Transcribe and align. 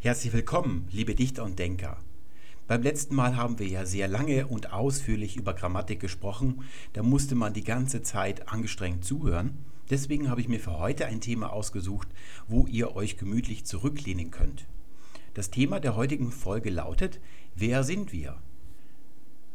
Herzlich 0.00 0.32
willkommen, 0.32 0.86
liebe 0.92 1.16
Dichter 1.16 1.42
und 1.42 1.58
Denker. 1.58 1.96
Beim 2.68 2.82
letzten 2.82 3.16
Mal 3.16 3.34
haben 3.34 3.58
wir 3.58 3.66
ja 3.66 3.84
sehr 3.84 4.06
lange 4.06 4.46
und 4.46 4.72
ausführlich 4.72 5.36
über 5.36 5.54
Grammatik 5.54 5.98
gesprochen. 5.98 6.62
Da 6.92 7.02
musste 7.02 7.34
man 7.34 7.52
die 7.52 7.64
ganze 7.64 8.00
Zeit 8.02 8.48
angestrengt 8.48 9.04
zuhören. 9.04 9.58
Deswegen 9.90 10.30
habe 10.30 10.40
ich 10.40 10.46
mir 10.46 10.60
für 10.60 10.78
heute 10.78 11.06
ein 11.06 11.20
Thema 11.20 11.52
ausgesucht, 11.52 12.06
wo 12.46 12.64
ihr 12.68 12.94
euch 12.94 13.16
gemütlich 13.16 13.64
zurücklehnen 13.64 14.30
könnt. 14.30 14.68
Das 15.34 15.50
Thema 15.50 15.80
der 15.80 15.96
heutigen 15.96 16.30
Folge 16.30 16.70
lautet, 16.70 17.18
wer 17.56 17.82
sind 17.82 18.12
wir? 18.12 18.36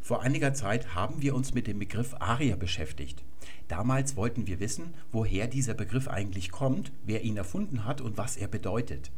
Vor 0.02 0.20
einiger 0.20 0.52
Zeit 0.52 0.94
haben 0.94 1.22
wir 1.22 1.34
uns 1.34 1.54
mit 1.54 1.66
dem 1.66 1.78
Begriff 1.78 2.16
Arier 2.18 2.56
beschäftigt. 2.56 3.24
Damals 3.68 4.14
wollten 4.14 4.46
wir 4.46 4.60
wissen, 4.60 4.92
woher 5.10 5.46
dieser 5.46 5.72
Begriff 5.72 6.06
eigentlich 6.06 6.50
kommt, 6.50 6.92
wer 7.06 7.22
ihn 7.22 7.38
erfunden 7.38 7.86
hat 7.86 8.02
und 8.02 8.18
was 8.18 8.36
er 8.36 8.48
bedeutet. 8.48 9.10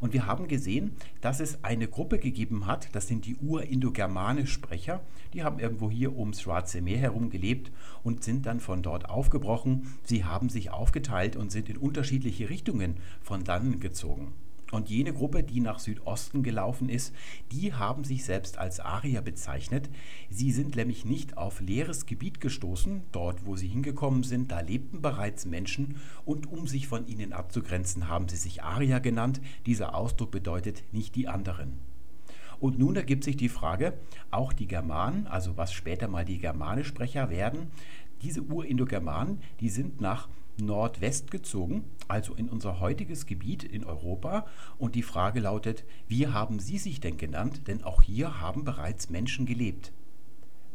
Und 0.00 0.12
wir 0.12 0.26
haben 0.26 0.48
gesehen, 0.48 0.92
dass 1.20 1.40
es 1.40 1.64
eine 1.64 1.88
Gruppe 1.88 2.18
gegeben 2.18 2.66
hat, 2.66 2.88
das 2.92 3.08
sind 3.08 3.26
die 3.26 3.36
Urindogermanisch-Sprecher, 3.36 5.00
die 5.32 5.42
haben 5.42 5.58
irgendwo 5.58 5.90
hier 5.90 6.16
ums 6.16 6.40
Schwarze 6.40 6.80
Meer 6.80 6.98
herum 6.98 7.30
gelebt 7.30 7.70
und 8.02 8.22
sind 8.22 8.46
dann 8.46 8.60
von 8.60 8.82
dort 8.82 9.08
aufgebrochen. 9.08 9.94
Sie 10.04 10.24
haben 10.24 10.48
sich 10.48 10.70
aufgeteilt 10.70 11.36
und 11.36 11.50
sind 11.50 11.68
in 11.68 11.76
unterschiedliche 11.76 12.50
Richtungen 12.50 12.96
von 13.22 13.44
dannen 13.44 13.80
gezogen. 13.80 14.32
Und 14.74 14.90
jene 14.90 15.12
Gruppe, 15.12 15.44
die 15.44 15.60
nach 15.60 15.78
Südosten 15.78 16.42
gelaufen 16.42 16.88
ist, 16.88 17.14
die 17.52 17.74
haben 17.74 18.02
sich 18.02 18.24
selbst 18.24 18.58
als 18.58 18.80
Arier 18.80 19.22
bezeichnet. 19.22 19.88
Sie 20.30 20.50
sind 20.50 20.74
nämlich 20.74 21.04
nicht 21.04 21.38
auf 21.38 21.60
leeres 21.60 22.06
Gebiet 22.06 22.40
gestoßen. 22.40 23.04
Dort, 23.12 23.46
wo 23.46 23.54
sie 23.54 23.68
hingekommen 23.68 24.24
sind, 24.24 24.50
da 24.50 24.58
lebten 24.58 25.00
bereits 25.00 25.46
Menschen. 25.46 26.00
Und 26.24 26.50
um 26.50 26.66
sich 26.66 26.88
von 26.88 27.06
ihnen 27.06 27.32
abzugrenzen, 27.32 28.08
haben 28.08 28.28
sie 28.28 28.36
sich 28.36 28.64
Arier 28.64 28.98
genannt. 28.98 29.40
Dieser 29.64 29.94
Ausdruck 29.94 30.32
bedeutet 30.32 30.82
nicht 30.90 31.14
die 31.14 31.28
anderen. 31.28 31.78
Und 32.58 32.76
nun 32.76 32.96
ergibt 32.96 33.22
sich 33.22 33.36
die 33.36 33.48
Frage, 33.48 33.94
auch 34.32 34.52
die 34.52 34.66
Germanen, 34.66 35.28
also 35.28 35.56
was 35.56 35.72
später 35.72 36.08
mal 36.08 36.24
die 36.24 36.38
Germanischsprecher 36.38 37.30
werden, 37.30 37.70
diese 38.22 38.42
Urindogermanen, 38.42 39.38
die 39.60 39.68
sind 39.68 40.00
nach 40.00 40.28
Nordwest 40.58 41.30
gezogen, 41.30 41.84
also 42.08 42.34
in 42.34 42.48
unser 42.48 42.80
heutiges 42.80 43.26
Gebiet 43.26 43.64
in 43.64 43.84
Europa. 43.84 44.46
Und 44.78 44.94
die 44.94 45.02
Frage 45.02 45.40
lautet, 45.40 45.84
wie 46.08 46.28
haben 46.28 46.58
Sie 46.58 46.78
sich 46.78 47.00
denn 47.00 47.16
genannt? 47.16 47.66
Denn 47.66 47.82
auch 47.82 48.02
hier 48.02 48.40
haben 48.40 48.64
bereits 48.64 49.10
Menschen 49.10 49.46
gelebt. 49.46 49.92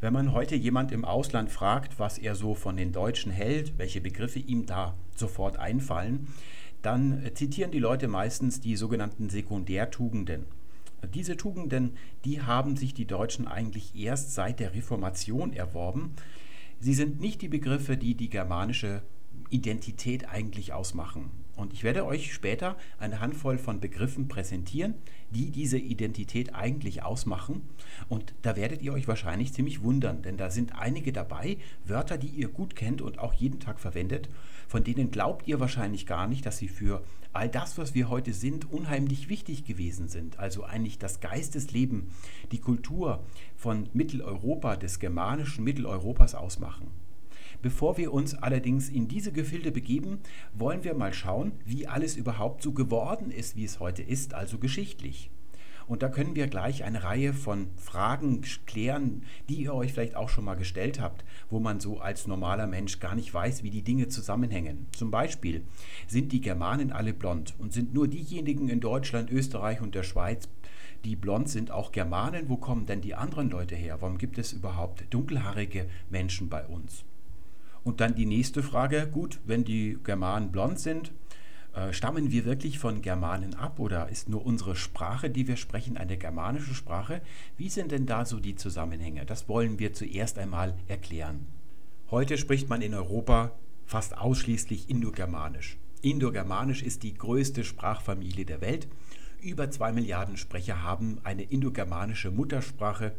Wenn 0.02 0.14
man 0.14 0.32
heute 0.32 0.56
jemand 0.56 0.92
im 0.92 1.04
Ausland 1.04 1.52
fragt, 1.52 2.00
was 2.00 2.18
er 2.18 2.36
so 2.36 2.56
von 2.56 2.78
den 2.78 2.94
Deutschen 2.94 3.32
hält, 3.32 3.78
welche 3.78 4.00
Begriffe 4.00 4.40
ihm 4.40 4.66
da 4.66 4.96
sofort 5.16 5.58
einfallen, 5.58 6.28
dann 6.82 7.22
zitieren 7.34 7.72
die 7.72 7.80
Leute 7.80 8.08
meistens 8.08 8.62
die 8.62 8.78
sogenannten 8.78 9.30
Sekundärtugenden. 9.30 10.46
Diese 11.14 11.36
Tugenden, 11.36 11.98
die 12.24 12.42
haben 12.42 12.78
sich 12.78 12.94
die 12.94 13.06
Deutschen 13.06 13.48
eigentlich 13.48 13.96
erst 13.96 14.34
seit 14.34 14.60
der 14.60 14.74
Reformation 14.74 15.52
erworben. 15.54 16.14
Sie 16.80 16.94
sind 16.94 17.20
nicht 17.20 17.42
die 17.42 17.50
Begriffe, 17.50 17.98
die 17.98 18.16
die 18.16 18.30
germanische 18.30 19.02
Identität 19.50 20.30
eigentlich 20.30 20.74
ausmachen. 20.74 21.32
Und 21.60 21.74
ich 21.74 21.84
werde 21.84 22.06
euch 22.06 22.34
später 22.34 22.78
eine 23.00 23.20
Handvoll 23.20 23.58
von 23.58 23.82
Begriffen 23.82 24.30
präsentieren, 24.30 24.94
die 25.32 25.52
diese 25.52 25.78
Identität 25.78 26.56
eigentlich 26.56 27.04
ausmachen. 27.04 27.62
Und 28.08 28.34
da 28.44 28.56
werdet 28.56 28.82
ihr 28.82 28.94
euch 28.94 29.10
wahrscheinlich 29.10 29.52
ziemlich 29.52 29.84
wundern, 29.84 30.22
denn 30.22 30.38
da 30.38 30.52
sind 30.52 30.76
einige 30.80 31.12
dabei, 31.12 31.58
Wörter, 31.86 32.18
die 32.18 32.30
ihr 32.30 32.48
gut 32.48 32.78
kennt 32.78 33.02
und 33.02 33.20
auch 33.20 33.34
jeden 33.34 33.60
Tag 33.60 33.82
verwendet, 33.82 34.30
von 34.70 34.86
denen 34.86 35.12
glaubt 35.12 35.48
ihr 35.50 35.60
wahrscheinlich 35.60 36.06
gar 36.06 36.28
nicht, 36.28 36.46
dass 36.46 36.60
sie 36.60 36.70
für 36.70 37.04
all 37.34 37.50
das, 37.50 37.78
was 37.78 37.94
wir 37.94 38.08
heute 38.08 38.32
sind, 38.34 38.72
unheimlich 38.72 39.28
wichtig 39.28 39.66
gewesen 39.66 40.08
sind. 40.08 40.40
Also 40.40 40.64
eigentlich 40.64 40.98
das 40.98 41.20
Geistesleben, 41.20 42.08
die 42.54 42.60
Kultur 42.60 43.24
von 43.58 43.90
Mitteleuropa, 43.92 44.78
des 44.78 45.00
germanischen 45.00 45.66
Mitteleuropas 45.66 46.36
ausmachen. 46.36 46.88
Bevor 47.62 47.98
wir 47.98 48.14
uns 48.14 48.36
allerdings 48.36 48.88
in 48.88 49.10
diese 49.10 49.34
Gefilde 49.34 49.72
begeben, 49.72 50.20
wollen 50.54 50.86
wir 50.86 50.94
mal 50.94 51.14
schauen, 51.14 51.52
wie 51.66 51.88
alles 51.88 52.16
überhaupt 52.16 52.64
so 52.64 52.72
geworden 52.72 53.32
ist, 53.32 53.58
wie 53.58 53.66
es 53.66 53.82
heute 53.82 54.02
ist, 54.02 54.34
also 54.34 54.60
geschichtlich. 54.60 55.30
Und 55.90 56.04
da 56.04 56.08
können 56.08 56.36
wir 56.36 56.48
gleich 56.48 56.84
eine 56.84 57.04
Reihe 57.04 57.34
von 57.34 57.68
Fragen 57.76 58.42
klären, 58.68 59.24
die 59.50 59.56
ihr 59.64 59.74
euch 59.74 59.92
vielleicht 59.92 60.16
auch 60.16 60.30
schon 60.30 60.46
mal 60.46 60.56
gestellt 60.56 61.02
habt, 61.02 61.26
wo 61.50 61.60
man 61.60 61.80
so 61.80 62.00
als 62.00 62.28
normaler 62.28 62.68
Mensch 62.68 63.00
gar 63.00 63.16
nicht 63.16 63.34
weiß, 63.34 63.64
wie 63.64 63.72
die 63.72 63.82
Dinge 63.82 64.08
zusammenhängen. 64.08 64.86
Zum 64.92 65.10
Beispiel, 65.10 65.66
sind 66.08 66.32
die 66.32 66.42
Germanen 66.42 66.92
alle 66.92 67.12
blond 67.12 67.56
und 67.58 67.74
sind 67.74 67.94
nur 67.94 68.08
diejenigen 68.08 68.70
in 68.70 68.82
Deutschland, 68.82 69.32
Österreich 69.32 69.82
und 69.82 69.96
der 69.96 70.04
Schweiz, 70.04 70.48
die 71.04 71.16
blond 71.16 71.50
sind, 71.50 71.72
auch 71.72 71.92
Germanen? 71.92 72.50
Wo 72.50 72.58
kommen 72.58 72.86
denn 72.86 73.02
die 73.02 73.16
anderen 73.16 73.50
Leute 73.50 73.76
her? 73.76 73.98
Warum 74.00 74.20
gibt 74.20 74.38
es 74.38 74.54
überhaupt 74.54 75.06
dunkelhaarige 75.10 75.88
Menschen 76.12 76.50
bei 76.50 76.66
uns? 76.68 77.04
Und 77.84 78.02
dann 78.02 78.16
die 78.16 78.26
nächste 78.26 78.64
Frage, 78.64 79.08
gut, 79.08 79.40
wenn 79.46 79.64
die 79.64 79.98
Germanen 80.04 80.52
blond 80.52 80.80
sind, 80.80 81.12
äh, 81.74 81.94
stammen 81.94 82.32
wir 82.32 82.46
wirklich 82.46 82.80
von 82.80 83.02
Germanen 83.02 83.54
ab 83.54 83.80
oder 83.80 84.10
ist 84.10 84.28
nur 84.28 84.46
unsere 84.46 84.76
Sprache, 84.76 85.30
die 85.30 85.48
wir 85.48 85.56
sprechen, 85.56 85.98
eine 85.98 86.18
germanische 86.18 86.74
Sprache? 86.74 87.22
Wie 87.58 87.70
sind 87.70 87.92
denn 87.92 88.06
da 88.06 88.26
so 88.26 88.40
die 88.40 88.56
Zusammenhänge? 88.56 89.26
Das 89.26 89.48
wollen 89.48 89.80
wir 89.80 89.94
zuerst 89.94 90.38
einmal 90.40 90.76
erklären. 90.88 91.46
Heute 92.12 92.38
spricht 92.38 92.70
man 92.70 92.82
in 92.82 92.96
Europa 92.96 93.52
fast 93.86 94.18
ausschließlich 94.18 94.90
Indogermanisch. 94.90 95.78
Indogermanisch 96.02 96.82
ist 96.82 97.04
die 97.04 97.14
größte 97.14 97.64
Sprachfamilie 97.64 98.46
der 98.46 98.62
Welt. 98.62 98.88
Über 99.42 99.70
zwei 99.70 99.92
Milliarden 99.92 100.38
Sprecher 100.38 100.84
haben 100.84 101.20
eine 101.24 101.44
indogermanische 101.44 102.32
Muttersprache 102.32 103.14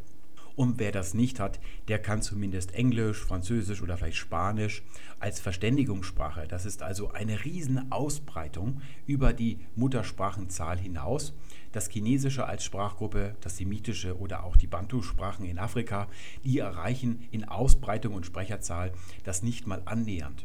und 0.60 0.78
wer 0.78 0.92
das 0.92 1.14
nicht 1.14 1.40
hat, 1.40 1.58
der 1.88 1.98
kann 1.98 2.20
zumindest 2.20 2.74
Englisch, 2.74 3.24
Französisch 3.24 3.80
oder 3.80 3.96
vielleicht 3.96 4.18
Spanisch 4.18 4.82
als 5.18 5.40
Verständigungssprache. 5.40 6.46
Das 6.46 6.66
ist 6.66 6.82
also 6.82 7.12
eine 7.12 7.46
riesen 7.46 7.90
Ausbreitung 7.90 8.82
über 9.06 9.32
die 9.32 9.60
Muttersprachenzahl 9.74 10.76
hinaus. 10.78 11.32
Das 11.72 11.88
Chinesische 11.88 12.44
als 12.44 12.62
Sprachgruppe, 12.62 13.36
das 13.40 13.56
Semitische 13.56 14.18
oder 14.18 14.44
auch 14.44 14.58
die 14.58 14.66
Bantu-Sprachen 14.66 15.46
in 15.46 15.58
Afrika, 15.58 16.08
die 16.44 16.58
erreichen 16.58 17.26
in 17.30 17.48
Ausbreitung 17.48 18.12
und 18.12 18.26
Sprecherzahl 18.26 18.92
das 19.24 19.42
nicht 19.42 19.66
mal 19.66 19.80
annähernd. 19.86 20.44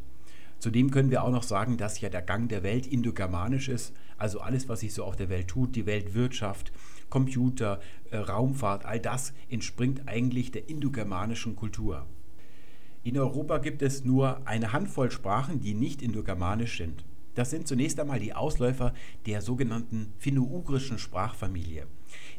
Zudem 0.59 0.91
können 0.91 1.11
wir 1.11 1.25
auch 1.25 1.31
noch 1.31 1.43
sagen, 1.43 1.75
dass 1.75 1.99
ja 1.99 2.07
der 2.07 2.21
Gang 2.21 2.47
der 2.47 2.63
Welt 2.63 2.87
indogermanisch 2.87 3.67
ist, 3.67 3.93
also 4.17 4.39
alles, 4.39 4.69
was 4.69 4.79
sich 4.79 4.93
so 4.93 5.03
auf 5.03 5.17
der 5.17 5.27
Welt 5.27 5.49
tut, 5.49 5.75
die 5.75 5.85
Weltwirtschaft, 5.85 6.71
Computer, 7.09 7.79
äh, 8.11 8.17
Raumfahrt, 8.17 8.85
all 8.85 8.99
das 8.99 9.33
entspringt 9.49 10.07
eigentlich 10.07 10.51
der 10.51 10.69
indogermanischen 10.69 11.55
Kultur. 11.55 12.05
In 13.03 13.17
Europa 13.17 13.59
gibt 13.59 13.81
es 13.81 14.03
nur 14.03 14.47
eine 14.47 14.73
Handvoll 14.73 15.11
Sprachen, 15.11 15.59
die 15.59 15.75
nicht 15.75 16.01
indogermanisch 16.01 16.77
sind. 16.77 17.05
Das 17.35 17.49
sind 17.49 17.67
zunächst 17.67 17.99
einmal 17.99 18.19
die 18.19 18.33
Ausläufer 18.33 18.93
der 19.25 19.41
sogenannten 19.41 20.13
finno-ugrischen 20.17 20.97
Sprachfamilie. 20.97 21.85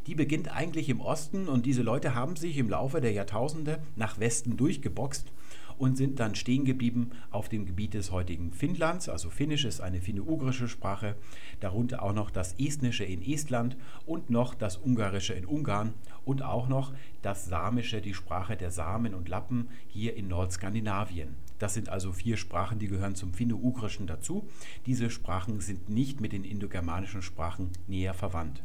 Die 0.06 0.14
beginnt 0.14 0.50
eigentlich 0.50 0.88
im 0.88 1.00
Osten 1.00 1.48
und 1.48 1.66
diese 1.66 1.82
Leute 1.82 2.14
haben 2.14 2.36
sich 2.36 2.56
im 2.56 2.70
Laufe 2.70 3.00
der 3.00 3.12
Jahrtausende 3.12 3.78
nach 3.94 4.18
Westen 4.18 4.56
durchgeboxt 4.56 5.30
und 5.78 5.96
sind 5.96 6.20
dann 6.20 6.34
stehen 6.34 6.64
geblieben 6.64 7.10
auf 7.30 7.48
dem 7.48 7.66
Gebiet 7.66 7.94
des 7.94 8.10
heutigen 8.10 8.52
Finnlands. 8.52 9.08
Also 9.08 9.30
Finnisch 9.30 9.64
ist 9.64 9.80
eine 9.80 10.00
finno-ugrische 10.00 10.68
Sprache, 10.68 11.16
darunter 11.60 12.02
auch 12.02 12.12
noch 12.12 12.30
das 12.30 12.54
Estnische 12.58 13.04
in 13.04 13.22
Estland 13.22 13.76
und 14.06 14.30
noch 14.30 14.54
das 14.54 14.76
Ungarische 14.76 15.34
in 15.34 15.46
Ungarn 15.46 15.94
und 16.24 16.42
auch 16.42 16.68
noch 16.68 16.92
das 17.22 17.46
Samische, 17.46 18.00
die 18.00 18.14
Sprache 18.14 18.56
der 18.56 18.70
Samen 18.70 19.14
und 19.14 19.28
Lappen 19.28 19.68
hier 19.88 20.16
in 20.16 20.28
Nordskandinavien. 20.28 21.36
Das 21.58 21.74
sind 21.74 21.88
also 21.88 22.12
vier 22.12 22.36
Sprachen, 22.36 22.78
die 22.78 22.88
gehören 22.88 23.14
zum 23.14 23.32
Finno-Ugrischen 23.32 24.06
dazu. 24.06 24.46
Diese 24.84 25.08
Sprachen 25.10 25.60
sind 25.60 25.88
nicht 25.88 26.20
mit 26.20 26.32
den 26.32 26.44
indogermanischen 26.44 27.22
Sprachen 27.22 27.70
näher 27.86 28.14
verwandt. 28.14 28.62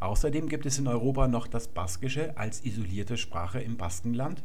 Außerdem 0.00 0.48
gibt 0.48 0.64
es 0.64 0.78
in 0.78 0.88
Europa 0.88 1.28
noch 1.28 1.46
das 1.46 1.68
Baskische 1.68 2.36
als 2.36 2.64
isolierte 2.64 3.18
Sprache 3.18 3.60
im 3.60 3.76
Baskenland 3.76 4.42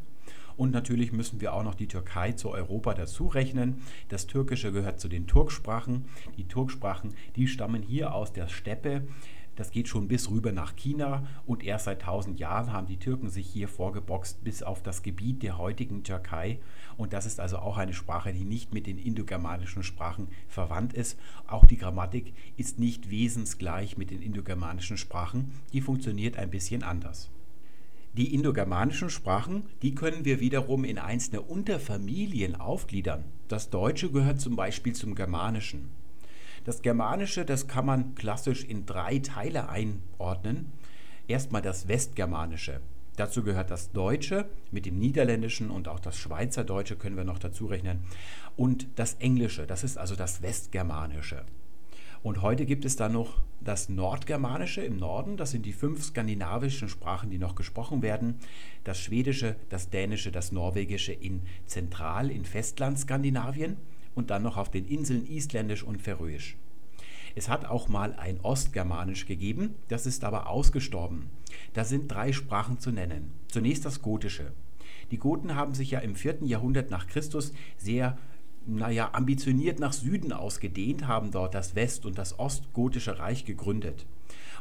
und 0.56 0.70
natürlich 0.70 1.12
müssen 1.12 1.40
wir 1.40 1.52
auch 1.52 1.62
noch 1.62 1.74
die 1.74 1.88
Türkei 1.88 2.32
zu 2.32 2.50
Europa 2.50 2.94
dazu 2.94 3.26
rechnen. 3.26 3.82
Das 4.08 4.26
Türkische 4.26 4.72
gehört 4.72 5.00
zu 5.00 5.08
den 5.08 5.26
Turksprachen. 5.26 6.06
Die 6.36 6.48
Turksprachen, 6.48 7.14
die 7.36 7.48
stammen 7.48 7.82
hier 7.82 8.14
aus 8.14 8.32
der 8.32 8.48
Steppe. 8.48 9.06
Das 9.56 9.70
geht 9.70 9.88
schon 9.88 10.06
bis 10.06 10.30
rüber 10.30 10.52
nach 10.52 10.76
China 10.76 11.26
und 11.46 11.64
erst 11.64 11.86
seit 11.86 12.02
1000 12.02 12.38
Jahren 12.38 12.72
haben 12.72 12.86
die 12.86 12.98
Türken 12.98 13.30
sich 13.30 13.48
hier 13.48 13.68
vorgeboxt 13.68 14.44
bis 14.44 14.62
auf 14.62 14.82
das 14.82 15.02
Gebiet 15.02 15.42
der 15.42 15.56
heutigen 15.56 16.04
Türkei. 16.04 16.60
Und 16.98 17.14
das 17.14 17.24
ist 17.24 17.40
also 17.40 17.58
auch 17.58 17.78
eine 17.78 17.94
Sprache, 17.94 18.34
die 18.34 18.44
nicht 18.44 18.74
mit 18.74 18.86
den 18.86 18.98
indogermanischen 18.98 19.82
Sprachen 19.82 20.28
verwandt 20.46 20.92
ist. 20.92 21.18
Auch 21.46 21.64
die 21.64 21.78
Grammatik 21.78 22.34
ist 22.58 22.78
nicht 22.78 23.10
wesensgleich 23.10 23.96
mit 23.96 24.10
den 24.10 24.20
indogermanischen 24.20 24.98
Sprachen. 24.98 25.52
Die 25.72 25.80
funktioniert 25.80 26.36
ein 26.36 26.50
bisschen 26.50 26.82
anders. 26.82 27.30
Die 28.16 28.32
indogermanischen 28.32 29.10
Sprachen, 29.10 29.64
die 29.82 29.94
können 29.94 30.24
wir 30.24 30.40
wiederum 30.40 30.84
in 30.84 30.96
einzelne 30.96 31.42
Unterfamilien 31.42 32.54
aufgliedern. 32.54 33.24
Das 33.46 33.68
Deutsche 33.68 34.10
gehört 34.10 34.40
zum 34.40 34.56
Beispiel 34.56 34.94
zum 34.94 35.14
Germanischen. 35.14 35.90
Das 36.64 36.80
Germanische, 36.80 37.44
das 37.44 37.68
kann 37.68 37.84
man 37.84 38.14
klassisch 38.14 38.64
in 38.64 38.86
drei 38.86 39.18
Teile 39.18 39.68
einordnen. 39.68 40.72
Erstmal 41.28 41.60
das 41.60 41.88
Westgermanische. 41.88 42.80
Dazu 43.16 43.42
gehört 43.42 43.70
das 43.70 43.92
Deutsche 43.92 44.46
mit 44.70 44.86
dem 44.86 44.98
Niederländischen 44.98 45.70
und 45.70 45.86
auch 45.86 46.00
das 46.00 46.16
Schweizerdeutsche 46.16 46.96
können 46.96 47.18
wir 47.18 47.24
noch 47.24 47.38
dazu 47.38 47.66
rechnen. 47.66 48.00
Und 48.56 48.88
das 48.96 49.14
Englische, 49.14 49.66
das 49.66 49.84
ist 49.84 49.98
also 49.98 50.16
das 50.16 50.40
Westgermanische. 50.40 51.44
Und 52.22 52.42
heute 52.42 52.66
gibt 52.66 52.84
es 52.84 52.96
dann 52.96 53.12
noch 53.12 53.42
das 53.60 53.88
Nordgermanische 53.88 54.80
im 54.80 54.96
Norden. 54.96 55.36
Das 55.36 55.50
sind 55.50 55.66
die 55.66 55.72
fünf 55.72 56.02
skandinavischen 56.02 56.88
Sprachen, 56.88 57.30
die 57.30 57.38
noch 57.38 57.54
gesprochen 57.54 58.02
werden. 58.02 58.36
Das 58.84 58.98
Schwedische, 58.98 59.56
das 59.68 59.90
Dänische, 59.90 60.30
das 60.30 60.52
Norwegische 60.52 61.12
in 61.12 61.42
Zentral-, 61.66 62.30
in 62.30 62.44
Festlandskandinavien 62.44 63.76
und 64.14 64.30
dann 64.30 64.42
noch 64.42 64.56
auf 64.56 64.70
den 64.70 64.86
Inseln 64.86 65.26
Isländisch 65.26 65.82
und 65.82 66.02
Färöisch. 66.02 66.56
Es 67.34 67.50
hat 67.50 67.66
auch 67.66 67.88
mal 67.88 68.14
ein 68.14 68.40
Ostgermanisch 68.40 69.26
gegeben, 69.26 69.74
das 69.88 70.06
ist 70.06 70.24
aber 70.24 70.48
ausgestorben. 70.48 71.28
Da 71.74 71.84
sind 71.84 72.10
drei 72.10 72.32
Sprachen 72.32 72.78
zu 72.80 72.90
nennen. 72.90 73.32
Zunächst 73.48 73.84
das 73.84 74.00
Gotische. 74.00 74.52
Die 75.10 75.18
Goten 75.18 75.54
haben 75.54 75.74
sich 75.74 75.90
ja 75.90 75.98
im 75.98 76.14
4. 76.14 76.38
Jahrhundert 76.44 76.90
nach 76.90 77.06
Christus 77.06 77.52
sehr 77.76 78.16
naja, 78.66 79.10
ambitioniert 79.12 79.78
nach 79.78 79.92
Süden 79.92 80.32
ausgedehnt, 80.32 81.06
haben 81.06 81.30
dort 81.30 81.54
das 81.54 81.74
West- 81.74 82.06
und 82.06 82.18
das 82.18 82.38
Ostgotische 82.38 83.18
Reich 83.18 83.44
gegründet. 83.44 84.06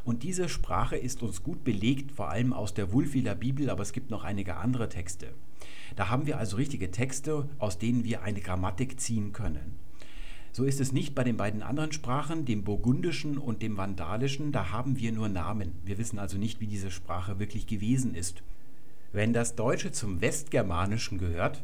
Und 0.04 0.22
diese 0.22 0.50
Sprache 0.50 0.96
ist 0.96 1.24
uns 1.24 1.42
gut 1.42 1.64
belegt, 1.64 2.12
vor 2.12 2.30
allem 2.30 2.54
aus 2.54 2.76
der 2.76 2.94
Wulfiler 2.94 3.34
Bibel, 3.34 3.70
aber 3.70 3.82
es 3.82 3.92
gibt 3.92 4.12
noch 4.12 4.24
einige 4.24 4.58
andere 4.58 4.88
Texte. 4.88 5.34
Da 5.96 6.10
haben 6.10 6.28
wir 6.28 6.38
also 6.38 6.58
richtige 6.58 6.92
Texte, 6.92 7.50
aus 7.58 7.80
denen 7.80 8.04
wir 8.04 8.22
eine 8.22 8.42
Grammatik 8.42 9.00
ziehen 9.00 9.34
können. 9.34 9.80
So 10.52 10.64
ist 10.64 10.80
es 10.80 10.94
nicht 10.94 11.16
bei 11.16 11.24
den 11.24 11.38
beiden 11.38 11.64
anderen 11.64 11.92
Sprachen, 11.92 12.46
dem 12.46 12.64
Burgundischen 12.64 13.38
und 13.38 13.62
dem 13.62 13.76
Vandalischen, 13.76 14.52
da 14.52 14.72
haben 14.72 14.98
wir 14.98 15.12
nur 15.12 15.28
Namen. 15.28 15.74
Wir 15.84 15.98
wissen 15.98 16.20
also 16.20 16.38
nicht, 16.38 16.62
wie 16.62 16.68
diese 16.68 16.92
Sprache 16.92 17.40
wirklich 17.40 17.68
gewesen 17.68 18.16
ist. 18.16 18.42
Wenn 19.12 19.34
das 19.34 19.56
Deutsche 19.56 19.92
zum 19.92 20.22
Westgermanischen 20.22 21.18
gehört, 21.18 21.64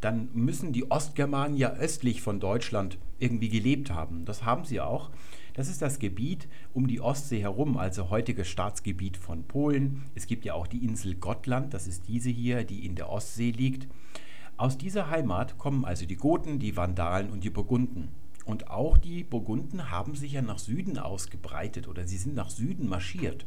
dann 0.00 0.28
müssen 0.32 0.72
die 0.72 0.90
Ostgermanen 0.90 1.56
ja 1.56 1.72
östlich 1.72 2.22
von 2.22 2.40
Deutschland 2.40 2.98
irgendwie 3.18 3.48
gelebt 3.48 3.90
haben. 3.90 4.24
Das 4.24 4.44
haben 4.44 4.64
sie 4.64 4.80
auch. 4.80 5.10
Das 5.54 5.68
ist 5.68 5.82
das 5.82 5.98
Gebiet 5.98 6.48
um 6.72 6.86
die 6.86 7.00
Ostsee 7.00 7.40
herum, 7.40 7.76
also 7.76 8.08
heutiges 8.08 8.48
Staatsgebiet 8.48 9.16
von 9.16 9.44
Polen. 9.44 10.02
Es 10.14 10.26
gibt 10.26 10.44
ja 10.44 10.54
auch 10.54 10.66
die 10.66 10.84
Insel 10.84 11.16
Gottland, 11.16 11.74
das 11.74 11.86
ist 11.86 12.08
diese 12.08 12.30
hier, 12.30 12.64
die 12.64 12.86
in 12.86 12.94
der 12.94 13.10
Ostsee 13.10 13.50
liegt. 13.50 13.88
Aus 14.56 14.78
dieser 14.78 15.10
Heimat 15.10 15.58
kommen 15.58 15.84
also 15.84 16.06
die 16.06 16.16
Goten, 16.16 16.58
die 16.58 16.76
Vandalen 16.76 17.30
und 17.30 17.44
die 17.44 17.50
Burgunden. 17.50 18.08
Und 18.44 18.70
auch 18.70 18.96
die 18.96 19.22
Burgunden 19.24 19.90
haben 19.90 20.14
sich 20.14 20.32
ja 20.32 20.42
nach 20.42 20.58
Süden 20.58 20.98
ausgebreitet 20.98 21.88
oder 21.88 22.06
sie 22.06 22.16
sind 22.16 22.34
nach 22.34 22.50
Süden 22.50 22.88
marschiert. 22.88 23.46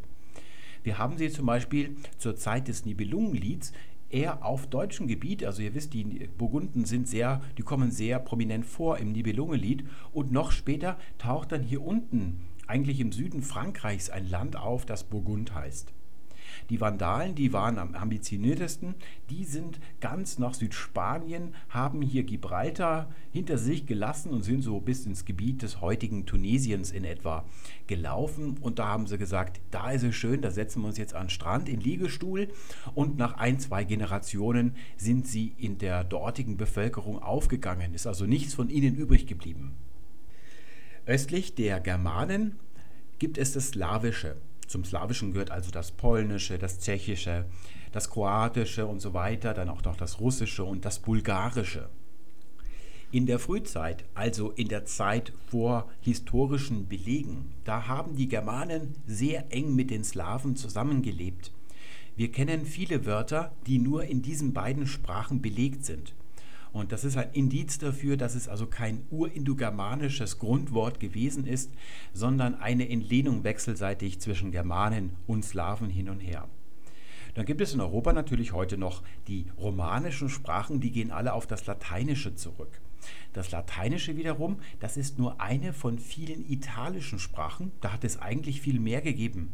Wir 0.84 0.98
haben 0.98 1.18
sie 1.18 1.30
zum 1.30 1.46
Beispiel 1.46 1.96
zur 2.18 2.36
Zeit 2.36 2.68
des 2.68 2.86
Nibelungenlieds 2.86 3.74
eher 4.14 4.46
auf 4.46 4.68
deutschem 4.68 5.08
Gebiet, 5.08 5.44
also 5.44 5.62
ihr 5.62 5.74
wisst, 5.74 5.94
die 5.94 6.04
Burgunden 6.38 6.86
sind 6.86 7.08
sehr, 7.08 7.42
die 7.58 7.64
kommen 7.64 7.92
sehr 7.92 8.20
prominent 8.20 8.66
vor 8.66 8.98
im 8.98 9.12
Nibelungenlied 9.12 9.86
und 10.12 10.32
noch 10.32 10.52
später 10.52 10.98
taucht 11.18 11.52
dann 11.52 11.64
hier 11.64 11.82
unten, 11.82 12.46
eigentlich 12.68 13.00
im 13.00 13.12
Süden 13.12 13.42
Frankreichs, 13.42 14.10
ein 14.10 14.30
Land 14.30 14.56
auf, 14.56 14.86
das 14.86 15.04
Burgund 15.04 15.54
heißt. 15.54 15.94
Die 16.70 16.82
Vandalen, 16.82 17.36
die 17.36 17.54
waren 17.54 17.78
am 17.78 17.96
ambitioniertesten, 17.96 18.96
die 19.30 19.44
sind 19.44 19.80
ganz 20.00 20.40
nach 20.40 20.54
Südspanien, 20.54 21.54
haben 21.70 22.02
hier 22.02 22.24
Gibraltar 22.24 23.10
hinter 23.32 23.58
sich 23.58 23.86
gelassen 23.86 24.32
und 24.32 24.44
sind 24.44 24.62
so 24.62 24.80
bis 24.80 25.06
ins 25.06 25.26
Gebiet 25.26 25.62
des 25.62 25.82
heutigen 25.82 26.26
Tunesiens 26.26 26.92
in 26.92 27.04
etwa 27.04 27.46
gelaufen. 27.88 28.58
Und 28.62 28.80
da 28.80 28.88
haben 28.88 29.08
sie 29.08 29.18
gesagt, 29.18 29.60
da 29.72 29.92
ist 29.92 30.04
es 30.04 30.16
schön, 30.16 30.42
da 30.42 30.52
setzen 30.52 30.82
wir 30.82 30.88
uns 30.88 30.98
jetzt 30.98 31.14
an 31.14 31.26
den 31.26 31.30
Strand 31.30 31.70
in 31.70 31.80
Liegestuhl. 31.80 32.48
Und 32.96 33.18
nach 33.18 33.36
ein, 33.36 33.60
zwei 33.60 33.84
Generationen 33.84 34.76
sind 34.98 35.28
sie 35.28 35.54
in 35.58 35.78
der 35.78 36.04
dortigen 36.04 36.58
Bevölkerung 36.58 37.22
aufgegangen, 37.22 37.94
ist 37.94 38.08
also 38.08 38.26
nichts 38.26 38.54
von 38.54 38.70
ihnen 38.70 38.96
übrig 38.96 39.28
geblieben. 39.28 39.74
Östlich 41.06 41.56
der 41.56 41.82
Germanen 41.82 42.56
gibt 43.20 43.38
es 43.38 43.52
das 43.52 43.70
Slawische. 43.70 44.38
Zum 44.74 44.86
Slawischen 44.86 45.34
gehört 45.34 45.52
also 45.52 45.70
das 45.70 45.92
Polnische, 45.92 46.58
das 46.58 46.80
Tschechische, 46.80 47.46
das 47.92 48.10
Kroatische 48.10 48.88
und 48.88 49.02
so 49.02 49.14
weiter, 49.14 49.54
dann 49.54 49.70
auch 49.70 49.84
noch 49.84 49.96
das 49.96 50.20
Russische 50.20 50.64
und 50.64 50.84
das 50.84 50.98
Bulgarische. 50.98 51.90
In 53.12 53.28
der 53.28 53.38
Frühzeit, 53.38 54.04
also 54.16 54.50
in 54.50 54.70
der 54.70 54.86
Zeit 54.86 55.32
vor 55.46 55.92
historischen 56.02 56.88
Belegen, 56.88 57.54
da 57.66 57.88
haben 57.88 58.16
die 58.16 58.28
Germanen 58.28 58.96
sehr 59.06 59.54
eng 59.54 59.76
mit 59.76 59.92
den 59.92 60.04
Slawen 60.04 60.56
zusammengelebt. 60.56 61.52
Wir 62.16 62.32
kennen 62.32 62.66
viele 62.66 63.06
Wörter, 63.06 63.56
die 63.68 63.78
nur 63.78 64.06
in 64.06 64.24
diesen 64.24 64.54
beiden 64.54 64.88
Sprachen 64.88 65.40
belegt 65.40 65.86
sind. 65.86 66.16
Und 66.74 66.92
das 66.92 67.04
ist 67.04 67.18
ein 67.18 67.32
Indiz 67.34 67.78
dafür, 67.78 68.18
dass 68.18 68.34
es 68.34 68.50
also 68.50 68.66
kein 68.66 69.06
urindogermanisches 69.12 70.40
Grundwort 70.40 71.00
gewesen 71.00 71.46
ist, 71.46 71.72
sondern 72.14 72.56
eine 72.56 72.90
Entlehnung 72.90 73.44
wechselseitig 73.44 74.20
zwischen 74.20 74.52
Germanen 74.52 75.12
und 75.28 75.46
Slawen 75.46 75.92
hin 75.92 76.10
und 76.10 76.20
her. 76.20 76.50
Dann 77.36 77.46
gibt 77.46 77.62
es 77.62 77.74
in 77.74 77.82
Europa 77.82 78.12
natürlich 78.12 78.54
heute 78.54 78.78
noch 78.78 79.04
die 79.28 79.46
romanischen 79.58 80.30
Sprachen, 80.30 80.80
die 80.80 80.92
gehen 80.92 81.12
alle 81.12 81.34
auf 81.34 81.48
das 81.48 81.66
Lateinische 81.68 82.36
zurück. 82.36 82.82
Das 83.34 83.52
Lateinische 83.52 84.18
wiederum, 84.18 84.60
das 84.80 84.98
ist 84.98 85.20
nur 85.20 85.42
eine 85.42 85.74
von 85.74 86.00
vielen 86.00 86.50
italischen 86.50 87.20
Sprachen, 87.20 87.72
da 87.82 87.92
hat 87.92 88.04
es 88.04 88.20
eigentlich 88.20 88.62
viel 88.62 88.80
mehr 88.80 89.02
gegeben. 89.02 89.54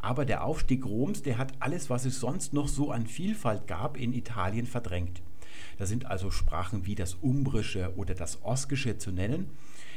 Aber 0.00 0.24
der 0.24 0.44
Aufstieg 0.44 0.84
Roms, 0.86 1.22
der 1.22 1.38
hat 1.38 1.52
alles, 1.60 1.90
was 1.90 2.04
es 2.04 2.20
sonst 2.20 2.52
noch 2.52 2.68
so 2.68 2.90
an 2.90 3.06
Vielfalt 3.06 3.66
gab, 3.66 3.96
in 3.96 4.12
Italien 4.12 4.66
verdrängt. 4.66 5.22
Da 5.78 5.86
sind 5.86 6.06
also 6.06 6.30
Sprachen 6.30 6.86
wie 6.86 6.94
das 6.94 7.14
Umbrische 7.14 7.92
oder 7.96 8.14
das 8.14 8.42
Oskische 8.42 8.98
zu 8.98 9.10
nennen. 9.10 9.46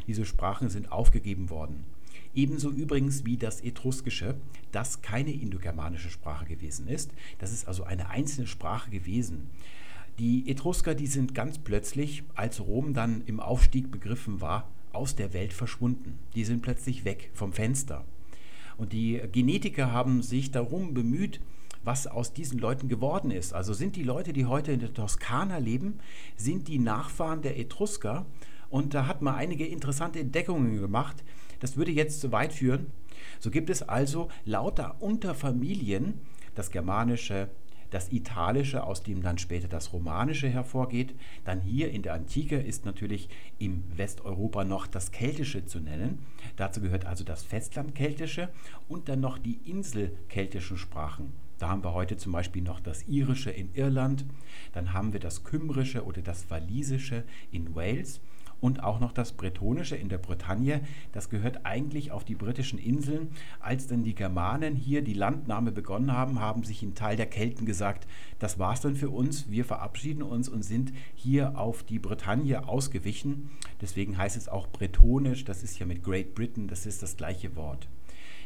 Diese 0.07 0.25
Sprachen 0.25 0.69
sind 0.69 0.91
aufgegeben 0.91 1.49
worden. 1.49 1.85
Ebenso 2.33 2.71
übrigens 2.71 3.25
wie 3.25 3.37
das 3.37 3.61
Etruskische, 3.61 4.35
das 4.71 5.01
keine 5.01 5.31
indogermanische 5.31 6.09
Sprache 6.09 6.45
gewesen 6.45 6.87
ist. 6.87 7.11
Das 7.39 7.51
ist 7.51 7.67
also 7.67 7.83
eine 7.83 8.09
einzelne 8.09 8.47
Sprache 8.47 8.89
gewesen. 8.89 9.49
Die 10.19 10.49
Etrusker, 10.49 10.95
die 10.95 11.07
sind 11.07 11.35
ganz 11.35 11.59
plötzlich, 11.59 12.23
als 12.35 12.59
Rom 12.59 12.93
dann 12.93 13.21
im 13.25 13.39
Aufstieg 13.39 13.91
begriffen 13.91 14.41
war, 14.41 14.67
aus 14.91 15.15
der 15.15 15.33
Welt 15.33 15.53
verschwunden. 15.53 16.17
Die 16.35 16.43
sind 16.43 16.61
plötzlich 16.61 17.05
weg 17.05 17.29
vom 17.33 17.53
Fenster. 17.53 18.03
Und 18.77 18.93
die 18.93 19.21
Genetiker 19.31 19.91
haben 19.91 20.21
sich 20.21 20.51
darum 20.51 20.93
bemüht, 20.93 21.39
was 21.83 22.07
aus 22.07 22.33
diesen 22.33 22.59
Leuten 22.59 22.87
geworden 22.87 23.31
ist. 23.31 23.53
Also 23.53 23.73
sind 23.73 23.95
die 23.95 24.03
Leute, 24.03 24.33
die 24.33 24.45
heute 24.45 24.71
in 24.71 24.79
der 24.79 24.93
Toskana 24.93 25.57
leben, 25.57 25.99
sind 26.35 26.67
die 26.67 26.79
Nachfahren 26.79 27.41
der 27.41 27.57
Etrusker. 27.59 28.25
Und 28.69 28.93
da 28.93 29.07
hat 29.07 29.21
man 29.21 29.35
einige 29.35 29.65
interessante 29.65 30.19
Entdeckungen 30.19 30.79
gemacht. 30.79 31.23
Das 31.59 31.77
würde 31.77 31.91
jetzt 31.91 32.21
zu 32.21 32.31
weit 32.31 32.53
führen. 32.53 32.91
So 33.39 33.49
gibt 33.49 33.69
es 33.69 33.81
also 33.81 34.29
lauter 34.45 35.01
Unterfamilien, 35.01 36.21
das 36.55 36.71
Germanische, 36.71 37.49
das 37.89 38.11
Italische, 38.11 38.83
aus 38.83 39.03
dem 39.03 39.21
dann 39.21 39.37
später 39.37 39.67
das 39.67 39.93
Romanische 39.93 40.49
hervorgeht. 40.49 41.15
Dann 41.45 41.61
hier 41.61 41.91
in 41.91 42.01
der 42.01 42.13
Antike 42.13 42.57
ist 42.57 42.85
natürlich 42.85 43.29
im 43.59 43.83
Westeuropa 43.95 44.63
noch 44.63 44.87
das 44.87 45.11
Keltische 45.11 45.65
zu 45.65 45.79
nennen. 45.79 46.19
Dazu 46.57 46.81
gehört 46.81 47.05
also 47.05 47.23
das 47.23 47.43
Festlandkeltische 47.43 48.49
und 48.87 49.09
dann 49.09 49.19
noch 49.19 49.37
die 49.37 49.59
Inselkeltischen 49.69 50.77
Sprachen. 50.77 51.46
Da 51.57 51.69
haben 51.69 51.83
wir 51.83 51.93
heute 51.93 52.17
zum 52.17 52.31
Beispiel 52.31 52.61
noch 52.61 52.79
das 52.79 53.07
Irische 53.07 53.49
in 53.51 53.73
Irland, 53.73 54.25
dann 54.73 54.93
haben 54.93 55.13
wir 55.13 55.19
das 55.19 55.43
Kymrische 55.43 56.05
oder 56.05 56.21
das 56.21 56.49
Walisische 56.49 57.23
in 57.51 57.75
Wales 57.75 58.21
und 58.59 58.83
auch 58.83 58.99
noch 58.99 59.11
das 59.11 59.33
Bretonische 59.33 59.95
in 59.95 60.09
der 60.09 60.17
Bretagne. 60.17 60.81
Das 61.11 61.29
gehört 61.29 61.65
eigentlich 61.65 62.11
auf 62.11 62.23
die 62.23 62.35
britischen 62.35 62.79
Inseln. 62.79 63.29
Als 63.59 63.87
dann 63.87 64.03
die 64.03 64.15
Germanen 64.15 64.75
hier 64.75 65.03
die 65.03 65.13
Landnahme 65.13 65.71
begonnen 65.71 66.11
haben, 66.11 66.39
haben 66.39 66.63
sich 66.63 66.81
ein 66.81 66.95
Teil 66.95 67.17
der 67.17 67.27
Kelten 67.27 67.65
gesagt, 67.65 68.07
das 68.39 68.59
war's 68.59 68.81
dann 68.81 68.95
für 68.95 69.09
uns, 69.09 69.49
wir 69.49 69.65
verabschieden 69.65 70.23
uns 70.23 70.49
und 70.49 70.63
sind 70.63 70.91
hier 71.15 71.57
auf 71.57 71.83
die 71.83 71.99
Bretagne 71.99 72.67
ausgewichen. 72.67 73.49
Deswegen 73.81 74.17
heißt 74.17 74.37
es 74.37 74.49
auch 74.49 74.67
Bretonisch, 74.67 75.45
das 75.45 75.63
ist 75.63 75.79
ja 75.79 75.85
mit 75.85 76.03
Great 76.03 76.35
Britain, 76.35 76.67
das 76.67 76.85
ist 76.85 77.03
das 77.03 77.17
gleiche 77.17 77.55
Wort. 77.55 77.87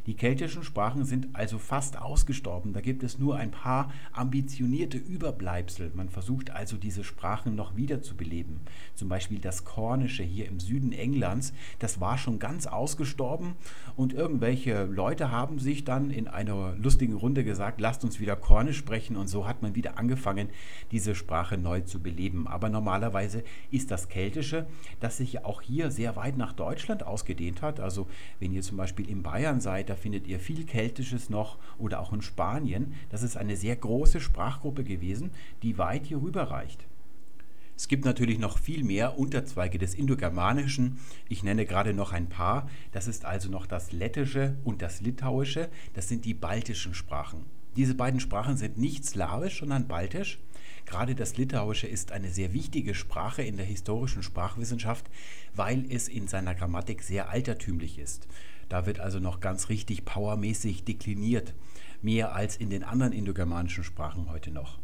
Die 0.07 0.15
keltischen 0.15 0.63
Sprachen 0.63 1.05
sind 1.05 1.29
also 1.33 1.59
fast 1.59 1.99
ausgestorben. 2.01 2.73
Da 2.73 2.81
gibt 2.81 3.03
es 3.03 3.19
nur 3.19 3.35
ein 3.35 3.51
paar 3.51 3.91
ambitionierte 4.13 4.97
Überbleibsel. 4.97 5.91
Man 5.93 6.09
versucht 6.09 6.49
also 6.49 6.77
diese 6.77 7.03
Sprachen 7.03 7.55
noch 7.55 7.75
wiederzubeleben. 7.75 8.61
Zum 8.95 9.09
Beispiel 9.09 9.39
das 9.39 9.63
Kornische 9.63 10.23
hier 10.23 10.47
im 10.47 10.59
Süden 10.59 10.91
Englands, 10.91 11.53
das 11.77 12.01
war 12.01 12.17
schon 12.17 12.39
ganz 12.39 12.65
ausgestorben 12.65 13.53
und 13.95 14.13
irgendwelche 14.13 14.85
Leute 14.85 15.29
haben 15.29 15.59
sich 15.59 15.83
dann 15.83 16.09
in 16.09 16.27
einer 16.27 16.75
lustigen 16.77 17.13
Runde 17.13 17.43
gesagt, 17.43 17.79
lasst 17.79 18.03
uns 18.03 18.19
wieder 18.19 18.35
Kornisch 18.35 18.77
sprechen 18.77 19.17
und 19.17 19.27
so 19.27 19.47
hat 19.47 19.61
man 19.61 19.75
wieder 19.75 19.99
angefangen, 19.99 20.49
diese 20.91 21.13
Sprache 21.13 21.57
neu 21.57 21.81
zu 21.81 22.01
beleben. 22.01 22.47
Aber 22.47 22.69
normalerweise 22.69 23.43
ist 23.69 23.91
das 23.91 24.09
Keltische, 24.09 24.65
das 24.99 25.17
sich 25.17 25.45
auch 25.45 25.61
hier 25.61 25.91
sehr 25.91 26.15
weit 26.15 26.37
nach 26.37 26.53
Deutschland 26.53 27.05
ausgedehnt 27.05 27.61
hat. 27.61 27.79
Also 27.79 28.07
wenn 28.39 28.51
ihr 28.51 28.63
zum 28.63 28.77
Beispiel 28.77 29.07
in 29.07 29.21
Bayern 29.21 29.61
seid, 29.61 29.90
da 29.91 29.97
findet 29.97 30.25
ihr 30.25 30.39
viel 30.39 30.65
Keltisches 30.65 31.29
noch 31.29 31.57
oder 31.77 31.99
auch 31.99 32.13
in 32.13 32.21
Spanien. 32.21 32.93
Das 33.09 33.23
ist 33.23 33.35
eine 33.35 33.57
sehr 33.57 33.75
große 33.75 34.21
Sprachgruppe 34.21 34.85
gewesen, 34.85 35.31
die 35.63 35.77
weit 35.77 36.05
hier 36.05 36.21
rüber 36.21 36.43
reicht. 36.43 36.85
Es 37.75 37.89
gibt 37.89 38.05
natürlich 38.05 38.39
noch 38.39 38.57
viel 38.57 38.85
mehr 38.85 39.19
Unterzweige 39.19 39.77
des 39.79 39.93
Indogermanischen. 39.93 40.99
Ich 41.27 41.43
nenne 41.43 41.65
gerade 41.65 41.93
noch 41.93 42.13
ein 42.13 42.29
paar. 42.29 42.69
Das 42.93 43.05
ist 43.05 43.25
also 43.25 43.49
noch 43.49 43.65
das 43.65 43.91
Lettische 43.91 44.55
und 44.63 44.81
das 44.81 45.01
Litauische. 45.01 45.67
Das 45.93 46.07
sind 46.07 46.23
die 46.23 46.35
baltischen 46.35 46.93
Sprachen. 46.93 47.45
Diese 47.75 47.95
beiden 47.95 48.21
Sprachen 48.21 48.55
sind 48.55 48.77
nicht 48.77 49.03
slawisch, 49.03 49.59
sondern 49.59 49.89
baltisch. 49.89 50.39
Gerade 50.85 51.15
das 51.15 51.35
Litauische 51.35 51.87
ist 51.87 52.13
eine 52.13 52.29
sehr 52.29 52.53
wichtige 52.53 52.95
Sprache 52.95 53.43
in 53.43 53.57
der 53.57 53.65
historischen 53.65 54.23
Sprachwissenschaft, 54.23 55.09
weil 55.53 55.85
es 55.89 56.07
in 56.07 56.29
seiner 56.29 56.55
Grammatik 56.55 57.03
sehr 57.03 57.29
altertümlich 57.29 57.99
ist. 57.99 58.27
Da 58.71 58.85
wird 58.85 59.01
also 59.01 59.19
noch 59.19 59.41
ganz 59.41 59.67
richtig 59.67 60.05
powermäßig 60.05 60.85
dekliniert, 60.85 61.53
mehr 62.01 62.33
als 62.33 62.55
in 62.55 62.69
den 62.69 62.85
anderen 62.85 63.11
indogermanischen 63.11 63.83
Sprachen 63.83 64.29
heute 64.29 64.49
noch. 64.49 64.79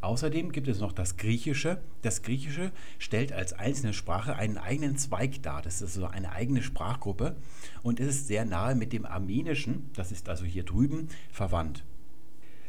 Außerdem 0.00 0.50
gibt 0.50 0.66
es 0.66 0.80
noch 0.80 0.90
das 0.90 1.16
Griechische. 1.16 1.80
Das 2.02 2.22
Griechische 2.22 2.72
stellt 2.98 3.32
als 3.32 3.52
einzelne 3.52 3.92
Sprache 3.92 4.34
einen 4.34 4.58
eigenen 4.58 4.96
Zweig 4.96 5.40
dar. 5.40 5.62
Das 5.62 5.82
ist 5.82 5.94
so 5.94 6.06
eine 6.06 6.32
eigene 6.32 6.62
Sprachgruppe 6.62 7.36
und 7.84 8.00
ist 8.00 8.26
sehr 8.26 8.44
nahe 8.44 8.74
mit 8.74 8.92
dem 8.92 9.06
Armenischen, 9.06 9.90
das 9.94 10.10
ist 10.10 10.28
also 10.28 10.44
hier 10.44 10.64
drüben, 10.64 11.06
verwandt. 11.30 11.84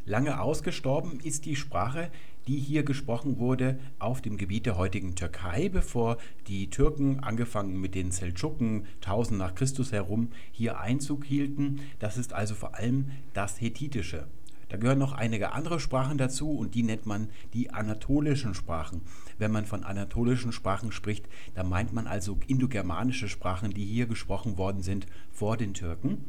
Lange 0.06 0.42
ausgestorben 0.42 1.22
ist 1.22 1.46
die 1.46 1.56
Sprache, 1.56 2.12
die 2.48 2.58
hier 2.58 2.84
gesprochen 2.84 3.40
wurde, 3.40 3.80
auf 4.00 4.22
dem 4.22 4.36
Gebiet 4.36 4.66
der 4.66 4.78
heutigen 4.78 5.16
Türkei, 5.16 5.70
bevor 5.70 6.18
die 6.48 6.70
Türken, 6.70 7.22
angefangen 7.22 7.80
mit 7.80 7.96
den 7.96 8.12
Seldschuken 8.12 8.86
1000 8.96 9.40
nach 9.40 9.56
Christus 9.56 9.94
herum, 9.94 10.32
hier 10.52 10.78
Einzug 10.82 11.24
hielten. 11.24 11.80
Das 12.00 12.18
ist 12.18 12.34
also 12.34 12.54
vor 12.54 12.76
allem 12.76 13.12
das 13.34 13.62
Hethitische. 13.62 14.28
Da 14.68 14.76
gehören 14.76 15.00
noch 15.00 15.14
einige 15.14 15.54
andere 15.54 15.80
Sprachen 15.80 16.18
dazu 16.18 16.52
und 16.52 16.76
die 16.76 16.84
nennt 16.84 17.06
man 17.06 17.30
die 17.54 17.70
anatolischen 17.70 18.56
Sprachen. 18.56 19.04
Wenn 19.38 19.52
man 19.52 19.66
von 19.66 19.86
anatolischen 19.86 20.52
Sprachen 20.52 20.92
spricht, 20.92 21.30
dann 21.54 21.70
meint 21.70 21.94
man 21.94 22.08
also 22.08 22.40
indogermanische 22.48 23.30
Sprachen, 23.30 23.74
die 23.74 23.86
hier 23.86 24.08
gesprochen 24.08 24.58
worden 24.58 24.82
sind 24.82 25.06
vor 25.32 25.56
den 25.56 25.74
Türken. 25.74 26.26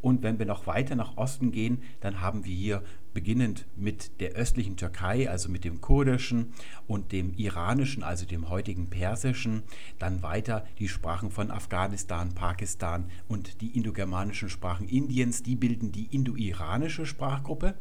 Und 0.00 0.22
wenn 0.22 0.38
wir 0.40 0.46
noch 0.46 0.66
weiter 0.66 0.96
nach 0.96 1.16
Osten 1.16 1.52
gehen, 1.52 1.82
dann 2.00 2.20
haben 2.20 2.44
wir 2.44 2.54
hier 2.54 2.82
beginnend 3.14 3.66
mit 3.76 4.20
der 4.20 4.32
östlichen 4.32 4.76
Türkei, 4.76 5.28
also 5.28 5.48
mit 5.48 5.64
dem 5.64 5.80
kurdischen 5.80 6.52
und 6.86 7.12
dem 7.12 7.34
iranischen, 7.34 8.02
also 8.02 8.26
dem 8.26 8.48
heutigen 8.48 8.88
persischen, 8.88 9.62
dann 9.98 10.22
weiter 10.22 10.64
die 10.78 10.88
Sprachen 10.88 11.30
von 11.30 11.50
Afghanistan, 11.50 12.34
Pakistan 12.34 13.10
und 13.28 13.60
die 13.60 13.76
indogermanischen 13.76 14.48
Sprachen 14.48 14.88
Indiens, 14.88 15.42
die 15.42 15.56
bilden 15.56 15.92
die 15.92 16.06
indo-iranische 16.06 17.06
Sprachgruppe. 17.06 17.74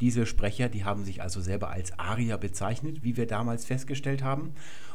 Diese 0.00 0.26
Sprecher, 0.26 0.68
die 0.68 0.84
haben 0.84 1.04
sich 1.04 1.22
also 1.22 1.40
selber 1.40 1.70
als 1.70 1.98
Arier 1.98 2.38
bezeichnet, 2.38 3.02
wie 3.02 3.16
wir 3.16 3.26
damals 3.26 3.64
festgestellt 3.64 4.22
haben. 4.22 4.52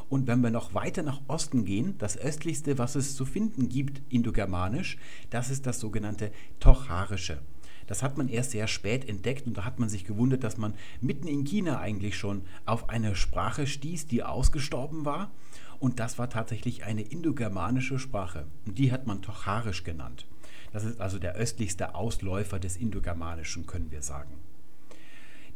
Und 0.10 0.28
wenn 0.28 0.42
wir 0.42 0.50
noch 0.50 0.74
weiter 0.74 1.04
nach 1.04 1.22
Osten 1.28 1.64
gehen, 1.64 1.98
das 1.98 2.18
östlichste, 2.18 2.78
was 2.78 2.96
es 2.96 3.16
zu 3.16 3.26
finden 3.26 3.70
gibt, 3.70 4.02
indogermanisch, 4.10 4.98
das 5.30 5.50
ist 5.50 5.66
das 5.66 5.80
sogenannte 5.80 6.32
Tocharische. 6.60 7.40
Das 7.88 8.04
hat 8.04 8.18
man 8.18 8.30
erst 8.30 8.52
sehr 8.52 8.68
spät 8.68 9.08
entdeckt 9.08 9.48
und 9.48 9.58
da 9.58 9.66
hat 9.66 9.80
man 9.80 9.90
sich 9.90 10.06
gewundert, 10.06 10.44
dass 10.44 10.58
man 10.58 10.74
mitten 11.02 11.28
in 11.28 11.44
China 11.44 11.80
eigentlich 11.80 12.18
schon 12.18 12.44
auf 12.66 12.90
eine 12.90 13.16
Sprache 13.16 13.68
stieß, 13.68 14.08
die 14.08 14.24
ausgestorben 14.24 15.06
war. 15.06 15.32
Und 15.80 16.00
das 16.00 16.20
war 16.20 16.30
tatsächlich 16.30 16.84
eine 16.84 17.02
indogermanische 17.02 17.98
Sprache. 17.98 18.46
Und 18.66 18.78
die 18.78 18.92
hat 18.92 19.08
man 19.08 19.22
Tocharisch 19.22 19.84
genannt. 19.84 20.28
Das 20.72 20.86
ist 20.86 21.02
also 21.02 21.20
der 21.20 21.36
östlichste 21.36 21.96
Ausläufer 21.96 22.60
des 22.60 22.78
Indogermanischen, 22.78 23.66
können 23.66 23.92
wir 23.92 24.02
sagen. 24.02 24.32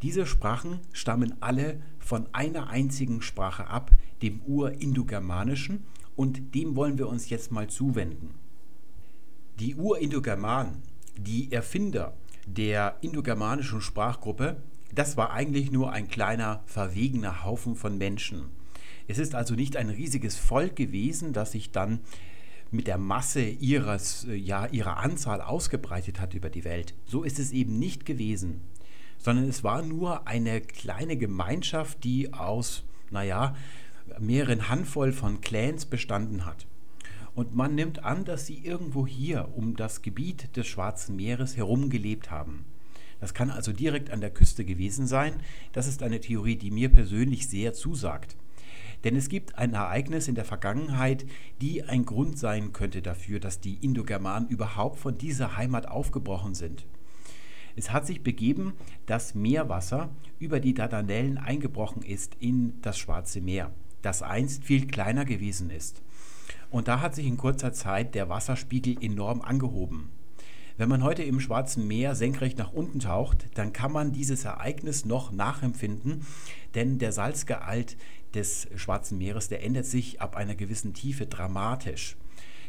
Diese 0.01 0.25
Sprachen 0.25 0.79
stammen 0.91 1.36
alle 1.39 1.82
von 2.00 2.27
einer 2.34 2.70
einzigen 2.70 3.22
Sprache 3.22 3.67
ab, 3.67 3.91
dem 4.22 4.41
Urindogermanischen, 4.41 5.84
und 6.15 6.55
dem 6.55 6.75
wollen 6.75 6.98
wir 6.98 7.08
uns 7.08 7.29
jetzt 7.29 7.51
mal 7.51 7.67
zuwenden. 7.67 8.36
Die 9.60 9.75
Urindogermanen, 9.75 10.84
die 11.17 11.51
Erfinder 11.51 12.13
der 12.45 12.98
indogermanischen 13.01 13.81
Sprachgruppe, 13.81 14.57
das 14.93 15.17
war 15.17 15.31
eigentlich 15.31 15.72
nur 15.72 15.91
ein 15.91 16.07
kleiner, 16.07 16.63
verwegener 16.65 17.43
Haufen 17.43 17.75
von 17.75 17.98
Menschen. 17.98 18.45
Es 19.07 19.17
ist 19.17 19.36
also 19.36 19.55
nicht 19.55 19.77
ein 19.77 19.89
riesiges 19.89 20.38
Volk 20.38 20.75
gewesen, 20.75 21.34
das 21.34 21.51
sich 21.51 21.72
dann 21.72 22.00
mit 22.72 22.88
der 22.88 22.98
Masse 22.98 23.41
ihres, 23.41 24.25
ja, 24.29 24.65
ihrer 24.67 24.98
Anzahl 24.98 25.41
ausgebreitet 25.41 26.19
hat 26.19 26.34
über 26.34 26.50
die 26.50 26.63
Welt. 26.63 26.95
So 27.05 27.24
ist 27.24 27.39
es 27.39 27.51
eben 27.51 27.77
nicht 27.77 28.05
gewesen 28.05 28.62
sondern 29.25 29.50
es 29.50 29.63
war 29.63 29.81
nur 29.81 30.27
eine 30.27 30.62
kleine 30.62 31.17
Gemeinschaft, 31.17 32.03
die 32.03 32.31
aus, 32.34 32.84
naja, 33.10 33.55
mehreren 34.19 34.69
Handvoll 34.69 35.12
von 35.12 35.41
Clans 35.41 35.86
bestanden 35.86 36.45
hat. 36.45 36.67
Und 37.35 37.53
man 37.53 37.75
nimmt 37.75 38.03
an, 38.03 38.23
dass 38.23 38.45
sie 38.45 38.57
irgendwo 38.65 39.05
hier 39.05 39.49
um 39.55 39.75
das 39.75 40.01
Gebiet 40.01 40.55
des 40.55 40.67
Schwarzen 40.67 41.17
Meeres 41.17 41.57
herum 41.57 41.89
gelebt 41.89 42.31
haben. 42.31 42.65
Das 43.19 43.33
kann 43.33 43.49
also 43.49 43.73
direkt 43.73 44.09
an 44.09 44.21
der 44.21 44.29
Küste 44.29 44.63
gewesen 44.65 45.05
sein. 45.05 45.33
Das 45.73 45.87
ist 45.87 46.01
eine 46.01 46.21
Theorie, 46.21 46.55
die 46.55 46.71
mir 46.71 46.89
persönlich 46.89 47.47
sehr 47.47 47.73
zusagt. 47.73 48.37
Denn 49.03 49.15
es 49.15 49.29
gibt 49.29 49.57
ein 49.57 49.73
Ereignis 49.73 50.27
in 50.27 50.35
der 50.35 50.45
Vergangenheit, 50.45 51.25
die 51.61 51.83
ein 51.83 52.05
Grund 52.05 52.39
sein 52.39 52.73
könnte 52.73 53.01
dafür, 53.01 53.39
dass 53.39 53.59
die 53.59 53.75
Indogermanen 53.75 54.49
überhaupt 54.49 54.99
von 54.99 55.17
dieser 55.17 55.57
Heimat 55.57 55.87
aufgebrochen 55.87 56.55
sind. 56.55 56.85
Es 57.75 57.91
hat 57.91 58.07
sich 58.07 58.23
begeben, 58.23 58.73
dass 59.05 59.35
Meerwasser 59.35 60.09
über 60.39 60.61
die 60.61 60.73
Dardanellen 60.73 61.37
eingebrochen 61.37 62.01
ist 62.01 62.35
in 62.39 62.81
das 62.81 62.97
Schwarze 62.97 63.41
Meer, 63.41 63.71
das 64.01 64.21
einst 64.21 64.63
viel 64.63 64.87
kleiner 64.87 65.25
gewesen 65.25 65.69
ist. 65.69 66.01
Und 66.75 66.89
da 66.89 67.00
hat 67.00 67.15
sich 67.15 67.25
in 67.25 67.38
kurzer 67.38 67.72
Zeit 67.72 68.15
der 68.15 68.27
Wasserspiegel 68.27 69.01
enorm 69.01 69.41
angehoben. 69.41 70.10
Wenn 70.75 70.89
man 70.89 71.03
heute 71.03 71.24
im 71.24 71.39
Schwarzen 71.39 71.88
Meer 71.88 72.15
senkrecht 72.15 72.58
nach 72.58 72.74
unten 72.74 73.00
taucht, 73.00 73.46
dann 73.53 73.72
kann 73.72 73.94
man 73.94 74.12
dieses 74.12 74.44
Ereignis 74.44 75.05
noch 75.05 75.32
nachempfinden, 75.32 76.25
denn 76.74 77.00
der 77.00 77.13
Salzgehalt 77.13 77.96
des 78.34 78.67
Schwarzen 78.75 79.17
Meeres, 79.17 79.48
der 79.48 79.63
ändert 79.63 79.86
sich 79.86 80.20
ab 80.20 80.36
einer 80.36 80.53
gewissen 80.53 80.94
Tiefe 80.94 81.27
dramatisch. 81.27 82.17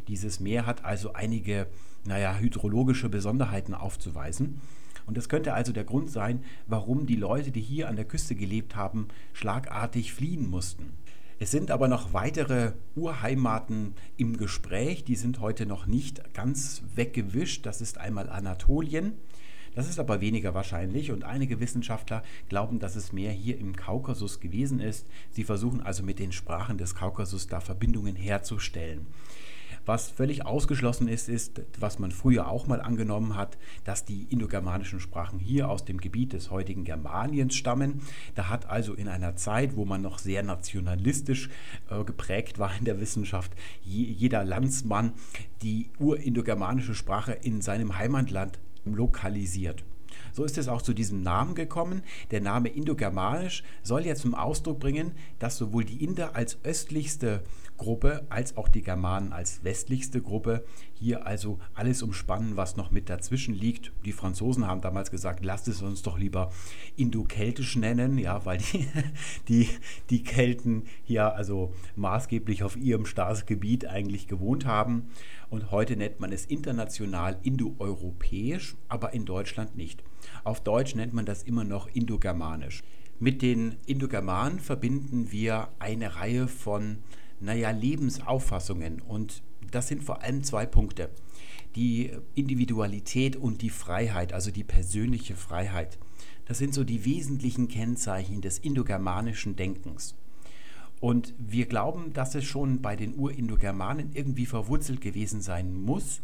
Dieses 0.06 0.38
Meer 0.38 0.66
hat 0.66 0.84
also 0.84 1.14
einige, 1.14 1.66
naja, 2.04 2.36
hydrologische 2.36 3.08
Besonderheiten 3.08 3.74
aufzuweisen. 3.74 4.60
Und 5.06 5.16
das 5.16 5.28
könnte 5.28 5.52
also 5.52 5.72
der 5.72 5.82
Grund 5.82 6.12
sein, 6.12 6.44
warum 6.68 7.06
die 7.06 7.16
Leute, 7.16 7.50
die 7.50 7.60
hier 7.60 7.88
an 7.88 7.96
der 7.96 8.04
Küste 8.04 8.36
gelebt 8.36 8.76
haben, 8.76 9.08
schlagartig 9.32 10.12
fliehen 10.12 10.48
mussten. 10.48 10.92
Es 11.38 11.50
sind 11.50 11.70
aber 11.70 11.86
noch 11.86 12.14
weitere 12.14 12.72
Urheimaten 12.94 13.94
im 14.16 14.38
Gespräch, 14.38 15.04
die 15.04 15.16
sind 15.16 15.38
heute 15.40 15.66
noch 15.66 15.86
nicht 15.86 16.32
ganz 16.32 16.82
weggewischt. 16.94 17.66
Das 17.66 17.82
ist 17.82 17.98
einmal 17.98 18.30
Anatolien, 18.30 19.12
das 19.74 19.86
ist 19.86 19.98
aber 19.98 20.22
weniger 20.22 20.54
wahrscheinlich 20.54 21.12
und 21.12 21.24
einige 21.24 21.60
Wissenschaftler 21.60 22.22
glauben, 22.48 22.78
dass 22.78 22.96
es 22.96 23.12
mehr 23.12 23.32
hier 23.32 23.58
im 23.58 23.76
Kaukasus 23.76 24.40
gewesen 24.40 24.80
ist. 24.80 25.06
Sie 25.30 25.44
versuchen 25.44 25.82
also 25.82 26.02
mit 26.02 26.18
den 26.18 26.32
Sprachen 26.32 26.78
des 26.78 26.94
Kaukasus 26.94 27.48
da 27.48 27.60
Verbindungen 27.60 28.16
herzustellen. 28.16 29.06
Was 29.86 30.10
völlig 30.10 30.44
ausgeschlossen 30.44 31.06
ist, 31.06 31.28
ist, 31.28 31.62
was 31.78 32.00
man 32.00 32.10
früher 32.10 32.48
auch 32.48 32.66
mal 32.66 32.80
angenommen 32.80 33.36
hat, 33.36 33.56
dass 33.84 34.04
die 34.04 34.24
indogermanischen 34.24 34.98
Sprachen 34.98 35.38
hier 35.38 35.70
aus 35.70 35.84
dem 35.84 35.98
Gebiet 35.98 36.32
des 36.32 36.50
heutigen 36.50 36.82
Germaniens 36.82 37.54
stammen. 37.54 38.02
Da 38.34 38.48
hat 38.48 38.68
also 38.68 38.94
in 38.94 39.06
einer 39.06 39.36
Zeit, 39.36 39.76
wo 39.76 39.84
man 39.84 40.02
noch 40.02 40.18
sehr 40.18 40.42
nationalistisch 40.42 41.50
äh, 41.88 42.02
geprägt 42.02 42.58
war 42.58 42.76
in 42.76 42.84
der 42.84 43.00
Wissenschaft, 43.00 43.52
je, 43.84 44.02
jeder 44.02 44.44
Landsmann 44.44 45.12
die 45.62 45.88
urindogermanische 46.00 46.96
Sprache 46.96 47.32
in 47.32 47.60
seinem 47.60 47.96
Heimatland 47.96 48.58
lokalisiert. 48.84 49.84
So 50.32 50.44
ist 50.44 50.58
es 50.58 50.68
auch 50.68 50.82
zu 50.82 50.94
diesem 50.94 51.22
Namen 51.22 51.54
gekommen. 51.54 52.02
Der 52.30 52.40
Name 52.40 52.68
Indogermanisch 52.68 53.62
soll 53.82 54.04
ja 54.04 54.14
zum 54.14 54.34
Ausdruck 54.34 54.80
bringen, 54.80 55.12
dass 55.38 55.56
sowohl 55.56 55.84
die 55.84 56.02
Inder 56.02 56.34
als 56.34 56.58
östlichste 56.64 57.42
Gruppe 57.76 58.26
als 58.28 58.56
auch 58.56 58.68
die 58.68 58.82
Germanen 58.82 59.32
als 59.32 59.64
westlichste 59.64 60.22
Gruppe 60.22 60.64
hier 60.94 61.26
also 61.26 61.58
alles 61.74 62.02
umspannen, 62.02 62.56
was 62.56 62.76
noch 62.76 62.90
mit 62.90 63.10
dazwischen 63.10 63.54
liegt. 63.54 63.92
Die 64.04 64.12
Franzosen 64.12 64.66
haben 64.66 64.80
damals 64.80 65.10
gesagt, 65.10 65.44
lasst 65.44 65.68
es 65.68 65.82
uns 65.82 66.02
doch 66.02 66.18
lieber 66.18 66.50
Indo-Keltisch 66.96 67.76
nennen, 67.76 68.18
ja, 68.18 68.44
weil 68.44 68.58
die, 68.58 68.86
die, 69.48 69.68
die 70.10 70.22
Kelten 70.22 70.84
hier 71.04 71.34
also 71.34 71.72
maßgeblich 71.96 72.62
auf 72.62 72.76
ihrem 72.76 73.06
Staatsgebiet 73.06 73.86
eigentlich 73.86 74.26
gewohnt 74.26 74.66
haben. 74.66 75.08
Und 75.50 75.70
heute 75.70 75.96
nennt 75.96 76.20
man 76.20 76.32
es 76.32 76.44
international 76.44 77.38
indoeuropäisch, 77.42 78.76
aber 78.88 79.12
in 79.12 79.24
Deutschland 79.24 79.76
nicht. 79.76 80.02
Auf 80.44 80.60
Deutsch 80.60 80.94
nennt 80.94 81.12
man 81.12 81.26
das 81.26 81.42
immer 81.42 81.64
noch 81.64 81.88
indogermanisch. 81.88 82.82
Mit 83.18 83.40
den 83.40 83.76
Indogermanen 83.86 84.60
verbinden 84.60 85.32
wir 85.32 85.68
eine 85.78 86.16
Reihe 86.16 86.48
von 86.48 86.98
naja, 87.40 87.70
Lebensauffassungen. 87.70 89.00
Und 89.00 89.42
das 89.70 89.88
sind 89.88 90.02
vor 90.02 90.22
allem 90.22 90.42
zwei 90.42 90.66
Punkte. 90.66 91.10
Die 91.74 92.10
Individualität 92.34 93.36
und 93.36 93.62
die 93.62 93.70
Freiheit, 93.70 94.32
also 94.32 94.50
die 94.50 94.64
persönliche 94.64 95.36
Freiheit. 95.36 95.98
Das 96.46 96.58
sind 96.58 96.72
so 96.72 96.84
die 96.84 97.04
wesentlichen 97.04 97.68
Kennzeichen 97.68 98.40
des 98.40 98.58
indogermanischen 98.58 99.56
Denkens. 99.56 100.14
Und 101.00 101.34
wir 101.38 101.66
glauben, 101.66 102.12
dass 102.14 102.34
es 102.34 102.44
schon 102.44 102.80
bei 102.80 102.96
den 102.96 103.14
Urindogermanen 103.14 104.10
irgendwie 104.14 104.46
verwurzelt 104.46 105.00
gewesen 105.00 105.42
sein 105.42 105.74
muss, 105.74 106.22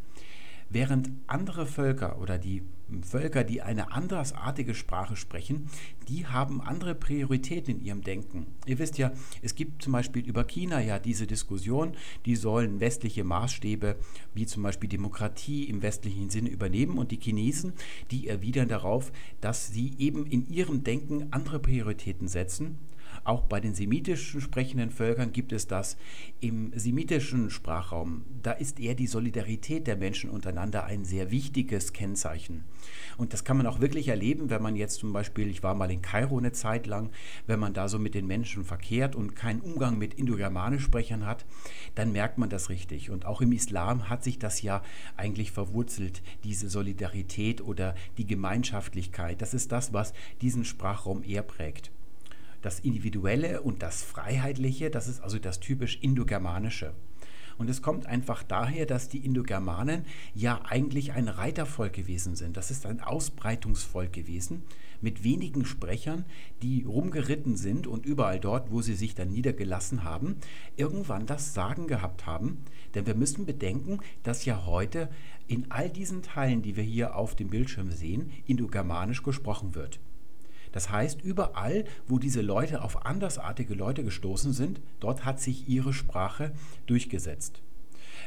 während 0.72 1.10
andere 1.26 1.66
Völker 1.66 2.20
oder 2.20 2.38
die 2.38 2.62
Völker, 3.00 3.42
die 3.42 3.62
eine 3.62 3.92
andersartige 3.92 4.74
Sprache 4.74 5.16
sprechen, 5.16 5.68
die 6.08 6.26
haben 6.26 6.60
andere 6.60 6.94
Prioritäten 6.94 7.78
in 7.78 7.84
ihrem 7.84 8.02
Denken. 8.02 8.46
Ihr 8.66 8.78
wisst 8.78 8.98
ja, 8.98 9.12
es 9.40 9.54
gibt 9.54 9.82
zum 9.82 9.94
Beispiel 9.94 10.26
über 10.26 10.44
China 10.44 10.80
ja 10.80 10.98
diese 10.98 11.26
Diskussion, 11.26 11.96
die 12.26 12.36
sollen 12.36 12.80
westliche 12.80 13.24
Maßstäbe 13.24 13.96
wie 14.34 14.46
zum 14.46 14.62
Beispiel 14.62 14.90
Demokratie 14.90 15.64
im 15.64 15.80
westlichen 15.80 16.28
Sinne 16.28 16.50
übernehmen 16.50 16.98
und 16.98 17.12
die 17.12 17.20
Chinesen, 17.20 17.72
die 18.10 18.28
erwidern 18.28 18.68
darauf, 18.68 19.10
dass 19.40 19.68
sie 19.68 19.94
eben 19.98 20.26
in 20.26 20.46
ihrem 20.48 20.84
Denken 20.84 21.28
andere 21.30 21.60
Prioritäten 21.60 22.28
setzen 22.28 22.78
auch 23.24 23.42
bei 23.42 23.60
den 23.60 23.74
semitischen 23.74 24.40
sprechenden 24.40 24.90
Völkern 24.90 25.32
gibt 25.32 25.52
es 25.52 25.66
das. 25.66 25.96
Im 26.40 26.72
semitischen 26.74 27.50
Sprachraum, 27.50 28.24
da 28.42 28.52
ist 28.52 28.80
eher 28.80 28.94
die 28.94 29.06
Solidarität 29.06 29.86
der 29.86 29.96
Menschen 29.96 30.30
untereinander 30.30 30.84
ein 30.84 31.04
sehr 31.04 31.30
wichtiges 31.30 31.92
Kennzeichen. 31.92 32.64
Und 33.16 33.32
das 33.32 33.44
kann 33.44 33.56
man 33.56 33.66
auch 33.66 33.80
wirklich 33.80 34.08
erleben, 34.08 34.50
wenn 34.50 34.62
man 34.62 34.74
jetzt 34.74 34.98
zum 34.98 35.12
Beispiel, 35.12 35.48
ich 35.48 35.62
war 35.62 35.74
mal 35.74 35.90
in 35.90 36.02
Kairo 36.02 36.38
eine 36.38 36.52
Zeit 36.52 36.86
lang, 36.86 37.10
wenn 37.46 37.60
man 37.60 37.74
da 37.74 37.88
so 37.88 37.98
mit 37.98 38.14
den 38.14 38.26
Menschen 38.26 38.64
verkehrt 38.64 39.14
und 39.14 39.36
keinen 39.36 39.60
Umgang 39.60 39.98
mit 39.98 40.14
Indogermanisch-Sprechern 40.14 41.24
hat, 41.24 41.44
dann 41.94 42.12
merkt 42.12 42.38
man 42.38 42.48
das 42.48 42.70
richtig. 42.70 43.10
Und 43.10 43.24
auch 43.24 43.40
im 43.40 43.52
Islam 43.52 44.08
hat 44.08 44.24
sich 44.24 44.38
das 44.38 44.62
ja 44.62 44.82
eigentlich 45.16 45.52
verwurzelt, 45.52 46.22
diese 46.42 46.68
Solidarität 46.68 47.60
oder 47.60 47.94
die 48.18 48.26
Gemeinschaftlichkeit. 48.26 49.40
Das 49.40 49.54
ist 49.54 49.70
das, 49.70 49.92
was 49.92 50.12
diesen 50.40 50.64
Sprachraum 50.64 51.22
eher 51.22 51.42
prägt 51.42 51.92
das 52.62 52.80
Individuelle 52.80 53.60
und 53.62 53.82
das 53.82 54.02
Freiheitliche, 54.02 54.90
das 54.90 55.08
ist 55.08 55.20
also 55.20 55.38
das 55.38 55.60
typisch 55.60 55.98
Indogermanische. 56.00 56.94
Und 57.58 57.68
es 57.68 57.82
kommt 57.82 58.06
einfach 58.06 58.42
daher, 58.42 58.86
dass 58.86 59.08
die 59.08 59.24
Indogermanen 59.24 60.04
ja 60.34 60.62
eigentlich 60.64 61.12
ein 61.12 61.28
Reitervolk 61.28 61.92
gewesen 61.92 62.34
sind. 62.34 62.56
Das 62.56 62.70
ist 62.70 62.86
ein 62.86 63.00
Ausbreitungsvolk 63.00 64.12
gewesen 64.12 64.62
mit 65.00 65.24
wenigen 65.24 65.64
Sprechern, 65.64 66.24
die 66.62 66.84
rumgeritten 66.84 67.56
sind 67.56 67.86
und 67.86 68.06
überall 68.06 68.40
dort, 68.40 68.70
wo 68.70 68.82
sie 68.82 68.94
sich 68.94 69.14
dann 69.14 69.30
niedergelassen 69.30 70.04
haben, 70.04 70.36
irgendwann 70.76 71.26
das 71.26 71.54
Sagen 71.54 71.88
gehabt 71.88 72.24
haben. 72.24 72.58
Denn 72.94 73.06
wir 73.06 73.14
müssen 73.14 73.44
bedenken, 73.44 73.98
dass 74.22 74.44
ja 74.44 74.64
heute 74.64 75.08
in 75.48 75.70
all 75.70 75.90
diesen 75.90 76.22
Teilen, 76.22 76.62
die 76.62 76.76
wir 76.76 76.84
hier 76.84 77.16
auf 77.16 77.34
dem 77.34 77.50
Bildschirm 77.50 77.90
sehen, 77.90 78.30
Indogermanisch 78.46 79.22
gesprochen 79.22 79.74
wird. 79.74 79.98
Das 80.72 80.90
heißt, 80.90 81.22
überall, 81.22 81.84
wo 82.08 82.18
diese 82.18 82.40
Leute 82.40 82.82
auf 82.82 83.06
andersartige 83.06 83.74
Leute 83.74 84.04
gestoßen 84.04 84.52
sind, 84.52 84.80
dort 85.00 85.24
hat 85.24 85.40
sich 85.40 85.68
ihre 85.68 85.92
Sprache 85.92 86.52
durchgesetzt. 86.86 87.62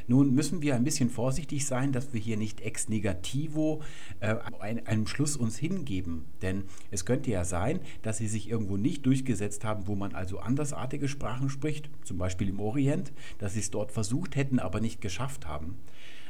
Nun 0.07 0.33
müssen 0.33 0.61
wir 0.61 0.75
ein 0.75 0.83
bisschen 0.83 1.09
vorsichtig 1.09 1.65
sein, 1.65 1.91
dass 1.91 2.13
wir 2.13 2.19
hier 2.19 2.37
nicht 2.37 2.61
ex 2.61 2.89
negativo 2.89 3.81
äh, 4.19 4.35
einem 4.59 5.07
Schluss 5.07 5.35
uns 5.35 5.57
hingeben. 5.57 6.25
Denn 6.41 6.63
es 6.91 7.05
könnte 7.05 7.31
ja 7.31 7.43
sein, 7.43 7.79
dass 8.03 8.17
sie 8.17 8.27
sich 8.27 8.49
irgendwo 8.49 8.77
nicht 8.77 9.05
durchgesetzt 9.05 9.63
haben, 9.63 9.87
wo 9.87 9.95
man 9.95 10.13
also 10.13 10.39
andersartige 10.39 11.07
Sprachen 11.07 11.49
spricht, 11.49 11.89
zum 12.03 12.17
Beispiel 12.17 12.49
im 12.49 12.59
Orient, 12.59 13.13
dass 13.39 13.53
sie 13.53 13.61
es 13.61 13.71
dort 13.71 13.91
versucht 13.91 14.35
hätten, 14.35 14.59
aber 14.59 14.79
nicht 14.79 15.01
geschafft 15.01 15.47
haben. 15.47 15.75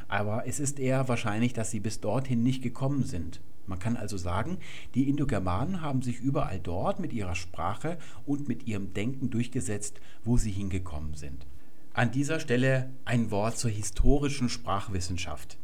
Aber 0.08 0.48
es 0.48 0.60
ist 0.60 0.80
eher 0.80 1.08
wahrscheinlich, 1.08 1.54
dass 1.54 1.72
sie 1.72 1.80
bis 1.80 2.00
dorthin 2.00 2.44
nicht 2.44 2.62
gekommen 2.62 3.04
sind. 3.04 3.42
Man 3.68 3.80
kann 3.80 3.98
also 3.98 4.18
sagen, 4.18 4.58
die 4.94 5.10
Indogermanen 5.10 5.82
haben 5.82 6.02
sich 6.02 6.20
überall 6.20 6.60
dort 6.60 7.00
mit 7.00 7.14
ihrer 7.14 7.36
Sprache 7.36 7.98
und 8.26 8.48
mit 8.48 8.68
ihrem 8.68 8.94
Denken 8.94 9.30
durchgesetzt, 9.30 10.00
wo 10.24 10.38
sie 10.38 10.52
hingekommen 10.52 11.16
sind. 11.16 11.46
An 11.94 12.12
dieser 12.12 12.40
Stelle 12.40 12.90
ein 13.06 13.32
Wort 13.32 13.58
zur 13.58 13.72
historischen 13.72 14.50
Sprachwissenschaft. 14.50 15.58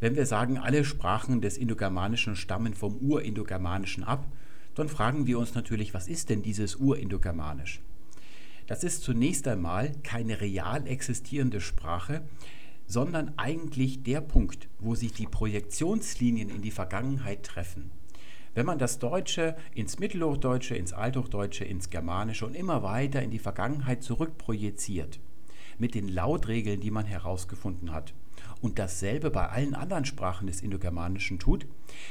Wenn 0.00 0.16
wir 0.16 0.26
sagen, 0.26 0.58
alle 0.58 0.84
Sprachen 0.84 1.40
des 1.40 1.58
Indogermanischen 1.58 2.36
stammen 2.36 2.74
vom 2.74 2.96
Urindogermanischen 2.96 4.04
ab, 4.04 4.26
dann 4.74 4.88
fragen 4.88 5.26
wir 5.26 5.38
uns 5.38 5.54
natürlich, 5.54 5.92
was 5.92 6.06
ist 6.08 6.30
denn 6.30 6.42
dieses 6.42 6.76
Urindogermanisch? 6.76 7.80
Das 8.68 8.84
ist 8.84 9.02
zunächst 9.02 9.48
einmal 9.48 9.92
keine 10.04 10.40
real 10.40 10.86
existierende 10.86 11.60
Sprache, 11.60 12.22
sondern 12.88 13.34
eigentlich 13.36 14.02
der 14.02 14.22
Punkt, 14.22 14.68
wo 14.80 14.94
sich 14.94 15.12
die 15.12 15.26
Projektionslinien 15.26 16.48
in 16.48 16.62
die 16.62 16.70
Vergangenheit 16.70 17.44
treffen. 17.44 17.90
Wenn 18.54 18.66
man 18.66 18.78
das 18.78 18.98
Deutsche 18.98 19.56
ins 19.74 20.00
Mittelhochdeutsche, 20.00 20.74
ins 20.74 20.92
Althochdeutsche, 20.92 21.64
ins 21.64 21.90
Germanische 21.90 22.46
und 22.46 22.56
immer 22.56 22.82
weiter 22.82 23.22
in 23.22 23.30
die 23.30 23.38
Vergangenheit 23.38 24.02
zurückprojiziert, 24.02 25.20
mit 25.78 25.94
den 25.94 26.08
Lautregeln, 26.08 26.80
die 26.80 26.90
man 26.90 27.06
herausgefunden 27.06 27.92
hat, 27.92 28.14
und 28.60 28.78
dasselbe 28.78 29.30
bei 29.30 29.48
allen 29.48 29.74
anderen 29.74 30.04
Sprachen 30.04 30.46
des 30.46 30.62
Indogermanischen 30.62 31.38
tut, 31.38 31.66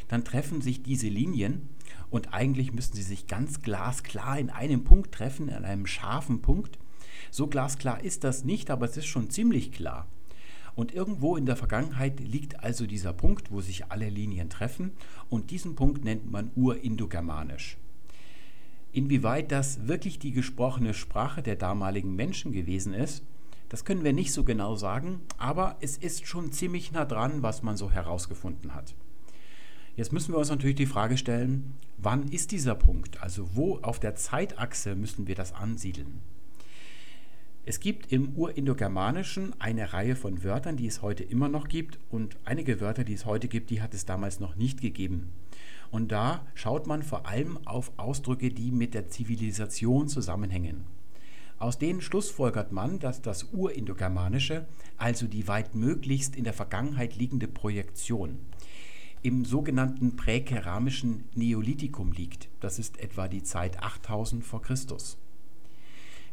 dann 0.07 0.23
treffen 0.23 0.61
sich 0.61 0.83
diese 0.83 1.09
Linien 1.09 1.69
und 2.09 2.33
eigentlich 2.33 2.71
müssten 2.71 2.95
sie 2.95 3.03
sich 3.03 3.27
ganz 3.27 3.61
glasklar 3.61 4.39
in 4.39 4.49
einem 4.49 4.83
Punkt 4.83 5.13
treffen, 5.13 5.49
in 5.49 5.65
einem 5.65 5.87
scharfen 5.87 6.41
Punkt. 6.41 6.77
So 7.31 7.47
glasklar 7.47 8.03
ist 8.03 8.23
das 8.23 8.45
nicht, 8.45 8.69
aber 8.69 8.85
es 8.85 8.95
ist 8.95 9.07
schon 9.07 9.29
ziemlich 9.29 9.71
klar. 9.71 10.07
Und 10.77 10.93
irgendwo 10.93 11.35
in 11.37 11.47
der 11.47 11.55
Vergangenheit 11.55 12.19
liegt 12.19 12.63
also 12.63 12.85
dieser 12.85 13.11
Punkt, 13.11 13.51
wo 13.51 13.61
sich 13.61 13.91
alle 13.91 14.09
Linien 14.09 14.47
treffen 14.47 14.91
und 15.27 15.49
diesen 15.49 15.73
Punkt 15.73 16.05
nennt 16.05 16.31
man 16.31 16.51
Urindogermanisch. 16.55 17.77
Inwieweit 18.91 19.51
das 19.51 19.87
wirklich 19.87 20.19
die 20.19 20.33
gesprochene 20.33 20.93
Sprache 20.93 21.41
der 21.41 21.55
damaligen 21.55 22.15
Menschen 22.15 22.51
gewesen 22.51 22.93
ist, 22.93 23.23
das 23.69 23.85
können 23.85 24.03
wir 24.03 24.13
nicht 24.13 24.31
so 24.31 24.43
genau 24.43 24.75
sagen, 24.75 25.21
aber 25.39 25.77
es 25.81 25.97
ist 25.97 26.27
schon 26.27 26.51
ziemlich 26.51 26.91
nah 26.91 27.05
dran, 27.05 27.41
was 27.41 27.63
man 27.63 27.75
so 27.75 27.89
herausgefunden 27.89 28.75
hat. 28.75 28.93
Jetzt 29.95 30.13
müssen 30.13 30.31
wir 30.31 30.37
uns 30.37 30.51
natürlich 30.51 30.75
die 30.75 30.85
Frage 30.85 31.17
stellen, 31.17 31.73
wann 31.97 32.27
ist 32.27 32.51
dieser 32.51 32.75
Punkt? 32.75 33.19
Also 33.23 33.55
wo 33.55 33.79
auf 33.79 33.99
der 33.99 34.13
Zeitachse 34.13 34.95
müssen 34.95 35.25
wir 35.25 35.33
das 35.33 35.53
ansiedeln? 35.53 36.21
Es 37.69 37.81
gibt 37.81 38.13
im 38.13 38.29
Urindogermanischen 38.37 39.53
eine 39.59 39.91
Reihe 39.91 40.15
von 40.15 40.41
Wörtern, 40.41 40.77
die 40.77 40.87
es 40.87 41.01
heute 41.01 41.25
immer 41.25 41.49
noch 41.49 41.67
gibt 41.67 41.99
und 42.09 42.37
einige 42.45 42.79
Wörter, 42.79 43.03
die 43.03 43.11
es 43.11 43.25
heute 43.25 43.49
gibt, 43.49 43.71
die 43.71 43.81
hat 43.81 43.93
es 43.93 44.05
damals 44.05 44.39
noch 44.39 44.55
nicht 44.55 44.79
gegeben. 44.79 45.33
Und 45.91 46.13
da 46.13 46.47
schaut 46.53 46.87
man 46.87 47.03
vor 47.03 47.27
allem 47.27 47.59
auf 47.67 47.91
Ausdrücke, 47.97 48.51
die 48.51 48.71
mit 48.71 48.93
der 48.93 49.09
Zivilisation 49.09 50.07
zusammenhängen. 50.07 50.85
Aus 51.59 51.77
denen 51.77 51.99
schlussfolgert 51.99 52.71
man, 52.71 52.99
dass 52.99 53.21
das 53.21 53.49
Urindogermanische, 53.51 54.65
also 54.95 55.27
die 55.27 55.49
weit 55.49 55.75
möglichst 55.75 56.37
in 56.37 56.45
der 56.45 56.53
Vergangenheit 56.53 57.17
liegende 57.17 57.49
Projektion, 57.49 58.39
im 59.23 59.43
sogenannten 59.43 60.15
präkeramischen 60.15 61.25
Neolithikum 61.35 62.13
liegt. 62.13 62.47
Das 62.61 62.79
ist 62.79 62.97
etwa 62.97 63.27
die 63.27 63.43
Zeit 63.43 63.83
8000 63.83 64.45
vor 64.45 64.61
Christus. 64.61 65.17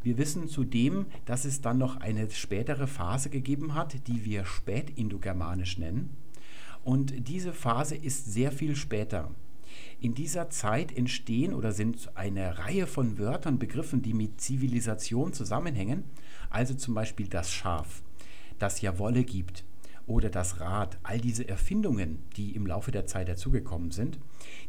Wir 0.04 0.18
wissen 0.18 0.48
zudem, 0.48 1.06
dass 1.24 1.46
es 1.46 1.62
dann 1.62 1.78
noch 1.78 1.96
eine 1.96 2.30
spätere 2.30 2.86
Phase 2.86 3.30
gegeben 3.30 3.74
hat, 3.74 4.06
die 4.06 4.26
wir 4.26 4.44
spätindogermanisch 4.44 5.78
nennen. 5.78 6.10
Und 6.84 7.26
diese 7.28 7.54
Phase 7.54 7.96
ist 7.96 8.30
sehr 8.30 8.52
viel 8.52 8.76
später. 8.76 9.30
In 10.00 10.14
dieser 10.14 10.50
Zeit 10.50 10.94
entstehen 10.94 11.54
oder 11.54 11.72
sind 11.72 12.10
eine 12.14 12.58
Reihe 12.58 12.86
von 12.86 13.18
Wörtern, 13.18 13.58
Begriffen, 13.58 14.02
die 14.02 14.12
mit 14.12 14.42
Zivilisation 14.42 15.32
zusammenhängen, 15.32 16.04
also 16.50 16.74
zum 16.74 16.92
Beispiel 16.92 17.26
das 17.26 17.50
Schaf, 17.50 18.02
das 18.58 18.82
ja 18.82 18.98
Wolle 18.98 19.24
gibt, 19.24 19.64
oder 20.06 20.28
das 20.28 20.60
Rad, 20.60 20.98
all 21.02 21.18
diese 21.18 21.48
Erfindungen, 21.48 22.18
die 22.36 22.54
im 22.54 22.66
Laufe 22.66 22.90
der 22.90 23.06
Zeit 23.06 23.28
dazugekommen 23.28 23.90
sind, 23.90 24.18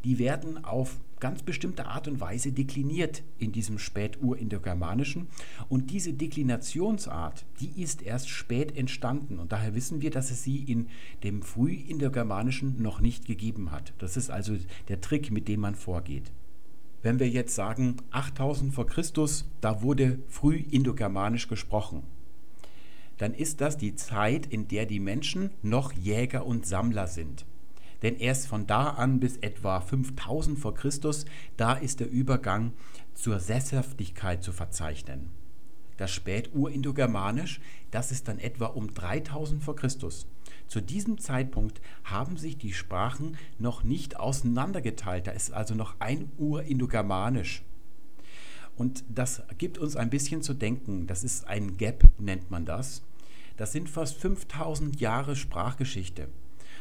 die 0.04 0.18
werden 0.20 0.64
auf 0.64 0.98
ganz 1.20 1.44
bestimmte 1.44 1.88
Art 1.88 2.08
und 2.08 2.20
Weise 2.20 2.52
dekliniert 2.52 3.24
in 3.38 3.52
diesem 3.52 3.80
Späturindogermanischen. 3.80 5.28
Und 5.70 5.90
diese 5.92 6.14
Deklinationsart, 6.14 7.46
die 7.60 7.82
ist 7.82 8.02
erst 8.02 8.30
spät 8.30 8.78
entstanden. 8.78 9.40
Und 9.40 9.52
daher 9.52 9.76
wissen 9.76 10.02
wir, 10.02 10.12
dass 10.12 10.32
es 10.32 10.44
sie 10.44 10.58
in 10.58 10.88
dem 11.24 11.42
Frühindogermanischen 11.42 12.82
noch 12.82 13.00
nicht 13.00 13.26
gegeben 13.26 13.72
hat. 13.72 13.94
Das 13.98 14.18
ist 14.18 14.30
also 14.30 14.56
der 14.88 15.02
Trick, 15.02 15.32
mit 15.32 15.48
dem 15.48 15.62
man 15.62 15.76
vorgeht. 15.76 16.32
Wenn 17.02 17.20
wir 17.20 17.30
jetzt 17.30 17.54
sagen 17.54 17.98
8000 18.12 18.74
vor 18.74 18.88
Christus, 18.88 19.50
da 19.62 19.84
wurde 19.84 20.20
frühindogermanisch 20.28 21.48
gesprochen, 21.48 22.02
dann 23.18 23.34
ist 23.34 23.62
das 23.62 23.78
die 23.78 23.96
Zeit, 23.96 24.46
in 24.46 24.68
der 24.68 24.86
die 24.86 25.00
Menschen 25.00 25.52
noch 25.62 25.94
Jäger 25.94 26.46
und 26.46 26.66
Sammler 26.66 27.08
sind. 27.08 27.46
Denn 28.02 28.18
erst 28.18 28.48
von 28.48 28.68
da 28.68 28.90
an 28.90 29.20
bis 29.20 29.38
etwa 29.38 29.80
5000 29.80 30.60
vor 30.60 30.76
Christus, 30.76 31.26
da 31.58 31.74
ist 31.74 32.00
der 32.00 32.10
Übergang 32.10 32.74
zur 33.14 33.40
Sesshaftigkeit 33.40 34.44
zu 34.44 34.52
verzeichnen. 34.52 35.32
Das 35.98 36.12
Späturindogermanisch, 36.12 37.62
das 37.92 38.12
ist 38.12 38.28
dann 38.28 38.38
etwa 38.38 38.66
um 38.66 38.94
3000 38.94 39.64
vor 39.64 39.76
Christus. 39.78 40.28
Zu 40.68 40.82
diesem 40.82 41.20
Zeitpunkt 41.20 41.80
haben 42.04 42.38
sich 42.38 42.58
die 42.58 42.74
Sprachen 42.74 43.38
noch 43.60 43.84
nicht 43.84 44.20
auseinandergeteilt. 44.20 45.28
Da 45.28 45.32
ist 45.32 45.54
also 45.54 45.74
noch 45.74 45.96
ein 46.00 46.32
Urindogermanisch. 46.38 47.64
Und 48.78 49.04
das 49.10 49.42
gibt 49.58 49.78
uns 49.78 49.96
ein 49.96 50.10
bisschen 50.10 50.42
zu 50.42 50.54
denken. 50.54 51.08
Das 51.08 51.24
ist 51.24 51.48
ein 51.48 51.78
Gap, 51.78 52.04
nennt 52.20 52.52
man 52.52 52.66
das. 52.66 53.02
Das 53.58 53.72
sind 53.72 53.90
fast 53.90 54.18
5000 54.18 55.00
Jahre 55.00 55.36
Sprachgeschichte. 55.36 56.28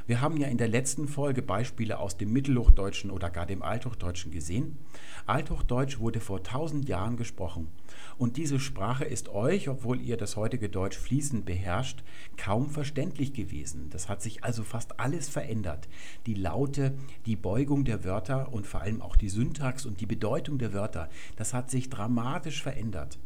Wir 0.07 0.21
haben 0.21 0.37
ja 0.37 0.49
in 0.49 0.59
der 0.59 0.69
letzten 0.69 1.09
Folge 1.09 1.41
Beispiele 1.41 1.99
aus 1.99 2.19
dem 2.19 2.33
Mittelhochdeutschen 2.33 3.11
oder 3.11 3.31
gar 3.31 3.47
dem 3.47 3.63
Althochdeutschen 3.63 4.33
gesehen. 4.33 4.77
Althochdeutsch 5.25 5.99
wurde 5.99 6.21
vor 6.21 6.39
1000 6.39 6.89
Jahren 6.89 7.17
gesprochen. 7.17 7.69
Und 8.17 8.37
diese 8.37 8.61
Sprache 8.61 9.05
ist 9.05 9.29
euch, 9.29 9.69
obwohl 9.69 10.01
ihr 10.01 10.17
das 10.17 10.37
heutige 10.37 10.69
Deutsch 10.69 10.97
fließend 10.97 11.45
beherrscht, 11.45 12.03
kaum 12.37 12.71
verständlich 12.71 13.33
gewesen. 13.33 13.91
Das 13.91 14.09
hat 14.09 14.23
sich 14.23 14.45
also 14.45 14.63
fast 14.63 15.01
alles 15.01 15.29
verändert. 15.29 15.89
Die 16.27 16.35
Laute, 16.35 16.95
die 17.27 17.37
Beugung 17.37 17.85
der 17.85 18.05
Wörter 18.05 18.53
und 18.53 18.67
vor 18.67 18.83
allem 18.83 19.03
auch 19.03 19.17
die 19.17 19.29
Syntax 19.29 19.85
und 19.87 20.01
die 20.01 20.07
Bedeutung 20.07 20.59
der 20.59 20.73
Wörter, 20.73 21.09
das 21.37 21.55
hat 21.55 21.71
sich 21.71 21.91
dramatisch 21.91 22.63
verändert. 22.63 23.19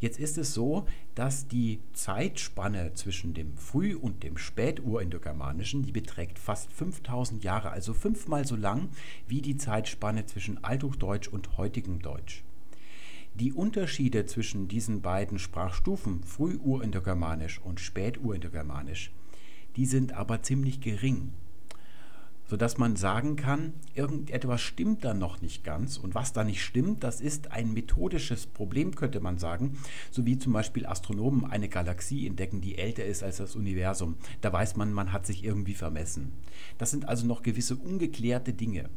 Jetzt 0.00 0.20
ist 0.20 0.38
es 0.38 0.54
so, 0.54 0.86
dass 1.16 1.48
die 1.48 1.80
Zeitspanne 1.92 2.94
zwischen 2.94 3.34
dem 3.34 3.56
Früh- 3.56 3.96
und 3.96 4.22
dem 4.22 4.38
Späturindogermanischen, 4.38 5.82
die 5.82 5.90
beträgt 5.90 6.38
fast 6.38 6.72
5000 6.72 7.42
Jahre, 7.42 7.70
also 7.70 7.94
fünfmal 7.94 8.46
so 8.46 8.54
lang 8.54 8.90
wie 9.26 9.42
die 9.42 9.56
Zeitspanne 9.56 10.24
zwischen 10.26 10.62
Althochdeutsch 10.62 11.26
und 11.26 11.58
heutigem 11.58 12.00
Deutsch. 12.00 12.44
Die 13.38 13.52
Unterschiede 13.52 14.26
zwischen 14.26 14.66
diesen 14.66 15.00
beiden 15.00 15.38
Sprachstufen, 15.38 16.24
Frühurindogermanisch 16.24 17.60
und 17.60 17.78
Späturindogermanisch, 17.78 19.12
die 19.76 19.86
sind 19.86 20.12
aber 20.12 20.42
ziemlich 20.42 20.80
gering 20.80 21.32
sodass 22.48 22.78
man 22.78 22.96
sagen 22.96 23.36
kann, 23.36 23.74
irgendetwas 23.94 24.62
stimmt 24.62 25.04
da 25.04 25.12
noch 25.12 25.42
nicht 25.42 25.64
ganz. 25.64 25.98
Und 25.98 26.14
was 26.14 26.32
da 26.32 26.44
nicht 26.44 26.64
stimmt, 26.64 27.04
das 27.04 27.20
ist 27.20 27.52
ein 27.52 27.74
methodisches 27.74 28.46
Problem, 28.46 28.94
könnte 28.94 29.20
man 29.20 29.38
sagen, 29.38 29.76
so 30.10 30.24
wie 30.24 30.38
zum 30.38 30.54
Beispiel 30.54 30.86
Astronomen 30.86 31.44
eine 31.44 31.68
Galaxie 31.68 32.26
entdecken, 32.26 32.62
die 32.62 32.78
älter 32.78 33.04
ist 33.04 33.22
als 33.22 33.36
das 33.36 33.54
Universum. 33.54 34.16
Da 34.40 34.50
weiß 34.50 34.76
man, 34.76 34.94
man 34.94 35.12
hat 35.12 35.26
sich 35.26 35.44
irgendwie 35.44 35.74
vermessen. 35.74 36.32
Das 36.78 36.90
sind 36.90 37.06
also 37.06 37.26
noch 37.26 37.42
gewisse 37.42 37.76
ungeklärte 37.76 38.54
Dinge. 38.54 38.88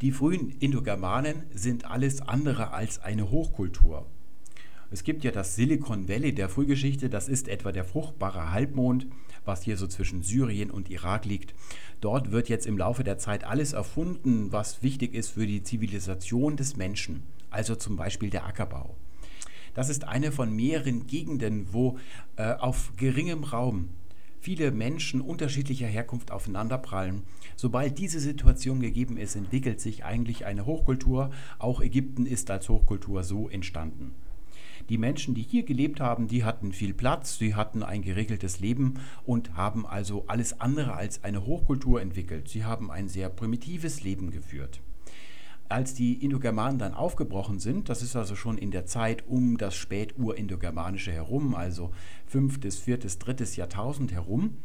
Die 0.00 0.12
frühen 0.12 0.48
Indogermanen 0.60 1.42
sind 1.52 1.84
alles 1.84 2.22
andere 2.22 2.72
als 2.72 3.00
eine 3.00 3.30
Hochkultur. 3.30 4.06
Es 4.90 5.04
gibt 5.04 5.24
ja 5.24 5.30
das 5.30 5.56
Silicon 5.56 6.08
Valley 6.08 6.34
der 6.34 6.48
Frühgeschichte, 6.48 7.10
das 7.10 7.28
ist 7.28 7.48
etwa 7.48 7.70
der 7.70 7.84
fruchtbare 7.84 8.50
Halbmond, 8.50 9.06
was 9.44 9.62
hier 9.62 9.76
so 9.76 9.86
zwischen 9.86 10.22
Syrien 10.22 10.70
und 10.70 10.88
Irak 10.88 11.26
liegt. 11.26 11.54
Dort 12.00 12.32
wird 12.32 12.48
jetzt 12.48 12.66
im 12.66 12.78
Laufe 12.78 13.04
der 13.04 13.18
Zeit 13.18 13.44
alles 13.44 13.74
erfunden, 13.74 14.50
was 14.52 14.82
wichtig 14.82 15.14
ist 15.14 15.28
für 15.28 15.46
die 15.46 15.62
Zivilisation 15.62 16.56
des 16.56 16.76
Menschen, 16.76 17.22
also 17.50 17.74
zum 17.74 17.96
Beispiel 17.96 18.30
der 18.30 18.46
Ackerbau. 18.46 18.96
Das 19.74 19.90
ist 19.90 20.04
eine 20.04 20.32
von 20.32 20.50
mehreren 20.56 21.06
Gegenden, 21.08 21.72
wo 21.72 21.98
äh, 22.36 22.54
auf 22.54 22.92
geringem 22.96 23.44
Raum 23.44 23.90
viele 24.40 24.70
Menschen 24.70 25.20
unterschiedlicher 25.20 25.86
Herkunft 25.86 26.30
aufeinanderprallen. 26.30 27.22
Sobald 27.60 27.98
diese 27.98 28.20
Situation 28.20 28.80
gegeben 28.80 29.18
ist, 29.18 29.36
entwickelt 29.36 29.82
sich 29.82 30.02
eigentlich 30.02 30.46
eine 30.46 30.64
Hochkultur. 30.64 31.28
Auch 31.58 31.82
Ägypten 31.82 32.24
ist 32.24 32.50
als 32.50 32.70
Hochkultur 32.70 33.22
so 33.22 33.50
entstanden. 33.50 34.14
Die 34.88 34.96
Menschen, 34.96 35.34
die 35.34 35.42
hier 35.42 35.64
gelebt 35.64 36.00
haben, 36.00 36.26
die 36.26 36.42
hatten 36.42 36.72
viel 36.72 36.94
Platz, 36.94 37.36
sie 37.36 37.54
hatten 37.54 37.82
ein 37.82 38.00
geregeltes 38.00 38.60
Leben 38.60 38.94
und 39.26 39.58
haben 39.58 39.84
also 39.84 40.24
alles 40.26 40.58
andere 40.58 40.94
als 40.94 41.22
eine 41.22 41.44
Hochkultur 41.44 42.00
entwickelt. 42.00 42.48
Sie 42.48 42.64
haben 42.64 42.90
ein 42.90 43.08
sehr 43.10 43.28
primitives 43.28 44.02
Leben 44.02 44.30
geführt. 44.30 44.80
Als 45.68 45.92
die 45.92 46.14
Indogermanen 46.14 46.78
dann 46.78 46.94
aufgebrochen 46.94 47.58
sind, 47.58 47.90
das 47.90 48.00
ist 48.00 48.16
also 48.16 48.36
schon 48.36 48.56
in 48.56 48.70
der 48.70 48.86
Zeit 48.86 49.28
um 49.28 49.58
das 49.58 49.76
Späturindogermanische 49.76 51.12
herum, 51.12 51.54
also 51.54 51.92
5., 52.26 52.58
4., 52.82 52.98
3. 52.98 53.56
Jahrtausend 53.56 54.12
herum, 54.12 54.56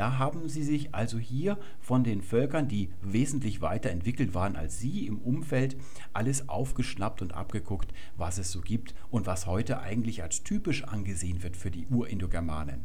da 0.00 0.16
haben 0.16 0.48
sie 0.48 0.62
sich 0.62 0.94
also 0.94 1.18
hier 1.18 1.58
von 1.78 2.04
den 2.04 2.22
Völkern, 2.22 2.68
die 2.68 2.88
wesentlich 3.02 3.60
weiterentwickelt 3.60 4.32
waren 4.32 4.56
als 4.56 4.78
sie 4.78 5.06
im 5.06 5.18
Umfeld, 5.18 5.76
alles 6.14 6.48
aufgeschnappt 6.48 7.20
und 7.20 7.34
abgeguckt, 7.34 7.92
was 8.16 8.38
es 8.38 8.50
so 8.50 8.62
gibt 8.62 8.94
und 9.10 9.26
was 9.26 9.46
heute 9.46 9.80
eigentlich 9.80 10.22
als 10.22 10.42
typisch 10.42 10.84
angesehen 10.84 11.42
wird 11.42 11.54
für 11.54 11.70
die 11.70 11.86
Urindogermanen. 11.88 12.80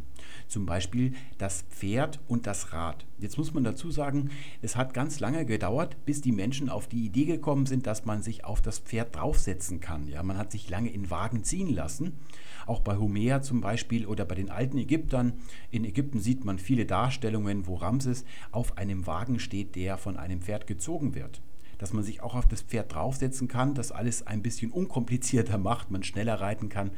Zum 0.50 0.66
Beispiel 0.66 1.14
das 1.38 1.62
Pferd 1.70 2.20
und 2.28 2.48
das 2.48 2.74
Rad. 2.74 3.06
Jetzt 3.18 3.38
muss 3.38 3.54
man 3.54 3.64
dazu 3.64 3.92
sagen, 3.92 4.32
es 4.62 4.76
hat 4.76 4.94
ganz 4.94 5.22
lange 5.22 5.46
gedauert, 5.46 5.96
bis 6.06 6.20
die 6.20 6.34
Menschen 6.34 6.68
auf 6.68 6.88
die 6.88 7.06
Idee 7.06 7.24
gekommen 7.24 7.66
sind, 7.66 7.88
dass 7.88 8.04
man 8.04 8.24
sich 8.24 8.44
auf 8.44 8.62
das 8.62 8.80
Pferd 8.80 9.16
draufsetzen 9.16 9.80
kann. 9.80 10.10
Ja, 10.10 10.22
man 10.22 10.38
hat 10.38 10.52
sich 10.52 10.70
lange 10.70 10.90
in 10.90 11.10
Wagen 11.10 11.46
ziehen 11.46 11.74
lassen. 11.74 12.20
Auch 12.66 12.82
bei 12.82 12.98
Homer 12.98 13.42
zum 13.42 13.62
Beispiel 13.62 14.06
oder 14.06 14.26
bei 14.26 14.36
den 14.36 14.50
alten 14.50 14.78
Ägyptern. 14.78 15.34
In 15.72 15.86
Ägypten 15.86 16.20
sieht 16.20 16.46
man 16.46 16.60
viele 16.60 16.86
Darstellungen, 16.86 17.68
wo 17.68 17.76
Ramses 17.76 18.26
auf 18.52 18.78
einem 18.78 19.08
Wagen 19.08 19.40
steht, 19.40 19.76
der 19.76 19.98
von 19.98 20.18
einem 20.18 20.42
Pferd 20.42 20.68
gezogen 20.68 21.16
wird 21.16 21.42
dass 21.78 21.94
man 21.94 22.04
sich 22.04 22.22
auch 22.22 22.36
auf 22.36 22.48
das 22.48 22.62
Pferd 22.62 22.94
draufsetzen 22.94 23.48
kann, 23.48 23.74
das 23.74 23.92
alles 23.92 24.26
ein 24.26 24.42
bisschen 24.42 24.72
unkomplizierter 24.72 25.58
macht, 25.58 25.92
man 25.92 26.04
schneller 26.04 26.40
reiten 26.40 26.70
kann, 26.70 26.92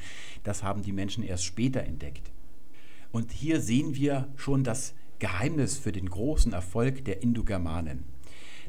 das 0.44 0.64
haben 0.64 0.84
die 0.84 0.92
Menschen 0.92 1.24
erst 1.24 1.46
später 1.46 1.84
entdeckt. 1.84 2.32
Und 3.12 3.32
hier 3.32 3.62
sehen 3.62 3.96
wir 3.96 4.28
schon 4.36 4.64
das 4.64 4.94
Geheimnis 5.20 5.78
für 5.78 5.92
den 5.92 6.10
großen 6.10 6.54
Erfolg 6.54 7.06
der 7.06 7.24
Indogermanen. 7.24 8.04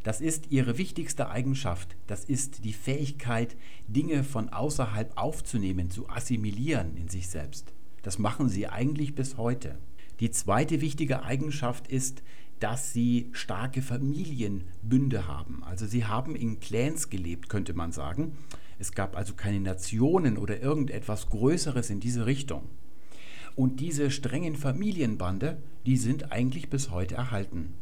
Das 0.03 0.21
ist 0.21 0.51
ihre 0.51 0.79
wichtigste 0.79 1.29
Eigenschaft. 1.29 1.97
Das 2.07 2.25
ist 2.25 2.65
die 2.65 2.73
Fähigkeit, 2.73 3.57
Dinge 3.89 4.25
von 4.25 4.49
außerhalb 4.49 5.13
aufzunehmen, 5.17 5.91
zu 5.91 6.09
assimilieren 6.09 6.97
in 6.97 7.09
sich 7.09 7.29
selbst. 7.29 7.73
Das 8.03 8.19
machen 8.19 8.49
sie 8.49 8.69
eigentlich 8.69 9.15
bis 9.15 9.37
heute. 9.37 9.79
Die 10.21 10.31
zweite 10.31 10.81
wichtige 10.81 11.23
Eigenschaft 11.23 11.89
ist, 11.89 12.23
dass 12.61 12.93
sie 12.93 13.29
starke 13.33 13.83
Familienbünde 13.83 15.29
haben. 15.29 15.63
Also 15.63 15.87
sie 15.87 16.05
haben 16.05 16.35
in 16.35 16.61
Clans 16.61 17.09
gelebt, 17.11 17.49
könnte 17.49 17.75
man 17.75 17.93
sagen. 17.93 18.33
Es 18.79 18.93
gab 18.93 19.17
also 19.17 19.35
keine 19.35 19.61
Nationen 19.61 20.39
oder 20.39 20.61
irgendetwas 20.61 21.29
Größeres 21.29 21.91
in 21.91 22.01
diese 22.01 22.27
Richtung. 22.27 22.63
Und 23.57 23.81
diese 23.81 24.11
strengen 24.11 24.57
Familienbande, 24.57 25.59
die 25.85 25.97
sind 25.97 26.33
eigentlich 26.33 26.71
bis 26.71 26.91
heute 26.91 27.17
erhalten. 27.17 27.75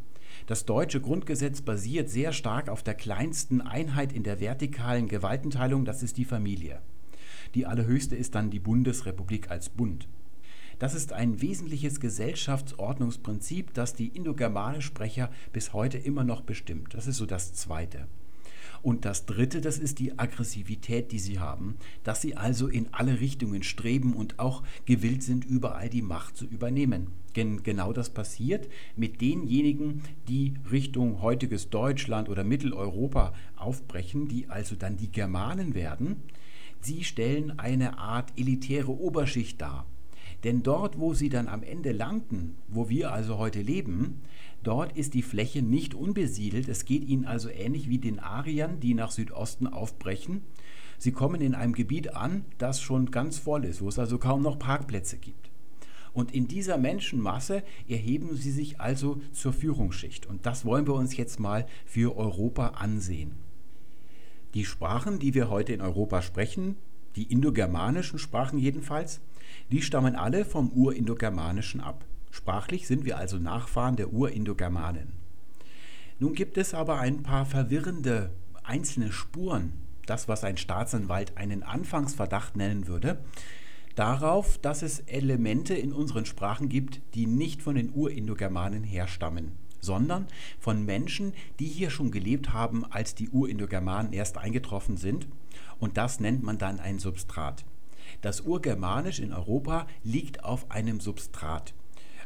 Das 0.47 0.65
deutsche 0.65 1.01
Grundgesetz 1.01 1.61
basiert 1.61 2.09
sehr 2.09 2.33
stark 2.33 2.69
auf 2.69 2.85
der 2.85 2.95
kleinsten 2.95 3.61
Einheit 3.61 4.13
in 4.13 4.23
der 4.23 4.39
vertikalen 4.39 5.09
Gewaltenteilung, 5.09 5.85
das 5.85 6.05
ist 6.05 6.19
die 6.19 6.25
Familie. 6.25 6.81
Die 7.57 7.67
allerhöchste 7.67 8.15
ist 8.15 8.37
dann 8.37 8.51
die 8.51 8.61
Bundesrepublik 8.61 9.51
als 9.51 9.69
Bund. 9.69 10.09
Das 10.79 10.95
ist 10.95 11.13
ein 11.13 11.41
wesentliches 11.41 11.99
Gesellschaftsordnungsprinzip, 11.99 13.75
das 13.75 13.95
die 13.95 14.09
Indogermane-Sprecher 14.09 15.31
bis 15.53 15.73
heute 15.73 15.99
immer 15.99 16.23
noch 16.23 16.43
bestimmt. 16.43 16.95
Das 16.95 17.09
ist 17.09 17.17
so 17.17 17.27
das 17.27 17.53
Zweite. 17.55 18.07
Und 18.87 19.05
das 19.05 19.27
Dritte, 19.27 19.61
das 19.61 19.79
ist 19.81 19.99
die 19.99 20.17
Aggressivität, 20.17 21.11
die 21.11 21.19
sie 21.19 21.41
haben, 21.41 21.75
dass 22.05 22.23
sie 22.23 22.37
also 22.37 22.69
in 22.69 22.87
alle 22.93 23.19
Richtungen 23.19 23.65
streben 23.65 24.15
und 24.15 24.39
auch 24.39 24.63
gewillt 24.85 25.25
sind, 25.25 25.45
überall 25.45 25.89
die 25.89 26.03
Macht 26.03 26.37
zu 26.37 26.47
übernehmen. 26.47 27.09
Denn 27.35 27.65
genau 27.65 27.93
das 27.93 28.11
passiert 28.11 28.69
mit 28.95 29.21
denjenigen, 29.21 30.03
die 30.29 30.55
Richtung 30.71 31.21
heutiges 31.21 31.69
Deutschland 31.69 32.29
oder 32.29 32.45
Mitteleuropa 32.45 33.35
aufbrechen, 33.57 34.29
die 34.29 34.47
also 34.51 34.77
dann 34.77 34.97
die 34.97 35.11
Germanen 35.11 35.75
werden. 35.75 36.23
Sie 36.81 37.03
stellen 37.03 37.59
eine 37.59 37.99
Art 37.99 38.35
elitäre 38.37 38.93
Oberschicht 38.93 39.61
dar 39.61 39.85
Denn 40.45 40.63
dort, 40.63 41.01
wo 41.01 41.13
sie 41.13 41.29
dann 41.29 41.49
am 41.49 41.65
Ende 41.65 41.91
landen, 41.91 42.55
wo 42.69 42.89
wir 42.89 43.13
also 43.13 43.37
heute 43.37 43.63
leben, 43.63 44.21
dort 44.67 44.97
ist 44.97 45.15
die 45.15 45.23
Fläche 45.23 45.63
nicht 45.63 45.95
unbesiedelt. 45.95 46.69
Es 46.69 46.85
geht 46.85 47.05
ihnen 47.05 47.25
also 47.25 47.49
ähnlich 47.49 47.89
wie 47.89 47.99
den 47.99 48.19
Ariern, 48.19 48.81
die 48.81 48.95
nach 48.95 49.11
Südosten 49.11 49.67
aufbrechen. 49.67 50.43
Sie 50.99 51.13
kommen 51.13 51.41
in 51.41 51.55
einem 51.55 51.73
Gebiet 51.73 52.15
an, 52.17 52.45
das 52.59 52.81
schon 52.81 53.11
ganz 53.11 53.39
voll 53.39 53.65
ist, 53.65 53.83
wo 53.83 53.89
es 53.89 53.99
also 53.99 54.19
kaum 54.19 54.43
noch 54.43 54.59
Parkplätze 54.59 55.19
gibt. 55.19 55.51
Und 56.13 56.35
in 56.35 56.49
dieser 56.49 56.79
Menschenmasse 56.79 57.63
erheben 57.87 58.37
sie 58.37 58.51
sich 58.51 58.81
also 58.81 59.21
zur 59.33 59.53
Führungsschicht. 59.53 60.27
Und 60.27 60.47
das 60.47 60.65
wollen 60.65 60.87
wir 60.87 60.95
uns 60.95 61.17
jetzt 61.17 61.39
mal 61.39 61.67
für 61.85 62.17
Europa 62.17 62.69
ansehen. 62.69 63.33
Die 64.55 64.65
Sprachen, 64.65 65.19
die 65.19 65.35
wir 65.35 65.51
heute 65.51 65.75
in 65.75 65.83
Europa 65.83 66.23
sprechen, 66.23 66.77
die 67.17 67.25
indogermanischen 67.25 68.19
Sprachen 68.19 68.59
jedenfalls, 68.59 69.21
die 69.71 69.83
stammen 69.83 70.17
alle 70.17 70.45
vom 70.47 70.71
Urindogermanischen 70.71 71.83
ab. 71.83 72.07
Sprachlich 72.37 72.87
sind 72.87 73.07
wir 73.07 73.17
also 73.17 73.39
Nachfahren 73.39 73.97
der 73.97 74.13
Urindogermanen. 74.13 75.15
Nun 76.19 76.35
gibt 76.35 76.59
es 76.59 76.75
aber 76.75 76.99
ein 76.99 77.23
paar 77.23 77.47
verwirrende 77.47 78.31
einzelne 78.63 79.11
Spuren, 79.11 79.73
das 80.05 80.29
was 80.29 80.45
ein 80.45 80.59
Staatsanwalt 80.59 81.39
einen 81.39 81.63
Anfangsverdacht 81.63 82.55
nennen 82.55 82.89
würde, 82.89 83.25
darauf, 83.95 84.59
dass 84.59 84.83
es 84.83 85.01
Elemente 85.01 85.75
in 85.75 85.95
unseren 85.95 86.27
Sprachen 86.27 86.69
gibt, 86.69 87.01
die 87.15 87.27
nicht 87.27 87.63
von 87.63 87.75
den 87.75 87.91
Urindogermanen 87.91 88.85
herstammen, 88.85 89.53
sondern 89.81 90.27
von 90.61 90.85
Menschen, 90.85 91.33
die 91.59 91.69
hier 91.69 91.89
schon 91.89 92.11
gelebt 92.11 92.53
haben, 92.53 92.85
als 92.85 93.15
die 93.15 93.31
Urindogermanen 93.31 94.13
erst 94.13 94.37
eingetroffen 94.37 94.99
sind. 94.99 95.27
Und 95.81 95.97
das 95.97 96.21
nennt 96.21 96.43
man 96.43 96.59
dann 96.59 96.81
ein 96.81 96.99
Substrat. 96.99 97.65
Das 98.21 98.43
Urgermanisch 98.43 99.21
in 99.21 99.33
Europa 99.33 99.87
liegt 100.05 100.45
auf 100.45 100.71
einem 100.71 101.01
Substrat. 101.01 101.73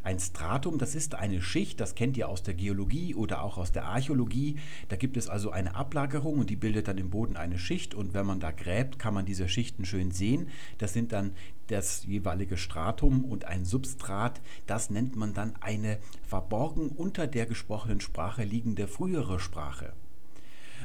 Ein 0.02 0.18
Stratum, 0.18 0.78
das 0.78 0.94
ist 0.94 1.14
eine 1.14 1.42
Schicht, 1.42 1.78
das 1.78 1.94
kennt 1.94 2.16
ihr 2.16 2.28
aus 2.28 2.42
der 2.42 2.54
Geologie 2.54 3.14
oder 3.14 3.42
auch 3.42 3.58
aus 3.58 3.70
der 3.70 3.84
Archäologie. 3.84 4.56
Da 4.88 4.96
gibt 4.96 5.18
es 5.18 5.28
also 5.28 5.50
eine 5.50 5.74
Ablagerung 5.74 6.38
und 6.38 6.48
die 6.48 6.56
bildet 6.56 6.88
dann 6.88 6.96
im 6.96 7.10
Boden 7.10 7.36
eine 7.36 7.58
Schicht 7.58 7.94
und 7.94 8.14
wenn 8.14 8.24
man 8.24 8.40
da 8.40 8.50
gräbt, 8.50 8.98
kann 8.98 9.12
man 9.12 9.26
diese 9.26 9.48
Schichten 9.48 9.84
schön 9.84 10.10
sehen. 10.10 10.48
Das 10.78 10.94
sind 10.94 11.12
dann 11.12 11.32
das 11.66 12.04
jeweilige 12.04 12.56
Stratum 12.56 13.24
und 13.24 13.44
ein 13.44 13.66
Substrat, 13.66 14.40
das 14.66 14.88
nennt 14.88 15.16
man 15.16 15.34
dann 15.34 15.54
eine 15.60 15.98
verborgen 16.26 16.88
unter 16.88 17.26
der 17.26 17.44
gesprochenen 17.44 18.00
Sprache 18.00 18.42
liegende 18.42 18.88
frühere 18.88 19.38
Sprache. 19.38 19.92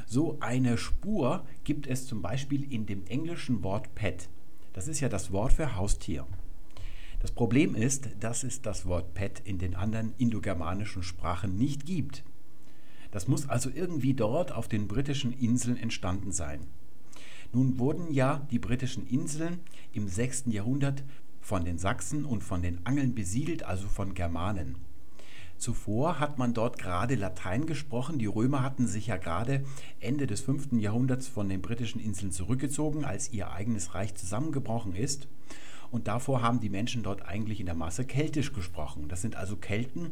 So 0.06 0.36
eine 0.40 0.76
Spur 0.76 1.44
gibt 1.64 1.86
es 1.86 2.06
zum 2.06 2.22
Beispiel 2.22 2.70
in 2.70 2.86
dem 2.86 3.06
englischen 3.06 3.64
Wort 3.64 3.94
Pet. 3.94 4.28
Das 4.74 4.88
ist 4.88 5.00
ja 5.00 5.08
das 5.08 5.32
Wort 5.32 5.54
für 5.54 5.74
Haustier. 5.74 6.26
Das 7.26 7.34
Problem 7.34 7.74
ist, 7.74 8.08
dass 8.20 8.44
es 8.44 8.62
das 8.62 8.86
Wort 8.86 9.12
Pet 9.14 9.42
in 9.44 9.58
den 9.58 9.74
anderen 9.74 10.14
indogermanischen 10.16 11.02
Sprachen 11.02 11.58
nicht 11.58 11.84
gibt. 11.84 12.22
Das 13.10 13.26
muss 13.26 13.48
also 13.48 13.68
irgendwie 13.68 14.14
dort 14.14 14.52
auf 14.52 14.68
den 14.68 14.86
britischen 14.86 15.32
Inseln 15.32 15.76
entstanden 15.76 16.30
sein. 16.30 16.60
Nun 17.52 17.80
wurden 17.80 18.12
ja 18.12 18.46
die 18.52 18.60
britischen 18.60 19.08
Inseln 19.08 19.58
im 19.92 20.06
6. 20.06 20.44
Jahrhundert 20.50 21.02
von 21.40 21.64
den 21.64 21.78
Sachsen 21.78 22.24
und 22.24 22.44
von 22.44 22.62
den 22.62 22.86
Angeln 22.86 23.12
besiedelt, 23.12 23.64
also 23.64 23.88
von 23.88 24.14
Germanen. 24.14 24.76
Zuvor 25.58 26.20
hat 26.20 26.38
man 26.38 26.54
dort 26.54 26.78
gerade 26.78 27.16
Latein 27.16 27.66
gesprochen. 27.66 28.20
Die 28.20 28.26
Römer 28.26 28.62
hatten 28.62 28.86
sich 28.86 29.08
ja 29.08 29.16
gerade 29.16 29.64
Ende 29.98 30.28
des 30.28 30.42
5. 30.42 30.74
Jahrhunderts 30.74 31.26
von 31.26 31.48
den 31.48 31.60
britischen 31.60 32.00
Inseln 32.00 32.30
zurückgezogen, 32.30 33.04
als 33.04 33.32
ihr 33.32 33.50
eigenes 33.50 33.96
Reich 33.96 34.14
zusammengebrochen 34.14 34.94
ist. 34.94 35.26
Und 35.90 36.08
davor 36.08 36.42
haben 36.42 36.60
die 36.60 36.68
Menschen 36.68 37.02
dort 37.02 37.26
eigentlich 37.26 37.60
in 37.60 37.66
der 37.66 37.74
Masse 37.74 38.04
keltisch 38.04 38.52
gesprochen. 38.52 39.08
Das 39.08 39.22
sind 39.22 39.36
also 39.36 39.56
Kelten, 39.56 40.10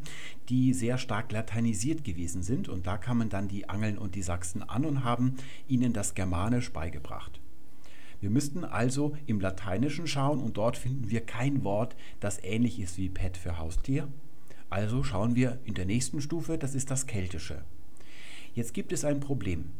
die 0.49 0.73
sehr 0.73 0.97
stark 0.97 1.31
lateinisiert 1.31 2.03
gewesen 2.03 2.43
sind. 2.43 2.69
Und 2.69 2.87
da 2.87 2.97
kamen 2.97 3.29
dann 3.29 3.47
die 3.47 3.69
Angeln 3.69 3.97
und 3.97 4.15
die 4.15 4.23
Sachsen 4.23 4.63
an 4.63 4.85
und 4.85 5.03
haben 5.03 5.35
ihnen 5.67 5.93
das 5.93 6.13
Germanisch 6.13 6.71
beigebracht. 6.71 7.39
Wir 8.21 8.29
müssten 8.29 8.63
also 8.63 9.15
im 9.25 9.39
Lateinischen 9.39 10.07
schauen 10.07 10.39
und 10.39 10.57
dort 10.57 10.77
finden 10.77 11.09
wir 11.09 11.21
kein 11.21 11.63
Wort, 11.63 11.95
das 12.19 12.43
ähnlich 12.43 12.79
ist 12.79 12.97
wie 12.97 13.09
Pet 13.09 13.37
für 13.37 13.57
Haustier. 13.59 14.07
Also 14.69 15.03
schauen 15.03 15.35
wir 15.35 15.59
in 15.63 15.73
der 15.73 15.85
nächsten 15.85 16.21
Stufe, 16.21 16.57
das 16.57 16.75
ist 16.75 16.89
das 16.89 17.07
Keltische. 17.07 17.63
Jetzt 18.53 18.73
gibt 18.73 18.93
es 18.93 19.05
ein 19.05 19.19
Problem. 19.19 19.71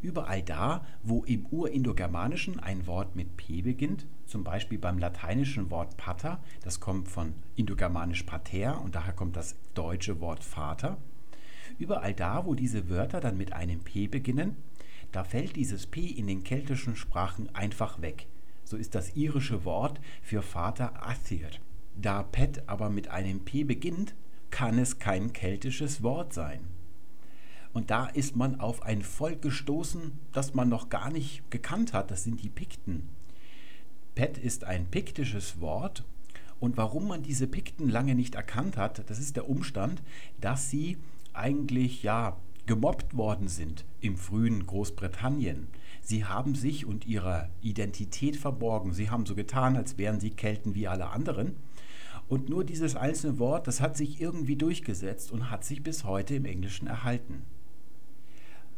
Überall 0.00 0.42
da, 0.42 0.86
wo 1.02 1.24
im 1.24 1.46
Urindogermanischen 1.46 2.60
ein 2.60 2.86
Wort 2.86 3.16
mit 3.16 3.36
P 3.36 3.62
beginnt, 3.62 4.06
zum 4.28 4.44
Beispiel 4.44 4.78
beim 4.78 4.98
lateinischen 4.98 5.70
Wort 5.70 5.96
pater, 5.96 6.40
das 6.62 6.80
kommt 6.80 7.08
von 7.08 7.34
indogermanisch 7.56 8.22
pater 8.22 8.80
und 8.80 8.94
daher 8.94 9.14
kommt 9.14 9.36
das 9.36 9.56
deutsche 9.74 10.20
Wort 10.20 10.44
Vater. 10.44 10.98
Überall 11.78 12.14
da, 12.14 12.44
wo 12.44 12.54
diese 12.54 12.88
Wörter 12.88 13.20
dann 13.20 13.36
mit 13.36 13.52
einem 13.52 13.80
P 13.80 14.06
beginnen, 14.06 14.56
da 15.12 15.24
fällt 15.24 15.56
dieses 15.56 15.86
P 15.86 16.06
in 16.06 16.26
den 16.26 16.44
keltischen 16.44 16.94
Sprachen 16.94 17.54
einfach 17.54 18.02
weg. 18.02 18.26
So 18.64 18.76
ist 18.76 18.94
das 18.94 19.16
irische 19.16 19.64
Wort 19.64 20.00
für 20.22 20.42
Vater 20.42 21.06
Athir. 21.06 21.48
Da 21.96 22.22
Pet 22.22 22.68
aber 22.68 22.90
mit 22.90 23.08
einem 23.08 23.44
P 23.44 23.64
beginnt, 23.64 24.14
kann 24.50 24.78
es 24.78 24.98
kein 24.98 25.32
keltisches 25.32 26.02
Wort 26.02 26.32
sein. 26.32 26.60
Und 27.72 27.90
da 27.90 28.06
ist 28.06 28.36
man 28.36 28.60
auf 28.60 28.82
ein 28.82 29.02
Volk 29.02 29.42
gestoßen, 29.42 30.12
das 30.32 30.54
man 30.54 30.68
noch 30.68 30.88
gar 30.88 31.10
nicht 31.10 31.50
gekannt 31.50 31.92
hat. 31.92 32.10
Das 32.10 32.24
sind 32.24 32.42
die 32.42 32.48
Pikten. 32.48 33.08
Pet 34.18 34.36
ist 34.36 34.64
ein 34.64 34.86
piktisches 34.86 35.60
Wort. 35.60 36.02
Und 36.58 36.76
warum 36.76 37.06
man 37.06 37.22
diese 37.22 37.46
Pikten 37.46 37.88
lange 37.88 38.16
nicht 38.16 38.34
erkannt 38.34 38.76
hat, 38.76 39.08
das 39.08 39.20
ist 39.20 39.36
der 39.36 39.48
Umstand, 39.48 40.02
dass 40.40 40.70
sie 40.70 40.96
eigentlich 41.34 42.02
ja 42.02 42.36
gemobbt 42.66 43.16
worden 43.16 43.46
sind 43.46 43.84
im 44.00 44.16
frühen 44.16 44.66
Großbritannien. 44.66 45.68
Sie 46.02 46.24
haben 46.24 46.56
sich 46.56 46.84
und 46.84 47.06
ihre 47.06 47.48
Identität 47.62 48.34
verborgen. 48.34 48.92
Sie 48.92 49.08
haben 49.08 49.24
so 49.24 49.36
getan, 49.36 49.76
als 49.76 49.98
wären 49.98 50.18
sie 50.18 50.30
Kelten 50.30 50.74
wie 50.74 50.88
alle 50.88 51.10
anderen. 51.10 51.54
Und 52.26 52.48
nur 52.48 52.64
dieses 52.64 52.96
einzelne 52.96 53.38
Wort, 53.38 53.68
das 53.68 53.80
hat 53.80 53.96
sich 53.96 54.20
irgendwie 54.20 54.56
durchgesetzt 54.56 55.30
und 55.30 55.48
hat 55.48 55.64
sich 55.64 55.84
bis 55.84 56.02
heute 56.02 56.34
im 56.34 56.44
Englischen 56.44 56.88
erhalten. 56.88 57.44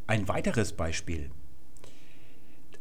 Ein 0.07 0.29
weiteres 0.29 0.75
Beispiel. 0.75 1.31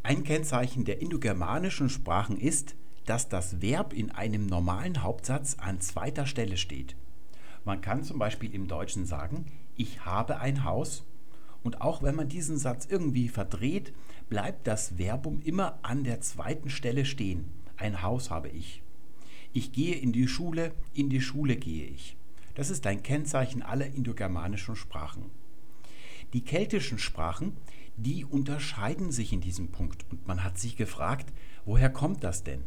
Ein 0.01 0.23
Kennzeichen 0.23 0.85
der 0.85 1.01
indogermanischen 1.01 1.89
Sprachen 1.89 2.37
ist, 2.37 2.75
dass 3.05 3.27
das 3.27 3.61
Verb 3.61 3.91
in 3.91 4.11
einem 4.11 4.45
normalen 4.45 5.03
Hauptsatz 5.03 5.57
an 5.59 5.81
zweiter 5.81 6.25
Stelle 6.25 6.57
steht. 6.57 6.95
Man 7.65 7.81
kann 7.81 8.03
zum 8.03 8.17
Beispiel 8.17 8.53
im 8.55 8.67
Deutschen 8.67 9.05
sagen, 9.05 9.45
ich 9.75 10.05
habe 10.05 10.39
ein 10.39 10.63
Haus. 10.63 11.03
Und 11.63 11.81
auch 11.81 12.01
wenn 12.01 12.15
man 12.15 12.29
diesen 12.29 12.57
Satz 12.57 12.87
irgendwie 12.89 13.27
verdreht, 13.27 13.93
bleibt 14.29 14.67
das 14.67 14.93
Verbum 14.97 15.41
immer 15.41 15.77
an 15.81 16.05
der 16.05 16.21
zweiten 16.21 16.69
Stelle 16.69 17.03
stehen. 17.03 17.45
Ein 17.75 18.01
Haus 18.01 18.31
habe 18.31 18.47
ich. 18.47 18.81
Ich 19.51 19.73
gehe 19.73 19.95
in 19.95 20.13
die 20.13 20.27
Schule, 20.27 20.71
in 20.93 21.09
die 21.09 21.21
Schule 21.21 21.57
gehe 21.57 21.87
ich. 21.87 22.15
Das 22.55 22.69
ist 22.69 22.87
ein 22.87 23.03
Kennzeichen 23.03 23.63
aller 23.63 23.87
indogermanischen 23.87 24.75
Sprachen. 24.77 25.25
Die 26.33 26.41
keltischen 26.41 26.99
Sprachen, 26.99 27.57
die 27.99 28.25
unterscheiden 28.25 29.11
sich 29.11 29.33
in 29.33 29.41
diesem 29.41 29.69
Punkt. 29.69 30.05
Und 30.11 30.27
man 30.27 30.43
hat 30.43 30.57
sich 30.57 30.75
gefragt, 30.77 31.33
woher 31.65 31.89
kommt 31.89 32.23
das 32.23 32.43
denn? 32.43 32.63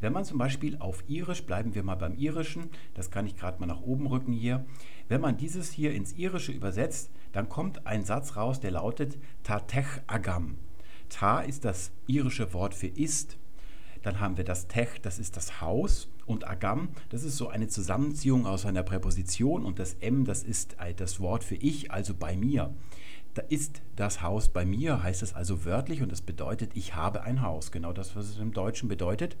Wenn 0.00 0.12
man 0.12 0.24
zum 0.24 0.38
Beispiel 0.38 0.76
auf 0.78 1.02
Irisch, 1.08 1.44
bleiben 1.44 1.74
wir 1.74 1.82
mal 1.82 1.96
beim 1.96 2.14
Irischen, 2.14 2.70
das 2.94 3.10
kann 3.10 3.26
ich 3.26 3.36
gerade 3.36 3.58
mal 3.58 3.66
nach 3.66 3.80
oben 3.80 4.06
rücken 4.06 4.32
hier, 4.32 4.64
wenn 5.08 5.20
man 5.20 5.36
dieses 5.36 5.72
hier 5.72 5.92
ins 5.92 6.12
Irische 6.12 6.52
übersetzt, 6.52 7.10
dann 7.32 7.48
kommt 7.48 7.86
ein 7.86 8.04
Satz 8.04 8.36
raus, 8.36 8.60
der 8.60 8.70
lautet 8.70 9.18
Tatech 9.42 10.02
Agam. 10.06 10.58
Ta 11.08 11.40
ist 11.40 11.64
das 11.64 11.90
irische 12.06 12.52
Wort 12.52 12.74
für 12.74 12.86
ist. 12.86 13.38
Dann 14.02 14.20
haben 14.20 14.36
wir 14.36 14.44
das 14.44 14.68
Tech, 14.68 15.00
das 15.02 15.18
ist 15.18 15.36
das 15.36 15.60
Haus. 15.60 16.08
Und 16.26 16.46
Agam, 16.46 16.90
das 17.08 17.24
ist 17.24 17.36
so 17.36 17.48
eine 17.48 17.68
Zusammenziehung 17.68 18.46
aus 18.46 18.66
einer 18.66 18.82
Präposition. 18.82 19.64
Und 19.64 19.78
das 19.78 19.94
M, 19.94 20.24
das 20.24 20.42
ist 20.42 20.76
das 20.96 21.20
Wort 21.20 21.42
für 21.42 21.56
ich, 21.56 21.90
also 21.90 22.14
bei 22.14 22.36
mir. 22.36 22.74
Da 23.34 23.42
ist 23.42 23.82
das 23.96 24.22
Haus 24.22 24.48
bei 24.48 24.64
mir, 24.64 25.02
heißt 25.02 25.22
es 25.22 25.34
also 25.34 25.64
wörtlich 25.64 26.02
und 26.02 26.10
das 26.10 26.22
bedeutet, 26.22 26.72
ich 26.74 26.94
habe 26.94 27.22
ein 27.22 27.42
Haus. 27.42 27.70
Genau 27.70 27.92
das, 27.92 28.16
was 28.16 28.28
es 28.28 28.38
im 28.38 28.52
Deutschen 28.52 28.88
bedeutet. 28.88 29.36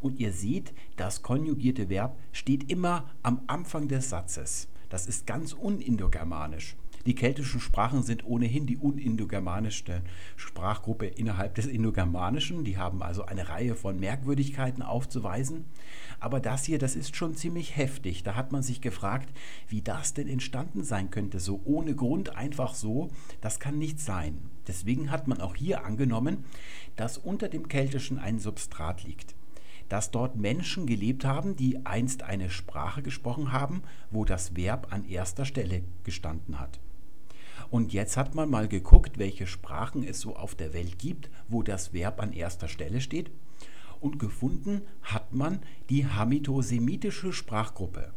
Und 0.00 0.18
ihr 0.18 0.32
seht, 0.32 0.72
das 0.96 1.22
konjugierte 1.22 1.88
Verb 1.88 2.18
steht 2.32 2.70
immer 2.70 3.10
am 3.22 3.42
Anfang 3.46 3.88
des 3.88 4.10
Satzes. 4.10 4.68
Das 4.88 5.06
ist 5.06 5.26
ganz 5.26 5.52
unindogermanisch. 5.52 6.76
Die 7.06 7.14
keltischen 7.14 7.60
Sprachen 7.60 8.02
sind 8.02 8.24
ohnehin 8.24 8.66
die 8.66 8.76
unindogermanischste 8.76 10.02
Sprachgruppe 10.36 11.06
innerhalb 11.06 11.54
des 11.54 11.66
Indogermanischen. 11.66 12.64
Die 12.64 12.76
haben 12.76 13.02
also 13.02 13.24
eine 13.24 13.48
Reihe 13.48 13.74
von 13.74 13.98
Merkwürdigkeiten 13.98 14.82
aufzuweisen. 14.82 15.64
Aber 16.20 16.40
das 16.40 16.64
hier, 16.64 16.78
das 16.78 16.96
ist 16.96 17.16
schon 17.16 17.34
ziemlich 17.34 17.76
heftig. 17.76 18.24
Da 18.24 18.34
hat 18.34 18.52
man 18.52 18.62
sich 18.62 18.80
gefragt, 18.80 19.28
wie 19.68 19.80
das 19.80 20.12
denn 20.12 20.28
entstanden 20.28 20.84
sein 20.84 21.10
könnte. 21.10 21.40
So 21.40 21.60
ohne 21.64 21.94
Grund 21.94 22.36
einfach 22.36 22.74
so, 22.74 23.08
das 23.40 23.60
kann 23.60 23.78
nicht 23.78 24.00
sein. 24.00 24.38
Deswegen 24.66 25.10
hat 25.10 25.28
man 25.28 25.40
auch 25.40 25.54
hier 25.56 25.84
angenommen, 25.84 26.44
dass 26.96 27.16
unter 27.16 27.48
dem 27.48 27.68
Keltischen 27.68 28.18
ein 28.18 28.38
Substrat 28.38 29.04
liegt. 29.04 29.34
dass 29.88 30.10
dort 30.10 30.36
Menschen 30.36 30.86
gelebt 30.86 31.24
haben, 31.24 31.56
die 31.56 31.86
einst 31.86 32.22
eine 32.22 32.50
Sprache 32.50 33.02
gesprochen 33.02 33.52
haben, 33.52 33.82
wo 34.10 34.24
das 34.24 34.54
Verb 34.56 34.88
an 34.90 35.08
erster 35.08 35.44
Stelle 35.44 35.82
gestanden 36.04 36.60
hat. 36.60 36.78
Und 37.70 37.92
jetzt 37.92 38.16
hat 38.16 38.34
man 38.34 38.48
mal 38.50 38.68
geguckt, 38.68 39.18
welche 39.18 39.46
Sprachen 39.46 40.02
es 40.02 40.20
so 40.20 40.36
auf 40.36 40.54
der 40.54 40.72
Welt 40.72 40.98
gibt, 40.98 41.30
wo 41.48 41.62
das 41.62 41.92
Verb 41.92 42.22
an 42.22 42.32
erster 42.32 42.68
Stelle 42.68 43.00
steht. 43.00 43.30
Und 44.00 44.18
gefunden 44.18 44.82
hat 45.02 45.34
man 45.34 45.60
die 45.90 46.06
hamitosemitische 46.06 47.32
Sprachgruppe. 47.32 48.12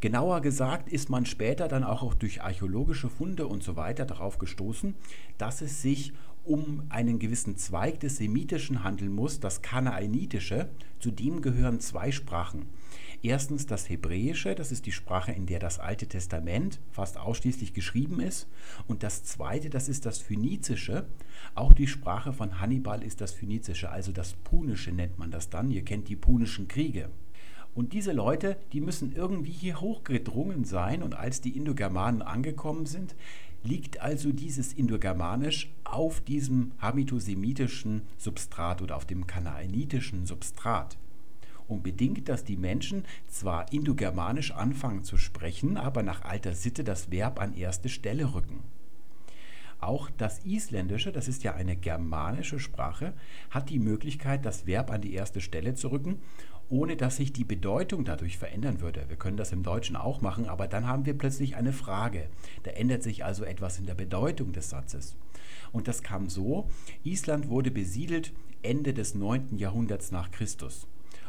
Genauer 0.00 0.40
gesagt 0.40 0.88
ist 0.88 1.08
man 1.08 1.24
später 1.26 1.66
dann 1.66 1.82
auch 1.82 2.14
durch 2.14 2.42
archäologische 2.42 3.08
Funde 3.08 3.46
und 3.46 3.62
so 3.62 3.76
weiter 3.76 4.04
darauf 4.04 4.38
gestoßen, 4.38 4.94
dass 5.38 5.62
es 5.62 5.82
sich 5.82 6.12
um 6.44 6.82
einen 6.90 7.18
gewissen 7.18 7.56
Zweig 7.56 8.00
des 8.00 8.18
Semitischen 8.18 8.84
handeln 8.84 9.12
muss, 9.12 9.40
das 9.40 9.62
Kanaanitische. 9.62 10.68
Zu 11.00 11.10
dem 11.10 11.40
gehören 11.40 11.80
zwei 11.80 12.12
Sprachen. 12.12 12.66
Erstens 13.24 13.64
das 13.64 13.88
Hebräische, 13.88 14.54
das 14.54 14.70
ist 14.70 14.84
die 14.84 14.92
Sprache, 14.92 15.32
in 15.32 15.46
der 15.46 15.58
das 15.58 15.78
Alte 15.78 16.06
Testament 16.06 16.78
fast 16.90 17.16
ausschließlich 17.16 17.72
geschrieben 17.72 18.20
ist. 18.20 18.46
Und 18.86 19.02
das 19.02 19.24
Zweite, 19.24 19.70
das 19.70 19.88
ist 19.88 20.04
das 20.04 20.18
Phönizische. 20.18 21.06
Auch 21.54 21.72
die 21.72 21.86
Sprache 21.86 22.34
von 22.34 22.60
Hannibal 22.60 23.02
ist 23.02 23.22
das 23.22 23.32
Phönizische, 23.32 23.88
also 23.88 24.12
das 24.12 24.34
Punische 24.34 24.92
nennt 24.92 25.18
man 25.18 25.30
das 25.30 25.48
dann. 25.48 25.70
Ihr 25.70 25.86
kennt 25.86 26.08
die 26.08 26.16
Punischen 26.16 26.68
Kriege. 26.68 27.08
Und 27.74 27.94
diese 27.94 28.12
Leute, 28.12 28.58
die 28.74 28.82
müssen 28.82 29.16
irgendwie 29.16 29.52
hier 29.52 29.80
hochgedrungen 29.80 30.64
sein. 30.64 31.02
Und 31.02 31.14
als 31.14 31.40
die 31.40 31.56
Indogermanen 31.56 32.20
angekommen 32.20 32.84
sind, 32.84 33.16
liegt 33.62 34.02
also 34.02 34.32
dieses 34.32 34.74
Indogermanisch 34.74 35.72
auf 35.84 36.20
diesem 36.20 36.72
hamitosemitischen 36.78 38.02
Substrat 38.18 38.82
oder 38.82 38.96
auf 38.96 39.06
dem 39.06 39.26
kanaanitischen 39.26 40.26
Substrat. 40.26 40.98
Und 41.66 41.82
bedingt, 41.82 42.28
dass 42.28 42.44
die 42.44 42.56
Menschen 42.56 43.04
zwar 43.26 43.72
indogermanisch 43.72 44.52
anfangen 44.52 45.02
zu 45.02 45.16
sprechen, 45.16 45.76
aber 45.76 46.02
nach 46.02 46.22
alter 46.22 46.54
Sitte 46.54 46.84
das 46.84 47.10
Verb 47.10 47.40
an 47.40 47.54
erste 47.54 47.88
Stelle 47.88 48.34
rücken. 48.34 48.62
Auch 49.80 50.08
das 50.16 50.44
Isländische, 50.44 51.12
das 51.12 51.28
ist 51.28 51.42
ja 51.42 51.54
eine 51.54 51.76
germanische 51.76 52.58
Sprache, 52.58 53.12
hat 53.50 53.68
die 53.68 53.78
Möglichkeit, 53.78 54.44
das 54.44 54.66
Verb 54.66 54.90
an 54.90 55.02
die 55.02 55.12
erste 55.12 55.40
Stelle 55.40 55.74
zu 55.74 55.88
rücken 55.88 56.20
ohne 56.68 56.96
dass 56.96 57.16
sich 57.16 57.32
die 57.32 57.44
Bedeutung 57.44 58.04
dadurch 58.04 58.38
verändern 58.38 58.80
würde. 58.80 59.04
Wir 59.08 59.16
können 59.16 59.36
das 59.36 59.52
im 59.52 59.62
Deutschen 59.62 59.96
auch 59.96 60.20
machen, 60.20 60.46
aber 60.46 60.66
dann 60.66 60.86
haben 60.86 61.06
wir 61.06 61.16
plötzlich 61.16 61.56
eine 61.56 61.72
Frage. 61.72 62.28
Da 62.62 62.70
ändert 62.70 63.02
sich 63.02 63.24
also 63.24 63.44
etwas 63.44 63.78
in 63.78 63.86
der 63.86 63.94
Bedeutung 63.94 64.52
des 64.52 64.70
Satzes. 64.70 65.16
Und 65.72 65.88
das 65.88 66.02
kam 66.02 66.28
so, 66.28 66.68
Island 67.02 67.48
wurde 67.48 67.70
besiedelt 67.70 68.32
Ende 68.62 68.94
des 68.94 69.14
9. 69.14 69.58
Jahrhunderts 69.58 70.10
nach 70.10 70.30
Christus. 70.30 70.86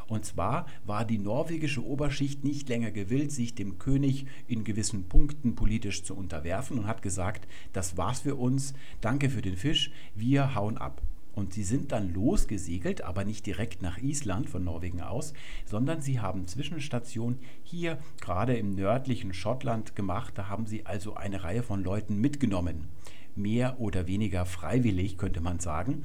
Und 0.08 0.26
zwar 0.26 0.68
war 0.86 1.06
die 1.06 1.18
norwegische 1.18 1.84
Oberschicht 1.84 2.44
nicht 2.44 2.70
länger 2.70 2.92
gewillt, 2.92 3.32
sich 3.32 3.56
dem 3.56 3.80
König 3.80 4.26
in 4.48 4.64
gewissen 4.64 5.08
Punkten 5.10 5.56
politisch 5.56 6.04
zu 6.04 6.16
unterwerfen 6.16 6.78
und 6.78 6.88
hat 6.88 7.02
gesagt, 7.02 7.48
das 7.74 7.98
war's 7.98 8.22
für 8.22 8.36
uns, 8.36 8.74
danke 9.02 9.30
für 9.30 9.42
den 9.42 9.58
Fisch, 9.58 9.92
wir 10.16 10.56
hauen 10.56 10.78
ab. 10.78 11.02
Und 11.34 11.54
sie 11.54 11.64
sind 11.64 11.92
dann 11.92 12.14
losgesegelt, 12.14 13.04
aber 13.04 13.26
nicht 13.26 13.46
direkt 13.46 13.82
nach 13.82 13.98
Island 13.98 14.50
von 14.50 14.64
Norwegen 14.64 15.02
aus, 15.02 15.34
sondern 15.66 16.00
sie 16.00 16.22
haben 16.22 16.48
Zwischenstation 16.48 17.40
hier 17.62 18.00
gerade 18.22 18.56
im 18.56 18.74
nördlichen 18.74 19.34
Schottland 19.34 19.98
gemacht. 19.98 20.38
Da 20.38 20.48
haben 20.48 20.66
sie 20.66 20.86
also 20.86 21.16
eine 21.16 21.44
Reihe 21.44 21.62
von 21.62 21.84
Leuten 21.84 22.22
mitgenommen. 22.22 22.88
Mehr 23.36 23.80
oder 23.82 24.08
weniger 24.08 24.46
freiwillig, 24.46 25.18
könnte 25.18 25.42
man 25.42 25.60
sagen. 25.60 26.04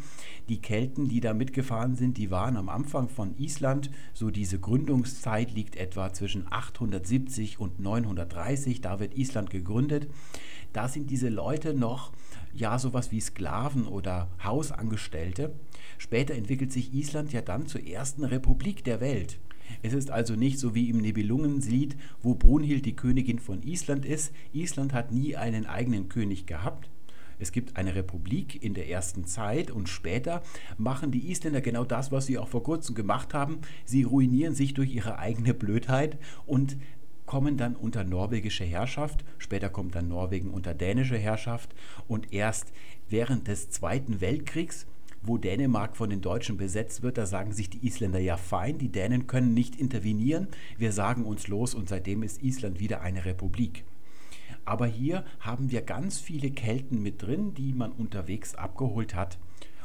Die 0.48 0.60
Kelten, 0.60 1.08
die 1.08 1.20
da 1.20 1.32
mitgefahren 1.32 1.94
sind, 1.94 2.18
die 2.18 2.30
waren 2.30 2.56
am 2.56 2.68
Anfang 2.68 3.08
von 3.08 3.36
Island. 3.38 3.90
So 4.14 4.30
diese 4.30 4.58
Gründungszeit 4.58 5.52
liegt 5.52 5.76
etwa 5.76 6.12
zwischen 6.12 6.46
870 6.50 7.60
und 7.60 7.78
930. 7.78 8.80
Da 8.80 8.98
wird 8.98 9.16
Island 9.16 9.50
gegründet. 9.50 10.08
Da 10.72 10.88
sind 10.88 11.10
diese 11.10 11.28
Leute 11.28 11.72
noch 11.74 12.12
ja 12.52 12.78
sowas 12.78 13.12
wie 13.12 13.20
Sklaven 13.20 13.86
oder 13.86 14.28
Hausangestellte. 14.42 15.54
Später 15.98 16.34
entwickelt 16.34 16.72
sich 16.72 16.94
Island 16.94 17.32
ja 17.32 17.42
dann 17.42 17.66
zur 17.66 17.86
ersten 17.86 18.24
Republik 18.24 18.84
der 18.84 19.00
Welt. 19.00 19.38
Es 19.82 19.92
ist 19.92 20.10
also 20.10 20.34
nicht 20.34 20.58
so 20.58 20.74
wie 20.74 20.88
im 20.90 20.98
Nibelungenlied, 20.98 21.96
wo 22.22 22.34
Brunhild 22.34 22.86
die 22.86 22.96
Königin 22.96 23.38
von 23.38 23.62
Island 23.62 24.04
ist. 24.04 24.32
Island 24.52 24.92
hat 24.92 25.12
nie 25.12 25.36
einen 25.36 25.66
eigenen 25.66 26.08
König 26.08 26.46
gehabt. 26.46 26.90
Es 27.40 27.52
gibt 27.52 27.76
eine 27.76 27.94
Republik 27.94 28.62
in 28.62 28.74
der 28.74 28.88
ersten 28.88 29.24
Zeit 29.24 29.70
und 29.70 29.88
später 29.88 30.42
machen 30.78 31.10
die 31.10 31.30
Isländer 31.30 31.60
genau 31.60 31.84
das, 31.84 32.12
was 32.12 32.26
sie 32.26 32.38
auch 32.38 32.48
vor 32.48 32.62
kurzem 32.62 32.94
gemacht 32.94 33.34
haben. 33.34 33.58
Sie 33.84 34.02
ruinieren 34.02 34.54
sich 34.54 34.74
durch 34.74 34.94
ihre 34.94 35.18
eigene 35.18 35.54
Blödheit 35.54 36.18
und 36.46 36.76
kommen 37.26 37.56
dann 37.56 37.76
unter 37.76 38.04
norwegische 38.04 38.64
Herrschaft, 38.64 39.24
später 39.38 39.68
kommt 39.68 39.94
dann 39.94 40.08
Norwegen 40.08 40.50
unter 40.50 40.74
dänische 40.74 41.16
Herrschaft 41.16 41.74
und 42.08 42.32
erst 42.32 42.72
während 43.08 43.48
des 43.48 43.70
Zweiten 43.70 44.20
Weltkriegs 44.20 44.86
wo 45.22 45.36
Dänemark 45.36 45.96
von 45.96 46.10
den 46.10 46.22
Deutschen 46.22 46.56
besetzt 46.56 47.02
wird, 47.02 47.18
da 47.18 47.26
sagen 47.26 47.52
sich 47.52 47.68
die 47.68 47.86
Isländer 47.86 48.18
ja 48.18 48.36
fein, 48.36 48.78
die 48.78 48.88
Dänen 48.88 49.26
können 49.26 49.54
nicht 49.54 49.76
intervenieren, 49.76 50.48
wir 50.78 50.92
sagen 50.92 51.24
uns 51.24 51.48
los 51.48 51.74
und 51.74 51.88
seitdem 51.88 52.22
ist 52.22 52.42
Island 52.42 52.80
wieder 52.80 53.02
eine 53.02 53.24
Republik. 53.24 53.84
Aber 54.64 54.86
hier 54.86 55.24
haben 55.40 55.70
wir 55.70 55.82
ganz 55.82 56.18
viele 56.18 56.50
Kelten 56.50 57.02
mit 57.02 57.22
drin, 57.22 57.54
die 57.54 57.72
man 57.72 57.92
unterwegs 57.92 58.54
abgeholt 58.54 59.14
hat 59.14 59.38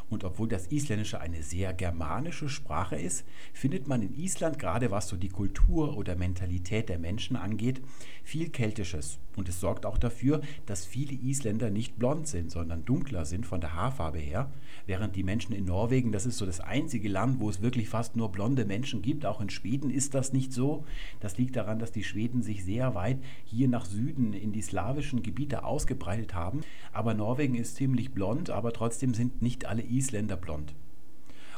und 0.09 0.23
obwohl 0.23 0.47
das 0.47 0.67
Isländische 0.67 1.19
eine 1.19 1.41
sehr 1.41 1.73
germanische 1.73 2.47
Sprache 2.47 2.95
ist, 2.95 3.25
findet 3.53 3.87
man 3.87 4.01
in 4.01 4.15
Island, 4.15 4.59
gerade 4.59 4.91
was 4.91 5.07
so 5.07 5.17
die 5.17 5.29
Kultur 5.29 5.97
oder 5.97 6.15
Mentalität 6.15 6.89
der 6.89 6.99
Menschen 6.99 7.35
angeht, 7.35 7.81
viel 8.23 8.49
Keltisches. 8.49 9.19
Und 9.35 9.49
es 9.49 9.59
sorgt 9.59 9.85
auch 9.85 9.97
dafür, 9.97 10.41
dass 10.65 10.85
viele 10.85 11.13
Isländer 11.13 11.69
nicht 11.69 11.97
blond 11.97 12.27
sind, 12.27 12.51
sondern 12.51 12.85
dunkler 12.85 13.25
sind 13.25 13.45
von 13.45 13.59
der 13.59 13.73
Haarfarbe 13.73 14.19
her. 14.19 14.49
Während 14.85 15.15
die 15.15 15.23
Menschen 15.23 15.53
in 15.53 15.65
Norwegen, 15.65 16.11
das 16.11 16.25
ist 16.25 16.37
so 16.37 16.45
das 16.45 16.61
einzige 16.61 17.09
Land, 17.09 17.39
wo 17.39 17.49
es 17.49 17.61
wirklich 17.61 17.89
fast 17.89 18.15
nur 18.15 18.31
blonde 18.31 18.63
Menschen 18.63 19.01
gibt. 19.01 19.25
Auch 19.25 19.41
in 19.41 19.49
Schweden 19.49 19.89
ist 19.89 20.13
das 20.13 20.31
nicht 20.31 20.53
so. 20.53 20.85
Das 21.19 21.37
liegt 21.37 21.55
daran, 21.57 21.79
dass 21.79 21.91
die 21.91 22.03
Schweden 22.03 22.43
sich 22.43 22.63
sehr 22.63 22.95
weit 22.95 23.17
hier 23.43 23.67
nach 23.67 23.85
Süden 23.85 24.33
in 24.33 24.53
die 24.53 24.61
slawischen 24.61 25.23
Gebiete 25.23 25.65
ausgebreitet 25.65 26.33
haben. 26.33 26.61
Aber 26.93 27.13
Norwegen 27.13 27.55
ist 27.55 27.75
ziemlich 27.75 28.13
blond, 28.13 28.49
aber 28.49 28.71
trotzdem 28.71 29.13
sind 29.13 29.41
nicht 29.41 29.65
alle 29.65 29.81
Isländer 29.81 29.94
blond. 30.41 30.73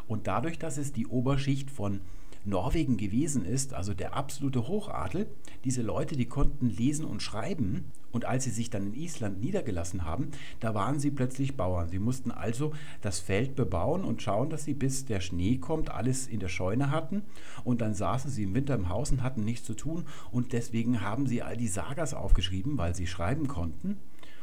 Und 0.07 0.27
dadurch, 0.27 0.57
dass 0.57 0.77
es 0.77 0.93
die 0.93 1.07
Oberschicht 1.07 1.69
von 1.69 2.01
Norwegen 2.45 2.95
gewesen 2.95 3.43
ist, 3.43 3.73
also 3.73 3.93
der 3.93 4.15
absolute 4.15 4.67
Hochadel, 4.67 5.27
diese 5.65 5.81
Leute, 5.81 6.15
die 6.15 6.27
konnten 6.27 6.69
lesen 6.69 7.03
und 7.03 7.21
schreiben 7.21 7.91
und 8.11 8.23
als 8.23 8.45
sie 8.45 8.51
sich 8.51 8.69
dann 8.69 8.87
in 8.87 8.93
Island 8.93 9.41
niedergelassen 9.41 10.05
haben, 10.05 10.31
da 10.61 10.73
waren 10.73 10.97
sie 10.97 11.11
plötzlich 11.11 11.57
Bauern. 11.57 11.89
Sie 11.89 11.99
mussten 11.99 12.31
also 12.31 12.71
das 13.01 13.19
Feld 13.19 13.55
bebauen 13.55 14.05
und 14.05 14.21
schauen, 14.21 14.49
dass 14.49 14.63
sie 14.63 14.73
bis 14.73 15.05
der 15.05 15.19
Schnee 15.19 15.57
kommt, 15.57 15.91
alles 15.91 16.27
in 16.27 16.39
der 16.39 16.47
Scheune 16.47 16.89
hatten 16.89 17.23
und 17.65 17.81
dann 17.81 17.93
saßen 17.93 18.31
sie 18.31 18.43
im 18.43 18.55
Winter 18.55 18.75
im 18.75 18.87
Haus 18.87 19.11
und 19.11 19.23
hatten 19.23 19.43
nichts 19.43 19.65
zu 19.65 19.73
tun 19.73 20.05
und 20.31 20.53
deswegen 20.53 21.01
haben 21.01 21.27
sie 21.27 21.41
all 21.41 21.57
die 21.57 21.67
Sagas 21.67 22.13
aufgeschrieben, 22.13 22.77
weil 22.77 22.95
sie 22.95 23.07
schreiben 23.07 23.49
konnten 23.49 23.97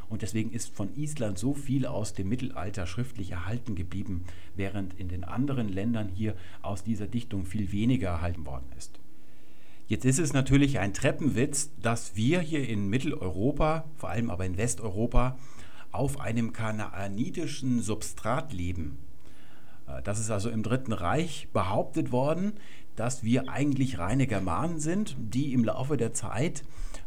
und 0.09 0.21
deswegen 0.21 0.51
ist 0.51 0.75
von 0.75 0.95
Island 0.95 1.37
so 1.37 1.53
viel 1.53 1.85
aus 1.85 2.13
dem 2.13 2.29
Mittelalter 2.29 2.85
schriftlich 2.85 3.31
erhalten 3.31 3.75
geblieben, 3.75 4.25
während 4.55 4.93
in 4.99 5.07
den 5.07 5.23
anderen 5.23 5.69
Ländern 5.69 6.09
hier 6.09 6.35
aus 6.61 6.83
dieser 6.83 7.07
Dichtung 7.07 7.45
viel 7.45 7.71
weniger 7.71 8.09
erhalten 8.09 8.45
worden 8.45 8.67
ist. 8.77 8.99
Jetzt 9.87 10.05
ist 10.05 10.19
es 10.19 10.33
natürlich 10.33 10.79
ein 10.79 10.93
Treppenwitz, 10.93 11.69
dass 11.79 12.15
wir 12.15 12.39
hier 12.39 12.67
in 12.67 12.89
Mitteleuropa, 12.89 13.85
vor 13.97 14.09
allem 14.09 14.31
aber 14.31 14.45
in 14.45 14.57
Westeuropa, 14.57 15.37
auf 15.91 16.19
einem 16.19 16.53
kanaanitischen 16.53 17.81
Substrat 17.81 18.51
leben. 18.51 18.97
Äh, 19.87 20.01
das 20.01 20.19
ist 20.19 20.31
also 20.31 20.49
im 20.49 20.63
Dritten 20.63 20.91
Reich 20.91 21.47
behauptet 21.53 22.11
worden, 22.11 22.53
dass 22.95 23.23
wir 23.23 23.49
eigentlich 23.49 23.99
reine 23.99 24.25
Germanen 24.25 24.79
sind, 24.79 25.15
die 25.19 25.53
im 25.53 25.63
Laufe 25.63 25.97
der 25.97 26.13
Zeit 26.13 26.63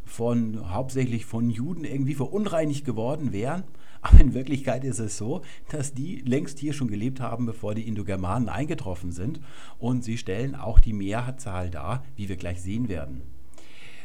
von 0.08 0.72
hauptsächlich 0.72 1.26
von 1.26 1.50
Juden 1.50 1.84
irgendwie 1.84 2.14
verunreinigt 2.14 2.84
geworden 2.84 3.32
wären. 3.32 3.64
Aber 4.00 4.20
in 4.20 4.34
Wirklichkeit 4.34 4.84
ist 4.84 5.00
es 5.00 5.18
so, 5.18 5.42
dass 5.70 5.92
die 5.92 6.22
längst 6.24 6.58
hier 6.58 6.72
schon 6.72 6.88
gelebt 6.88 7.20
haben, 7.20 7.46
bevor 7.46 7.74
die 7.74 7.86
Indogermanen 7.86 8.48
eingetroffen 8.48 9.12
sind. 9.12 9.40
Und 9.78 10.04
sie 10.04 10.18
stellen 10.18 10.54
auch 10.54 10.80
die 10.80 10.92
Mehrzahl 10.92 11.70
dar, 11.70 12.04
wie 12.16 12.28
wir 12.28 12.36
gleich 12.36 12.62
sehen 12.62 12.88
werden. 12.88 13.22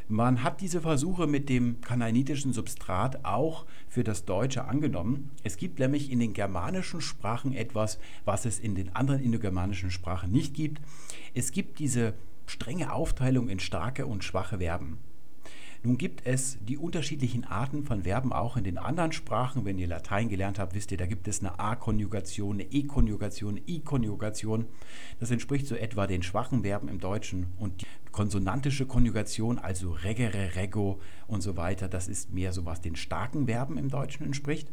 Man 0.09 0.43
hat 0.43 0.59
diese 0.59 0.81
Versuche 0.81 1.27
mit 1.27 1.47
dem 1.47 1.79
kanaanitischen 1.79 2.51
Substrat 2.51 3.23
auch 3.23 3.65
für 3.87 4.03
das 4.03 4.25
Deutsche 4.25 4.65
angenommen. 4.65 5.31
Es 5.43 5.55
gibt 5.55 5.79
nämlich 5.79 6.11
in 6.11 6.19
den 6.19 6.33
germanischen 6.33 6.99
Sprachen 6.99 7.53
etwas, 7.53 7.99
was 8.25 8.45
es 8.45 8.59
in 8.59 8.75
den 8.75 8.93
anderen 8.95 9.23
indogermanischen 9.23 9.91
Sprachen 9.91 10.31
nicht 10.31 10.53
gibt. 10.53 10.81
Es 11.33 11.51
gibt 11.51 11.79
diese 11.79 12.15
strenge 12.45 12.91
Aufteilung 12.91 13.47
in 13.47 13.59
starke 13.59 14.05
und 14.05 14.25
schwache 14.25 14.57
Verben. 14.57 14.97
Nun 15.85 15.97
gibt 15.97 16.25
es 16.25 16.57
die 16.61 16.77
unterschiedlichen 16.77 17.43
Arten 17.43 17.83
von 17.83 18.03
Verben 18.03 18.31
auch 18.31 18.55
in 18.55 18.63
den 18.63 18.77
anderen 18.77 19.11
Sprachen. 19.11 19.65
Wenn 19.65 19.77
ihr 19.77 19.87
Latein 19.87 20.29
gelernt 20.29 20.57
habt, 20.57 20.73
wisst 20.75 20.93
ihr, 20.93 20.97
da 20.97 21.05
gibt 21.05 21.27
es 21.27 21.41
eine 21.41 21.59
A-Konjugation, 21.59 22.53
eine 22.53 22.71
E-Konjugation, 22.71 23.57
eine 23.57 23.67
I-Konjugation. 23.67 24.67
Das 25.19 25.29
entspricht 25.29 25.67
so 25.67 25.75
etwa 25.75 26.07
den 26.07 26.23
schwachen 26.23 26.63
Verben 26.63 26.87
im 26.87 27.01
Deutschen. 27.01 27.47
Und 27.57 27.81
die 27.81 27.85
konsonantische 28.13 28.86
Konjugation, 28.86 29.59
also 29.59 29.91
regere, 29.91 30.55
rego 30.55 31.01
und 31.27 31.41
so 31.41 31.57
weiter, 31.57 31.89
das 31.89 32.07
ist 32.07 32.34
mehr 32.34 32.53
so 32.53 32.65
was 32.65 32.79
den 32.79 32.95
starken 32.95 33.47
Verben 33.47 33.77
im 33.77 33.89
Deutschen 33.89 34.25
entspricht. 34.25 34.71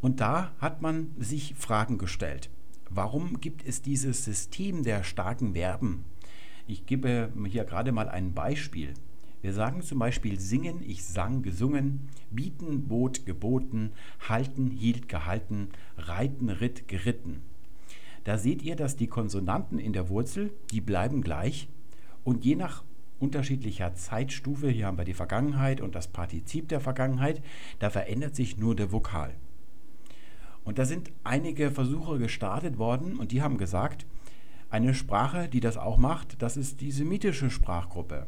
Und 0.00 0.20
da 0.20 0.52
hat 0.58 0.80
man 0.80 1.10
sich 1.18 1.54
Fragen 1.54 1.98
gestellt. 1.98 2.48
Warum 2.88 3.42
gibt 3.42 3.62
es 3.62 3.82
dieses 3.82 4.24
System 4.24 4.84
der 4.84 5.04
starken 5.04 5.52
Verben? 5.52 6.06
Ich 6.66 6.86
gebe 6.86 7.30
hier 7.46 7.64
gerade 7.64 7.92
mal 7.92 8.08
ein 8.08 8.32
Beispiel. 8.32 8.94
Wir 9.40 9.52
sagen 9.52 9.82
zum 9.82 10.00
Beispiel 10.00 10.40
singen, 10.40 10.82
ich 10.84 11.04
sang, 11.04 11.42
gesungen, 11.42 12.08
bieten, 12.30 12.88
bot, 12.88 13.24
geboten, 13.24 13.92
halten, 14.28 14.68
hielt, 14.70 15.08
gehalten, 15.08 15.68
reiten, 15.96 16.50
ritt, 16.50 16.88
geritten. 16.88 17.42
Da 18.24 18.36
seht 18.36 18.62
ihr, 18.62 18.74
dass 18.74 18.96
die 18.96 19.06
Konsonanten 19.06 19.78
in 19.78 19.92
der 19.92 20.08
Wurzel, 20.08 20.52
die 20.72 20.80
bleiben 20.80 21.22
gleich 21.22 21.68
und 22.24 22.44
je 22.44 22.56
nach 22.56 22.82
unterschiedlicher 23.20 23.94
Zeitstufe, 23.94 24.68
hier 24.70 24.86
haben 24.86 24.98
wir 24.98 25.04
die 25.04 25.14
Vergangenheit 25.14 25.80
und 25.80 25.94
das 25.94 26.08
Partizip 26.08 26.68
der 26.68 26.80
Vergangenheit, 26.80 27.40
da 27.78 27.90
verändert 27.90 28.34
sich 28.34 28.58
nur 28.58 28.74
der 28.74 28.90
Vokal. 28.90 29.34
Und 30.64 30.78
da 30.78 30.84
sind 30.84 31.12
einige 31.22 31.70
Versuche 31.70 32.18
gestartet 32.18 32.76
worden 32.76 33.16
und 33.16 33.30
die 33.30 33.40
haben 33.40 33.56
gesagt, 33.56 34.04
eine 34.68 34.94
Sprache, 34.94 35.48
die 35.48 35.60
das 35.60 35.76
auch 35.76 35.96
macht, 35.96 36.42
das 36.42 36.56
ist 36.56 36.80
die 36.80 36.90
semitische 36.90 37.50
Sprachgruppe 37.50 38.26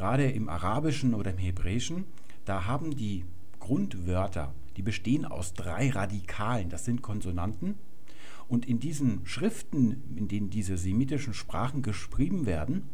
gerade 0.00 0.30
im 0.30 0.48
Arabischen 0.48 1.12
oder 1.12 1.32
im 1.32 1.36
Hebräischen, 1.36 2.06
da 2.46 2.64
haben 2.64 2.96
die 2.96 3.26
Grundwörter, 3.58 4.54
die 4.78 4.82
bestehen 4.82 5.26
aus 5.26 5.52
drei 5.52 5.90
Radikalen, 5.90 6.70
das 6.70 6.86
sind 6.86 7.02
Konsonanten. 7.02 7.74
Und 8.48 8.64
in 8.64 8.80
diesen 8.80 9.26
Schriften, 9.26 10.02
in 10.16 10.26
denen 10.26 10.48
diese 10.48 10.78
semitischen 10.78 11.34
Sprachen 11.34 11.82
geschrieben 11.82 12.46
werden, 12.46 12.84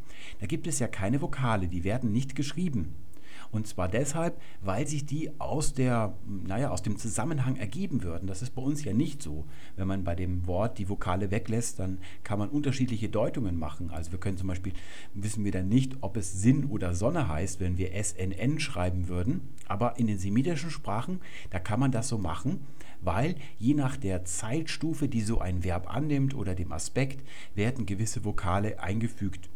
da 0.41 0.47
gibt 0.47 0.67
es 0.67 0.81
ja 0.81 0.89
keine 0.89 1.23
Vokale, 1.23 1.69
die 1.69 1.85
werden 1.85 2.11
nicht 2.11 2.35
geschrieben. 2.35 2.97
Und 3.51 3.67
zwar 3.67 3.89
deshalb, 3.89 4.41
weil 4.61 4.87
sich 4.87 5.07
die 5.07 5.41
aus, 5.41 5.75
der, 5.75 6.15
naja, 6.27 6.71
aus 6.71 6.83
dem 6.83 6.97
Zusammenhang 6.97 7.57
ergeben 7.57 8.03
würden. 8.03 8.27
Das 8.27 8.43
ist 8.43 8.55
bei 8.55 8.63
uns 8.63 8.85
ja 8.85 8.93
nicht 8.93 9.23
so. 9.23 9.45
Wenn 9.77 9.89
man 9.89 10.05
bei 10.05 10.15
dem 10.15 10.47
Wort 10.47 10.79
die 10.79 10.89
Vokale 10.89 11.31
weglässt, 11.31 11.79
dann 11.79 11.99
kann 12.23 12.39
man 12.39 12.49
unterschiedliche 12.49 13.09
Deutungen 13.09 13.59
machen. 13.59 13.91
Also 13.91 14.13
wir 14.13 14.19
können 14.19 14.37
zum 14.37 14.49
Beispiel, 14.49 14.73
wissen 15.15 15.45
wir 15.45 15.53
dann 15.53 15.69
nicht, 15.69 15.97
ob 16.01 16.17
es 16.17 16.41
Sinn 16.41 16.67
oder 16.67 16.95
Sonne 16.95 17.29
heißt, 17.29 17.61
wenn 17.61 17.79
wir 17.79 17.93
SNN 17.93 18.61
schreiben 18.61 19.09
würden. 19.09 19.41
Aber 19.67 19.99
in 19.99 20.07
den 20.07 20.19
semitischen 20.19 20.71
Sprachen, 20.71 21.21
da 21.51 21.59
kann 21.59 21.81
man 21.81 21.93
das 21.93 22.09
so 22.09 22.19
machen, 22.19 22.61
weil 23.01 23.37
je 23.59 23.75
nach 23.75 23.97
der 23.97 24.25
Zeitstufe, 24.25 25.09
die 25.09 25.21
so 25.21 25.41
ein 25.41 25.65
Verb 25.65 25.93
annimmt 25.93 26.35
oder 26.35 26.55
dem 26.55 26.73
Aspekt, 26.73 27.27
werden 27.55 27.87
gewisse 27.87 28.25
Vokale 28.25 28.81
eingefügt. 28.81 29.49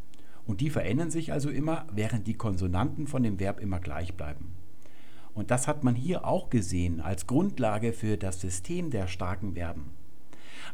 Und 0.50 0.60
die 0.60 0.70
verändern 0.70 1.12
sich 1.12 1.32
also 1.32 1.48
immer, 1.48 1.86
während 1.92 2.26
die 2.26 2.34
Konsonanten 2.34 3.06
von 3.06 3.22
dem 3.22 3.38
Verb 3.38 3.60
immer 3.60 3.78
gleich 3.78 4.14
bleiben. 4.14 4.56
Und 5.32 5.52
das 5.52 5.68
hat 5.68 5.84
man 5.84 5.94
hier 5.94 6.24
auch 6.24 6.50
gesehen 6.50 7.00
als 7.00 7.28
Grundlage 7.28 7.92
für 7.92 8.16
das 8.16 8.40
System 8.40 8.90
der 8.90 9.06
starken 9.06 9.54
Verben. 9.54 9.92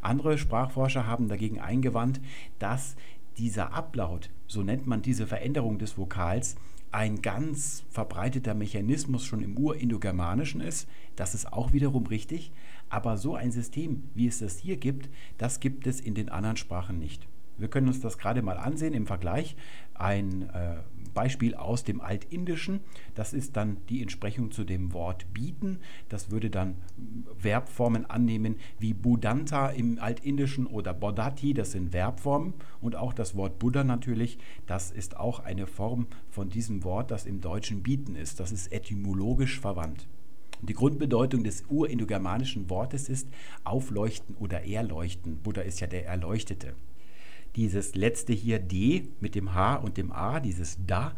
Andere 0.01 0.39
Sprachforscher 0.39 1.07
haben 1.07 1.29
dagegen 1.29 1.61
eingewandt, 1.61 2.23
dass 2.59 2.97
dieser 3.37 3.75
Ablaut, 3.75 4.31
so 4.47 4.63
nennt 4.63 4.87
man 4.87 5.03
diese 5.03 5.27
Veränderung 5.27 5.79
des 5.79 5.99
Vokals, 5.99 6.57
ein 6.91 7.21
ganz 7.21 7.85
verbreiteter 7.91 8.55
Mechanismus 8.55 9.27
schon 9.27 9.43
im 9.43 9.59
Urindogermanischen 9.59 10.63
ist. 10.63 10.89
Das 11.17 11.35
ist 11.35 11.53
auch 11.53 11.75
wiederum 11.75 12.07
richtig. 12.07 12.51
Aber 12.89 13.19
so 13.19 13.35
ein 13.35 13.53
System, 13.53 14.05
wie 14.15 14.27
es 14.27 14.39
das 14.39 14.57
hier 14.57 14.79
gibt, 14.79 15.11
das 15.37 15.61
gibt 15.61 15.87
es 15.87 16.01
in 16.01 16.15
den 16.15 16.31
anderen 16.31 16.57
Sprachen 16.57 16.99
nicht. 16.99 17.29
Wir 17.59 17.69
können 17.69 17.89
uns 17.89 18.01
das 18.01 18.19
gerade 18.19 18.43
mal 18.43 18.59
ansehen 18.59 18.95
im 18.95 19.07
Vergleich. 19.07 19.57
Ein 19.95 20.51
äh, 20.51 20.77
Beispiel 21.15 21.55
aus 21.55 21.83
dem 21.83 22.03
Altindischen, 22.03 22.81
das 23.15 23.33
ist 23.33 23.57
dann 23.57 23.79
die 23.89 24.03
Entsprechung 24.03 24.51
zu 24.51 24.65
dem 24.65 24.93
Wort 24.93 25.33
bieten. 25.33 25.79
Das 26.11 26.31
würde 26.31 26.51
dann 26.51 26.77
Verbformen 27.39 28.05
annehmen 28.05 28.57
wie 28.79 28.93
Budanta 28.93 29.69
im 29.69 29.99
Altindischen 29.99 30.67
oder 30.67 30.93
Bodhati, 30.93 31.55
das 31.55 31.73
sind 31.73 31.93
Verbformen. 31.93 32.53
Und 32.83 32.97
auch 32.97 33.15
das 33.15 33.35
Wort 33.35 33.59
Buddha 33.59 33.83
natürlich, 33.83 34.39
das 34.67 34.91
ist 34.91 35.17
auch 35.17 35.41
eine 35.41 35.67
Form 35.67 36.07
von 36.29 36.51
diesem 36.51 36.85
Wort, 36.85 37.11
das 37.11 37.25
im 37.25 37.41
Deutschen 37.41 37.83
bieten 37.83 38.15
ist. 38.15 38.39
Das 38.39 38.53
ist 38.53 38.71
etymologisch 38.71 39.59
verwandt. 39.59 40.07
Die 40.63 40.75
Grundbedeutung 40.75 41.45
des 41.45 41.65
urindogermanischen 41.69 42.69
Wortes 42.71 43.09
ist 43.09 43.29
aufleuchten 43.65 44.37
oder 44.37 44.67
erleuchten. 44.67 45.39
Buddha 45.43 45.63
ist 45.63 45.81
ja 45.81 45.87
der 45.87 46.07
Erleuchtete. 46.07 46.75
Dieses 47.57 47.95
letzte 47.95 48.33
hier 48.33 48.59
D 48.59 49.09
mit 49.21 49.35
dem 49.35 49.55
H 49.55 49.77
und 49.77 49.97
dem 49.97 50.13
A, 50.13 50.41
dieses 50.41 50.79
da, 50.87 51.15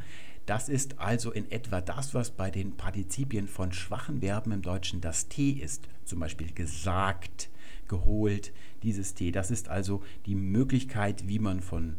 das 0.46 0.68
ist 0.68 0.98
also 0.98 1.30
in 1.30 1.50
etwa 1.50 1.80
das, 1.80 2.14
was 2.14 2.30
bei 2.30 2.50
den 2.50 2.76
Partizipien 2.76 3.48
von 3.48 3.72
schwachen 3.72 4.20
Verben 4.20 4.52
im 4.52 4.62
Deutschen 4.62 5.00
das 5.00 5.28
T 5.28 5.50
ist. 5.50 5.88
Zum 6.04 6.20
Beispiel 6.20 6.52
gesagt, 6.52 7.50
geholt, 7.88 8.52
dieses 8.82 9.14
T. 9.14 9.32
Das 9.32 9.50
ist 9.50 9.68
also 9.68 10.02
die 10.26 10.34
Möglichkeit, 10.34 11.26
wie 11.28 11.38
man 11.38 11.60
von 11.60 11.96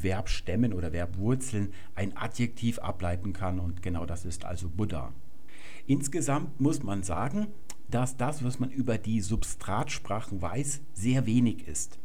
Verbstämmen 0.00 0.72
oder 0.72 0.92
Verbwurzeln 0.92 1.72
ein 1.94 2.16
Adjektiv 2.16 2.78
ableiten 2.78 3.32
kann 3.32 3.60
und 3.60 3.82
genau 3.82 4.06
das 4.06 4.24
ist 4.24 4.44
also 4.44 4.68
Buddha. 4.68 5.12
Insgesamt 5.86 6.60
muss 6.60 6.82
man 6.82 7.02
sagen, 7.02 7.48
dass 7.90 8.16
das, 8.16 8.44
was 8.44 8.58
man 8.58 8.70
über 8.70 8.98
die 8.98 9.20
Substratsprachen 9.20 10.40
weiß, 10.40 10.80
sehr 10.94 11.26
wenig 11.26 11.66
ist. 11.66 11.98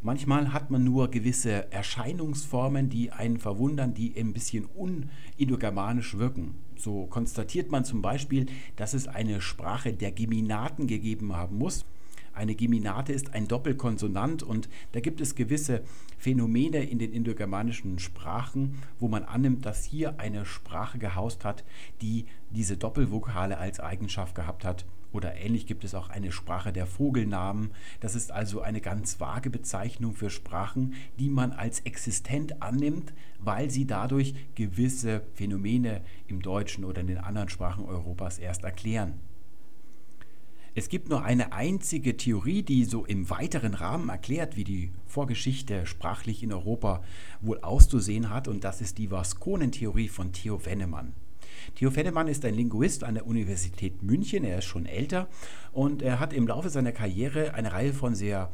Manchmal 0.00 0.52
hat 0.52 0.70
man 0.70 0.84
nur 0.84 1.10
gewisse 1.10 1.72
Erscheinungsformen, 1.72 2.88
die 2.88 3.10
einen 3.10 3.38
verwundern, 3.38 3.94
die 3.94 4.14
ein 4.16 4.32
bisschen 4.32 4.66
unindogermanisch 4.66 6.16
wirken. 6.18 6.54
So 6.76 7.06
konstatiert 7.06 7.72
man 7.72 7.84
zum 7.84 8.00
Beispiel, 8.00 8.46
dass 8.76 8.94
es 8.94 9.08
eine 9.08 9.40
Sprache 9.40 9.92
der 9.92 10.12
Geminaten 10.12 10.86
gegeben 10.86 11.34
haben 11.34 11.58
muss. 11.58 11.84
Eine 12.32 12.54
Geminate 12.54 13.12
ist 13.12 13.34
ein 13.34 13.48
Doppelkonsonant 13.48 14.44
und 14.44 14.68
da 14.92 15.00
gibt 15.00 15.20
es 15.20 15.34
gewisse 15.34 15.82
Phänomene 16.16 16.84
in 16.84 17.00
den 17.00 17.12
indogermanischen 17.12 17.98
Sprachen, 17.98 18.78
wo 19.00 19.08
man 19.08 19.24
annimmt, 19.24 19.66
dass 19.66 19.84
hier 19.84 20.20
eine 20.20 20.46
Sprache 20.46 20.98
gehaust 20.98 21.44
hat, 21.44 21.64
die 22.02 22.26
diese 22.50 22.76
Doppelvokale 22.76 23.58
als 23.58 23.80
Eigenschaft 23.80 24.36
gehabt 24.36 24.64
hat 24.64 24.84
oder 25.12 25.36
ähnlich 25.36 25.66
gibt 25.66 25.84
es 25.84 25.94
auch 25.94 26.08
eine 26.10 26.32
Sprache 26.32 26.72
der 26.72 26.86
Vogelnamen. 26.86 27.70
Das 28.00 28.14
ist 28.14 28.30
also 28.30 28.60
eine 28.60 28.80
ganz 28.80 29.20
vage 29.20 29.50
Bezeichnung 29.50 30.14
für 30.14 30.30
Sprachen, 30.30 30.94
die 31.18 31.30
man 31.30 31.52
als 31.52 31.80
existent 31.80 32.62
annimmt, 32.62 33.12
weil 33.38 33.70
sie 33.70 33.86
dadurch 33.86 34.34
gewisse 34.54 35.22
Phänomene 35.34 36.02
im 36.26 36.42
Deutschen 36.42 36.84
oder 36.84 37.00
in 37.00 37.06
den 37.06 37.18
anderen 37.18 37.48
Sprachen 37.48 37.84
Europas 37.84 38.38
erst 38.38 38.64
erklären. 38.64 39.14
Es 40.74 40.88
gibt 40.88 41.08
nur 41.08 41.24
eine 41.24 41.52
einzige 41.52 42.16
Theorie, 42.16 42.62
die 42.62 42.84
so 42.84 43.04
im 43.04 43.30
weiteren 43.30 43.74
Rahmen 43.74 44.10
erklärt, 44.10 44.56
wie 44.56 44.62
die 44.62 44.92
Vorgeschichte 45.06 45.86
sprachlich 45.86 46.44
in 46.44 46.52
Europa 46.52 47.02
wohl 47.40 47.58
auszusehen 47.62 48.30
hat, 48.30 48.46
und 48.46 48.62
das 48.62 48.80
ist 48.80 48.98
die 48.98 49.10
Vaskonentheorie 49.10 50.08
von 50.08 50.32
Theo 50.32 50.64
Wennemann. 50.64 51.14
Theo 51.74 51.90
Fennemann 51.90 52.28
ist 52.28 52.44
ein 52.44 52.54
Linguist 52.54 53.04
an 53.04 53.14
der 53.14 53.26
Universität 53.26 54.02
München. 54.02 54.44
Er 54.44 54.58
ist 54.58 54.64
schon 54.64 54.86
älter 54.86 55.28
und 55.72 56.02
er 56.02 56.20
hat 56.20 56.32
im 56.32 56.46
Laufe 56.46 56.70
seiner 56.70 56.92
Karriere 56.92 57.54
eine 57.54 57.72
Reihe 57.72 57.92
von 57.92 58.14
sehr 58.14 58.50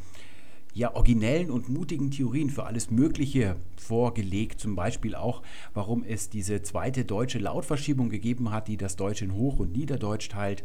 ja, 0.75 0.95
originellen 0.95 1.51
und 1.51 1.69
mutigen 1.69 2.11
Theorien 2.11 2.51
für 2.51 2.65
alles 2.67 2.91
Mögliche 2.91 3.57
vorgelegt. 3.77 4.61
Zum 4.61 4.75
Beispiel 4.75 5.15
auch, 5.15 5.43
warum 5.73 6.03
es 6.03 6.29
diese 6.31 6.63
zweite 6.63 7.05
deutsche 7.05 7.39
Lautverschiebung 7.39 8.11
gegeben 8.11 8.51
hat, 8.51 8.69
die 8.69 8.77
das 8.77 8.97
Deutsche 8.97 9.25
in 9.25 9.35
Hoch- 9.35 9.61
und 9.61 9.73
Niederdeutsch 9.77 10.29
teilt. 10.29 10.65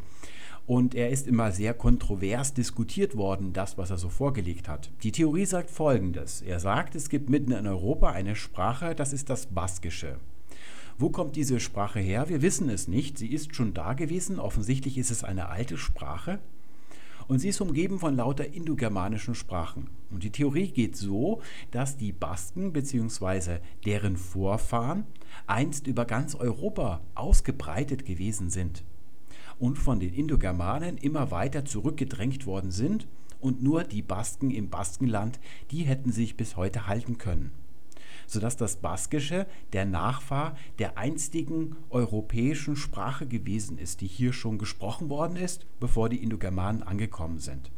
Und 0.66 0.94
er 0.94 1.10
ist 1.10 1.28
immer 1.28 1.52
sehr 1.52 1.74
kontrovers 1.74 2.54
diskutiert 2.54 3.16
worden, 3.16 3.54
das, 3.54 3.78
was 3.78 3.90
er 3.90 3.98
so 3.98 4.10
vorgelegt 4.10 4.68
hat. 4.68 4.92
Die 5.04 5.12
Theorie 5.12 5.46
sagt 5.46 5.72
Folgendes. 5.72 6.42
Er 6.42 6.60
sagt, 6.60 6.96
es 6.96 7.10
gibt 7.10 7.30
mitten 7.30 7.52
in 7.52 7.66
Europa 7.66 8.12
eine 8.12 8.36
Sprache, 8.36 8.94
das 8.94 9.14
ist 9.14 9.30
das 9.30 9.48
Baskische. 9.48 10.18
Wo 11.02 11.10
kommt 11.10 11.38
diese 11.38 11.62
Sprache 11.62 12.02
her? 12.02 12.28
Wir 12.28 12.42
wissen 12.42 12.68
es 12.68 12.90
nicht. 12.90 13.18
Sie 13.18 13.32
ist 13.32 13.56
schon 13.56 13.74
da 13.74 13.94
gewesen. 13.94 14.38
Offensichtlich 14.38 14.98
ist 14.98 15.12
es 15.12 15.24
eine 15.24 15.48
alte 15.48 15.78
Sprache. 15.78 16.40
Und 17.30 17.40
sie 17.40 17.48
ist 17.48 17.62
umgeben 17.62 18.00
von 18.00 18.18
lauter 18.18 18.54
indogermanischen 18.54 19.34
Sprachen. 19.34 19.90
Und 20.12 20.24
die 20.24 20.30
Theorie 20.30 20.68
geht 20.68 20.98
so, 20.98 21.42
dass 21.72 21.96
die 21.96 22.12
Basken 22.12 22.74
bzw. 22.74 23.60
deren 23.86 24.18
Vorfahren 24.18 25.06
einst 25.48 25.88
über 25.88 26.04
ganz 26.04 26.36
Europa 26.36 27.00
ausgebreitet 27.16 28.04
gewesen 28.04 28.50
sind 28.50 28.84
und 29.58 29.78
von 29.78 30.02
den 30.02 30.14
Indogermanen 30.14 30.98
immer 30.98 31.32
weiter 31.32 31.64
zurückgedrängt 31.64 32.46
worden 32.46 32.72
sind 32.72 33.08
und 33.40 33.64
nur 33.64 33.86
die 33.86 34.02
Basken 34.02 34.52
im 34.52 34.70
Baskenland, 34.70 35.40
die 35.72 35.84
hätten 35.84 36.12
sich 36.12 36.36
bis 36.36 36.58
heute 36.58 36.88
halten 36.88 37.18
können. 37.18 37.54
Sodass 38.30 38.58
das 38.58 38.76
Baskische 38.76 39.48
der 39.74 39.86
Nachfahr 39.86 40.56
der 40.78 40.98
einstigen 40.98 41.76
europäischen 41.90 42.76
Sprache 42.76 43.26
gewesen 43.26 43.80
ist, 43.80 44.02
die 44.02 44.08
hier 44.08 44.34
schon 44.34 44.60
gesprochen 44.60 45.10
worden 45.10 45.36
ist, 45.36 45.66
bevor 45.80 46.10
die 46.10 46.22
Indogermanen 46.22 46.84
angekommen 46.84 47.40
sind. 47.40 47.72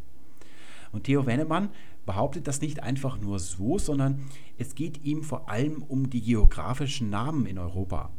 Und 0.91 1.05
Theo 1.05 1.25
Wennemann 1.25 1.69
behauptet 2.05 2.47
das 2.47 2.59
nicht 2.59 2.83
einfach 2.83 3.17
nur 3.17 3.39
so, 3.39 3.77
sondern 3.77 4.27
es 4.57 4.75
geht 4.75 5.05
ihm 5.05 5.23
vor 5.23 5.49
allem 5.49 5.81
um 5.83 6.09
die 6.09 6.21
geografischen 6.21 7.09
Namen 7.09 7.45
in 7.45 7.57
Europa. 7.57 8.11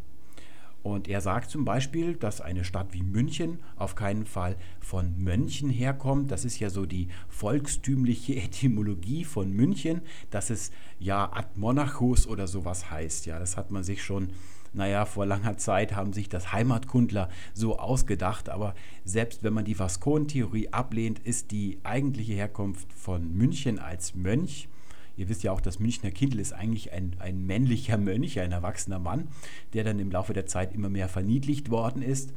Und 0.82 1.08
er 1.08 1.20
sagt 1.20 1.50
zum 1.50 1.64
Beispiel, 1.64 2.14
dass 2.14 2.40
eine 2.40 2.64
Stadt 2.64 2.92
wie 2.92 3.02
München 3.02 3.60
auf 3.76 3.94
keinen 3.94 4.26
Fall 4.26 4.56
von 4.80 5.16
Mönchen 5.16 5.70
herkommt. 5.70 6.30
Das 6.30 6.44
ist 6.44 6.58
ja 6.58 6.70
so 6.70 6.86
die 6.86 7.08
volkstümliche 7.28 8.36
Etymologie 8.42 9.24
von 9.24 9.52
München, 9.52 10.02
dass 10.30 10.50
es 10.50 10.72
ja 10.98 11.30
ad 11.32 11.48
monachus 11.54 12.26
oder 12.26 12.48
sowas 12.48 12.90
heißt. 12.90 13.26
Ja, 13.26 13.38
das 13.38 13.56
hat 13.56 13.70
man 13.70 13.84
sich 13.84 14.02
schon, 14.02 14.30
naja, 14.72 15.04
vor 15.04 15.24
langer 15.24 15.56
Zeit 15.56 15.94
haben 15.94 16.12
sich 16.12 16.28
das 16.28 16.52
Heimatkundler 16.52 17.28
so 17.54 17.78
ausgedacht. 17.78 18.48
Aber 18.48 18.74
selbst 19.04 19.44
wenn 19.44 19.54
man 19.54 19.64
die 19.64 19.78
Vascon-Theorie 19.78 20.70
ablehnt, 20.70 21.20
ist 21.20 21.52
die 21.52 21.78
eigentliche 21.84 22.32
Herkunft 22.32 22.92
von 22.92 23.32
München 23.32 23.78
als 23.78 24.16
Mönch 24.16 24.68
Ihr 25.16 25.28
wisst 25.28 25.42
ja 25.42 25.52
auch, 25.52 25.60
das 25.60 25.78
Münchner 25.78 26.10
Kindl 26.10 26.38
ist 26.38 26.52
eigentlich 26.52 26.92
ein, 26.92 27.16
ein 27.18 27.44
männlicher 27.44 27.98
Mönch, 27.98 28.40
ein 28.40 28.52
erwachsener 28.52 28.98
Mann, 28.98 29.28
der 29.72 29.84
dann 29.84 29.98
im 29.98 30.10
Laufe 30.10 30.32
der 30.32 30.46
Zeit 30.46 30.74
immer 30.74 30.88
mehr 30.88 31.08
verniedlicht 31.08 31.70
worden 31.70 32.02
ist. 32.02 32.32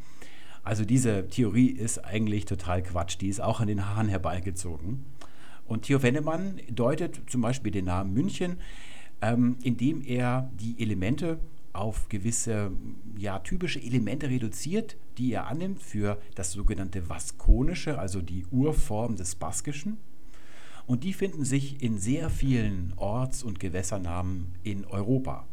Also 0.64 0.84
diese 0.84 1.28
Theorie 1.28 1.70
ist 1.70 2.04
eigentlich 2.04 2.46
total 2.46 2.82
Quatsch, 2.82 3.18
die 3.22 3.28
ist 3.28 3.40
auch 3.40 3.60
an 3.60 3.68
den 3.68 3.88
Haaren 3.88 4.10
herbeigezogen. 4.10 5.06
Und 5.68 5.84
Theo 5.84 6.02
Wennemann 6.04 6.60
deutet 6.72 7.22
zum 7.28 7.42
Beispiel 7.42 7.72
den 7.72 7.86
Namen 7.86 8.14
München, 8.14 8.58
ähm, 9.22 9.58
indem 9.64 10.02
er 10.02 10.52
die 10.60 10.82
Elemente 10.82 11.40
auf 11.74 12.10
gewisse 12.10 12.72
ja, 13.18 13.40
typische 13.40 13.82
Elemente 13.82 14.30
reduziert, 14.30 14.98
die 15.18 15.34
er 15.34 15.48
annimmt 15.48 15.82
für 15.82 16.20
das 16.36 16.52
sogenannte 16.52 17.10
Vaskonische, 17.10 18.00
also 18.00 18.22
die 18.22 18.46
Urform 18.52 19.16
des 19.16 19.36
Baskischen. 19.36 19.98
Und 20.88 21.04
die 21.04 21.14
finden 21.14 21.46
sich 21.46 21.82
in 21.82 21.98
sehr 21.98 22.30
vielen 22.30 22.94
Orts- 22.96 23.44
und 23.44 23.60
Gewässernamen 23.60 24.54
in 24.64 24.86
Europa. 24.86 25.48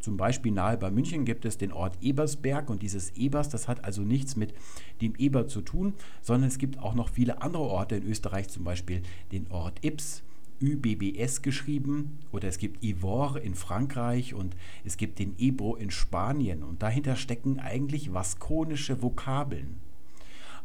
Zum 0.00 0.16
Beispiel 0.16 0.52
nahe 0.52 0.76
bei 0.76 0.92
München 0.92 1.24
gibt 1.24 1.44
es 1.44 1.58
den 1.58 1.72
Ort 1.72 1.98
Ebersberg. 2.00 2.70
Und 2.70 2.82
dieses 2.82 3.10
Ebers, 3.16 3.48
das 3.48 3.66
hat 3.66 3.84
also 3.84 4.02
nichts 4.02 4.36
mit 4.36 4.54
dem 5.00 5.16
Eber 5.16 5.48
zu 5.48 5.60
tun, 5.60 5.94
sondern 6.22 6.46
es 6.46 6.58
gibt 6.58 6.78
auch 6.78 6.94
noch 6.94 7.08
viele 7.08 7.42
andere 7.42 7.64
Orte 7.64 7.96
in 7.96 8.04
Österreich, 8.04 8.48
zum 8.48 8.62
Beispiel 8.62 9.02
den 9.32 9.50
Ort 9.50 9.84
Ips, 9.84 10.22
ÜBBS 10.62 11.42
geschrieben, 11.42 12.18
oder 12.30 12.48
es 12.48 12.58
gibt 12.58 12.84
Ivor 12.84 13.40
in 13.40 13.56
Frankreich 13.56 14.32
und 14.32 14.56
es 14.84 14.96
gibt 14.96 15.18
den 15.18 15.34
Ebro 15.38 15.74
in 15.74 15.90
Spanien. 15.90 16.62
Und 16.62 16.82
dahinter 16.82 17.16
stecken 17.16 17.58
eigentlich 17.58 18.14
vaskonische 18.14 19.02
Vokabeln 19.02 19.80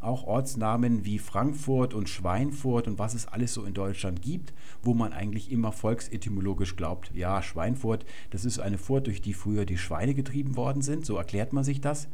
auch 0.02 0.24
Ortsnamen 0.26 1.04
wie 1.04 1.18
Frankfurt 1.18 1.94
und 1.94 2.08
Schweinfurt 2.08 2.88
und 2.88 2.98
was 2.98 3.14
es 3.14 3.26
alles 3.26 3.54
so 3.54 3.64
in 3.64 3.74
Deutschland 3.74 4.22
gibt, 4.22 4.52
wo 4.82 4.94
man 4.94 5.12
eigentlich 5.12 5.50
immer 5.50 5.72
volksetymologisch 5.72 6.76
glaubt, 6.76 7.10
ja, 7.14 7.42
Schweinfurt, 7.42 8.04
das 8.30 8.44
ist 8.44 8.58
eine 8.58 8.78
Furt, 8.78 9.06
durch 9.06 9.22
die 9.22 9.34
früher 9.34 9.64
die 9.64 9.78
Schweine 9.78 10.14
getrieben 10.14 10.56
worden 10.56 10.82
sind, 10.82 11.06
so 11.06 11.16
erklärt 11.16 11.52
man 11.52 11.64
sich 11.64 11.80
das. 11.80 12.08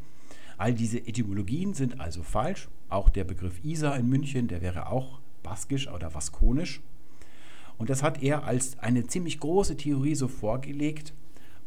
All 0.59 0.74
diese 0.74 0.99
Etymologien 0.99 1.72
sind 1.72 2.01
also 2.01 2.22
falsch. 2.22 2.68
Auch 2.89 3.09
der 3.09 3.24
Begriff 3.24 3.64
Isar 3.64 3.97
in 3.97 4.09
München, 4.09 4.49
der 4.49 4.61
wäre 4.61 4.91
auch 4.91 5.20
baskisch 5.43 5.89
oder 5.89 6.14
vaskonisch. 6.14 6.80
Und 7.78 7.91
das 7.91 8.03
hat 8.03 8.22
er 8.22 8.45
als 8.45 8.78
eine 8.80 9.07
ziemlich 9.07 9.39
große 9.39 9.76
Theorie 9.76 10.16
so 10.16 10.26
vorgelegt 10.26 11.14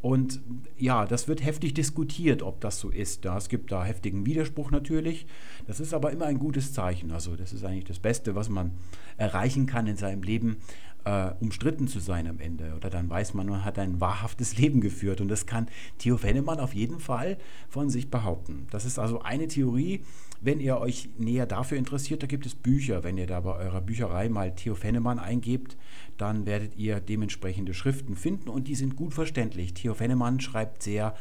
und 0.01 0.41
ja, 0.77 1.05
das 1.05 1.27
wird 1.27 1.43
heftig 1.43 1.75
diskutiert, 1.75 2.41
ob 2.41 2.59
das 2.59 2.79
so 2.79 2.89
ist. 2.89 3.23
Ja, 3.23 3.37
es 3.37 3.49
gibt 3.49 3.71
da 3.71 3.83
heftigen 3.83 4.25
Widerspruch 4.25 4.71
natürlich. 4.71 5.27
Das 5.67 5.79
ist 5.79 5.93
aber 5.93 6.11
immer 6.11 6.25
ein 6.25 6.39
gutes 6.39 6.73
Zeichen. 6.73 7.11
Also 7.11 7.35
das 7.35 7.53
ist 7.53 7.63
eigentlich 7.63 7.85
das 7.85 7.99
Beste, 7.99 8.33
was 8.33 8.49
man 8.49 8.71
erreichen 9.17 9.67
kann 9.67 9.85
in 9.85 9.97
seinem 9.97 10.23
Leben, 10.23 10.57
äh, 11.03 11.31
umstritten 11.39 11.87
zu 11.87 11.99
sein 11.99 12.27
am 12.27 12.39
Ende. 12.39 12.73
Oder 12.75 12.89
dann 12.89 13.11
weiß 13.11 13.35
man, 13.35 13.45
man 13.45 13.63
hat 13.63 13.77
ein 13.77 14.01
wahrhaftes 14.01 14.57
Leben 14.57 14.81
geführt. 14.81 15.21
Und 15.21 15.27
das 15.27 15.45
kann 15.45 15.67
Theo 15.99 16.21
Wennemann 16.23 16.59
auf 16.59 16.73
jeden 16.73 16.99
Fall 16.99 17.37
von 17.69 17.91
sich 17.91 18.09
behaupten. 18.09 18.65
Das 18.71 18.85
ist 18.85 18.97
also 18.97 19.21
eine 19.21 19.47
Theorie. 19.47 20.03
Wenn 20.43 20.59
ihr 20.59 20.79
euch 20.79 21.07
näher 21.19 21.45
dafür 21.45 21.77
interessiert, 21.77 22.23
da 22.23 22.27
gibt 22.27 22.47
es 22.47 22.55
Bücher. 22.55 23.03
Wenn 23.03 23.15
ihr 23.19 23.27
da 23.27 23.41
bei 23.41 23.55
eurer 23.55 23.79
Bücherei 23.79 24.27
mal 24.27 24.55
Theo 24.55 24.73
Fennemann 24.73 25.19
eingebt, 25.19 25.77
dann 26.17 26.47
werdet 26.47 26.75
ihr 26.77 26.99
dementsprechende 26.99 27.75
Schriften 27.75 28.15
finden 28.15 28.49
und 28.49 28.67
die 28.67 28.73
sind 28.73 28.95
gut 28.95 29.13
verständlich. 29.13 29.75
Theo 29.75 29.93
Fennemann 29.93 30.39
schreibt 30.39 30.81
sehr 30.81 31.13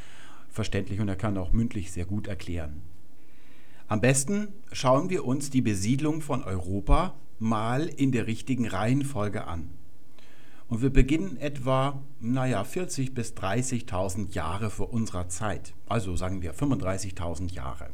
verständlich 0.48 1.00
und 1.00 1.08
er 1.08 1.16
kann 1.16 1.36
auch 1.36 1.52
mündlich 1.52 1.92
sehr 1.92 2.06
gut 2.06 2.28
erklären. 2.28 2.80
Am 3.88 4.00
besten 4.00 4.48
schauen 4.72 5.10
wir 5.10 5.26
uns 5.26 5.50
die 5.50 5.60
Besiedlung 5.60 6.22
von 6.22 6.42
Europa 6.42 7.14
mal 7.38 7.88
in 7.88 8.12
der 8.12 8.26
richtigen 8.26 8.66
Reihenfolge 8.66 9.46
an. 9.46 9.68
Und 10.68 10.80
wir 10.80 10.90
beginnen 10.90 11.36
etwa, 11.36 12.00
naja, 12.20 12.62
40.000 12.62 13.12
bis 13.12 13.34
30.000 13.34 14.32
Jahre 14.32 14.70
vor 14.70 14.94
unserer 14.94 15.28
Zeit. 15.28 15.74
Also 15.86 16.16
sagen 16.16 16.40
wir 16.40 16.54
35.000 16.54 17.52
Jahre. 17.52 17.90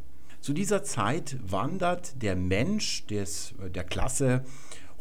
Zu 0.47 0.53
dieser 0.53 0.85
Zeit 0.85 1.39
wandert 1.43 2.23
der 2.23 2.37
Mensch 2.37 3.05
des, 3.07 3.53
der 3.75 3.83
Klasse 3.83 4.45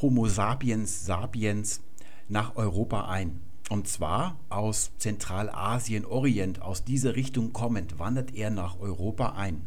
Homo 0.02 0.26
sapiens 0.28 1.06
sapiens 1.06 1.82
nach 2.28 2.56
Europa 2.56 3.08
ein. 3.10 3.42
Und 3.70 3.88
zwar 3.88 4.40
aus 4.50 4.90
Zentralasien, 4.98 6.04
Orient, 6.04 6.64
aus 6.64 6.84
dieser 6.84 7.16
Richtung 7.16 7.54
kommend, 7.54 8.00
wandert 8.00 8.34
er 8.34 8.50
nach 8.50 8.80
Europa 8.80 9.34
ein. 9.34 9.62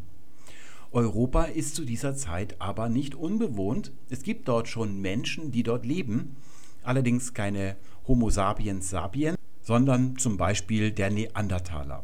Europa 0.91 1.45
ist 1.45 1.77
zu 1.77 1.85
dieser 1.85 2.17
Zeit 2.17 2.61
aber 2.61 2.89
nicht 2.89 3.15
unbewohnt. 3.15 3.93
Es 4.11 4.25
gibt 4.25 4.49
dort 4.49 4.67
schon 4.67 5.01
Menschen, 5.01 5.53
die 5.53 5.63
dort 5.63 5.87
leben, 5.87 6.35
allerdings 6.83 7.35
keine 7.35 7.77
Homo 8.09 8.31
sapiens 8.31 8.91
sapiens, 8.91 9.39
sondern 9.63 10.17
zum 10.17 10.39
Beispiel 10.39 10.91
der 10.91 11.11
Neandertaler. 11.11 12.03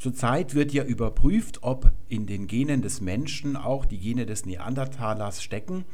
Zurzeit 0.00 0.54
wird 0.54 0.72
ja 0.72 0.82
überprüft, 0.82 1.58
ob 1.60 1.92
in 2.08 2.24
den 2.24 2.46
Genen 2.46 2.80
des 2.80 3.02
Menschen 3.02 3.54
auch 3.54 3.84
die 3.84 3.98
Gene 3.98 4.24
des 4.24 4.46
Neandertalers 4.46 5.42
stecken, 5.42 5.84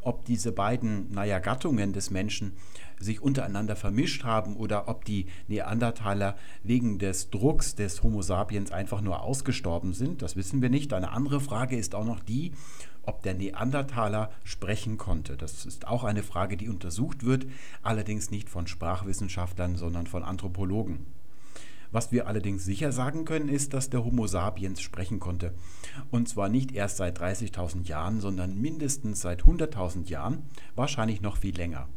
ob 0.00 0.24
diese 0.24 0.50
beiden 0.50 1.12
naja, 1.12 1.38
Gattungen 1.38 1.92
des 1.92 2.10
Menschen 2.10 2.56
sich 2.98 3.22
untereinander 3.22 3.76
vermischt 3.76 4.24
haben 4.24 4.56
oder 4.56 4.88
ob 4.88 5.04
die 5.04 5.26
Neandertaler 5.46 6.34
wegen 6.64 6.98
des 6.98 7.30
Drucks 7.30 7.76
des 7.76 8.02
Homo 8.02 8.20
sapiens 8.20 8.72
einfach 8.72 9.00
nur 9.00 9.22
ausgestorben 9.22 9.92
sind. 9.92 10.22
Das 10.22 10.34
wissen 10.34 10.60
wir 10.60 10.68
nicht. 10.68 10.92
Eine 10.92 11.12
andere 11.12 11.40
Frage 11.40 11.76
ist 11.76 11.94
auch 11.94 12.04
noch 12.04 12.18
die, 12.18 12.50
ob 13.04 13.22
der 13.22 13.34
Neandertaler 13.34 14.32
sprechen 14.42 14.98
konnte. 14.98 15.36
Das 15.36 15.66
ist 15.66 15.86
auch 15.86 16.02
eine 16.02 16.24
Frage, 16.24 16.56
die 16.56 16.68
untersucht 16.68 17.24
wird, 17.24 17.46
allerdings 17.84 18.32
nicht 18.32 18.48
von 18.48 18.66
Sprachwissenschaftlern, 18.66 19.76
sondern 19.76 20.08
von 20.08 20.24
Anthropologen. 20.24 21.06
Was 21.92 22.10
wir 22.10 22.26
allerdings 22.26 22.64
sicher 22.64 22.90
sagen 22.90 23.26
können, 23.26 23.50
ist, 23.50 23.74
dass 23.74 23.90
der 23.90 24.02
Homo 24.02 24.26
sapiens 24.26 24.80
sprechen 24.80 25.20
konnte. 25.20 25.52
Und 26.10 26.26
zwar 26.26 26.48
nicht 26.48 26.72
erst 26.72 26.96
seit 26.96 27.20
30.000 27.20 27.86
Jahren, 27.86 28.20
sondern 28.20 28.58
mindestens 28.58 29.20
seit 29.20 29.42
100.000 29.42 30.08
Jahren, 30.08 30.44
wahrscheinlich 30.74 31.20
noch 31.20 31.36
viel 31.36 31.54
länger. 31.54 31.88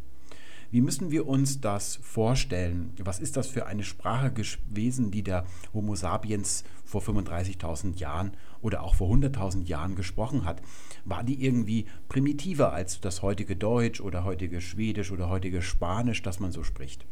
Wie 0.69 0.81
müssen 0.81 1.11
wir 1.11 1.27
uns 1.27 1.61
das 1.61 1.95
vorstellen? 1.95 2.91
Was 3.01 3.19
ist 3.19 3.37
das 3.37 3.47
für 3.47 3.67
eine 3.67 3.85
Sprache 3.85 4.33
gewesen, 4.33 5.11
die 5.11 5.23
der 5.23 5.45
Homo 5.73 5.95
sapiens 5.95 6.65
vor 6.83 7.01
35.000 7.01 7.97
Jahren 7.97 8.35
oder 8.61 8.83
auch 8.83 8.95
vor 8.95 9.09
100.000 9.09 9.63
Jahren 9.63 9.95
gesprochen 9.95 10.43
hat? 10.43 10.61
War 11.05 11.23
die 11.23 11.41
irgendwie 11.41 11.85
primitiver 12.09 12.73
als 12.73 12.99
das 12.99 13.21
heutige 13.21 13.55
Deutsch 13.55 14.01
oder 14.01 14.25
heutige 14.25 14.59
Schwedisch 14.59 15.11
oder 15.11 15.29
heutige 15.29 15.61
Spanisch, 15.61 16.21
das 16.21 16.41
man 16.41 16.51
so 16.51 16.63
spricht? 16.63 17.05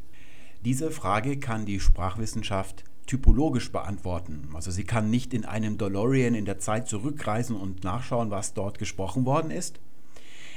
Diese 0.66 0.91
Frage 0.91 1.39
kann 1.39 1.66
die 1.66 1.82
Sprachwissenschaft 1.82 2.86
typologisch 3.05 3.74
beantworten. 3.74 4.47
Also 4.53 4.72
sie 4.72 4.86
kann 4.86 5.09
nicht 5.09 5.34
in 5.34 5.43
einem 5.43 5.78
DeLorean 5.78 6.36
in 6.36 6.45
der 6.45 6.57
Zeit 6.57 6.88
zurückreisen 6.88 7.57
und 7.57 7.84
nachschauen, 7.84 8.32
was 8.32 8.53
dort 8.53 8.80
gesprochen 8.80 9.26
worden 9.26 9.51
ist. 9.51 9.82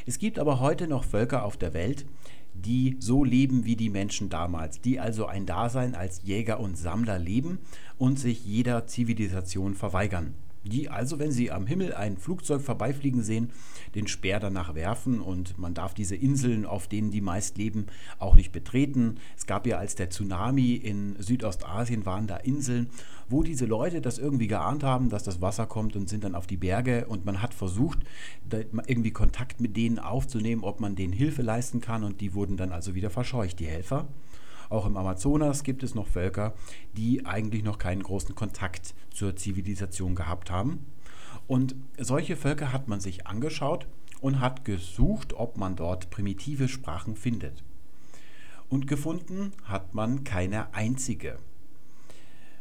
Es 0.07 0.21
gibt 0.21 0.39
aber 0.39 0.61
heute 0.61 0.87
noch 0.87 1.03
Völker 1.03 1.45
auf 1.45 1.57
der 1.57 1.75
Welt, 1.75 2.07
die 2.55 2.97
so 3.01 3.25
leben 3.25 3.65
wie 3.65 3.75
die 3.75 3.91
Menschen 3.91 4.31
damals, 4.31 4.81
die 4.81 5.01
also 5.01 5.27
ein 5.27 5.45
Dasein 5.45 5.97
als 5.97 6.23
Jäger 6.23 6.61
und 6.61 6.79
Sammler 6.79 7.19
leben 7.19 7.59
und 7.99 8.21
sich 8.21 8.47
jeder 8.47 8.87
Zivilisation 8.87 9.75
verweigern 9.75 10.37
die 10.69 10.89
also, 10.89 11.19
wenn 11.19 11.33
sie 11.33 11.51
am 11.51 11.67
Himmel 11.67 11.95
ein 11.95 12.17
Flugzeug 12.17 12.63
vorbeifliegen 12.63 13.23
sehen, 13.23 13.51
den 13.97 14.07
Speer 14.07 14.39
danach 14.39 14.75
werfen 14.75 15.21
und 15.21 15.59
man 15.59 15.75
darf 15.75 15.95
diese 15.95 16.15
Inseln, 16.15 16.67
auf 16.67 16.87
denen 16.87 17.11
die 17.11 17.21
meist 17.21 17.59
leben, 17.59 17.87
auch 18.19 18.37
nicht 18.37 18.53
betreten. 18.53 19.17
Es 19.37 19.47
gab 19.47 19.67
ja 19.67 19.79
als 19.79 19.97
der 19.97 20.11
Tsunami 20.11 20.75
in 20.75 21.17
Südostasien 21.19 22.07
waren 22.07 22.27
da 22.27 22.37
Inseln, 22.37 22.91
wo 23.29 23.43
diese 23.43 23.67
Leute 23.67 24.01
das 24.01 24.19
irgendwie 24.19 24.47
geahnt 24.47 24.85
haben, 24.85 25.09
dass 25.09 25.25
das 25.25 25.41
Wasser 25.41 25.67
kommt 25.67 25.97
und 25.97 26.09
sind 26.09 26.23
dann 26.23 26.35
auf 26.35 26.47
die 26.47 26.57
Berge 26.57 27.07
und 27.07 27.25
man 27.25 27.43
hat 27.43 27.55
versucht, 27.55 27.99
irgendwie 28.87 29.11
Kontakt 29.11 29.61
mit 29.61 29.77
denen 29.77 29.99
aufzunehmen, 29.99 30.63
ob 30.63 30.79
man 30.79 30.95
denen 30.95 31.13
Hilfe 31.13 31.43
leisten 31.43 31.81
kann 31.81 32.05
und 32.05 32.21
die 32.21 32.35
wurden 32.35 32.57
dann 32.57 32.73
also 32.73 32.95
wieder 32.95 33.11
verscheucht, 33.11 33.59
die 33.59 33.67
Helfer. 33.67 34.07
Auch 34.69 34.87
im 34.87 34.97
Amazonas 34.97 35.63
gibt 35.63 35.83
es 35.83 35.95
noch 35.95 36.09
Völker, 36.09 36.55
die 36.97 37.25
eigentlich 37.25 37.63
noch 37.63 37.79
keinen 37.79 38.03
großen 38.03 38.35
Kontakt 38.35 38.95
zur 39.11 39.37
Zivilisation 39.37 40.15
gehabt 40.15 40.51
haben. 40.51 40.87
Und 41.47 41.77
solche 41.99 42.37
Völker 42.37 42.73
hat 42.73 42.89
man 42.89 43.01
sich 43.01 43.27
angeschaut 43.27 43.87
und 44.21 44.41
hat 44.41 44.65
gesucht, 44.65 45.35
ob 45.35 45.57
man 45.57 45.77
dort 45.77 46.11
primitive 46.11 46.69
Sprachen 46.69 47.17
findet. 47.17 47.63
Und 48.69 48.89
gefunden 48.89 49.53
hat 49.65 49.95
man 49.95 50.25
keine 50.25 50.75
einzige. 50.75 51.39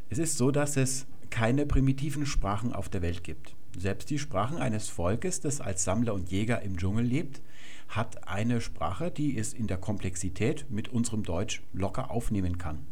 Es 0.09 0.19
ist 0.19 0.37
so, 0.37 0.51
dass 0.51 0.77
es 0.77 1.07
keine 1.31 1.65
primitiven 1.65 2.25
Sprachen 2.25 2.73
auf 2.73 2.89
der 2.89 3.01
Welt 3.01 3.23
gibt. 3.23 3.55
Selbst 3.77 4.09
die 4.09 4.19
Sprachen 4.19 4.57
eines 4.57 4.87
Volkes, 4.87 5.41
das 5.41 5.59
als 5.59 5.83
Sammler 5.83 6.13
und 6.13 6.31
Jäger 6.31 6.61
im 6.61 6.77
Dschungel 6.77 7.03
lebt, 7.03 7.41
hat 7.89 8.27
eine 8.27 8.61
Sprache, 8.61 9.11
die 9.11 9.37
es 9.37 9.53
in 9.53 9.67
der 9.67 9.77
Komplexität 9.77 10.65
mit 10.69 10.89
unserem 10.89 11.23
Deutsch 11.23 11.61
locker 11.73 12.11
aufnehmen 12.11 12.57
kann. 12.57 12.85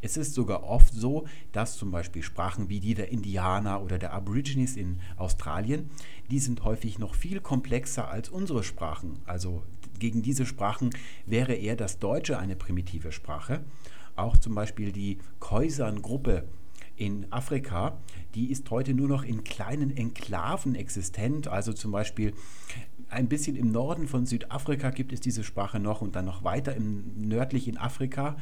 Es 0.00 0.16
ist 0.16 0.34
sogar 0.34 0.64
oft 0.64 0.94
so, 0.94 1.26
dass 1.52 1.76
zum 1.76 1.90
Beispiel 1.90 2.22
Sprachen 2.22 2.68
wie 2.68 2.80
die 2.80 2.94
der 2.94 3.10
Indianer 3.10 3.82
oder 3.82 3.98
der 3.98 4.12
Aborigines 4.12 4.76
in 4.76 5.00
Australien, 5.16 5.90
die 6.30 6.38
sind 6.38 6.64
häufig 6.64 6.98
noch 6.98 7.14
viel 7.14 7.40
komplexer 7.40 8.08
als 8.08 8.28
unsere 8.28 8.62
Sprachen. 8.62 9.18
Also 9.26 9.62
gegen 9.98 10.22
diese 10.22 10.46
Sprachen 10.46 10.90
wäre 11.26 11.54
eher 11.54 11.76
das 11.76 11.98
Deutsche 11.98 12.38
eine 12.38 12.56
primitive 12.56 13.12
Sprache. 13.12 13.64
Auch 14.16 14.36
zum 14.36 14.54
Beispiel 14.54 14.92
die 14.92 15.18
Khoisan-Gruppe 15.40 16.44
in 16.96 17.32
Afrika, 17.32 17.98
die 18.34 18.50
ist 18.50 18.70
heute 18.70 18.92
nur 18.92 19.08
noch 19.08 19.22
in 19.22 19.44
kleinen 19.44 19.96
Enklaven 19.96 20.74
existent. 20.74 21.48
Also 21.48 21.72
zum 21.72 21.92
Beispiel 21.92 22.34
ein 23.08 23.28
bisschen 23.28 23.56
im 23.56 23.70
Norden 23.70 24.08
von 24.08 24.26
Südafrika 24.26 24.90
gibt 24.90 25.12
es 25.12 25.20
diese 25.20 25.44
Sprache 25.44 25.78
noch 25.78 26.02
und 26.02 26.16
dann 26.16 26.24
noch 26.24 26.44
weiter 26.44 26.74
im 26.74 27.12
nördlich 27.16 27.68
in 27.68 27.78
Afrika. 27.78 28.36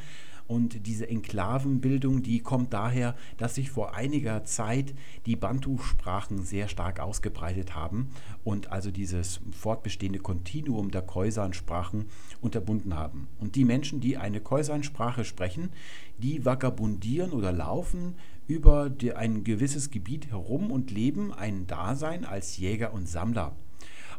Und 0.47 0.87
diese 0.87 1.07
Enklavenbildung, 1.09 2.23
die 2.23 2.39
kommt 2.39 2.73
daher, 2.73 3.15
dass 3.37 3.55
sich 3.55 3.69
vor 3.69 3.93
einiger 3.93 4.45
Zeit 4.45 4.93
die 5.25 5.35
Bantu-Sprachen 5.35 6.43
sehr 6.43 6.67
stark 6.67 6.99
ausgebreitet 6.99 7.75
haben 7.75 8.09
und 8.43 8.71
also 8.71 8.89
dieses 8.89 9.41
fortbestehende 9.51 10.19
Kontinuum 10.19 10.89
der 10.91 11.01
Khoisan-Sprachen 11.01 12.05
unterbunden 12.41 12.95
haben. 12.95 13.27
Und 13.39 13.55
die 13.55 13.65
Menschen, 13.65 13.99
die 13.99 14.17
eine 14.17 14.39
Khoisan-Sprache 14.39 15.25
sprechen, 15.25 15.69
die 16.17 16.45
vagabundieren 16.45 17.31
oder 17.31 17.51
laufen 17.51 18.15
über 18.47 18.89
ein 19.15 19.43
gewisses 19.43 19.91
Gebiet 19.91 20.31
herum 20.31 20.71
und 20.71 20.91
leben 20.91 21.33
ein 21.33 21.67
Dasein 21.67 22.23
als 22.23 22.57
Jäger 22.57 22.93
und 22.93 23.07
Sammler. 23.09 23.55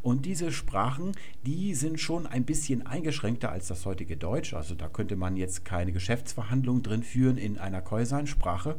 Und 0.02 0.26
diese 0.26 0.52
Sprachen, 0.52 1.12
die 1.44 1.74
sind 1.74 2.00
schon 2.00 2.26
ein 2.26 2.44
bisschen 2.44 2.86
eingeschränkter 2.86 3.50
als 3.50 3.68
das 3.68 3.86
heutige 3.86 4.16
Deutsch. 4.16 4.54
Also 4.54 4.74
da 4.74 4.88
könnte 4.88 5.16
man 5.16 5.36
jetzt 5.36 5.64
keine 5.64 5.92
Geschäftsverhandlungen 5.92 6.82
drin 6.82 7.02
führen 7.02 7.36
in 7.36 7.58
einer 7.58 7.82
Käusern-Sprache. 7.82 8.76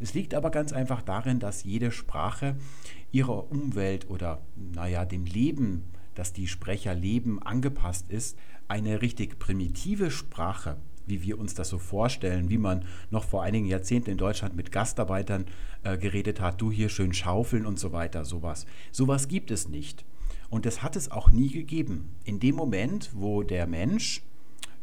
Es 0.00 0.14
liegt 0.14 0.34
aber 0.34 0.50
ganz 0.50 0.72
einfach 0.72 1.02
darin, 1.02 1.38
dass 1.38 1.64
jede 1.64 1.90
Sprache 1.90 2.56
ihrer 3.12 3.50
Umwelt 3.50 4.10
oder 4.10 4.42
naja, 4.56 5.04
dem 5.04 5.24
Leben, 5.24 5.84
das 6.14 6.32
die 6.32 6.48
Sprecher 6.48 6.94
leben, 6.94 7.42
angepasst 7.42 8.10
ist. 8.10 8.36
Eine 8.66 9.02
richtig 9.02 9.38
primitive 9.38 10.10
Sprache 10.10 10.76
wie 11.06 11.22
wir 11.22 11.38
uns 11.38 11.54
das 11.54 11.68
so 11.68 11.78
vorstellen, 11.78 12.50
wie 12.50 12.58
man 12.58 12.84
noch 13.10 13.24
vor 13.24 13.42
einigen 13.42 13.66
Jahrzehnten 13.66 14.10
in 14.10 14.18
Deutschland 14.18 14.56
mit 14.56 14.72
Gastarbeitern 14.72 15.46
äh, 15.82 15.98
geredet 15.98 16.40
hat, 16.40 16.60
du 16.60 16.70
hier 16.70 16.88
schön 16.88 17.12
schaufeln 17.12 17.66
und 17.66 17.78
so 17.78 17.92
weiter, 17.92 18.24
sowas. 18.24 18.66
Sowas 18.90 19.28
gibt 19.28 19.50
es 19.50 19.68
nicht. 19.68 20.04
Und 20.54 20.66
das 20.66 20.84
hat 20.84 20.94
es 20.94 21.10
auch 21.10 21.32
nie 21.32 21.50
gegeben. 21.50 22.14
In 22.22 22.38
dem 22.38 22.54
Moment, 22.54 23.10
wo 23.12 23.42
der 23.42 23.66
Mensch 23.66 24.22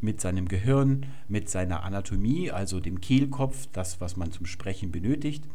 mit 0.02 0.20
seinem 0.20 0.50
Gehirn, 0.50 1.06
mit 1.30 1.50
seiner 1.50 1.84
Anatomie, 1.84 2.52
also 2.52 2.82
dem 2.82 3.00
Kehlkopf, 3.00 3.70
das, 3.72 4.02
was 4.02 4.18
man 4.18 4.34
zum 4.34 4.46
Sprechen 4.46 4.92
benötigt, 4.92 5.46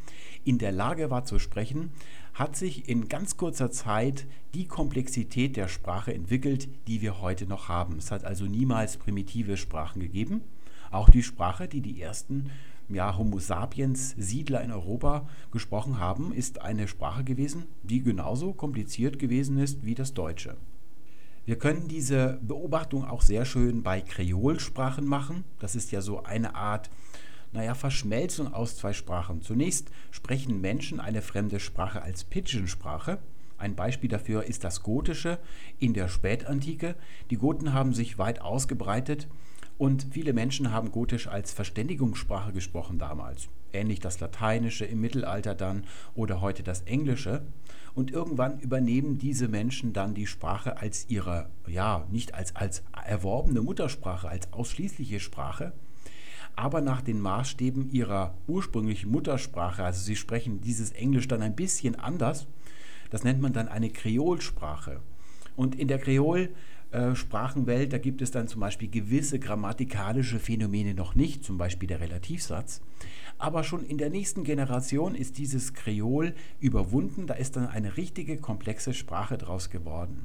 in 0.43 0.57
der 0.57 0.73
Lage 0.73 1.11
war 1.11 1.27
zu 1.27 1.39
sprechen, 1.39 1.91
hat 2.33 2.57
sich 2.57 2.89
in 2.89 3.11
ganz 3.11 3.37
kurzer 3.37 3.71
Zeit 3.71 4.27
die 4.55 4.65
Komplexität 4.65 5.55
der 5.55 5.69
Sprache 5.69 6.15
entwickelt, 6.15 6.67
die 6.87 7.03
wir 7.03 7.21
heute 7.21 7.47
noch 7.47 7.69
haben. 7.69 7.99
Es 7.99 8.11
hat 8.11 8.25
also 8.25 8.47
niemals 8.47 8.97
primitive 8.97 9.59
Sprachen 9.59 10.01
gegeben. 10.01 10.41
Auch 10.91 11.11
die 11.11 11.23
Sprache, 11.23 11.69
die 11.69 11.83
die 11.83 12.01
ersten 12.01 12.49
ja, 12.89 13.17
Homo 13.17 13.39
sapiens 13.39 14.15
Siedler 14.17 14.63
in 14.63 14.73
Europa 14.73 15.29
gesprochen 15.51 15.99
haben, 15.99 16.33
ist 16.33 16.63
eine 16.63 16.89
Sprache 16.89 17.25
gewesen, 17.25 17.65
die 17.83 18.03
genauso 18.03 18.53
kompliziert 18.53 19.19
gewesen 19.19 19.59
ist 19.59 19.85
wie 19.85 19.95
das 19.95 20.15
Deutsche. 20.15 20.57
Wir 21.45 21.59
können 21.59 21.89
diese 21.89 22.41
Beobachtung 22.43 23.05
auch 23.05 23.23
sehr 23.23 23.45
schön 23.45 23.83
bei 23.83 24.01
Kreolsprachen 24.01 25.07
machen. 25.07 25.45
Das 25.61 25.77
ist 25.77 25.93
ja 25.93 26.01
so 26.01 26.25
eine 26.25 26.57
Art 26.57 26.91
naja, 27.53 27.75
Verschmelzung 27.75 28.53
aus 28.53 28.77
zwei 28.77 28.93
Sprachen. 28.93 29.43
Zunächst 29.43 29.91
sprechen 30.11 30.61
Menschen 30.61 31.01
eine 31.01 31.23
fremde 31.23 31.61
Sprache 31.61 32.03
als 32.03 32.25
Pidgin-Sprache. 32.25 33.19
Ein 33.59 33.75
Beispiel 33.75 34.11
dafür 34.11 34.45
ist 34.45 34.65
das 34.65 34.83
Gotische 34.83 35.39
in 35.79 35.95
der 35.95 36.09
Spätantike. 36.09 36.97
Die 37.31 37.37
Goten 37.37 37.73
haben 37.73 37.95
sich 37.95 38.19
weit 38.19 38.41
ausgebreitet 38.41 39.29
und 39.79 40.07
viele 40.11 40.33
Menschen 40.33 40.73
haben 40.73 40.91
Gotisch 40.91 41.29
als 41.29 41.53
Verständigungssprache 41.53 42.53
gesprochen 42.53 42.99
damals. 42.99 43.49
Ähnlich 43.73 44.01
das 44.01 44.21
Lateinische 44.21 44.87
im 44.87 45.01
Mittelalter 45.01 45.55
dann 45.55 45.85
oder 46.15 46.41
heute 46.41 46.63
das 46.63 46.83
Englische. 46.83 47.43
Und 47.95 48.11
irgendwann 48.11 48.59
übernehmen 48.61 49.19
diese 49.19 49.49
Menschen 49.49 49.93
dann 49.93 50.15
die 50.15 50.27
Sprache 50.27 50.79
als 50.79 51.07
ihre, 51.09 51.51
ja, 51.67 52.07
nicht 52.11 52.35
als, 52.35 52.57
als 52.57 52.83
erworbene 53.05 53.61
Muttersprache, 53.61 54.29
als 54.29 54.53
ausschließliche 54.53 55.21
Sprache, 55.21 55.73
aber 56.57 56.81
nach 56.81 57.03
den 57.03 57.21
Maßstäben 57.21 57.91
ihrer 57.91 58.35
ursprünglichen 58.47 59.11
Muttersprache. 59.11 59.85
Also 59.85 60.03
sie 60.03 60.17
sprechen 60.17 60.63
dieses 60.63 60.93
Englisch 60.93 61.29
dann 61.29 61.43
ein 61.43 61.55
bisschen 61.57 61.97
anders. 61.97 62.47
Das 63.11 63.25
nennt 63.25 63.43
man 63.43 63.53
dann 63.53 63.69
eine 63.69 63.91
Kreolsprache. 63.91 65.01
Und 65.55 65.75
in 65.75 65.89
der 65.89 65.99
Kreol-Sprachenwelt, 66.97 67.93
da 67.93 67.99
gibt 67.99 68.23
es 68.23 68.31
dann 68.31 68.49
zum 68.49 68.61
Beispiel 68.61 68.89
gewisse 68.89 69.39
grammatikalische 69.39 70.39
Phänomene 70.39 70.95
noch 70.95 71.15
nicht, 71.15 71.45
zum 71.45 71.59
Beispiel 71.59 71.89
der 71.89 72.01
Relativsatz. 72.01 72.81
Aber 73.39 73.65
schon 73.65 73.85
in 73.85 73.99
der 73.99 74.09
nächsten 74.09 74.45
Generation 74.45 75.15
ist 75.15 75.37
dieses 75.37 75.75
Kreol 75.75 76.35
überwunden, 76.59 77.27
da 77.27 77.35
ist 77.35 77.57
dann 77.57 77.69
eine 77.69 77.99
richtige 77.99 78.39
komplexe 78.39 78.95
Sprache 78.95 79.37
draus 79.37 79.69
geworden. 79.69 80.25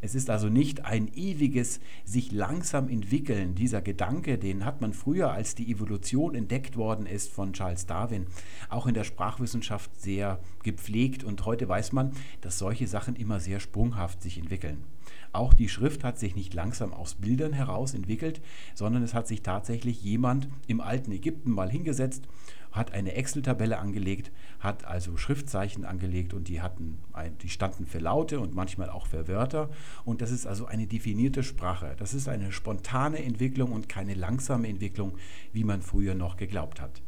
Es 0.00 0.14
ist 0.14 0.30
also 0.30 0.48
nicht 0.48 0.84
ein 0.84 1.08
ewiges 1.14 1.80
sich 2.04 2.30
langsam 2.30 2.88
entwickeln. 2.88 3.54
Dieser 3.54 3.82
Gedanke, 3.82 4.38
den 4.38 4.64
hat 4.64 4.80
man 4.80 4.92
früher, 4.92 5.32
als 5.32 5.54
die 5.56 5.70
Evolution 5.70 6.34
entdeckt 6.34 6.76
worden 6.76 7.06
ist 7.06 7.32
von 7.32 7.52
Charles 7.52 7.86
Darwin, 7.86 8.26
auch 8.68 8.86
in 8.86 8.94
der 8.94 9.04
Sprachwissenschaft 9.04 10.00
sehr 10.00 10.38
gepflegt. 10.62 11.24
Und 11.24 11.44
heute 11.46 11.68
weiß 11.68 11.92
man, 11.92 12.12
dass 12.40 12.58
solche 12.58 12.86
Sachen 12.86 13.16
immer 13.16 13.40
sehr 13.40 13.58
sprunghaft 13.58 14.22
sich 14.22 14.38
entwickeln. 14.38 14.84
Auch 15.32 15.52
die 15.52 15.68
Schrift 15.68 16.04
hat 16.04 16.18
sich 16.18 16.36
nicht 16.36 16.54
langsam 16.54 16.92
aus 16.92 17.14
Bildern 17.14 17.52
heraus 17.52 17.94
entwickelt, 17.94 18.40
sondern 18.74 19.02
es 19.02 19.14
hat 19.14 19.26
sich 19.26 19.42
tatsächlich 19.42 20.02
jemand 20.02 20.48
im 20.68 20.80
alten 20.80 21.12
Ägypten 21.12 21.50
mal 21.50 21.70
hingesetzt 21.70 22.28
hat 22.72 22.92
eine 22.92 23.14
Excel-Tabelle 23.14 23.78
angelegt, 23.78 24.30
hat 24.60 24.84
also 24.84 25.16
Schriftzeichen 25.16 25.84
angelegt 25.84 26.34
und 26.34 26.48
die, 26.48 26.60
hatten, 26.60 26.98
die 27.42 27.48
standen 27.48 27.86
für 27.86 27.98
Laute 27.98 28.40
und 28.40 28.54
manchmal 28.54 28.90
auch 28.90 29.06
für 29.06 29.28
Wörter. 29.28 29.70
Und 30.04 30.20
das 30.20 30.30
ist 30.30 30.46
also 30.46 30.66
eine 30.66 30.86
definierte 30.86 31.42
Sprache. 31.42 31.94
Das 31.98 32.14
ist 32.14 32.28
eine 32.28 32.52
spontane 32.52 33.22
Entwicklung 33.22 33.72
und 33.72 33.88
keine 33.88 34.14
langsame 34.14 34.68
Entwicklung, 34.68 35.16
wie 35.52 35.64
man 35.64 35.82
früher 35.82 36.14
noch 36.14 36.36
geglaubt 36.36 36.80
hat. 36.80 37.02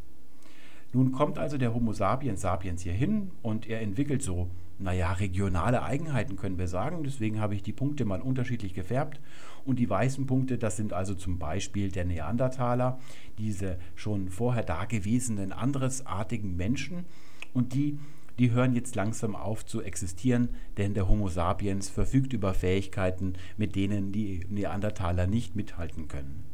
Nun 0.92 1.12
kommt 1.12 1.38
also 1.38 1.56
der 1.56 1.74
Homo 1.74 1.92
sapiens 1.92 2.40
sapiens 2.40 2.82
hier 2.82 2.92
hin 2.92 3.30
und 3.42 3.68
er 3.68 3.80
entwickelt 3.80 4.22
so 4.22 4.50
naja, 4.80 5.12
regionale 5.12 5.82
Eigenheiten 5.82 6.36
können 6.36 6.58
wir 6.58 6.66
sagen. 6.66 7.04
Deswegen 7.04 7.38
habe 7.38 7.54
ich 7.54 7.62
die 7.62 7.72
Punkte 7.72 8.06
mal 8.06 8.22
unterschiedlich 8.22 8.72
gefärbt. 8.72 9.20
Und 9.66 9.78
die 9.78 9.90
weißen 9.90 10.26
Punkte, 10.26 10.56
das 10.56 10.78
sind 10.78 10.94
also 10.94 11.14
zum 11.14 11.38
Beispiel 11.38 11.90
der 11.90 12.06
Neandertaler, 12.06 12.98
diese 13.36 13.78
schon 13.94 14.30
vorher 14.30 14.62
dagewesenen 14.62 15.52
andersartigen 15.52 16.56
Menschen. 16.56 17.04
Und 17.52 17.74
die, 17.74 17.98
die 18.38 18.52
hören 18.52 18.74
jetzt 18.74 18.94
langsam 18.94 19.36
auf 19.36 19.66
zu 19.66 19.82
existieren, 19.82 20.50
denn 20.76 20.94
der 20.94 21.08
Homo 21.08 21.28
sapiens 21.28 21.88
verfügt 21.88 22.32
über 22.32 22.54
Fähigkeiten, 22.54 23.34
mit 23.56 23.76
denen 23.76 24.12
die 24.12 24.46
Neandertaler 24.48 25.26
nicht 25.26 25.56
mithalten 25.56 26.08
können. 26.08 26.44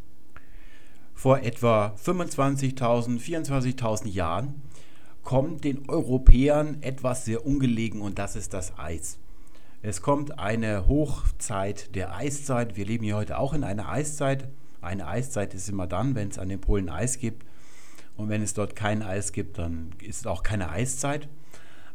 Vor 1.14 1.38
etwa 1.40 1.94
25.000, 2.04 3.18
24.000 3.18 4.08
Jahren 4.08 4.62
kommt 5.22 5.64
den 5.64 5.88
Europäern 5.88 6.82
etwas 6.82 7.24
sehr 7.24 7.46
ungelegen 7.46 8.00
und 8.00 8.18
das 8.18 8.36
ist 8.36 8.52
das 8.52 8.78
Eis. 8.78 9.18
Es 9.82 10.02
kommt 10.02 10.38
eine 10.38 10.88
Hochzeit 10.88 11.94
der 11.94 12.14
Eiszeit. 12.14 12.76
Wir 12.76 12.86
leben 12.86 13.04
hier 13.04 13.16
heute 13.16 13.38
auch 13.38 13.54
in 13.54 13.64
einer 13.64 13.88
Eiszeit. 13.88 14.48
Eine 14.80 15.06
Eiszeit 15.06 15.54
ist 15.54 15.68
immer 15.68 15.86
dann, 15.86 16.14
wenn 16.14 16.28
es 16.28 16.38
an 16.38 16.48
den 16.48 16.60
Polen 16.60 16.88
Eis 16.88 17.18
gibt. 17.18 17.46
Und 18.16 18.28
wenn 18.28 18.42
es 18.42 18.54
dort 18.54 18.76
kein 18.76 19.02
Eis 19.02 19.32
gibt, 19.32 19.58
dann 19.58 19.90
ist 20.02 20.26
auch 20.26 20.42
keine 20.42 20.70
Eiszeit. 20.70 21.28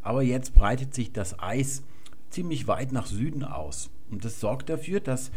Aber 0.02 0.22
jetzt 0.22 0.54
breitet 0.54 0.94
sich 0.94 1.12
das 1.12 1.40
Eis 1.40 1.84
ziemlich 2.30 2.68
weit 2.68 2.92
nach 2.92 3.06
Süden 3.06 3.44
aus. 3.44 3.90
Und 4.10 4.26
das 4.26 4.40
sorgt 4.40 4.70
dafür, 4.70 5.00
dass 5.00 5.32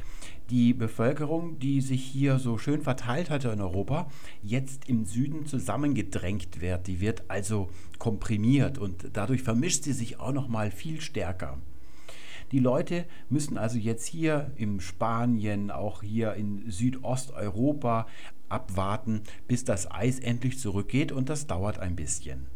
die 0.50 0.74
Bevölkerung, 0.74 1.58
die 1.58 1.80
sich 1.80 2.04
hier 2.04 2.38
so 2.38 2.58
schön 2.58 2.82
verteilt 2.82 3.30
hatte 3.30 3.48
in 3.48 3.60
Europa, 3.60 4.10
jetzt 4.42 4.88
im 4.88 5.04
Süden 5.04 5.46
zusammengedrängt 5.46 6.60
wird. 6.60 6.86
Die 6.86 7.00
wird 7.00 7.24
also 7.28 7.70
komprimiert 7.98 8.78
und 8.78 9.10
dadurch 9.12 9.42
vermischt 9.42 9.84
sie 9.84 9.92
sich 9.92 10.20
auch 10.20 10.32
noch 10.32 10.48
mal 10.48 10.70
viel 10.70 11.00
stärker. 11.00 11.58
Die 12.52 12.58
Leute 12.58 13.06
müssen 13.30 13.56
also 13.56 13.78
jetzt 13.78 14.06
hier 14.06 14.50
in 14.56 14.80
Spanien, 14.80 15.70
auch 15.70 16.02
hier 16.02 16.34
in 16.34 16.70
Südosteuropa 16.70 18.06
abwarten, 18.54 19.22
bis 19.48 19.64
das 19.64 19.90
Eis 19.90 20.18
endlich 20.20 20.58
zurückgeht 20.58 21.12
und 21.12 21.28
das 21.28 21.46
dauert 21.46 21.78
ein 21.78 21.96
bisschen. 21.96 22.46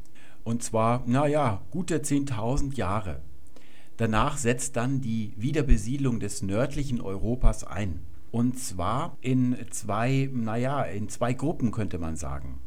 Und 0.44 0.62
zwar, 0.62 1.02
naja, 1.06 1.60
gute 1.70 1.98
10.000 1.98 2.74
Jahre. 2.76 3.20
Danach 3.98 4.36
setzt 4.38 4.76
dann 4.76 5.00
die 5.00 5.34
Wiederbesiedlung 5.36 6.20
des 6.20 6.40
nördlichen 6.40 7.00
Europas 7.00 7.64
ein. 7.64 8.00
Und 8.30 8.58
zwar 8.58 9.16
in 9.20 9.56
zwei, 9.70 10.30
naja, 10.32 10.82
in 10.84 11.08
zwei 11.08 11.32
Gruppen 11.32 11.72
könnte 11.72 11.98
man 11.98 12.16
sagen. 12.16 12.60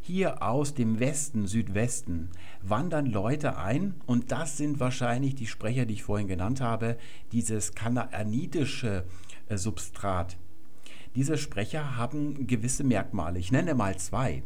Hier 0.00 0.42
aus 0.42 0.74
dem 0.74 0.98
Westen, 0.98 1.46
Südwesten 1.46 2.30
wandern 2.60 3.06
Leute 3.06 3.56
ein 3.56 3.94
und 4.04 4.32
das 4.32 4.56
sind 4.56 4.80
wahrscheinlich 4.80 5.36
die 5.36 5.46
Sprecher, 5.46 5.86
die 5.86 5.94
ich 5.94 6.02
vorhin 6.02 6.26
genannt 6.26 6.60
habe, 6.60 6.96
dieses 7.30 7.74
kanaanitische 7.74 9.04
äh, 9.48 9.56
Substrat. 9.56 10.38
Diese 11.14 11.36
Sprecher 11.36 11.96
haben 11.96 12.46
gewisse 12.46 12.84
Merkmale. 12.84 13.38
Ich 13.38 13.52
nenne 13.52 13.74
mal 13.74 13.96
zwei. 13.98 14.42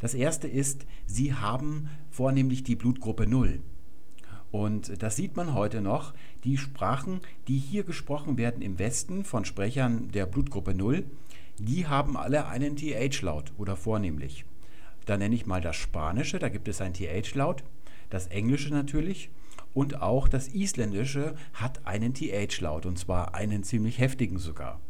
Das 0.00 0.14
erste 0.14 0.48
ist, 0.48 0.86
sie 1.06 1.34
haben 1.34 1.90
vornehmlich 2.10 2.62
die 2.62 2.76
Blutgruppe 2.76 3.26
0. 3.26 3.60
Und 4.50 5.02
das 5.02 5.16
sieht 5.16 5.36
man 5.36 5.52
heute 5.54 5.82
noch. 5.82 6.14
Die 6.44 6.56
Sprachen, 6.56 7.20
die 7.46 7.58
hier 7.58 7.84
gesprochen 7.84 8.38
werden 8.38 8.62
im 8.62 8.78
Westen 8.78 9.24
von 9.24 9.44
Sprechern 9.44 10.10
der 10.10 10.24
Blutgruppe 10.24 10.74
0, 10.74 11.04
die 11.58 11.86
haben 11.86 12.16
alle 12.16 12.46
einen 12.46 12.76
TH-Laut 12.76 13.52
oder 13.58 13.76
vornehmlich. 13.76 14.44
Da 15.04 15.16
nenne 15.16 15.34
ich 15.34 15.46
mal 15.46 15.60
das 15.60 15.76
Spanische, 15.76 16.38
da 16.38 16.48
gibt 16.48 16.68
es 16.68 16.80
ein 16.80 16.94
TH-Laut, 16.94 17.64
das 18.08 18.28
Englische 18.28 18.70
natürlich 18.70 19.30
und 19.74 20.00
auch 20.00 20.28
das 20.28 20.48
Isländische 20.48 21.34
hat 21.52 21.86
einen 21.86 22.14
TH-Laut 22.14 22.86
und 22.86 22.98
zwar 22.98 23.34
einen 23.34 23.64
ziemlich 23.64 23.98
heftigen 23.98 24.38
sogar. 24.38 24.80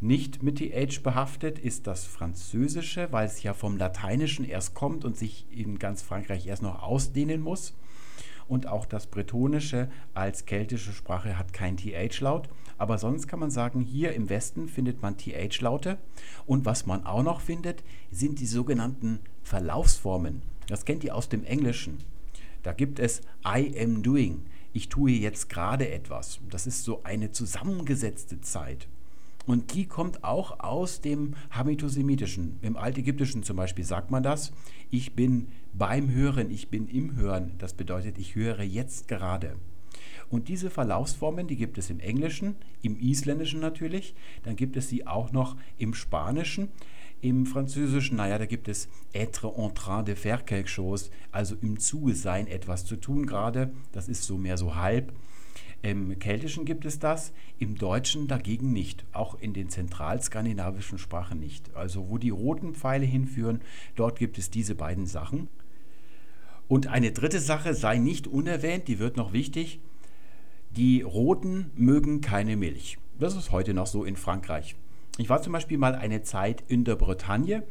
Nicht 0.00 0.42
mit 0.42 0.56
TH 0.56 1.02
behaftet 1.02 1.58
ist 1.58 1.86
das 1.86 2.04
Französische, 2.04 3.08
weil 3.10 3.26
es 3.26 3.42
ja 3.42 3.52
vom 3.52 3.76
Lateinischen 3.76 4.46
erst 4.46 4.74
kommt 4.74 5.04
und 5.04 5.16
sich 5.16 5.46
in 5.50 5.78
ganz 5.78 6.00
Frankreich 6.00 6.46
erst 6.46 6.62
noch 6.62 6.82
ausdehnen 6.82 7.42
muss 7.42 7.74
und 8.50 8.66
auch 8.66 8.84
das 8.84 9.06
Bretonische 9.06 9.88
als 10.12 10.44
keltische 10.44 10.92
Sprache 10.92 11.38
hat 11.38 11.52
kein 11.52 11.76
TH-Laut. 11.76 12.48
Aber 12.78 12.98
sonst 12.98 13.28
kann 13.28 13.38
man 13.38 13.52
sagen, 13.52 13.80
hier 13.80 14.12
im 14.12 14.28
Westen 14.28 14.66
findet 14.68 15.02
man 15.02 15.16
TH-Laute. 15.16 15.98
Und 16.46 16.64
was 16.64 16.84
man 16.84 17.06
auch 17.06 17.22
noch 17.22 17.40
findet, 17.40 17.84
sind 18.10 18.40
die 18.40 18.46
sogenannten 18.46 19.20
Verlaufsformen. 19.44 20.42
Das 20.66 20.84
kennt 20.84 21.04
ihr 21.04 21.14
aus 21.14 21.28
dem 21.28 21.44
Englischen. 21.44 21.98
Da 22.64 22.72
gibt 22.72 22.98
es 22.98 23.20
I 23.46 23.72
am 23.80 24.02
doing. 24.02 24.42
Ich 24.72 24.88
tue 24.88 25.12
jetzt 25.12 25.48
gerade 25.48 25.88
etwas. 25.88 26.40
Das 26.50 26.66
ist 26.66 26.82
so 26.82 27.04
eine 27.04 27.30
zusammengesetzte 27.30 28.40
Zeit. 28.40 28.88
Und 29.46 29.74
die 29.74 29.86
kommt 29.86 30.22
auch 30.22 30.60
aus 30.60 31.00
dem 31.00 31.34
Hamitosemitischen. 31.50 32.58
Im 32.62 32.76
Altägyptischen 32.76 33.42
zum 33.42 33.56
Beispiel 33.56 33.84
sagt 33.84 34.10
man 34.10 34.22
das. 34.22 34.52
Ich 34.90 35.14
bin 35.14 35.48
beim 35.72 36.10
Hören, 36.10 36.50
ich 36.50 36.68
bin 36.68 36.88
im 36.88 37.16
Hören. 37.16 37.52
Das 37.58 37.74
bedeutet, 37.74 38.18
ich 38.18 38.34
höre 38.34 38.62
jetzt 38.62 39.08
gerade. 39.08 39.56
Und 40.28 40.48
diese 40.48 40.70
Verlaufsformen, 40.70 41.48
die 41.48 41.56
gibt 41.56 41.76
es 41.76 41.90
im 41.90 41.98
Englischen, 41.98 42.54
im 42.82 42.98
Isländischen 43.00 43.60
natürlich, 43.60 44.14
dann 44.44 44.54
gibt 44.54 44.76
es 44.76 44.88
sie 44.88 45.06
auch 45.06 45.32
noch 45.32 45.56
im 45.76 45.92
Spanischen. 45.92 46.68
Im 47.20 47.44
Französischen, 47.44 48.16
naja, 48.16 48.38
da 48.38 48.46
gibt 48.46 48.68
es 48.68 48.88
être 49.12 49.52
en 49.58 49.74
train 49.74 50.04
de 50.04 50.14
faire 50.14 50.42
quelque 50.42 50.70
chose, 50.70 51.10
also 51.32 51.54
im 51.60 51.78
Zuge 51.78 52.14
sein, 52.14 52.46
etwas 52.46 52.86
zu 52.86 52.96
tun 52.96 53.26
gerade. 53.26 53.72
Das 53.92 54.08
ist 54.08 54.22
so 54.22 54.38
mehr 54.38 54.56
so 54.56 54.76
halb. 54.76 55.12
Im 55.82 56.18
Keltischen 56.18 56.66
gibt 56.66 56.84
es 56.84 56.98
das, 56.98 57.32
im 57.58 57.76
Deutschen 57.76 58.28
dagegen 58.28 58.72
nicht, 58.72 59.04
auch 59.12 59.40
in 59.40 59.54
den 59.54 59.70
zentralskandinavischen 59.70 60.98
Sprachen 60.98 61.40
nicht. 61.40 61.74
Also 61.74 62.10
wo 62.10 62.18
die 62.18 62.30
roten 62.30 62.74
Pfeile 62.74 63.06
hinführen, 63.06 63.62
dort 63.96 64.18
gibt 64.18 64.36
es 64.36 64.50
diese 64.50 64.74
beiden 64.74 65.06
Sachen. 65.06 65.48
Und 66.68 66.86
eine 66.86 67.12
dritte 67.12 67.40
Sache 67.40 67.74
sei 67.74 67.96
nicht 67.98 68.26
unerwähnt, 68.26 68.88
die 68.88 68.98
wird 68.98 69.16
noch 69.16 69.32
wichtig. 69.32 69.80
Die 70.70 71.00
Roten 71.00 71.70
mögen 71.74 72.20
keine 72.20 72.56
Milch. 72.56 72.98
Das 73.18 73.34
ist 73.34 73.50
heute 73.50 73.74
noch 73.74 73.86
so 73.86 74.04
in 74.04 74.16
Frankreich. 74.16 74.76
Ich 75.18 75.28
war 75.28 75.42
zum 75.42 75.52
Beispiel 75.52 75.78
mal 75.78 75.94
eine 75.94 76.22
Zeit 76.22 76.62
in 76.68 76.84
der 76.84 76.96
Bretagne 76.96 77.64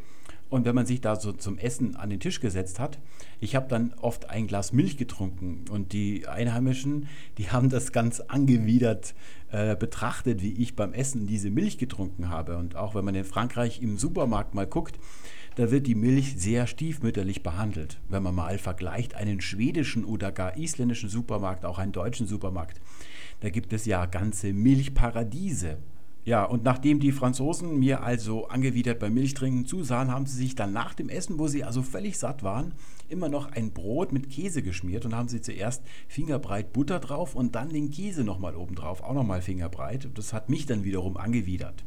und 0.50 0.66
wenn 0.66 0.76
man 0.76 0.86
sich 0.86 1.00
da 1.00 1.16
so 1.16 1.32
zum 1.32 1.58
Essen 1.58 1.96
an 1.96 2.10
den 2.10 2.20
Tisch 2.20 2.40
gesetzt 2.40 2.80
hat, 2.80 3.00
ich 3.40 3.56
habe 3.56 3.68
dann 3.68 3.94
oft 4.02 4.30
ein 4.30 4.48
Glas 4.48 4.74
Milch 4.74 4.98
getrunken 4.98 5.66
und 5.70 5.94
die 5.94 6.28
Einheimischen, 6.28 7.08
die 7.38 7.52
haben 7.52 7.70
das 7.70 7.92
ganz 7.92 8.20
angewidert 8.20 9.14
äh, 9.52 9.76
betrachtet, 9.76 10.42
wie 10.42 10.54
ich 10.54 10.76
beim 10.76 10.94
Essen 10.94 11.28
diese 11.28 11.52
Milch 11.52 11.78
getrunken 11.78 12.30
habe. 12.30 12.58
Und 12.58 12.76
auch 12.76 12.96
wenn 12.96 13.06
man 13.06 13.16
in 13.16 13.26
Frankreich 13.26 13.82
im 13.82 13.98
Supermarkt 13.98 14.56
mal 14.56 14.66
guckt, 14.66 15.00
da 15.56 15.72
wird 15.72 15.88
die 15.88 15.96
Milch 15.96 16.36
sehr 16.38 16.68
stiefmütterlich 16.68 17.44
behandelt. 17.44 18.00
Wenn 18.08 18.24
man 18.24 18.34
mal 18.34 18.58
vergleicht 18.58 19.16
einen 19.16 19.42
schwedischen 19.42 20.04
oder 20.06 20.32
gar 20.32 20.58
isländischen 20.58 21.10
Supermarkt, 21.10 21.66
auch 21.66 21.78
einen 21.78 21.92
deutschen 21.92 22.28
Supermarkt, 22.28 22.82
da 23.42 23.50
gibt 23.50 23.74
es 23.74 23.86
ja 23.86 24.06
ganze 24.06 24.54
Milchparadiese. 24.54 25.78
Ja, 26.26 26.44
und 26.44 26.64
nachdem 26.64 27.00
die 27.00 27.12
Franzosen 27.12 27.80
mir 27.80 28.04
also 28.04 28.48
angewidert 28.48 29.00
beim 29.00 29.14
Milchtrinken 29.14 29.66
zusahen, 29.66 30.12
haben 30.12 30.26
sie 30.26 30.38
sich 30.38 30.54
dann 30.54 30.74
nach 30.74 30.94
dem 30.94 31.10
Essen, 31.10 31.40
wo 31.40 31.48
sie 31.48 31.64
also 31.64 31.82
völlig 31.82 32.20
satt 32.20 32.44
waren, 32.44 32.74
immer 33.08 33.30
noch 33.30 33.52
ein 33.52 33.72
Brot 33.72 34.12
mit 34.12 34.30
Käse 34.30 34.62
geschmiert 34.62 35.06
und 35.06 35.16
haben 35.16 35.30
sie 35.30 35.42
zuerst 35.42 35.82
fingerbreit 36.08 36.74
Butter 36.74 37.00
drauf 37.00 37.36
und 37.36 37.56
dann 37.56 37.70
den 37.70 37.90
Käse 37.90 38.24
nochmal 38.24 38.56
oben 38.56 38.76
drauf, 38.76 39.02
auch 39.02 39.14
nochmal 39.14 39.42
fingerbreit. 39.42 40.10
Das 40.14 40.34
hat 40.34 40.50
mich 40.50 40.66
dann 40.66 40.84
wiederum 40.84 41.18
angewidert. 41.18 41.86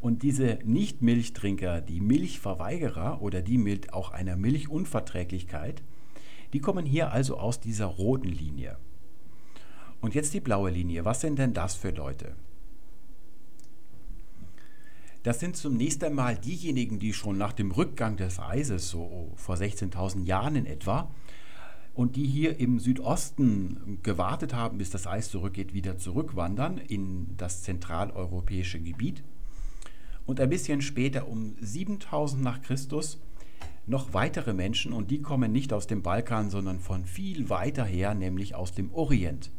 Und 0.00 0.22
diese 0.22 0.58
Nicht-Milchtrinker, 0.64 1.80
die 1.80 2.00
Milchverweigerer 2.00 3.22
oder 3.22 3.40
die 3.40 3.58
mit 3.58 3.92
auch 3.92 4.10
einer 4.10 4.36
Milchunverträglichkeit, 4.36 5.82
die 6.52 6.60
kommen 6.60 6.84
hier 6.86 7.12
also 7.12 7.38
aus 7.38 7.60
dieser 7.60 7.86
roten 7.86 8.28
Linie. 8.28 8.76
Und 10.00 10.14
jetzt 10.14 10.34
die 10.34 10.40
blaue 10.40 10.70
Linie. 10.70 11.04
Was 11.04 11.22
sind 11.22 11.38
denn 11.38 11.54
das 11.54 11.74
für 11.74 11.90
Leute? 11.90 12.34
Das 15.24 15.40
sind 15.40 15.56
zunächst 15.56 16.04
einmal 16.04 16.36
diejenigen, 16.36 16.98
die 16.98 17.14
schon 17.14 17.38
nach 17.38 17.54
dem 17.54 17.70
Rückgang 17.70 18.18
des 18.18 18.38
Eises, 18.38 18.90
so 18.90 19.32
vor 19.36 19.56
16.000 19.56 20.26
Jahren 20.26 20.54
in 20.54 20.66
etwa, 20.66 21.10
und 21.94 22.16
die 22.16 22.26
hier 22.26 22.60
im 22.60 22.78
Südosten 22.78 24.00
gewartet 24.02 24.52
haben, 24.52 24.76
bis 24.76 24.90
das 24.90 25.06
Eis 25.06 25.30
zurückgeht, 25.30 25.72
wieder 25.72 25.96
zurückwandern 25.96 26.76
in 26.76 27.36
das 27.38 27.62
zentraleuropäische 27.62 28.80
Gebiet 28.80 29.22
und 30.26 30.40
ein 30.40 30.50
bisschen 30.50 30.82
später 30.82 31.26
um 31.26 31.56
7000 31.58 32.42
nach 32.42 32.60
Christus 32.60 33.18
noch 33.86 34.12
weitere 34.12 34.52
Menschen 34.52 34.92
und 34.92 35.10
die 35.10 35.22
kommen 35.22 35.52
nicht 35.52 35.72
aus 35.72 35.86
dem 35.86 36.02
Balkan, 36.02 36.50
sondern 36.50 36.80
von 36.80 37.06
viel 37.06 37.48
weiter 37.48 37.84
her, 37.84 38.12
nämlich 38.12 38.54
aus 38.54 38.72
dem 38.72 38.92
Orient. 38.92 39.50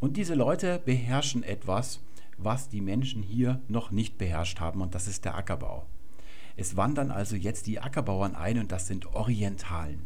Und 0.00 0.16
diese 0.16 0.34
Leute 0.34 0.80
beherrschen 0.84 1.44
etwas, 1.44 2.00
was 2.38 2.68
die 2.68 2.80
Menschen 2.80 3.22
hier 3.22 3.60
noch 3.68 3.90
nicht 3.90 4.18
beherrscht 4.18 4.60
haben 4.60 4.80
und 4.80 4.94
das 4.94 5.08
ist 5.08 5.24
der 5.24 5.36
Ackerbau. 5.36 5.86
Es 6.56 6.76
wandern 6.76 7.10
also 7.10 7.36
jetzt 7.36 7.66
die 7.66 7.80
Ackerbauern 7.80 8.34
ein 8.34 8.58
und 8.58 8.72
das 8.72 8.86
sind 8.86 9.14
Orientalen. 9.14 10.02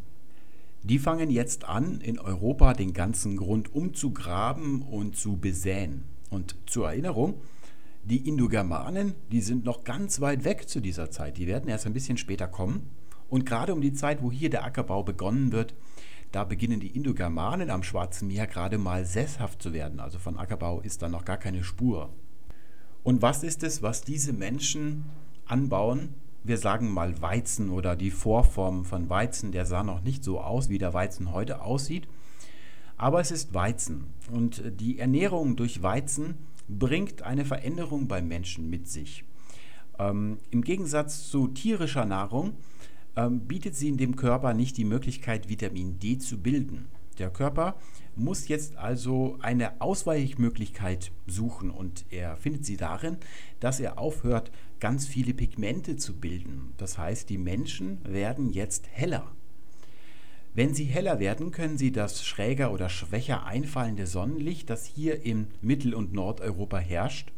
Die 0.82 0.98
fangen 0.98 1.30
jetzt 1.30 1.64
an, 1.64 2.00
in 2.00 2.18
Europa 2.18 2.72
den 2.72 2.92
ganzen 2.92 3.36
Grund 3.36 3.74
umzugraben 3.74 4.82
und 4.82 5.16
zu 5.16 5.36
besäen. 5.36 6.04
Und 6.30 6.56
zur 6.66 6.88
Erinnerung, 6.88 7.34
die 8.04 8.26
Indogermanen, 8.28 9.14
die 9.30 9.42
sind 9.42 9.64
noch 9.64 9.84
ganz 9.84 10.20
weit 10.20 10.44
weg 10.44 10.68
zu 10.68 10.80
dieser 10.80 11.10
Zeit. 11.10 11.36
Die 11.36 11.46
werden 11.46 11.68
erst 11.68 11.86
ein 11.86 11.92
bisschen 11.92 12.16
später 12.16 12.48
kommen. 12.48 12.88
Und 13.28 13.44
gerade 13.44 13.74
um 13.74 13.82
die 13.82 13.92
Zeit, 13.92 14.22
wo 14.22 14.32
hier 14.32 14.50
der 14.50 14.64
Ackerbau 14.64 15.02
begonnen 15.02 15.52
wird, 15.52 15.74
da 16.32 16.44
beginnen 16.44 16.80
die 16.80 16.94
Indogermanen 16.96 17.70
am 17.70 17.82
Schwarzen 17.82 18.28
Meer 18.28 18.46
gerade 18.46 18.78
mal 18.78 19.04
sesshaft 19.04 19.62
zu 19.62 19.72
werden. 19.72 20.00
Also 20.00 20.18
von 20.18 20.38
Ackerbau 20.38 20.80
ist 20.80 21.02
da 21.02 21.08
noch 21.08 21.24
gar 21.24 21.38
keine 21.38 21.64
Spur. 21.64 22.10
Und 23.02 23.22
was 23.22 23.42
ist 23.42 23.62
es, 23.62 23.82
was 23.82 24.02
diese 24.02 24.32
Menschen 24.32 25.06
anbauen? 25.46 26.14
Wir 26.44 26.58
sagen 26.58 26.90
mal 26.90 27.20
Weizen 27.20 27.70
oder 27.70 27.96
die 27.96 28.10
Vorform 28.10 28.84
von 28.84 29.10
Weizen, 29.10 29.52
der 29.52 29.66
sah 29.66 29.82
noch 29.82 30.02
nicht 30.02 30.24
so 30.24 30.40
aus, 30.40 30.68
wie 30.68 30.78
der 30.78 30.94
Weizen 30.94 31.32
heute 31.32 31.62
aussieht. 31.62 32.08
Aber 32.96 33.20
es 33.20 33.30
ist 33.30 33.52
Weizen. 33.52 34.06
Und 34.30 34.62
die 34.80 34.98
Ernährung 34.98 35.56
durch 35.56 35.82
Weizen 35.82 36.34
bringt 36.68 37.22
eine 37.22 37.44
Veränderung 37.44 38.06
beim 38.06 38.28
Menschen 38.28 38.70
mit 38.70 38.88
sich. 38.88 39.24
Ähm, 39.98 40.38
Im 40.50 40.62
Gegensatz 40.62 41.28
zu 41.28 41.48
tierischer 41.48 42.04
Nahrung 42.04 42.54
ähm, 43.26 43.40
bietet 43.40 43.76
sie 43.76 43.88
in 43.88 43.96
dem 43.96 44.16
Körper 44.16 44.54
nicht 44.54 44.76
die 44.76 44.84
Möglichkeit, 44.84 45.48
Vitamin 45.48 45.98
D 45.98 46.18
zu 46.18 46.38
bilden. 46.38 46.88
Der 47.18 47.30
Körper 47.30 47.76
muss 48.16 48.48
jetzt 48.48 48.76
also 48.76 49.36
eine 49.40 49.80
Ausweichmöglichkeit 49.80 51.12
suchen 51.26 51.70
und 51.70 52.06
er 52.10 52.36
findet 52.36 52.64
sie 52.64 52.76
darin, 52.76 53.18
dass 53.60 53.80
er 53.80 53.98
aufhört, 53.98 54.50
ganz 54.78 55.06
viele 55.06 55.34
Pigmente 55.34 55.96
zu 55.96 56.18
bilden. 56.18 56.72
Das 56.78 56.96
heißt, 56.96 57.28
die 57.28 57.38
Menschen 57.38 57.98
werden 58.04 58.50
jetzt 58.50 58.88
heller. 58.90 59.30
Wenn 60.54 60.74
sie 60.74 60.84
heller 60.84 61.20
werden, 61.20 61.52
können 61.52 61.78
sie 61.78 61.92
das 61.92 62.24
schräger 62.24 62.72
oder 62.72 62.88
schwächer 62.88 63.44
einfallende 63.44 64.06
Sonnenlicht, 64.06 64.68
das 64.68 64.84
hier 64.84 65.24
in 65.24 65.48
Mittel- 65.60 65.94
und 65.94 66.12
Nordeuropa 66.12 66.78
herrscht, 66.78 67.32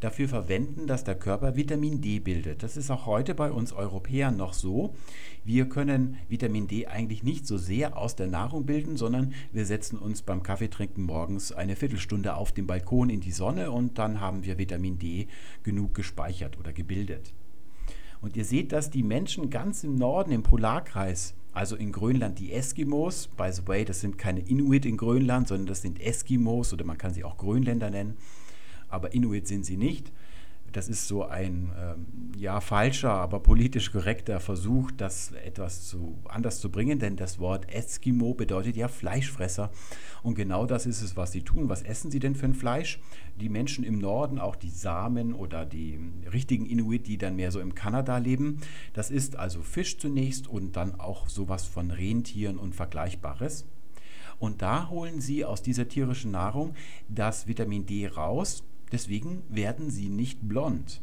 dafür 0.00 0.28
verwenden, 0.28 0.86
dass 0.86 1.04
der 1.04 1.16
Körper 1.16 1.56
Vitamin 1.56 2.00
D 2.00 2.20
bildet. 2.20 2.62
Das 2.62 2.76
ist 2.76 2.90
auch 2.90 3.06
heute 3.06 3.34
bei 3.34 3.50
uns 3.50 3.72
Europäern 3.72 4.36
noch 4.36 4.52
so. 4.52 4.94
Wir 5.44 5.68
können 5.68 6.18
Vitamin 6.28 6.68
D 6.68 6.86
eigentlich 6.86 7.22
nicht 7.22 7.46
so 7.46 7.58
sehr 7.58 7.96
aus 7.96 8.14
der 8.14 8.28
Nahrung 8.28 8.66
bilden, 8.66 8.96
sondern 8.96 9.32
wir 9.52 9.66
setzen 9.66 9.98
uns 9.98 10.22
beim 10.22 10.42
Kaffeetrinken 10.42 11.04
morgens 11.04 11.52
eine 11.52 11.76
Viertelstunde 11.76 12.34
auf 12.34 12.52
dem 12.52 12.66
Balkon 12.66 13.10
in 13.10 13.20
die 13.20 13.32
Sonne 13.32 13.70
und 13.70 13.98
dann 13.98 14.20
haben 14.20 14.44
wir 14.44 14.58
Vitamin 14.58 14.98
D 14.98 15.26
genug 15.62 15.94
gespeichert 15.94 16.58
oder 16.58 16.72
gebildet. 16.72 17.32
Und 18.20 18.36
ihr 18.36 18.44
seht, 18.44 18.72
dass 18.72 18.90
die 18.90 19.02
Menschen 19.02 19.48
ganz 19.48 19.84
im 19.84 19.94
Norden, 19.94 20.32
im 20.32 20.42
Polarkreis, 20.42 21.34
also 21.52 21.76
in 21.76 21.92
Grönland 21.92 22.38
die 22.38 22.52
Eskimos, 22.52 23.28
by 23.28 23.50
the 23.52 23.66
way, 23.66 23.84
das 23.84 24.00
sind 24.00 24.18
keine 24.18 24.40
Inuit 24.40 24.86
in 24.86 24.96
Grönland, 24.96 25.48
sondern 25.48 25.66
das 25.66 25.82
sind 25.82 26.00
Eskimos 26.00 26.72
oder 26.72 26.84
man 26.84 26.98
kann 26.98 27.14
sie 27.14 27.24
auch 27.24 27.36
Grönländer 27.36 27.90
nennen, 27.90 28.16
aber 28.88 29.12
Inuit 29.12 29.46
sind 29.46 29.64
sie 29.64 29.76
nicht. 29.76 30.12
Das 30.72 30.88
ist 30.88 31.08
so 31.08 31.24
ein 31.24 31.72
ähm, 31.78 32.06
ja 32.36 32.60
falscher, 32.60 33.12
aber 33.12 33.40
politisch 33.40 33.90
korrekter 33.90 34.38
Versuch, 34.38 34.90
das 34.90 35.32
etwas 35.32 35.86
zu, 35.86 36.18
anders 36.28 36.60
zu 36.60 36.70
bringen, 36.70 36.98
denn 36.98 37.16
das 37.16 37.38
Wort 37.38 37.72
Eskimo 37.72 38.34
bedeutet 38.34 38.76
ja 38.76 38.88
Fleischfresser. 38.88 39.70
Und 40.22 40.34
genau 40.34 40.66
das 40.66 40.84
ist 40.84 41.00
es, 41.00 41.16
was 41.16 41.32
sie 41.32 41.42
tun. 41.42 41.68
Was 41.68 41.82
essen 41.82 42.10
sie 42.10 42.18
denn 42.18 42.34
für 42.34 42.46
ein 42.46 42.54
Fleisch? 42.54 43.00
Die 43.40 43.48
Menschen 43.48 43.82
im 43.82 43.98
Norden, 43.98 44.38
auch 44.38 44.56
die 44.56 44.70
Samen 44.70 45.32
oder 45.32 45.64
die 45.64 45.98
richtigen 46.32 46.66
Inuit, 46.66 47.06
die 47.06 47.16
dann 47.16 47.36
mehr 47.36 47.50
so 47.50 47.60
im 47.60 47.74
Kanada 47.74 48.18
leben, 48.18 48.58
das 48.92 49.10
ist 49.10 49.36
also 49.36 49.62
Fisch 49.62 49.96
zunächst 49.98 50.48
und 50.48 50.76
dann 50.76 51.00
auch 51.00 51.28
sowas 51.28 51.64
von 51.64 51.90
Rentieren 51.90 52.58
und 52.58 52.74
Vergleichbares. 52.74 53.64
Und 54.38 54.62
da 54.62 54.90
holen 54.90 55.20
sie 55.20 55.44
aus 55.44 55.62
dieser 55.62 55.88
tierischen 55.88 56.30
Nahrung 56.30 56.74
das 57.08 57.46
Vitamin 57.46 57.86
D 57.86 58.06
raus 58.06 58.64
Deswegen 58.92 59.42
werden 59.48 59.90
sie 59.90 60.08
nicht 60.08 60.48
blond. 60.48 61.02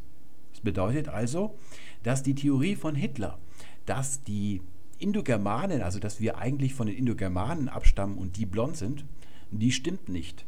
Das 0.52 0.62
bedeutet 0.62 1.10
also, 1.10 1.56
dass 2.04 2.24
die 2.24 2.36
Theorie 2.36 2.76
von 2.76 2.96
Hitler, 2.96 3.38
dass 3.86 4.24
die 4.24 4.62
Indogermanen, 5.00 5.82
also 5.82 6.00
dass 6.00 6.20
wir 6.20 6.38
eigentlich 6.38 6.74
von 6.74 6.88
den 6.88 6.96
Indogermanen 6.96 7.70
abstammen 7.70 8.18
und 8.18 8.38
die 8.38 8.46
blond 8.46 8.78
sind, 8.78 9.06
die 9.52 9.72
stimmt 9.72 10.10
nicht. 10.10 10.46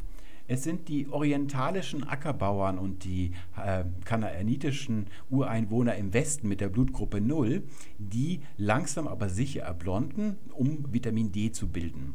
Es 0.50 0.64
sind 0.64 0.88
die 0.88 1.10
orientalischen 1.10 2.08
Ackerbauern 2.08 2.80
und 2.80 3.04
die 3.04 3.34
äh, 3.58 3.84
kanaanitischen 4.06 5.08
Ureinwohner 5.30 5.96
im 5.96 6.14
Westen 6.14 6.48
mit 6.48 6.62
der 6.62 6.70
Blutgruppe 6.70 7.20
0, 7.20 7.64
die 7.98 8.40
langsam 8.56 9.10
aber 9.10 9.28
sicher 9.28 9.64
erblonden, 9.64 10.38
um 10.54 10.86
Vitamin 10.94 11.34
D 11.34 11.52
zu 11.52 11.68
bilden. 11.68 12.14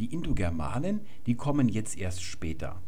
Die 0.00 0.12
Indogermanen, 0.12 1.00
die 1.26 1.36
kommen 1.36 1.68
jetzt 1.68 1.96
erst 1.96 2.22
später. 2.22 2.82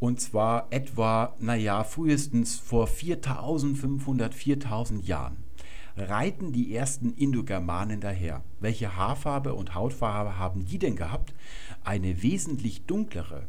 Und 0.00 0.20
zwar 0.20 0.68
etwa, 0.70 1.34
naja, 1.40 1.82
frühestens 1.84 2.56
vor 2.58 2.86
4500, 2.86 4.34
4000 4.34 5.06
Jahren 5.06 5.48
reiten 5.96 6.52
die 6.52 6.74
ersten 6.74 7.12
Indogermanen 7.14 8.00
daher. 8.00 8.42
Welche 8.60 8.96
Haarfarbe 8.96 9.54
und 9.54 9.74
Hautfarbe 9.74 10.38
haben 10.38 10.64
die 10.64 10.78
denn 10.78 10.96
gehabt? 10.96 11.34
Eine 11.84 12.22
wesentlich 12.22 12.84
dunklere. 12.84 13.48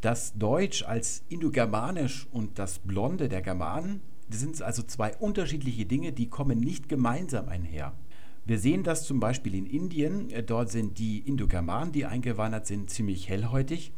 Das 0.00 0.34
Deutsch 0.36 0.82
als 0.82 1.24
indogermanisch 1.28 2.26
und 2.30 2.58
das 2.58 2.78
Blonde 2.78 3.28
der 3.28 3.40
Germanen, 3.40 4.02
das 4.28 4.40
sind 4.40 4.60
also 4.60 4.82
zwei 4.82 5.16
unterschiedliche 5.16 5.86
Dinge, 5.86 6.12
die 6.12 6.28
kommen 6.28 6.60
nicht 6.60 6.88
gemeinsam 6.88 7.48
einher. 7.48 7.94
Wir 8.44 8.58
sehen 8.58 8.82
das 8.82 9.06
zum 9.06 9.20
Beispiel 9.20 9.54
in 9.54 9.64
Indien. 9.64 10.28
Dort 10.46 10.70
sind 10.70 10.98
die 10.98 11.20
Indogermanen, 11.20 11.92
die 11.92 12.04
eingewandert 12.04 12.66
sind, 12.66 12.90
ziemlich 12.90 13.30
hellhäutig 13.30 13.92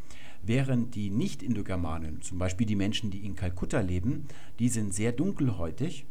während 0.47 0.95
die 0.95 1.11
Nicht-Indogermanen, 1.11 2.23
zum 2.23 2.39
Beispiel 2.39 2.67
die 2.67 2.77
Menschen, 2.77 3.11
die 3.11 3.25
in 3.25 3.37
Kalkutta 3.37 3.81
leben, 3.81 4.27
die 4.59 4.69
sind 4.69 4.95
sehr 4.95 5.13
dunkelhäutig. 5.13 6.07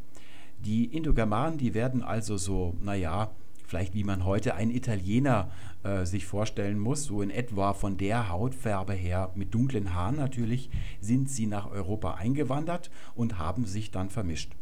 Die 0.60 0.86
Indogermanen, 0.86 1.58
die 1.58 1.74
werden 1.74 2.04
also 2.04 2.38
so, 2.38 2.76
naja, 2.82 3.32
vielleicht 3.68 3.94
wie 3.94 4.04
man 4.04 4.26
heute 4.26 4.56
einen 4.56 4.72
Italiener 4.72 5.52
äh, 5.84 6.06
sich 6.06 6.26
vorstellen 6.26 6.80
muss, 6.80 7.06
so 7.06 7.22
in 7.22 7.30
etwa 7.30 7.74
von 7.74 7.98
der 7.98 8.30
Hautfarbe 8.30 8.94
her, 8.94 9.32
mit 9.36 9.54
dunklen 9.54 9.94
Haaren 9.94 10.18
natürlich, 10.18 10.70
sind 11.02 11.30
sie 11.30 11.48
nach 11.48 11.70
Europa 11.70 12.16
eingewandert 12.16 12.92
und 13.16 13.38
haben 13.38 13.66
sich 13.66 13.92
dann 13.92 14.10
vermischt. 14.10 14.54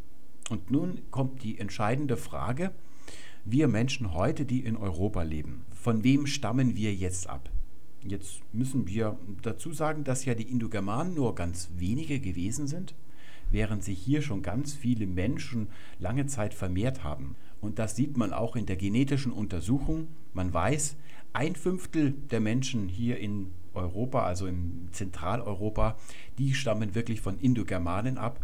Und 0.50 0.70
nun 0.70 1.00
kommt 1.10 1.42
die 1.42 1.58
entscheidende 1.58 2.16
Frage, 2.16 2.72
wir 3.44 3.68
Menschen 3.68 4.14
heute, 4.14 4.46
die 4.46 4.60
in 4.60 4.76
Europa 4.76 5.22
leben, 5.22 5.64
von 5.74 6.02
wem 6.02 6.26
stammen 6.26 6.76
wir 6.76 6.94
jetzt 6.94 7.28
ab? 7.28 7.50
Jetzt 8.06 8.40
müssen 8.52 8.86
wir 8.86 9.18
dazu 9.42 9.72
sagen, 9.72 10.04
dass 10.04 10.26
ja 10.26 10.34
die 10.34 10.50
Indogermanen 10.50 11.14
nur 11.14 11.34
ganz 11.34 11.70
wenige 11.78 12.20
gewesen 12.20 12.66
sind, 12.66 12.94
während 13.50 13.82
sich 13.82 13.98
hier 13.98 14.20
schon 14.20 14.42
ganz 14.42 14.74
viele 14.74 15.06
Menschen 15.06 15.68
lange 15.98 16.26
Zeit 16.26 16.52
vermehrt 16.52 17.02
haben. 17.02 17.34
Und 17.62 17.78
das 17.78 17.96
sieht 17.96 18.16
man 18.18 18.34
auch 18.34 18.56
in 18.56 18.66
der 18.66 18.76
genetischen 18.76 19.32
Untersuchung. 19.32 20.08
Man 20.34 20.52
weiß, 20.52 20.96
ein 21.32 21.56
Fünftel 21.56 22.12
der 22.30 22.40
Menschen 22.40 22.88
hier 22.88 23.18
in 23.18 23.52
Europa, 23.72 24.22
also 24.24 24.46
in 24.46 24.88
Zentraleuropa, 24.92 25.96
die 26.38 26.54
stammen 26.54 26.94
wirklich 26.94 27.22
von 27.22 27.38
Indogermanen 27.38 28.18
ab 28.18 28.38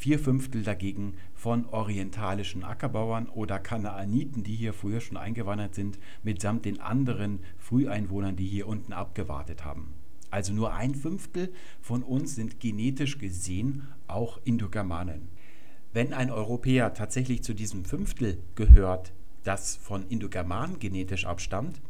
vier 0.00 0.18
Fünftel 0.18 0.62
dagegen 0.62 1.14
von 1.40 1.64
orientalischen 1.70 2.64
Ackerbauern 2.64 3.26
oder 3.30 3.58
Kanaaniten, 3.58 4.42
die 4.42 4.54
hier 4.54 4.74
früher 4.74 5.00
schon 5.00 5.16
eingewandert 5.16 5.74
sind, 5.74 5.98
mitsamt 6.22 6.66
den 6.66 6.80
anderen 6.80 7.40
Früheinwohnern, 7.56 8.36
die 8.36 8.46
hier 8.46 8.68
unten 8.68 8.92
abgewartet 8.92 9.64
haben. 9.64 9.94
Also 10.30 10.52
nur 10.52 10.74
ein 10.74 10.94
Fünftel 10.94 11.50
von 11.80 12.02
uns 12.02 12.34
sind 12.34 12.60
genetisch 12.60 13.16
gesehen 13.16 13.88
auch 14.06 14.38
Indogermanen. 14.44 15.28
Wenn 15.94 16.12
ein 16.12 16.30
Europäer 16.30 16.92
tatsächlich 16.92 17.42
zu 17.42 17.54
diesem 17.54 17.86
Fünftel 17.86 18.36
gehört, 18.54 19.14
das 19.42 19.76
von 19.76 20.06
Indogermanen 20.08 20.78
genetisch 20.78 21.24
abstammt, 21.24 21.80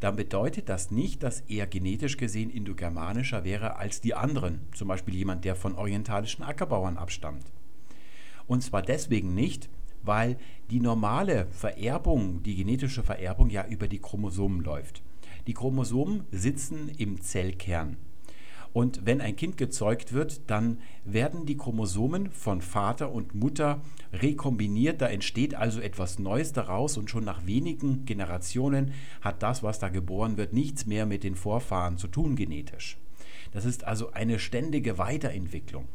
dann 0.00 0.14
bedeutet 0.14 0.68
das 0.68 0.90
nicht, 0.90 1.22
dass 1.22 1.40
er 1.48 1.66
genetisch 1.66 2.18
gesehen 2.18 2.50
indogermanischer 2.50 3.44
wäre 3.44 3.76
als 3.76 4.02
die 4.02 4.12
anderen, 4.12 4.60
zum 4.74 4.88
Beispiel 4.88 5.14
jemand, 5.14 5.46
der 5.46 5.56
von 5.56 5.74
orientalischen 5.74 6.44
Ackerbauern 6.44 6.98
abstammt. 6.98 7.50
Und 8.50 8.64
zwar 8.64 8.82
deswegen 8.82 9.32
nicht, 9.32 9.70
weil 10.02 10.36
die 10.72 10.80
normale 10.80 11.46
Vererbung, 11.52 12.42
die 12.42 12.56
genetische 12.56 13.04
Vererbung 13.04 13.48
ja 13.48 13.64
über 13.68 13.86
die 13.86 14.00
Chromosomen 14.00 14.64
läuft. 14.64 15.04
Die 15.46 15.54
Chromosomen 15.54 16.24
sitzen 16.32 16.88
im 16.98 17.20
Zellkern. 17.20 17.96
Und 18.72 19.06
wenn 19.06 19.20
ein 19.20 19.36
Kind 19.36 19.56
gezeugt 19.56 20.12
wird, 20.12 20.50
dann 20.50 20.78
werden 21.04 21.46
die 21.46 21.56
Chromosomen 21.56 22.32
von 22.32 22.60
Vater 22.60 23.12
und 23.12 23.36
Mutter 23.36 23.82
rekombiniert. 24.12 25.00
Da 25.00 25.06
entsteht 25.06 25.54
also 25.54 25.80
etwas 25.80 26.18
Neues 26.18 26.52
daraus 26.52 26.98
und 26.98 27.08
schon 27.08 27.22
nach 27.22 27.46
wenigen 27.46 28.04
Generationen 28.04 28.94
hat 29.20 29.44
das, 29.44 29.62
was 29.62 29.78
da 29.78 29.90
geboren 29.90 30.36
wird, 30.36 30.54
nichts 30.54 30.86
mehr 30.86 31.06
mit 31.06 31.22
den 31.22 31.36
Vorfahren 31.36 31.98
zu 31.98 32.08
tun 32.08 32.34
genetisch. 32.34 32.98
Das 33.52 33.64
ist 33.64 33.84
also 33.84 34.10
eine 34.10 34.40
ständige 34.40 34.98
Weiterentwicklung. 34.98 35.86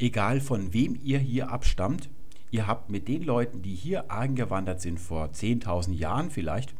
Egal 0.00 0.40
von 0.40 0.72
wem 0.72 0.96
ihr 1.02 1.18
hier 1.18 1.50
abstammt, 1.50 2.08
ihr 2.52 2.68
habt 2.68 2.88
mit 2.88 3.08
den 3.08 3.24
Leuten, 3.24 3.62
die 3.62 3.74
hier 3.74 4.12
eingewandert 4.12 4.80
sind 4.80 5.00
vor 5.00 5.26
10.000 5.26 5.92
Jahren 5.92 6.30
vielleicht, 6.30 6.72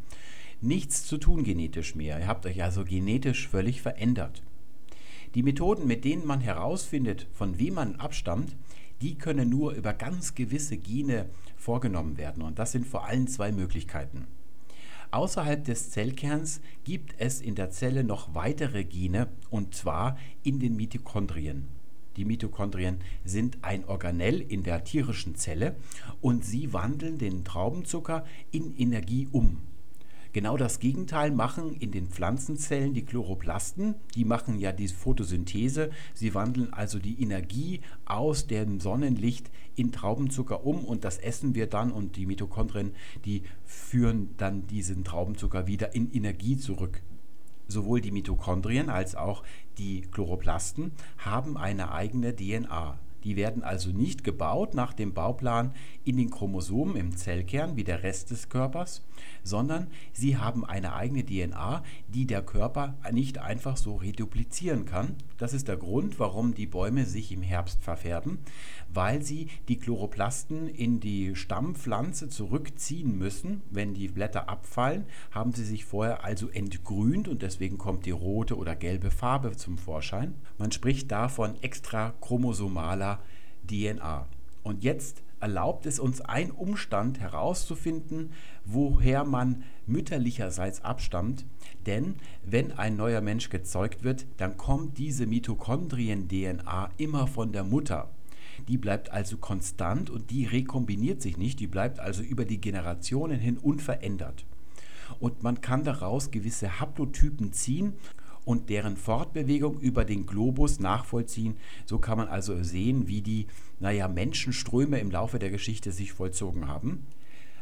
nichts 0.60 1.04
zu 1.04 1.18
tun 1.18 1.42
genetisch 1.42 1.96
mehr. 1.96 2.20
Ihr 2.20 2.28
habt 2.28 2.46
euch 2.46 2.62
also 2.62 2.84
genetisch 2.84 3.48
völlig 3.48 3.82
verändert. 3.82 4.42
Die 5.34 5.42
Methoden, 5.42 5.86
mit 5.86 6.04
denen 6.04 6.26
man 6.26 6.40
herausfindet, 6.40 7.26
von 7.32 7.58
wem 7.58 7.74
man 7.74 7.96
abstammt, 7.96 8.56
die 9.02 9.16
können 9.16 9.50
nur 9.50 9.72
über 9.72 9.94
ganz 9.94 10.34
gewisse 10.34 10.76
Gene 10.76 11.28
vorgenommen 11.56 12.18
werden. 12.18 12.42
Und 12.42 12.60
das 12.60 12.72
sind 12.72 12.86
vor 12.86 13.04
allem 13.04 13.26
zwei 13.26 13.50
Möglichkeiten. 13.50 14.26
Außerhalb 15.10 15.64
des 15.64 15.90
Zellkerns 15.90 16.60
gibt 16.84 17.14
es 17.18 17.40
in 17.40 17.56
der 17.56 17.70
Zelle 17.70 18.04
noch 18.04 18.34
weitere 18.34 18.84
Gene, 18.84 19.28
und 19.50 19.74
zwar 19.74 20.18
in 20.44 20.60
den 20.60 20.76
Mitochondrien. 20.76 21.77
Die 22.18 22.24
Mitochondrien 22.24 22.98
sind 23.24 23.58
ein 23.62 23.84
Organell 23.84 24.40
in 24.40 24.64
der 24.64 24.82
tierischen 24.82 25.36
Zelle 25.36 25.76
und 26.20 26.44
sie 26.44 26.72
wandeln 26.72 27.16
den 27.16 27.44
Traubenzucker 27.44 28.24
in 28.50 28.76
Energie 28.76 29.28
um. 29.30 29.58
Genau 30.32 30.56
das 30.56 30.80
Gegenteil 30.80 31.30
machen 31.30 31.74
in 31.76 31.92
den 31.92 32.08
Pflanzenzellen 32.08 32.92
die 32.92 33.04
Chloroplasten. 33.04 33.94
Die 34.16 34.24
machen 34.24 34.58
ja 34.58 34.72
die 34.72 34.88
Photosynthese. 34.88 35.90
Sie 36.12 36.34
wandeln 36.34 36.72
also 36.72 36.98
die 36.98 37.22
Energie 37.22 37.82
aus 38.04 38.48
dem 38.48 38.80
Sonnenlicht 38.80 39.48
in 39.76 39.92
Traubenzucker 39.92 40.66
um 40.66 40.84
und 40.84 41.04
das 41.04 41.18
essen 41.18 41.54
wir 41.54 41.68
dann 41.68 41.92
und 41.92 42.16
die 42.16 42.26
Mitochondrien, 42.26 42.96
die 43.24 43.42
führen 43.64 44.30
dann 44.38 44.66
diesen 44.66 45.04
Traubenzucker 45.04 45.68
wieder 45.68 45.94
in 45.94 46.12
Energie 46.12 46.56
zurück. 46.56 47.00
Sowohl 47.68 48.00
die 48.00 48.10
Mitochondrien 48.10 48.88
als 48.88 49.14
auch 49.14 49.42
die 49.76 50.00
Chloroplasten 50.00 50.92
haben 51.18 51.56
eine 51.56 51.92
eigene 51.92 52.34
DNA. 52.34 52.98
Die 53.24 53.36
werden 53.36 53.62
also 53.62 53.90
nicht 53.90 54.24
gebaut 54.24 54.74
nach 54.74 54.94
dem 54.94 55.12
Bauplan 55.12 55.74
in 56.04 56.16
den 56.16 56.30
Chromosomen 56.30 56.96
im 56.96 57.16
Zellkern 57.16 57.76
wie 57.76 57.84
der 57.84 58.02
Rest 58.02 58.30
des 58.30 58.48
Körpers, 58.48 59.02
sondern 59.42 59.88
sie 60.12 60.36
haben 60.36 60.64
eine 60.64 60.94
eigene 60.94 61.24
DNA, 61.24 61.82
die 62.08 62.26
der 62.26 62.42
Körper 62.42 62.96
nicht 63.12 63.38
einfach 63.38 63.76
so 63.76 63.96
reduplizieren 63.96 64.84
kann. 64.84 65.16
Das 65.36 65.52
ist 65.52 65.68
der 65.68 65.76
Grund, 65.76 66.18
warum 66.18 66.54
die 66.54 66.66
Bäume 66.66 67.04
sich 67.04 67.32
im 67.32 67.42
Herbst 67.42 67.82
verfärben, 67.82 68.38
weil 68.92 69.22
sie 69.22 69.48
die 69.68 69.78
Chloroplasten 69.78 70.68
in 70.68 71.00
die 71.00 71.34
Stammpflanze 71.36 72.28
zurückziehen 72.28 73.16
müssen. 73.16 73.62
Wenn 73.70 73.94
die 73.94 74.08
Blätter 74.08 74.48
abfallen, 74.48 75.04
haben 75.30 75.52
sie 75.52 75.64
sich 75.64 75.84
vorher 75.84 76.24
also 76.24 76.48
entgrünt 76.48 77.28
und 77.28 77.42
deswegen 77.42 77.78
kommt 77.78 78.06
die 78.06 78.10
rote 78.10 78.56
oder 78.56 78.76
gelbe 78.76 79.10
Farbe 79.10 79.56
zum 79.56 79.78
Vorschein. 79.78 80.34
Man 80.58 80.72
spricht 80.72 81.10
da 81.10 81.28
von 81.28 81.60
extrachromosomaler 81.62 83.20
DNA. 83.66 84.26
Und 84.62 84.84
jetzt 84.84 85.22
erlaubt 85.40 85.86
es 85.86 85.98
uns 85.98 86.20
ein 86.20 86.50
Umstand 86.50 87.20
herauszufinden, 87.20 88.32
woher 88.64 89.24
man 89.24 89.64
mütterlicherseits 89.86 90.84
abstammt. 90.84 91.46
Denn 91.86 92.16
wenn 92.44 92.72
ein 92.72 92.96
neuer 92.96 93.20
Mensch 93.20 93.48
gezeugt 93.50 94.02
wird, 94.02 94.26
dann 94.36 94.56
kommt 94.56 94.98
diese 94.98 95.26
Mitochondrien-DNA 95.26 96.90
immer 96.96 97.26
von 97.26 97.52
der 97.52 97.64
Mutter. 97.64 98.10
Die 98.66 98.78
bleibt 98.78 99.10
also 99.10 99.36
konstant 99.36 100.10
und 100.10 100.30
die 100.30 100.44
rekombiniert 100.44 101.22
sich 101.22 101.36
nicht, 101.36 101.60
die 101.60 101.68
bleibt 101.68 102.00
also 102.00 102.22
über 102.22 102.44
die 102.44 102.60
Generationen 102.60 103.38
hin 103.38 103.56
unverändert. 103.56 104.44
Und 105.20 105.42
man 105.42 105.60
kann 105.60 105.84
daraus 105.84 106.30
gewisse 106.30 106.80
Haplotypen 106.80 107.52
ziehen 107.52 107.94
und 108.48 108.70
deren 108.70 108.96
Fortbewegung 108.96 109.78
über 109.78 110.06
den 110.06 110.24
Globus 110.24 110.80
nachvollziehen. 110.80 111.58
So 111.84 111.98
kann 111.98 112.16
man 112.16 112.28
also 112.28 112.62
sehen, 112.62 113.06
wie 113.06 113.20
die 113.20 113.46
naja, 113.78 114.08
Menschenströme 114.08 114.98
im 115.00 115.10
Laufe 115.10 115.38
der 115.38 115.50
Geschichte 115.50 115.92
sich 115.92 116.14
vollzogen 116.14 116.66
haben. 116.66 117.06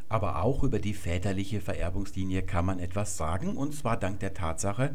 Aber 0.08 0.44
auch 0.44 0.62
über 0.62 0.78
die 0.78 0.94
väterliche 0.94 1.60
Vererbungslinie 1.60 2.44
kann 2.44 2.66
man 2.66 2.78
etwas 2.78 3.16
sagen, 3.16 3.56
und 3.56 3.74
zwar 3.74 3.96
dank 3.96 4.20
der 4.20 4.32
Tatsache, 4.32 4.94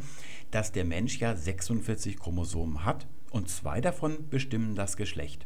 dass 0.49 0.71
der 0.71 0.85
Mensch 0.85 1.19
ja 1.19 1.35
46 1.35 2.17
Chromosomen 2.17 2.85
hat 2.85 3.05
und 3.29 3.49
zwei 3.49 3.81
davon 3.81 4.29
bestimmen 4.29 4.75
das 4.75 4.95
Geschlecht. 4.95 5.45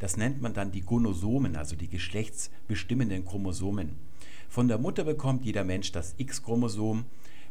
Das 0.00 0.16
nennt 0.16 0.42
man 0.42 0.54
dann 0.54 0.72
die 0.72 0.80
Gonosomen, 0.82 1.54
also 1.54 1.76
die 1.76 1.88
geschlechtsbestimmenden 1.88 3.24
Chromosomen. 3.24 3.94
Von 4.48 4.66
der 4.66 4.78
Mutter 4.78 5.04
bekommt 5.04 5.44
jeder 5.44 5.62
Mensch 5.62 5.92
das 5.92 6.16
X-Chromosom 6.18 7.04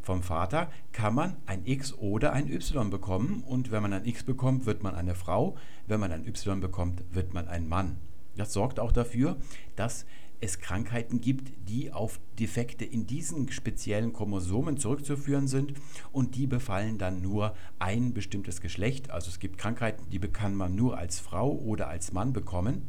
vom 0.07 0.23
Vater 0.23 0.71
kann 0.93 1.13
man 1.13 1.35
ein 1.47 1.65
X 1.65 1.93
oder 1.93 2.31
ein 2.31 2.49
Y 2.49 2.89
bekommen 2.89 3.43
und 3.45 3.71
wenn 3.71 3.81
man 3.81 3.91
ein 3.91 4.05
X 4.05 4.23
bekommt, 4.23 4.65
wird 4.65 4.81
man 4.81 4.95
eine 4.95 5.15
Frau, 5.15 5.57
wenn 5.85 5.99
man 5.99 6.13
ein 6.13 6.25
Y 6.25 6.61
bekommt, 6.61 7.03
wird 7.11 7.33
man 7.33 7.49
ein 7.49 7.67
Mann. 7.67 7.97
Das 8.37 8.53
sorgt 8.53 8.79
auch 8.79 8.93
dafür, 8.93 9.35
dass 9.75 10.05
es 10.39 10.59
Krankheiten 10.59 11.19
gibt, 11.19 11.51
die 11.67 11.91
auf 11.91 12.21
Defekte 12.39 12.85
in 12.85 13.05
diesen 13.05 13.51
speziellen 13.51 14.13
Chromosomen 14.13 14.77
zurückzuführen 14.77 15.49
sind 15.49 15.73
und 16.13 16.35
die 16.35 16.47
befallen 16.47 16.97
dann 16.97 17.21
nur 17.21 17.53
ein 17.77 18.13
bestimmtes 18.13 18.61
Geschlecht. 18.61 19.11
Also 19.11 19.29
es 19.29 19.39
gibt 19.39 19.57
Krankheiten, 19.57 20.09
die 20.09 20.19
kann 20.19 20.55
man 20.55 20.73
nur 20.73 20.97
als 20.97 21.19
Frau 21.19 21.51
oder 21.51 21.89
als 21.89 22.13
Mann 22.13 22.31
bekommen. 22.31 22.83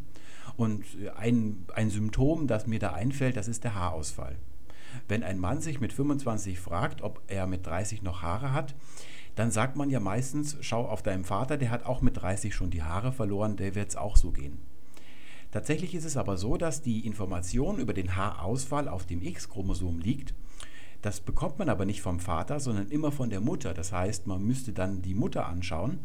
Und 0.57 0.85
ein, 1.17 1.67
ein 1.75 1.91
Symptom, 1.91 2.47
das 2.47 2.69
mir 2.69 2.79
da 2.79 2.93
einfällt, 2.93 3.37
das 3.37 3.49
ist 3.49 3.65
der 3.65 3.75
Haarausfall. 3.75 4.37
Wenn 5.07 5.23
ein 5.23 5.39
Mann 5.39 5.61
sich 5.61 5.81
mit 5.81 5.93
25 5.93 6.59
fragt, 6.59 7.03
ob 7.03 7.23
er 7.27 7.47
mit 7.47 7.67
30 7.67 8.03
noch 8.03 8.23
Haare 8.23 8.53
hat, 8.53 8.75
dann 9.35 9.51
sagt 9.51 9.77
man 9.77 9.89
ja 9.89 10.01
meistens, 10.01 10.57
schau 10.63 10.85
auf 10.85 11.03
deinen 11.03 11.25
Vater, 11.25 11.57
der 11.57 11.71
hat 11.71 11.87
auch 11.87 12.03
mit 12.03 12.21
30 12.21 12.55
schon 12.55 12.71
die 12.71 12.83
Haare 12.83 13.13
verloren, 13.13 13.57
der 13.57 13.75
wird 13.75 13.91
es 13.91 13.97
auch 13.97 14.17
so 14.17 14.33
gehen. 14.33 14.59
Tatsächlich 15.51 15.95
ist 15.95 16.05
es 16.05 16.17
aber 16.17 16.37
so, 16.37 16.57
dass 16.57 16.83
die 16.83 17.07
Information 17.07 17.79
über 17.79 17.95
den 17.95 18.17
Haarausfall 18.17 18.89
auf 18.89 19.07
dem 19.07 19.23
X-Chromosom 19.23 19.99
liegt. 19.99 20.35
Das 21.01 21.21
bekommt 21.21 21.59
man 21.59 21.69
aber 21.69 21.85
nicht 21.85 22.03
vom 22.03 22.19
Vater, 22.19 22.59
sondern 22.59 22.89
immer 22.89 23.13
von 23.13 23.31
der 23.31 23.41
Mutter. 23.41 23.73
Das 23.73 23.93
heißt, 23.93 24.27
man 24.27 24.43
müsste 24.43 24.73
dann 24.73 25.01
die 25.01 25.15
Mutter 25.15 25.47
anschauen. 25.47 26.01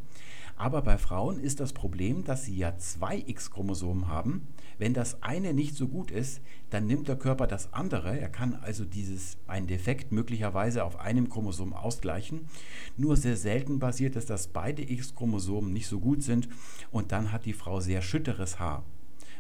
Aber 0.56 0.82
bei 0.84 0.98
Frauen 0.98 1.39
ist 1.39 1.60
das 1.60 1.74
Problem, 1.74 2.24
dass 2.24 2.46
sie 2.46 2.56
ja 2.56 2.78
zwei 2.78 3.24
X-Chromosomen 3.26 4.08
haben. 4.08 4.48
Wenn 4.84 4.93
das 4.93 5.23
eine 5.23 5.53
nicht 5.53 5.77
so 5.77 5.88
gut 5.88 6.11
ist, 6.11 6.41
dann 6.69 6.88
nimmt 6.88 7.07
der 7.07 7.15
Körper 7.15 7.47
das 7.47 7.71
andere. 7.71 8.19
Er 8.19 8.27
kann 8.27 8.53
also 8.55 8.84
dieses 8.84 9.38
einen 9.47 9.65
Defekt 9.65 10.11
möglicherweise 10.11 10.84
auf 10.84 10.99
einem 10.99 11.29
Chromosom 11.29 11.71
ausgleichen. 11.71 12.49
Nur 12.97 13.15
sehr 13.15 13.38
selten 13.38 13.79
passiert 13.79 14.17
es, 14.17 14.25
dass 14.25 14.49
beide 14.49 14.81
X-Chromosomen 14.81 15.71
nicht 15.71 15.88
so 15.88 16.01
gut 16.01 16.21
sind 16.21 16.49
und 16.91 17.13
dann 17.13 17.31
hat 17.31 17.45
die 17.45 17.53
Frau 17.53 17.79
sehr 17.79 18.01
schütteres 18.01 18.59
Haar. 18.59 18.84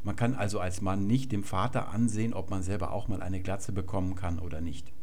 Man 0.05 0.15
kann 0.15 0.33
also 0.33 0.61
als 0.61 0.79
Mann 0.79 1.07
nicht 1.07 1.33
dem 1.33 1.43
Vater 1.43 1.89
ansehen, 1.89 2.33
ob 2.33 2.49
man 2.49 2.63
selber 2.63 2.93
auch 2.93 3.09
mal 3.09 3.21
eine 3.21 3.41
Glatze 3.41 3.73
bekommen 3.73 4.15
kann 4.15 4.39
oder 4.39 4.61
nicht. 4.61 4.93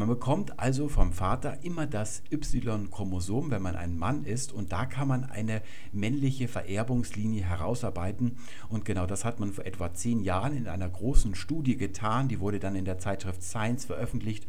Man 0.00 0.08
bekommt 0.08 0.58
also 0.58 0.88
vom 0.88 1.12
Vater 1.12 1.58
immer 1.62 1.86
das 1.86 2.22
Y-Chromosom, 2.32 3.50
wenn 3.50 3.60
man 3.60 3.76
ein 3.76 3.98
Mann 3.98 4.24
ist, 4.24 4.50
und 4.50 4.72
da 4.72 4.86
kann 4.86 5.08
man 5.08 5.24
eine 5.26 5.60
männliche 5.92 6.48
Vererbungslinie 6.48 7.44
herausarbeiten. 7.44 8.38
Und 8.70 8.86
genau 8.86 9.04
das 9.04 9.26
hat 9.26 9.40
man 9.40 9.52
vor 9.52 9.66
etwa 9.66 9.92
zehn 9.92 10.22
Jahren 10.22 10.56
in 10.56 10.68
einer 10.68 10.88
großen 10.88 11.34
Studie 11.34 11.76
getan, 11.76 12.28
die 12.28 12.40
wurde 12.40 12.58
dann 12.58 12.76
in 12.76 12.86
der 12.86 12.98
Zeitschrift 12.98 13.42
Science 13.42 13.84
veröffentlicht. 13.84 14.46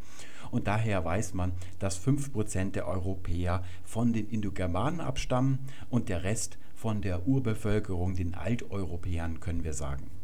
Und 0.51 0.67
daher 0.67 1.03
weiß 1.03 1.33
man, 1.33 1.51
dass 1.79 1.99
5% 1.99 2.71
der 2.71 2.87
Europäer 2.87 3.61
von 3.83 4.13
den 4.13 4.29
Indogermanen 4.29 5.01
abstammen 5.01 5.59
und 5.89 6.07
der 6.07 6.23
Rest 6.23 6.59
von 6.75 7.01
der 7.01 7.27
Urbevölkerung, 7.27 8.15
den 8.15 8.35
Alteuropäern, 8.35 9.41
können 9.41 9.65
wir 9.65 9.73
sagen. 9.73 10.20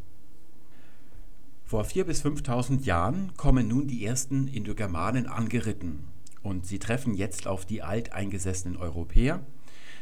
Vor 1.68 1.84
4.000 1.84 2.04
bis 2.04 2.24
5.000 2.24 2.84
Jahren 2.86 3.32
kommen 3.36 3.68
nun 3.68 3.88
die 3.88 4.02
ersten 4.02 4.48
Indogermanen 4.48 5.26
angeritten 5.26 6.04
und 6.42 6.64
sie 6.64 6.78
treffen 6.78 7.12
jetzt 7.12 7.46
auf 7.46 7.66
die 7.66 7.82
alteingesessenen 7.82 8.78
Europäer. 8.78 9.44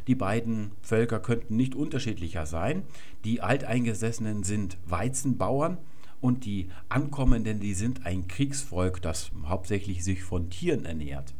Die 0.07 0.15
beiden 0.15 0.71
Völker 0.81 1.19
könnten 1.19 1.57
nicht 1.57 1.75
unterschiedlicher 1.75 2.45
sein. 2.45 2.83
Die 3.25 3.41
Alteingesessenen 3.41 4.43
sind 4.43 4.77
Weizenbauern 4.85 5.77
und 6.21 6.45
die 6.45 6.69
Ankommenden, 6.87 7.59
die 7.59 7.73
sind 7.73 8.05
ein 8.05 8.29
Kriegsvolk, 8.29 9.01
das 9.01 9.31
hauptsächlich 9.45 10.05
sich 10.05 10.23
von 10.23 10.49
Tieren 10.49 10.85
ernährt. 10.85 11.33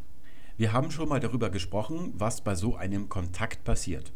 Wir 0.57 0.73
haben 0.73 0.91
schon 0.91 1.07
mal 1.07 1.21
darüber 1.21 1.49
gesprochen, 1.49 2.11
was 2.17 2.41
bei 2.41 2.55
so 2.55 2.75
einem 2.75 3.07
Kontakt 3.07 3.63
passiert. 3.63 4.11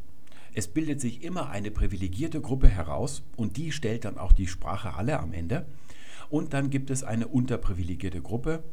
Es 0.53 0.68
bildet 0.68 0.99
sich 0.99 1.24
immer 1.24 1.49
eine 1.51 1.72
privilegierte 1.72 2.41
Gruppe 2.41 2.68
heraus 2.68 3.24
und 3.38 3.55
die 3.55 3.72
stellt 3.72 4.03
dann 4.03 4.18
auch 4.18 4.34
die 4.34 4.47
Sprache 4.47 4.95
aller 4.95 5.22
am 5.22 5.32
Ende. 5.32 5.66
Und 6.32 6.53
dann 6.53 6.69
gibt 6.69 6.89
es 6.89 7.03
eine 7.03 7.27
unterprivilegierte 7.27 8.21
Gruppe. 8.21 8.63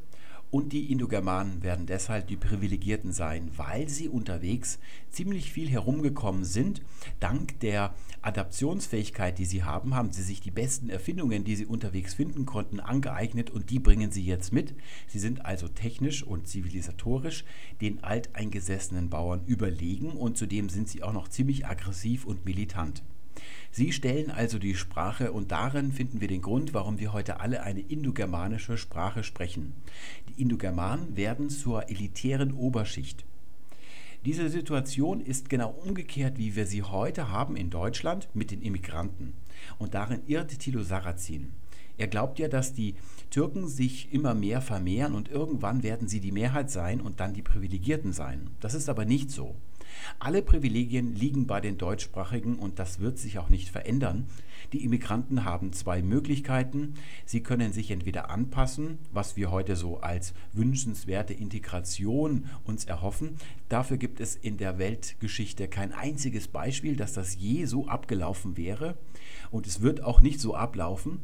Und 0.51 0.73
die 0.73 0.91
Indogermanen 0.91 1.63
werden 1.63 1.85
deshalb 1.85 2.29
die 2.29 2.37
Privilegierten 2.37 3.13
sein, 3.13 3.51
weil 3.57 3.89
sie 3.91 4.09
unterwegs 4.09 4.79
ziemlich 5.11 5.53
viel 5.53 5.69
herumgekommen 5.69 6.45
sind. 6.45 6.81
Dank 7.21 7.61
der 7.61 7.95
Adaptionsfähigkeit, 8.23 9.39
die 9.39 9.45
sie 9.45 9.65
haben, 9.65 9.95
haben 9.95 10.11
sie 10.11 10.23
sich 10.23 10.41
die 10.41 10.51
besten 10.51 10.89
Erfindungen, 10.89 11.45
die 11.45 11.55
sie 11.55 11.67
unterwegs 11.67 12.15
finden 12.15 12.47
konnten, 12.47 12.81
angeeignet 12.81 13.51
und 13.51 13.69
die 13.69 13.79
bringen 13.79 14.11
sie 14.11 14.25
jetzt 14.25 14.53
mit. 14.53 14.75
Sie 15.07 15.19
sind 15.19 15.45
also 15.45 15.69
technisch 15.69 16.23
und 16.23 16.49
zivilisatorisch 16.49 17.45
den 17.83 18.03
alteingesessenen 18.03 19.11
Bauern 19.11 19.43
überlegen 19.45 20.13
und 20.13 20.39
zudem 20.39 20.71
sind 20.71 20.89
sie 20.89 21.03
auch 21.03 21.13
noch 21.13 21.29
ziemlich 21.29 21.67
aggressiv 21.67 22.25
und 22.25 22.47
militant. 22.47 23.03
Sie 23.71 23.93
stellen 23.93 24.31
also 24.31 24.59
die 24.59 24.75
Sprache 24.75 25.33
und 25.33 25.53
darin 25.53 25.93
finden 25.93 26.21
wir 26.21 26.29
den 26.29 26.43
Grund, 26.43 26.75
warum 26.75 26.99
wir 26.99 27.13
heute 27.13 27.41
alle 27.41 27.63
eine 27.63 27.81
indogermanische 27.81 28.79
Sprache 28.79 29.23
sprechen. 29.23 29.75
Die 30.29 30.43
Indogermanen 30.43 31.17
werden 31.17 31.51
zur 31.51 31.89
elitären 31.91 32.53
Oberschicht. 32.53 33.25
Diese 34.25 34.49
Situation 34.49 35.21
ist 35.21 35.49
genau 35.49 35.71
umgekehrt, 35.71 36.39
wie 36.39 36.57
wir 36.57 36.67
sie 36.67 36.83
heute 36.83 37.31
haben 37.31 37.57
in 37.57 37.71
Deutschland 37.71 38.29
mit 38.35 38.51
den 38.51 38.63
Immigranten. 38.63 39.35
Und 39.79 39.95
darin 39.95 40.23
irrt 40.27 40.59
Thilo 40.59 40.83
Sarrazin. 40.83 41.53
Er 41.99 42.09
glaubt 42.09 42.39
ja, 42.39 42.49
dass 42.49 42.73
die 42.73 42.95
Türken 43.31 43.69
sich 43.69 44.13
immer 44.13 44.35
mehr 44.35 44.61
vermehren 44.61 45.15
und 45.15 45.29
irgendwann 45.29 45.83
werden 45.83 46.09
sie 46.09 46.21
die 46.21 46.33
Mehrheit 46.33 46.71
sein 46.71 47.01
und 47.01 47.21
dann 47.21 47.35
die 47.35 47.43
Privilegierten 47.43 48.13
sein. 48.13 48.51
Das 48.61 48.75
ist 48.75 48.89
aber 48.89 49.05
nicht 49.05 49.31
so. 49.31 49.55
Alle 50.19 50.43
Privilegien 50.43 51.15
liegen 51.15 51.47
bei 51.47 51.61
den 51.61 51.79
Deutschsprachigen 51.79 52.57
und 52.57 52.79
das 52.79 52.99
wird 52.99 53.19
sich 53.19 53.39
auch 53.39 53.49
nicht 53.49 53.69
verändern. 53.69 54.27
Die 54.73 54.85
Immigranten 54.85 55.45
haben 55.45 55.73
zwei 55.73 56.03
Möglichkeiten. 56.03 56.95
Sie 57.25 57.43
können 57.43 57.73
sich 57.73 57.91
entweder 57.91 58.31
anpassen, 58.31 58.99
was 59.13 59.37
wir 59.37 59.51
heute 59.51 59.77
so 59.77 60.01
als 60.01 60.35
wünschenswerte 60.53 61.33
Integration 61.33 62.47
uns 62.65 62.85
erhoffen. 62.85 63.37
Dafür 63.69 63.97
gibt 63.97 64.21
es 64.21 64.37
in 64.37 64.57
der 64.59 64.79
Weltgeschichte 64.79 65.69
kein 65.69 65.93
einziges 65.93 66.49
Beispiel, 66.49 66.97
dass 66.97 67.13
das 67.13 67.37
je 67.37 67.65
so 67.65 67.87
abgelaufen 67.87 68.57
wäre. 68.57 68.99
Und 69.51 69.67
es 69.67 69.81
wird 69.81 70.03
auch 70.03 70.21
nicht 70.21 70.41
so 70.41 70.55
ablaufen. 70.55 71.21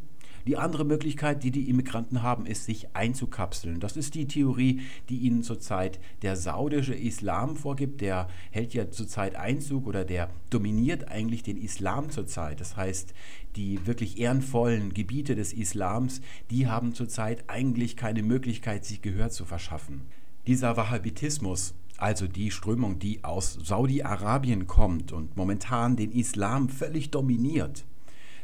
Die 0.46 0.58
andere 0.58 0.84
Möglichkeit, 0.84 1.42
die 1.42 1.50
die 1.50 1.70
Immigranten 1.70 2.22
haben, 2.22 2.44
ist, 2.44 2.66
sich 2.66 2.94
einzukapseln. 2.94 3.80
Das 3.80 3.96
ist 3.96 4.14
die 4.14 4.26
Theorie, 4.26 4.82
die 5.08 5.18
ihnen 5.18 5.42
zurzeit 5.42 6.00
der 6.22 6.36
saudische 6.36 6.94
Islam 6.94 7.56
vorgibt. 7.56 8.02
Der 8.02 8.28
hält 8.50 8.74
ja 8.74 8.90
zurzeit 8.90 9.36
Einzug 9.36 9.86
oder 9.86 10.04
der 10.04 10.30
dominiert 10.50 11.08
eigentlich 11.08 11.42
den 11.42 11.56
Islam 11.56 12.10
zurzeit. 12.10 12.60
Das 12.60 12.76
heißt, 12.76 13.14
die 13.56 13.86
wirklich 13.86 14.18
ehrenvollen 14.18 14.92
Gebiete 14.92 15.34
des 15.34 15.52
Islams, 15.52 16.20
die 16.50 16.66
haben 16.66 16.94
zurzeit 16.94 17.44
eigentlich 17.48 17.96
keine 17.96 18.22
Möglichkeit, 18.22 18.84
sich 18.84 19.00
Gehör 19.00 19.30
zu 19.30 19.46
verschaffen. 19.46 20.02
Dieser 20.46 20.76
Wahhabitismus, 20.76 21.74
also 21.96 22.26
die 22.26 22.50
Strömung, 22.50 22.98
die 22.98 23.24
aus 23.24 23.54
Saudi-Arabien 23.62 24.66
kommt 24.66 25.12
und 25.12 25.36
momentan 25.38 25.96
den 25.96 26.12
Islam 26.12 26.68
völlig 26.68 27.10
dominiert, 27.10 27.86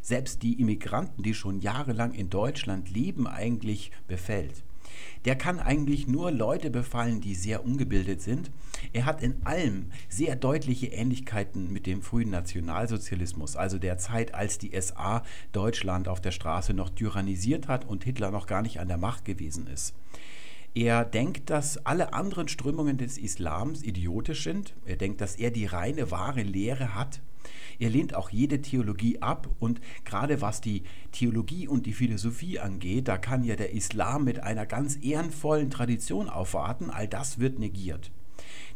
selbst 0.03 0.43
die 0.43 0.61
Immigranten, 0.61 1.23
die 1.23 1.35
schon 1.35 1.61
jahrelang 1.61 2.13
in 2.13 2.31
Deutschland 2.31 2.91
leben, 2.91 3.27
eigentlich 3.27 3.93
befällt. 4.09 4.65
Der 5.25 5.37
kann 5.37 5.61
eigentlich 5.61 6.07
nur 6.07 6.31
Leute 6.31 6.71
befallen, 6.71 7.21
die 7.21 7.35
sehr 7.35 7.65
ungebildet 7.65 8.23
sind. 8.23 8.51
Er 8.93 9.05
hat 9.05 9.23
in 9.23 9.45
allem 9.45 9.87
sehr 10.09 10.37
deutliche 10.37 10.87
Ähnlichkeiten 10.89 11.73
mit 11.73 11.87
dem 11.87 12.03
frühen 12.03 12.31
Nationalsozialismus, 12.31 13.57
also 13.57 13.79
der 13.79 13.99
Zeit, 13.99 14.35
als 14.35 14.59
die 14.59 14.73
SA 14.81 15.23
Deutschland 15.53 16.09
auf 16.09 16.21
der 16.21 16.31
Straße 16.31 16.73
noch 16.73 16.91
tyrannisiert 16.91 17.69
hat 17.69 17.85
und 17.85 18.05
Hitler 18.05 18.31
noch 18.31 18.47
gar 18.47 18.63
nicht 18.63 18.81
an 18.81 18.89
der 18.89 18.99
Macht 18.99 19.25
gewesen 19.25 19.67
ist. 19.67 19.95
Er 20.73 21.05
denkt, 21.05 21.51
dass 21.51 21.85
alle 21.85 22.13
anderen 22.15 22.47
Strömungen 22.47 22.97
des 22.97 23.19
Islams 23.19 23.83
idiotisch 23.83 24.45
sind. 24.45 24.75
Er 24.87 24.97
denkt, 24.97 25.21
dass 25.21 25.35
er 25.35 25.51
die 25.51 25.67
reine, 25.67 26.11
wahre 26.13 26.43
Lehre 26.43 26.95
hat 26.95 27.21
er 27.81 27.91
lehnt 27.91 28.15
auch 28.15 28.31
jede 28.31 28.61
Theologie 28.61 29.21
ab 29.23 29.49
und 29.59 29.81
gerade 30.05 30.41
was 30.41 30.61
die 30.61 30.83
Theologie 31.13 31.67
und 31.67 31.87
die 31.87 31.95
Philosophie 31.95 32.61
angeht, 32.61 33.09
da 33.09 33.17
kann 33.17 33.43
ja 33.43 33.57
der 33.57 33.73
Islam 33.73 34.25
mit 34.25 34.41
einer 34.41 34.67
ganz 34.67 34.99
ehrenvollen 35.03 35.71
Tradition 35.71 36.29
aufwarten, 36.29 36.91
all 36.91 37.09
das 37.09 37.39
wird 37.39 37.59
negiert. 37.59 38.13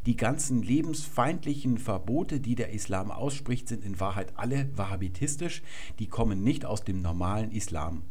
Die 0.07 0.17
ganzen 0.17 0.63
lebensfeindlichen 0.63 1.79
Verbote, 1.79 2.41
die 2.41 2.55
der 2.55 2.73
Islam 2.73 3.11
ausspricht, 3.11 3.69
sind 3.69 3.85
in 3.85 4.01
Wahrheit 4.01 4.33
alle 4.37 4.69
wahhabitistisch, 4.77 5.63
die 5.99 6.09
kommen 6.09 6.43
nicht 6.43 6.65
aus 6.65 6.85
dem 6.85 7.01
normalen 7.03 7.53
Islam. 7.53 8.03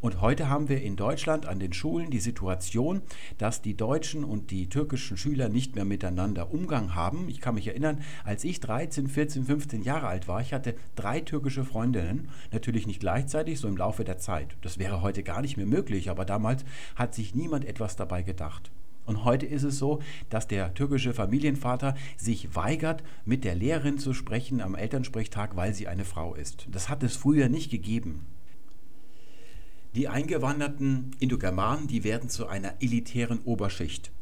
Und 0.00 0.22
heute 0.22 0.48
haben 0.48 0.70
wir 0.70 0.80
in 0.80 0.96
Deutschland 0.96 1.44
an 1.44 1.58
den 1.58 1.74
Schulen 1.74 2.08
die 2.08 2.20
Situation, 2.20 3.02
dass 3.36 3.60
die 3.60 3.76
deutschen 3.76 4.24
und 4.24 4.50
die 4.50 4.70
türkischen 4.70 5.18
Schüler 5.18 5.50
nicht 5.50 5.74
mehr 5.74 5.84
miteinander 5.84 6.52
Umgang 6.52 6.94
haben. 6.94 7.28
Ich 7.28 7.42
kann 7.42 7.54
mich 7.54 7.66
erinnern, 7.66 8.00
als 8.24 8.44
ich 8.44 8.60
13, 8.60 9.08
14, 9.08 9.44
15 9.44 9.82
Jahre 9.82 10.06
alt 10.06 10.26
war, 10.26 10.40
ich 10.40 10.54
hatte 10.54 10.74
drei 10.96 11.20
türkische 11.20 11.66
Freundinnen, 11.66 12.30
natürlich 12.50 12.86
nicht 12.86 13.00
gleichzeitig, 13.00 13.60
so 13.60 13.68
im 13.68 13.76
Laufe 13.76 14.02
der 14.02 14.16
Zeit. 14.16 14.56
Das 14.62 14.78
wäre 14.78 15.02
heute 15.02 15.22
gar 15.22 15.42
nicht 15.42 15.58
mehr 15.58 15.66
möglich, 15.66 16.08
aber 16.08 16.24
damals 16.24 16.64
hat 16.96 17.14
sich 17.14 17.34
niemand 17.34 17.66
etwas 17.66 17.94
dabei 17.96 18.22
gedacht. 18.22 18.70
Und 19.04 19.24
heute 19.24 19.44
ist 19.44 19.64
es 19.64 19.78
so, 19.78 20.00
dass 20.30 20.48
der 20.48 20.72
türkische 20.72 21.12
Familienvater 21.12 21.94
sich 22.16 22.54
weigert, 22.54 23.02
mit 23.26 23.44
der 23.44 23.54
Lehrerin 23.54 23.98
zu 23.98 24.14
sprechen 24.14 24.62
am 24.62 24.74
Elternsprechtag, 24.74 25.56
weil 25.56 25.74
sie 25.74 25.88
eine 25.88 26.06
Frau 26.06 26.34
ist. 26.34 26.68
Das 26.70 26.88
hat 26.88 27.02
es 27.02 27.16
früher 27.16 27.50
nicht 27.50 27.70
gegeben. 27.70 28.24
Die 29.96 30.06
eingewanderten 30.06 31.10
Indogermanen, 31.18 31.88
die 31.88 32.04
werden 32.04 32.28
zu 32.28 32.46
einer 32.46 32.74
elitären 32.80 33.40
Oberschicht. 33.44 34.12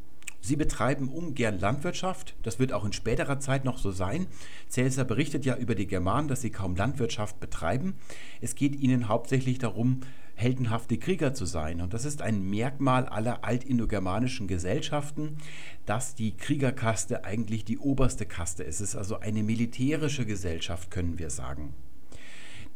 Sie 0.41 0.55
betreiben 0.55 1.09
ungern 1.09 1.59
Landwirtschaft, 1.59 2.35
das 2.41 2.57
wird 2.57 2.73
auch 2.73 2.85
in 2.85 2.93
späterer 2.93 3.39
Zeit 3.39 3.65
noch 3.65 3.77
so 3.77 3.91
sein. 3.91 4.25
Cäsar 4.67 5.05
berichtet 5.05 5.45
ja 5.45 5.55
über 5.55 5.75
die 5.75 5.85
Germanen, 5.85 6.27
dass 6.27 6.41
sie 6.41 6.49
kaum 6.49 6.75
Landwirtschaft 6.75 7.39
betreiben. 7.39 7.95
Es 8.41 8.55
geht 8.55 8.75
ihnen 8.77 9.09
hauptsächlich 9.09 9.59
darum, 9.59 9.99
heldenhafte 10.33 10.97
Krieger 10.97 11.35
zu 11.35 11.45
sein. 11.45 11.81
Und 11.81 11.93
das 11.93 12.05
ist 12.05 12.23
ein 12.23 12.49
Merkmal 12.49 13.05
aller 13.05 13.43
altindogermanischen 13.43 14.47
Gesellschaften, 14.47 15.37
dass 15.85 16.15
die 16.15 16.35
Kriegerkaste 16.35 17.25
eigentlich 17.25 17.63
die 17.63 17.77
oberste 17.77 18.25
Kaste 18.25 18.63
ist. 18.63 18.79
Es 18.79 18.89
ist 18.89 18.95
also 18.95 19.19
eine 19.19 19.43
militärische 19.43 20.25
Gesellschaft, 20.25 20.89
können 20.89 21.19
wir 21.19 21.29
sagen. 21.29 21.75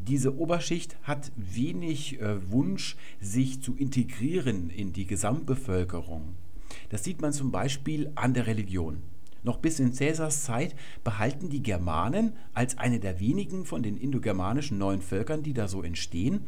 Diese 0.08 0.38
Oberschicht 0.38 0.98
hat 1.04 1.32
wenig 1.38 2.20
äh, 2.20 2.52
Wunsch, 2.52 2.98
sich 3.22 3.62
zu 3.62 3.74
integrieren 3.76 4.70
in 4.70 4.92
die 4.92 5.06
Gesamtbevölkerung. 5.06 6.36
Das 6.90 7.06
sieht 7.06 7.22
man 7.22 7.32
zum 7.32 7.52
Beispiel 7.52 8.12
an 8.16 8.34
der 8.34 8.48
Religion. 8.48 9.02
Noch 9.44 9.58
bis 9.58 9.80
in 9.80 9.94
Cäsars 9.94 10.44
Zeit 10.44 10.76
behalten 11.06 11.50
die 11.50 11.64
Germanen 11.64 12.34
als 12.54 12.78
eine 12.78 13.00
der 13.00 13.22
wenigen 13.22 13.66
von 13.66 13.82
den 13.82 13.96
indogermanischen 13.96 14.78
neuen 14.78 15.02
Völkern, 15.02 15.42
die 15.42 15.54
da 15.54 15.70
so 15.70 15.82
entstehen, 15.82 16.42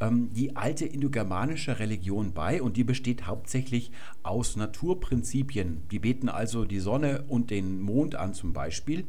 ähm, 0.00 0.30
die 0.32 0.56
alte 0.56 0.86
indogermanische 0.86 1.78
Religion 1.78 2.32
bei 2.32 2.62
und 2.62 2.78
die 2.78 2.84
besteht 2.84 3.26
hauptsächlich 3.26 3.90
aus 4.22 4.56
Naturprinzipien. 4.56 5.82
Die 5.90 5.98
beten 5.98 6.30
also 6.30 6.64
die 6.64 6.80
Sonne 6.80 7.24
und 7.28 7.50
den 7.50 7.82
Mond 7.82 8.14
an 8.14 8.32
zum 8.32 8.54
Beispiel 8.54 9.04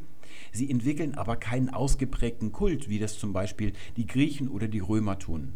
Sie 0.52 0.70
entwickeln 0.70 1.16
aber 1.16 1.36
keinen 1.36 1.70
ausgeprägten 1.70 2.52
Kult, 2.52 2.90
wie 2.90 3.00
das 3.00 3.20
zum 3.20 3.34
Beispiel 3.34 3.74
die 3.96 4.08
Griechen 4.08 4.48
oder 4.48 4.68
die 4.68 4.80
Römer 4.80 5.20
tun. 5.20 5.54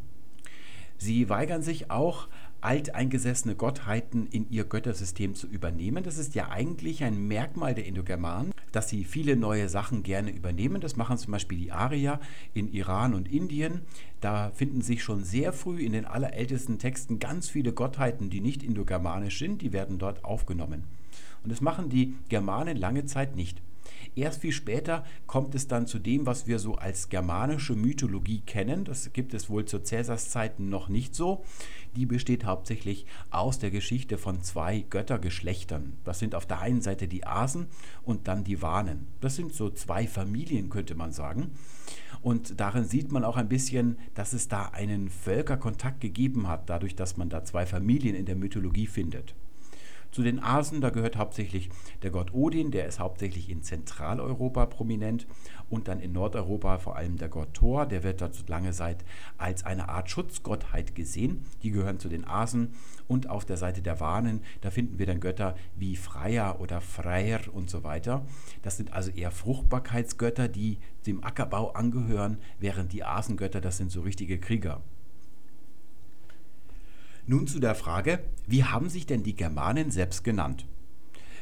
Sie 0.97 1.29
weigern 1.29 1.63
sich 1.63 1.89
auch, 1.89 2.27
alteingesessene 2.61 3.55
Gottheiten 3.55 4.27
in 4.27 4.49
ihr 4.51 4.65
Göttersystem 4.65 5.33
zu 5.33 5.47
übernehmen. 5.47 6.03
Das 6.03 6.19
ist 6.19 6.35
ja 6.35 6.49
eigentlich 6.49 7.03
ein 7.03 7.27
Merkmal 7.27 7.73
der 7.73 7.85
Indogermanen, 7.85 8.53
dass 8.71 8.87
sie 8.87 9.03
viele 9.03 9.35
neue 9.35 9.67
Sachen 9.67 10.03
gerne 10.03 10.31
übernehmen. 10.31 10.79
Das 10.79 10.95
machen 10.95 11.17
zum 11.17 11.31
Beispiel 11.31 11.57
die 11.57 11.71
Arier 11.71 12.19
in 12.53 12.71
Iran 12.71 13.15
und 13.15 13.31
Indien. 13.31 13.81
Da 14.19 14.51
finden 14.51 14.81
sich 14.81 15.03
schon 15.03 15.23
sehr 15.23 15.53
früh 15.53 15.81
in 15.83 15.93
den 15.93 16.05
allerältesten 16.05 16.77
Texten 16.77 17.17
ganz 17.17 17.49
viele 17.49 17.73
Gottheiten, 17.73 18.29
die 18.29 18.41
nicht 18.41 18.61
indogermanisch 18.61 19.39
sind, 19.39 19.63
die 19.63 19.73
werden 19.73 19.97
dort 19.97 20.23
aufgenommen. 20.23 20.83
Und 21.43 21.51
das 21.51 21.61
machen 21.61 21.89
die 21.89 22.15
Germanen 22.29 22.77
lange 22.77 23.05
Zeit 23.05 23.35
nicht. 23.35 23.61
Erst 24.15 24.41
viel 24.41 24.51
später 24.51 25.05
kommt 25.25 25.55
es 25.55 25.67
dann 25.67 25.87
zu 25.87 25.97
dem, 25.97 26.25
was 26.25 26.45
wir 26.45 26.59
so 26.59 26.75
als 26.75 27.07
germanische 27.07 27.75
Mythologie 27.75 28.41
kennen. 28.41 28.83
Das 28.83 29.13
gibt 29.13 29.33
es 29.33 29.49
wohl 29.49 29.65
zu 29.65 29.79
Cäsars 29.79 30.29
Zeiten 30.29 30.69
noch 30.69 30.89
nicht 30.89 31.15
so. 31.15 31.45
Die 31.95 32.05
besteht 32.05 32.43
hauptsächlich 32.45 33.05
aus 33.29 33.59
der 33.59 33.71
Geschichte 33.71 34.17
von 34.17 34.41
zwei 34.41 34.85
Göttergeschlechtern. 34.89 35.93
Das 36.03 36.19
sind 36.19 36.35
auf 36.35 36.45
der 36.45 36.59
einen 36.59 36.81
Seite 36.81 37.07
die 37.07 37.25
Asen 37.25 37.67
und 38.03 38.27
dann 38.27 38.43
die 38.43 38.61
Wanen. 38.61 39.07
Das 39.21 39.37
sind 39.37 39.53
so 39.53 39.69
zwei 39.69 40.07
Familien, 40.07 40.69
könnte 40.69 40.95
man 40.95 41.13
sagen. 41.13 41.51
Und 42.21 42.59
darin 42.59 42.85
sieht 42.85 43.11
man 43.11 43.23
auch 43.23 43.37
ein 43.37 43.49
bisschen, 43.49 43.97
dass 44.13 44.33
es 44.33 44.47
da 44.47 44.65
einen 44.65 45.09
Völkerkontakt 45.09 46.01
gegeben 46.01 46.47
hat, 46.47 46.69
dadurch, 46.69 46.95
dass 46.95 47.17
man 47.17 47.29
da 47.29 47.43
zwei 47.43 47.65
Familien 47.65 48.15
in 48.15 48.25
der 48.25 48.35
Mythologie 48.35 48.87
findet. 48.87 49.35
Zu 50.11 50.23
den 50.23 50.43
Asen, 50.43 50.81
da 50.81 50.89
gehört 50.89 51.15
hauptsächlich 51.15 51.69
der 52.03 52.11
Gott 52.11 52.33
Odin, 52.33 52.71
der 52.71 52.85
ist 52.85 52.99
hauptsächlich 52.99 53.49
in 53.49 53.63
Zentraleuropa 53.63 54.65
prominent 54.65 55.25
und 55.69 55.87
dann 55.87 56.01
in 56.01 56.11
Nordeuropa 56.11 56.79
vor 56.79 56.97
allem 56.97 57.15
der 57.15 57.29
Gott 57.29 57.53
Thor, 57.53 57.85
der 57.85 58.03
wird 58.03 58.19
dort 58.19 58.49
lange 58.49 58.73
Zeit 58.73 59.05
als 59.37 59.65
eine 59.65 59.87
Art 59.87 60.09
Schutzgottheit 60.09 60.95
gesehen. 60.95 61.45
Die 61.63 61.71
gehören 61.71 61.97
zu 61.97 62.09
den 62.09 62.27
Asen 62.27 62.73
und 63.07 63.29
auf 63.29 63.45
der 63.45 63.55
Seite 63.55 63.81
der 63.81 64.01
Wanen, 64.01 64.41
da 64.59 64.69
finden 64.69 64.99
wir 64.99 65.05
dann 65.05 65.21
Götter 65.21 65.55
wie 65.77 65.95
Freya 65.95 66.57
oder 66.57 66.81
Freyr 66.81 67.39
und 67.53 67.69
so 67.69 67.85
weiter. 67.85 68.25
Das 68.63 68.75
sind 68.75 68.91
also 68.91 69.11
eher 69.11 69.31
Fruchtbarkeitsgötter, 69.31 70.49
die 70.49 70.79
dem 71.05 71.23
Ackerbau 71.23 71.71
angehören, 71.71 72.39
während 72.59 72.91
die 72.91 73.05
Asengötter, 73.05 73.61
das 73.61 73.77
sind 73.77 73.91
so 73.91 74.01
richtige 74.01 74.39
Krieger. 74.39 74.81
Nun 77.27 77.47
zu 77.47 77.59
der 77.59 77.75
Frage, 77.75 78.23
wie 78.47 78.63
haben 78.63 78.89
sich 78.89 79.05
denn 79.05 79.23
die 79.23 79.35
Germanen 79.35 79.91
selbst 79.91 80.23
genannt? 80.23 80.65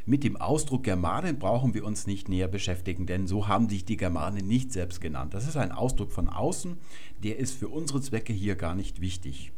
Mit 0.06 0.24
dem 0.24 0.38
Ausdruck 0.38 0.84
Germanen 0.84 1.40
brauchen 1.40 1.74
wir 1.74 1.86
uns 1.86 2.08
nicht 2.08 2.30
näher 2.30 2.48
beschäftigen, 2.48 3.06
denn 3.06 3.28
so 3.28 3.48
haben 3.48 3.70
sich 3.70 3.86
die 3.86 3.98
Germanen 3.98 4.48
nicht 4.48 4.72
selbst 4.74 5.02
genannt. 5.02 5.34
Das 5.34 5.48
ist 5.48 5.56
ein 5.56 5.72
Ausdruck 5.72 6.12
von 6.12 6.30
außen, 6.30 6.78
der 7.24 7.38
ist 7.38 7.54
für 7.54 7.70
unsere 7.70 8.02
Zwecke 8.02 8.34
hier 8.34 8.56
gar 8.56 8.76
nicht 8.76 9.02
wichtig. 9.02 9.52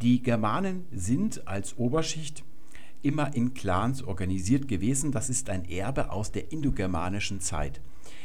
Die 0.00 0.22
Germanen 0.22 0.86
sind 0.92 1.46
als 1.46 1.76
Oberschicht 1.76 2.44
immer 3.02 3.34
in 3.34 3.52
Clans 3.52 4.02
organisiert 4.02 4.68
gewesen. 4.68 5.12
Das 5.12 5.28
ist 5.28 5.50
ein 5.50 5.68
Erbe 5.68 6.10
aus 6.10 6.32
der 6.32 6.52
indogermanischen 6.52 7.40
Zeit. 7.40 7.80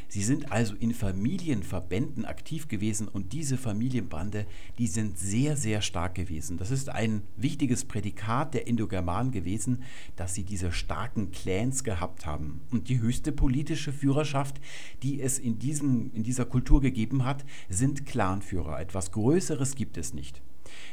Sie 0.09 0.23
sind 0.23 0.51
also 0.51 0.75
in 0.75 0.93
Familienverbänden 0.93 2.25
aktiv 2.25 2.67
gewesen 2.67 3.07
und 3.07 3.33
diese 3.33 3.57
Familienbande, 3.57 4.45
die 4.77 4.87
sind 4.87 5.19
sehr, 5.19 5.57
sehr 5.57 5.81
stark 5.81 6.15
gewesen. 6.15 6.57
Das 6.57 6.71
ist 6.71 6.89
ein 6.89 7.23
wichtiges 7.35 7.83
Prädikat 7.85 8.53
der 8.53 8.67
Indogermanen 8.67 9.31
gewesen, 9.31 9.83
dass 10.15 10.33
sie 10.33 10.43
diese 10.43 10.71
starken 10.71 11.31
Clans 11.31 11.83
gehabt 11.83 12.25
haben. 12.25 12.61
Und 12.71 12.87
die 12.89 13.01
höchste 13.01 13.31
politische 13.31 13.91
Führerschaft, 13.91 14.61
die 15.03 15.21
es 15.21 15.39
in, 15.39 15.59
diesem, 15.59 16.11
in 16.13 16.23
dieser 16.23 16.45
Kultur 16.45 16.81
gegeben 16.81 17.25
hat, 17.25 17.43
sind 17.69 18.05
Clanführer. 18.05 18.79
Etwas 18.79 19.11
Größeres 19.11 19.75
gibt 19.75 19.97
es 19.97 20.13
nicht. 20.13 20.41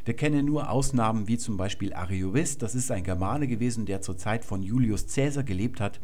Wir 0.05 0.15
kennen 0.15 0.47
nur 0.47 0.71
Ausnahmen 0.71 1.29
wie 1.29 1.39
zum 1.39 1.57
Beispiel 1.57 1.95
Ariovis, 1.95 2.59
das 2.59 2.75
ist 2.75 2.91
ein 2.91 3.05
Germane 3.05 3.49
gewesen, 3.49 3.87
der 3.87 4.03
zur 4.03 4.17
Zeit 4.17 4.45
von 4.45 4.63
Julius 4.63 5.07
Caesar 5.13 5.43
gelebt 5.43 5.81
hat 5.81 6.01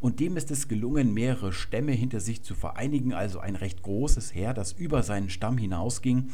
und 0.00 0.20
dem 0.20 0.36
ist 0.36 0.50
es 0.50 0.68
gelungen, 0.68 1.12
mehrere 1.14 1.52
Stämme 1.52 1.92
hinter 1.92 2.20
sich 2.20 2.42
zu 2.42 2.54
vereinigen, 2.54 3.12
also 3.12 3.38
ein 3.38 3.56
recht 3.56 3.82
großes 3.82 4.34
Heer, 4.34 4.54
das 4.54 4.72
über 4.72 5.02
seinen 5.02 5.30
Stamm 5.30 5.58
hinausging. 5.58 6.28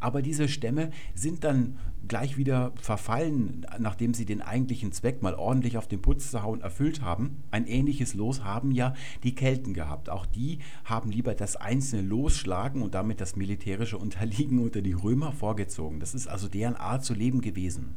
Aber 0.00 0.22
diese 0.22 0.48
Stämme 0.48 0.90
sind 1.14 1.44
dann 1.44 1.78
gleich 2.08 2.36
wieder 2.36 2.72
verfallen, 2.76 3.66
nachdem 3.78 4.14
sie 4.14 4.26
den 4.26 4.42
eigentlichen 4.42 4.92
Zweck 4.92 5.22
mal 5.22 5.34
ordentlich 5.34 5.78
auf 5.78 5.88
den 5.88 6.02
Putz 6.02 6.30
zu 6.30 6.42
hauen 6.42 6.60
erfüllt 6.60 7.00
haben. 7.00 7.42
Ein 7.50 7.66
ähnliches 7.66 8.14
Los 8.14 8.44
haben 8.44 8.70
ja 8.70 8.94
die 9.22 9.34
Kelten 9.34 9.74
gehabt. 9.74 10.10
Auch 10.10 10.26
die 10.26 10.58
haben 10.84 11.10
lieber 11.10 11.34
das 11.34 11.56
einzelne 11.56 12.02
Losschlagen 12.02 12.82
und 12.82 12.94
damit 12.94 13.20
das 13.20 13.36
militärische 13.36 13.98
Unterliegen 13.98 14.58
unter 14.58 14.82
die 14.82 14.92
Römer 14.92 15.32
vorgezogen. 15.32 16.00
Das 16.00 16.14
ist 16.14 16.26
also 16.26 16.48
deren 16.48 16.76
Art 16.76 17.04
zu 17.04 17.14
leben 17.14 17.40
gewesen. 17.40 17.94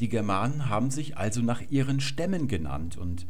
Die 0.00 0.08
Germanen 0.08 0.68
haben 0.68 0.90
sich 0.90 1.16
also 1.16 1.42
nach 1.42 1.62
ihren 1.70 2.00
Stämmen 2.00 2.46
genannt 2.46 2.96
und 2.96 3.26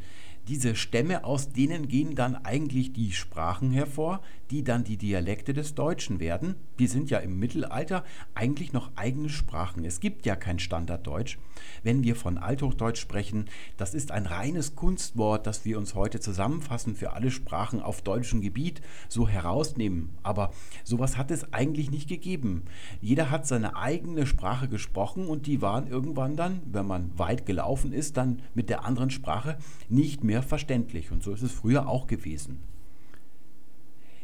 diese 0.48 0.74
Stämme, 0.74 1.24
aus 1.24 1.52
denen 1.52 1.88
gehen 1.88 2.14
dann 2.14 2.34
eigentlich 2.34 2.92
die 2.92 3.12
Sprachen 3.12 3.70
hervor, 3.70 4.20
die 4.50 4.64
dann 4.64 4.84
die 4.84 4.96
Dialekte 4.96 5.52
des 5.52 5.74
Deutschen 5.74 6.20
werden. 6.20 6.56
Die 6.78 6.86
sind 6.86 7.10
ja 7.10 7.18
im 7.18 7.38
Mittelalter 7.38 8.04
eigentlich 8.34 8.72
noch 8.72 8.90
eigene 8.96 9.28
Sprachen. 9.28 9.84
Es 9.84 10.00
gibt 10.00 10.26
ja 10.26 10.36
kein 10.36 10.58
Standarddeutsch. 10.58 11.38
Wenn 11.82 12.02
wir 12.02 12.16
von 12.16 12.38
Althochdeutsch 12.38 13.00
sprechen, 13.00 13.46
das 13.76 13.94
ist 13.94 14.10
ein 14.10 14.26
reines 14.26 14.74
Kunstwort, 14.74 15.46
das 15.46 15.64
wir 15.64 15.78
uns 15.78 15.94
heute 15.94 16.20
zusammenfassen 16.20 16.94
für 16.94 17.12
alle 17.12 17.30
Sprachen 17.30 17.80
auf 17.80 18.02
deutschem 18.02 18.40
Gebiet 18.40 18.80
so 19.08 19.28
herausnehmen. 19.28 20.10
Aber 20.22 20.52
sowas 20.84 21.16
hat 21.16 21.30
es 21.30 21.52
eigentlich 21.52 21.90
nicht 21.90 22.08
gegeben. 22.08 22.64
Jeder 23.00 23.30
hat 23.30 23.46
seine 23.46 23.76
eigene 23.76 24.26
Sprache 24.26 24.68
gesprochen 24.68 25.26
und 25.26 25.46
die 25.46 25.62
waren 25.62 25.86
irgendwann 25.86 26.36
dann, 26.36 26.60
wenn 26.66 26.86
man 26.86 27.18
weit 27.18 27.46
gelaufen 27.46 27.92
ist, 27.92 28.16
dann 28.16 28.42
mit 28.54 28.70
der 28.70 28.84
anderen 28.84 29.10
Sprache 29.10 29.58
nicht 29.88 30.24
mehr 30.24 30.42
verständlich. 30.42 31.10
Und 31.10 31.22
so 31.22 31.32
ist 31.32 31.42
es 31.42 31.52
früher 31.52 31.88
auch 31.88 32.06
gewesen. 32.06 32.58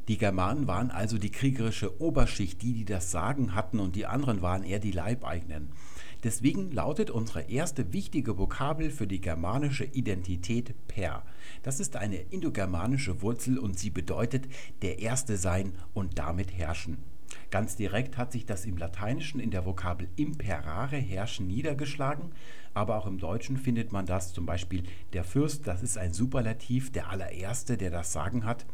Die 0.09 0.19
Germanen 0.19 0.67
waren 0.67 0.91
also 0.91 1.17
die 1.17 1.31
kriegerische 1.31 2.01
Oberschicht, 2.01 2.61
die, 2.61 2.75
die 2.75 2.85
das 2.85 3.11
Sagen 3.11 3.55
hatten, 3.55 3.81
und 3.81 3.97
die 3.97 4.07
anderen 4.07 4.43
waren 4.43 4.63
eher 4.63 4.79
die 4.79 4.93
Leibeigenen. 4.93 5.71
Deswegen 6.23 6.71
lautet 6.71 7.11
unsere 7.11 7.43
erste 7.43 7.93
wichtige 7.93 8.39
Vokabel 8.39 8.91
für 8.91 9.07
die 9.07 9.21
germanische 9.21 9.85
Identität 9.85 10.75
per. 10.89 11.23
Das 11.63 11.81
ist 11.81 11.97
eine 11.97 12.17
indogermanische 12.17 13.21
Wurzel 13.21 13.59
und 13.59 13.79
sie 13.79 13.91
bedeutet 13.91 14.49
der 14.83 15.01
Erste 15.01 15.37
sein 15.37 15.75
und 15.93 16.19
damit 16.19 16.57
herrschen. 16.57 16.99
Ganz 17.51 17.77
direkt 17.77 18.17
hat 18.17 18.33
sich 18.33 18.47
das 18.47 18.65
im 18.65 18.77
Lateinischen 18.77 19.41
in 19.41 19.51
der 19.51 19.67
Vokabel 19.67 20.09
imperare 20.17 20.97
herrschen 20.97 21.47
niedergeschlagen, 21.47 22.33
aber 22.75 22.97
auch 22.97 23.07
im 23.07 23.19
Deutschen 23.19 23.57
findet 23.57 23.93
man 23.93 24.07
das 24.07 24.33
zum 24.33 24.47
Beispiel 24.47 24.85
der 25.13 25.25
Fürst, 25.25 25.67
das 25.67 25.83
ist 25.83 25.99
ein 25.99 26.13
Superlativ, 26.13 26.91
der 26.91 27.09
allererste, 27.11 27.77
der 27.77 27.91
das 27.91 28.13
Sagen 28.13 28.45
hat. 28.45 28.67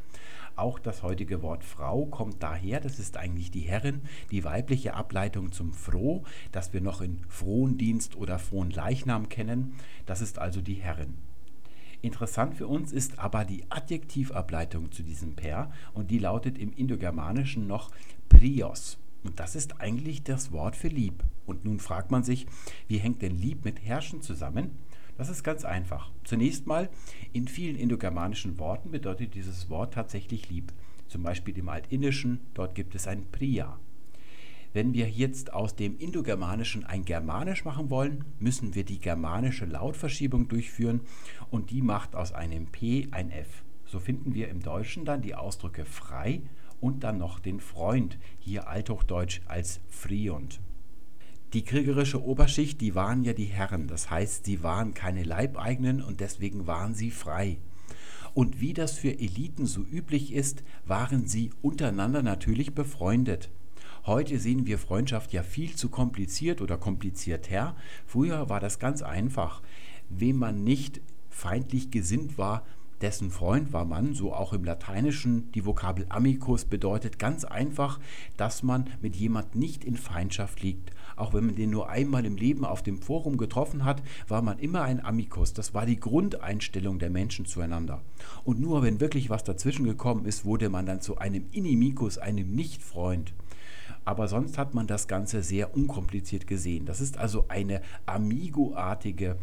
Auch 0.56 0.78
das 0.78 1.02
heutige 1.02 1.42
Wort 1.42 1.64
Frau 1.64 2.06
kommt 2.06 2.42
daher, 2.42 2.80
das 2.80 2.98
ist 2.98 3.16
eigentlich 3.16 3.50
die 3.50 3.60
Herrin, 3.60 4.02
die 4.30 4.44
weibliche 4.44 4.94
Ableitung 4.94 5.52
zum 5.52 5.72
Froh, 5.72 6.24
das 6.52 6.72
wir 6.72 6.80
noch 6.80 7.00
in 7.00 7.20
Frondienst 7.28 8.16
oder 8.16 8.38
Fronleichnam 8.38 9.28
kennen, 9.28 9.74
das 10.06 10.20
ist 10.20 10.38
also 10.38 10.60
die 10.60 10.74
Herrin. 10.74 11.18
Interessant 12.02 12.54
für 12.54 12.66
uns 12.66 12.92
ist 12.92 13.18
aber 13.18 13.44
die 13.44 13.64
Adjektivableitung 13.70 14.90
zu 14.90 15.02
diesem 15.02 15.34
Per 15.36 15.70
und 15.92 16.10
die 16.10 16.18
lautet 16.18 16.56
im 16.58 16.72
Indogermanischen 16.72 17.66
noch 17.66 17.90
Prios. 18.28 18.98
Und 19.22 19.38
das 19.38 19.54
ist 19.54 19.80
eigentlich 19.80 20.22
das 20.22 20.50
Wort 20.50 20.76
für 20.76 20.88
lieb. 20.88 21.22
Und 21.44 21.64
nun 21.64 21.78
fragt 21.78 22.10
man 22.10 22.22
sich, 22.22 22.46
wie 22.88 22.98
hängt 22.98 23.20
denn 23.20 23.36
lieb 23.36 23.64
mit 23.64 23.82
herrschen 23.82 24.22
zusammen? 24.22 24.78
Das 25.20 25.28
ist 25.28 25.44
ganz 25.44 25.66
einfach. 25.66 26.10
Zunächst 26.24 26.66
mal, 26.66 26.88
in 27.34 27.46
vielen 27.46 27.76
indogermanischen 27.76 28.58
Worten 28.58 28.90
bedeutet 28.90 29.34
dieses 29.34 29.68
Wort 29.68 29.92
tatsächlich 29.92 30.48
lieb. 30.48 30.72
Zum 31.08 31.22
Beispiel 31.22 31.58
im 31.58 31.68
Altindischen, 31.68 32.40
dort 32.54 32.74
gibt 32.74 32.94
es 32.94 33.06
ein 33.06 33.26
Priya. 33.30 33.78
Wenn 34.72 34.94
wir 34.94 35.10
jetzt 35.10 35.52
aus 35.52 35.76
dem 35.76 35.98
Indogermanischen 35.98 36.86
ein 36.86 37.04
Germanisch 37.04 37.66
machen 37.66 37.90
wollen, 37.90 38.24
müssen 38.38 38.74
wir 38.74 38.84
die 38.84 38.98
germanische 38.98 39.66
Lautverschiebung 39.66 40.48
durchführen 40.48 41.02
und 41.50 41.70
die 41.70 41.82
macht 41.82 42.16
aus 42.16 42.32
einem 42.32 42.68
P 42.68 43.08
ein 43.10 43.30
F. 43.30 43.62
So 43.84 43.98
finden 43.98 44.32
wir 44.34 44.48
im 44.48 44.60
Deutschen 44.60 45.04
dann 45.04 45.20
die 45.20 45.34
Ausdrücke 45.34 45.84
frei 45.84 46.40
und 46.80 47.04
dann 47.04 47.18
noch 47.18 47.40
den 47.40 47.60
Freund, 47.60 48.16
hier 48.38 48.68
althochdeutsch 48.68 49.42
als 49.44 49.80
Friund. 49.90 50.60
Die 51.52 51.64
kriegerische 51.64 52.22
Oberschicht, 52.22 52.80
die 52.80 52.94
waren 52.94 53.24
ja 53.24 53.32
die 53.32 53.46
Herren, 53.46 53.88
das 53.88 54.08
heißt, 54.08 54.44
sie 54.44 54.62
waren 54.62 54.94
keine 54.94 55.24
Leibeigenen 55.24 56.00
und 56.00 56.20
deswegen 56.20 56.68
waren 56.68 56.94
sie 56.94 57.10
frei. 57.10 57.58
Und 58.34 58.60
wie 58.60 58.72
das 58.72 58.92
für 58.92 59.18
Eliten 59.18 59.66
so 59.66 59.80
üblich 59.82 60.32
ist, 60.32 60.62
waren 60.86 61.26
sie 61.26 61.50
untereinander 61.60 62.22
natürlich 62.22 62.72
befreundet. 62.72 63.50
Heute 64.06 64.38
sehen 64.38 64.66
wir 64.66 64.78
Freundschaft 64.78 65.32
ja 65.32 65.42
viel 65.42 65.74
zu 65.74 65.88
kompliziert 65.88 66.60
oder 66.60 66.78
komplizierter. 66.78 67.74
Früher 68.06 68.48
war 68.48 68.60
das 68.60 68.78
ganz 68.78 69.02
einfach. 69.02 69.60
Wem 70.08 70.36
man 70.36 70.62
nicht 70.62 71.00
feindlich 71.28 71.90
gesinnt 71.90 72.38
war, 72.38 72.64
dessen 73.00 73.30
Freund 73.30 73.72
war 73.72 73.84
man, 73.84 74.14
so 74.14 74.32
auch 74.32 74.52
im 74.52 74.64
Lateinischen. 74.64 75.50
Die 75.52 75.64
Vokabel 75.64 76.06
amicus 76.08 76.64
bedeutet 76.64 77.18
ganz 77.18 77.44
einfach, 77.44 77.98
dass 78.36 78.62
man 78.62 78.90
mit 79.00 79.16
jemand 79.16 79.54
nicht 79.54 79.84
in 79.84 79.96
Feindschaft 79.96 80.62
liegt. 80.62 80.90
Auch 81.16 81.34
wenn 81.34 81.46
man 81.46 81.54
den 81.54 81.70
nur 81.70 81.88
einmal 81.88 82.24
im 82.24 82.36
Leben 82.36 82.64
auf 82.64 82.82
dem 82.82 83.00
Forum 83.00 83.36
getroffen 83.36 83.84
hat, 83.84 84.02
war 84.28 84.42
man 84.42 84.58
immer 84.58 84.82
ein 84.82 85.04
Amicus. 85.04 85.52
Das 85.52 85.74
war 85.74 85.86
die 85.86 86.00
Grundeinstellung 86.00 86.98
der 86.98 87.10
Menschen 87.10 87.46
zueinander. 87.46 88.02
Und 88.44 88.60
nur 88.60 88.82
wenn 88.82 89.00
wirklich 89.00 89.30
was 89.30 89.44
dazwischen 89.44 89.84
gekommen 89.84 90.24
ist, 90.24 90.44
wurde 90.44 90.68
man 90.68 90.86
dann 90.86 91.00
zu 91.00 91.18
einem 91.18 91.46
Inimicus, 91.52 92.18
einem 92.18 92.54
Nichtfreund. 92.54 93.34
Aber 94.04 94.28
sonst 94.28 94.56
hat 94.56 94.74
man 94.74 94.86
das 94.86 95.08
Ganze 95.08 95.42
sehr 95.42 95.76
unkompliziert 95.76 96.46
gesehen. 96.46 96.86
Das 96.86 97.00
ist 97.00 97.18
also 97.18 97.44
eine 97.48 97.82
Amigo-artige 98.06 99.36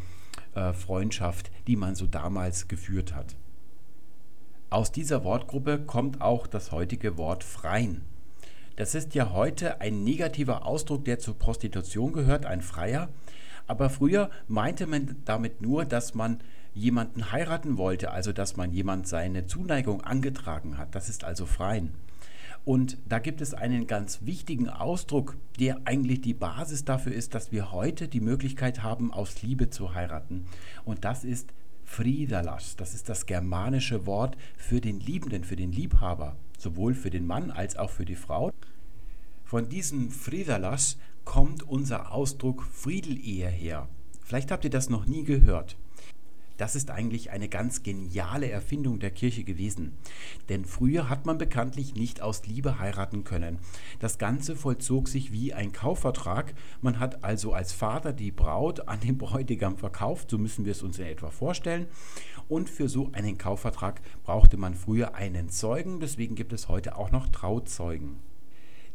äh, 0.56 0.74
Freundschaft, 0.74 1.52
die 1.68 1.76
man 1.76 1.96
so 1.96 2.08
damals 2.08 2.68
geführt 2.68 3.14
hat. 3.16 3.36
Aus 4.70 4.92
dieser 4.92 5.24
Wortgruppe 5.24 5.80
kommt 5.80 6.20
auch 6.20 6.46
das 6.46 6.74
heutige 6.74 7.18
Wort 7.18 7.46
freien. 7.46 8.02
Das 8.76 8.96
ist 8.96 9.16
ja 9.16 9.32
heute 9.32 9.80
ein 9.80 10.04
negativer 10.04 10.66
Ausdruck, 10.66 11.06
der 11.06 11.20
zur 11.20 11.40
Prostitution 11.40 12.12
gehört, 12.12 12.46
ein 12.46 12.62
Freier. 12.62 13.08
Aber 13.66 13.90
früher 13.90 14.30
meinte 14.50 14.86
man 14.86 15.16
damit 15.24 15.62
nur, 15.62 15.86
dass 15.86 16.16
man 16.16 16.40
jemanden 16.74 17.32
heiraten 17.32 17.78
wollte, 17.78 18.12
also 18.12 18.34
dass 18.34 18.58
man 18.58 18.74
jemand 18.74 19.08
seine 19.08 19.46
Zuneigung 19.46 20.02
angetragen 20.02 20.78
hat. 20.78 20.96
Das 20.96 21.08
ist 21.08 21.24
also 21.24 21.46
freien. 21.46 21.94
Und 22.66 22.98
da 23.08 23.20
gibt 23.20 23.40
es 23.40 23.54
einen 23.54 23.88
ganz 23.88 24.26
wichtigen 24.26 24.68
Ausdruck, 24.68 25.38
der 25.62 25.80
eigentlich 25.86 26.20
die 26.20 26.34
Basis 26.34 26.84
dafür 26.84 27.14
ist, 27.14 27.34
dass 27.34 27.54
wir 27.54 27.72
heute 27.72 28.10
die 28.10 28.20
Möglichkeit 28.20 28.84
haben, 28.84 29.14
aus 29.14 29.42
Liebe 29.42 29.70
zu 29.70 29.94
heiraten. 29.94 30.46
Und 30.84 31.06
das 31.06 31.24
ist 31.24 31.54
Fridalas, 31.88 32.76
das 32.76 32.94
ist 32.94 33.10
das 33.10 33.26
germanische 33.26 34.06
Wort 34.06 34.38
für 34.58 34.82
den 34.82 35.00
Liebenden, 35.00 35.44
für 35.44 35.56
den 35.56 35.72
Liebhaber, 35.72 36.36
sowohl 36.60 36.94
für 36.94 37.10
den 37.10 37.26
Mann 37.26 37.50
als 37.50 37.78
auch 37.78 37.90
für 37.90 38.06
die 38.06 38.18
Frau. 38.18 38.52
Von 39.46 39.70
diesem 39.70 40.12
Fridalas 40.12 40.98
kommt 41.24 41.64
unser 41.64 42.12
Ausdruck 42.12 42.64
Friedelehe 42.64 43.48
her. 43.48 43.88
Vielleicht 44.22 44.52
habt 44.52 44.66
ihr 44.66 44.70
das 44.70 44.90
noch 44.90 45.08
nie 45.08 45.24
gehört. 45.24 45.78
Das 46.58 46.76
ist 46.76 46.90
eigentlich 46.90 47.30
eine 47.30 47.50
ganz 47.50 47.84
geniale 47.84 48.50
Erfindung 48.50 49.00
der 49.00 49.12
Kirche 49.12 49.44
gewesen. 49.44 49.94
Denn 50.50 50.66
früher 50.66 51.08
hat 51.08 51.26
man 51.26 51.38
bekanntlich 51.38 51.94
nicht 51.94 52.22
aus 52.22 52.46
Liebe 52.48 52.80
heiraten 52.80 53.24
können. 53.24 53.60
Das 54.00 54.18
Ganze 54.18 54.56
vollzog 54.56 55.08
sich 55.08 55.32
wie 55.32 55.54
ein 55.54 55.72
Kaufvertrag. 55.72 56.56
Man 56.82 57.00
hat 57.00 57.24
also 57.24 57.54
als 57.54 57.74
Vater 57.74 58.12
die 58.12 58.32
Braut 58.32 58.88
an 58.88 59.00
den 59.00 59.20
Bräutigam 59.20 59.78
verkauft, 59.78 60.32
so 60.32 60.40
müssen 60.40 60.66
wir 60.66 60.72
es 60.72 60.82
uns 60.82 60.98
in 60.98 61.06
etwa 61.06 61.30
vorstellen. 61.30 61.86
Und 62.50 62.70
für 62.70 62.90
so 62.90 63.12
einen 63.14 63.38
Kaufvertrag 63.38 64.02
brauchte 64.24 64.58
man 64.58 64.74
früher 64.74 65.14
einen 65.14 65.50
Zeugen, 65.50 66.00
deswegen 66.00 66.36
gibt 66.36 66.54
es 66.54 66.70
heute 66.70 66.98
auch 66.98 67.12
noch 67.12 67.28
Trauzeugen. 67.28 68.18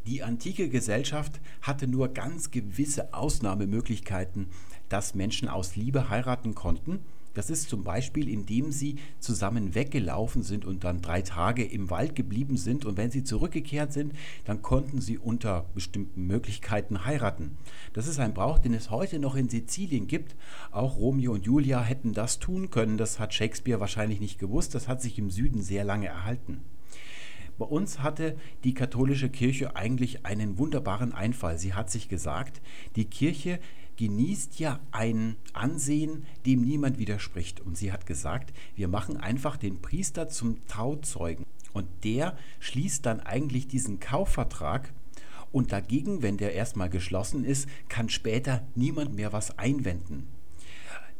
Die 0.05 0.21
antike 0.21 0.67
Gesellschaft 0.67 1.39
hatte 1.61 1.87
nur 1.87 2.09
ganz 2.09 2.51
gewisse 2.51 3.13
Ausnahmemöglichkeiten, 3.13 4.49
dass 4.89 5.15
Menschen 5.15 5.47
aus 5.47 5.77
Liebe 5.77 6.09
heiraten 6.09 6.55
konnten 6.55 6.99
das 7.33 7.49
ist 7.49 7.69
zum 7.69 7.83
Beispiel, 7.83 8.29
indem 8.29 8.71
sie 8.71 8.97
zusammen 9.19 9.75
weggelaufen 9.75 10.43
sind 10.43 10.65
und 10.65 10.83
dann 10.83 11.01
drei 11.01 11.21
Tage 11.21 11.63
im 11.63 11.89
Wald 11.89 12.15
geblieben 12.15 12.57
sind 12.57 12.85
und 12.85 12.97
wenn 12.97 13.11
sie 13.11 13.23
zurückgekehrt 13.23 13.93
sind, 13.93 14.13
dann 14.45 14.61
konnten 14.61 15.01
sie 15.01 15.17
unter 15.17 15.65
bestimmten 15.73 16.27
Möglichkeiten 16.27 17.05
heiraten. 17.05 17.57
Das 17.93 18.07
ist 18.07 18.19
ein 18.19 18.33
Brauch, 18.33 18.59
den 18.59 18.73
es 18.73 18.89
heute 18.89 19.19
noch 19.19 19.35
in 19.35 19.49
Sizilien 19.49 20.07
gibt. 20.07 20.35
Auch 20.71 20.97
Romeo 20.97 21.33
und 21.33 21.45
Julia 21.45 21.81
hätten 21.81 22.13
das 22.13 22.39
tun 22.39 22.69
können. 22.69 22.97
Das 22.97 23.19
hat 23.19 23.33
Shakespeare 23.33 23.79
wahrscheinlich 23.79 24.19
nicht 24.19 24.39
gewusst. 24.39 24.75
Das 24.75 24.87
hat 24.87 25.01
sich 25.01 25.17
im 25.17 25.29
Süden 25.29 25.61
sehr 25.61 25.83
lange 25.83 26.07
erhalten. 26.07 26.61
Bei 27.57 27.65
uns 27.65 27.99
hatte 27.99 28.35
die 28.63 28.73
katholische 28.73 29.29
Kirche 29.29 29.75
eigentlich 29.75 30.25
einen 30.25 30.57
wunderbaren 30.57 31.13
Einfall. 31.13 31.57
Sie 31.57 31.73
hat 31.73 31.91
sich 31.91 32.09
gesagt, 32.09 32.61
die 32.95 33.05
Kirche 33.05 33.59
genießt 33.97 34.59
ja 34.59 34.79
ein 34.91 35.35
Ansehen, 35.53 36.25
dem 36.45 36.61
niemand 36.61 36.97
widerspricht. 36.97 37.61
Und 37.61 37.77
sie 37.77 37.91
hat 37.91 38.05
gesagt, 38.05 38.53
wir 38.75 38.87
machen 38.87 39.17
einfach 39.17 39.57
den 39.57 39.81
Priester 39.81 40.29
zum 40.29 40.65
Trauzeugen. 40.67 41.45
Und 41.73 41.87
der 42.03 42.37
schließt 42.59 43.05
dann 43.05 43.19
eigentlich 43.19 43.67
diesen 43.67 43.99
Kaufvertrag. 43.99 44.93
Und 45.51 45.71
dagegen, 45.71 46.21
wenn 46.21 46.37
der 46.37 46.53
erstmal 46.53 46.89
geschlossen 46.89 47.45
ist, 47.45 47.67
kann 47.89 48.09
später 48.09 48.65
niemand 48.75 49.13
mehr 49.15 49.33
was 49.33 49.57
einwenden. 49.57 50.27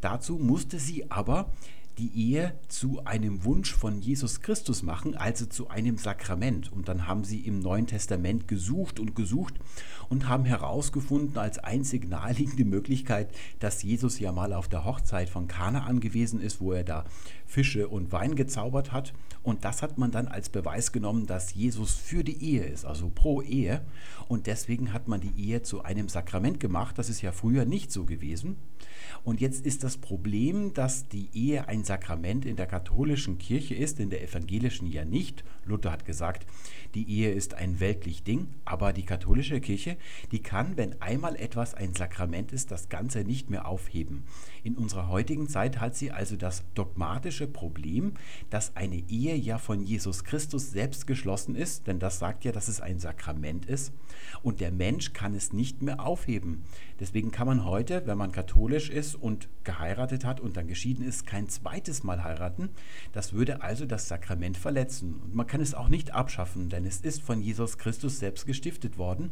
Dazu 0.01 0.37
musste 0.37 0.79
sie 0.79 1.09
aber 1.11 1.51
die 1.97 2.11
Ehe 2.15 2.57
zu 2.67 3.05
einem 3.05 3.43
Wunsch 3.43 3.73
von 3.73 4.01
Jesus 4.01 4.41
Christus 4.41 4.81
machen, 4.81 5.15
also 5.15 5.45
zu 5.45 5.69
einem 5.69 5.97
Sakrament. 5.97 6.71
Und 6.71 6.87
dann 6.87 7.07
haben 7.07 7.23
sie 7.23 7.41
im 7.41 7.59
Neuen 7.59 7.87
Testament 7.87 8.47
gesucht 8.47 8.99
und 8.99 9.15
gesucht 9.15 9.53
und 10.09 10.27
haben 10.27 10.45
herausgefunden 10.45 11.37
als 11.37 11.59
einzig 11.59 12.09
naheliegende 12.09 12.65
Möglichkeit, 12.65 13.33
dass 13.59 13.83
Jesus 13.83 14.19
ja 14.19 14.31
mal 14.31 14.53
auf 14.53 14.67
der 14.67 14.85
Hochzeit 14.85 15.29
von 15.29 15.47
Kana 15.47 15.85
angewiesen 15.85 16.41
ist, 16.41 16.61
wo 16.61 16.73
er 16.73 16.83
da 16.83 17.05
Fische 17.45 17.87
und 17.87 18.11
Wein 18.11 18.35
gezaubert 18.35 18.91
hat. 18.91 19.13
Und 19.43 19.65
das 19.65 19.81
hat 19.81 19.97
man 19.97 20.11
dann 20.11 20.27
als 20.27 20.49
Beweis 20.49 20.91
genommen, 20.91 21.27
dass 21.27 21.53
Jesus 21.53 21.95
für 21.95 22.23
die 22.23 22.41
Ehe 22.43 22.63
ist, 22.63 22.85
also 22.85 23.11
pro 23.13 23.41
Ehe. 23.41 23.81
Und 24.27 24.47
deswegen 24.47 24.93
hat 24.93 25.07
man 25.07 25.21
die 25.21 25.33
Ehe 25.37 25.61
zu 25.61 25.83
einem 25.83 26.09
Sakrament 26.09 26.59
gemacht. 26.59 26.97
Das 26.97 27.09
ist 27.09 27.21
ja 27.21 27.31
früher 27.31 27.65
nicht 27.65 27.91
so 27.91 28.05
gewesen. 28.05 28.55
Und 29.23 29.41
jetzt 29.41 29.65
ist 29.65 29.83
das 29.83 29.97
Problem, 29.97 30.73
dass 30.73 31.07
die 31.07 31.29
Ehe 31.33 31.67
ein 31.67 31.83
Sakrament 31.83 32.45
in 32.45 32.55
der 32.55 32.67
katholischen 32.67 33.37
Kirche 33.37 33.75
ist, 33.75 33.99
in 33.99 34.09
der 34.09 34.23
evangelischen 34.23 34.87
ja 34.87 35.05
nicht. 35.05 35.43
Luther 35.65 35.91
hat 35.91 36.05
gesagt, 36.05 36.45
die 36.95 37.09
Ehe 37.09 37.31
ist 37.31 37.55
ein 37.55 37.79
weltlich 37.79 38.23
Ding, 38.23 38.47
aber 38.65 38.93
die 38.93 39.05
katholische 39.05 39.59
Kirche, 39.61 39.97
die 40.31 40.41
kann, 40.41 40.77
wenn 40.77 41.01
einmal 41.01 41.35
etwas 41.35 41.73
ein 41.73 41.93
Sakrament 41.93 42.51
ist, 42.51 42.71
das 42.71 42.89
Ganze 42.89 43.23
nicht 43.23 43.49
mehr 43.49 43.67
aufheben. 43.67 44.23
In 44.65 44.77
unserer 44.77 45.09
heutigen 45.09 45.49
Zeit 45.49 45.81
hat 45.81 45.93
sie 45.93 46.11
also 46.11 46.37
das 46.37 46.63
dogmatische 46.73 47.47
Problem, 47.47 48.13
dass 48.49 48.77
eine 48.77 49.03
Ehe 49.09 49.35
ja 49.35 49.57
von 49.57 49.83
Jesus 49.83 50.23
Christus 50.23 50.71
selbst 50.71 51.05
geschlossen 51.05 51.55
ist, 51.55 51.85
denn 51.87 51.99
das 51.99 52.19
sagt 52.19 52.45
ja, 52.45 52.53
dass 52.53 52.69
es 52.69 52.79
ein 52.79 52.97
Sakrament 52.97 53.65
ist 53.65 53.91
und 54.41 54.61
der 54.61 54.71
Mensch 54.71 55.11
kann 55.11 55.35
es 55.35 55.51
nicht 55.51 55.81
mehr 55.81 56.05
aufheben. 56.05 56.63
Deswegen 56.99 57.31
kann 57.31 57.47
man 57.47 57.65
heute, 57.65 58.07
wenn 58.07 58.17
man 58.17 58.31
katholisch 58.31 58.89
ist 58.89 59.15
und 59.15 59.49
geheiratet 59.65 60.23
hat 60.23 60.39
und 60.39 60.55
dann 60.55 60.67
geschieden 60.67 61.03
ist, 61.03 61.25
kein 61.25 61.49
zweites 61.49 62.03
Mal 62.03 62.23
heiraten. 62.23 62.69
Das 63.11 63.33
würde 63.33 63.61
also 63.61 63.85
das 63.85 64.07
Sakrament 64.07 64.55
verletzen. 64.55 65.15
Und 65.21 65.35
man 65.35 65.47
kann 65.47 65.59
es 65.59 65.73
auch 65.73 65.89
nicht 65.89 66.13
abschaffen, 66.13 66.69
denn 66.69 66.85
es 66.85 67.01
ist 67.01 67.21
von 67.21 67.41
Jesus 67.41 67.77
Christus 67.77 68.19
selbst 68.19 68.45
gestiftet 68.45 68.97
worden, 68.97 69.31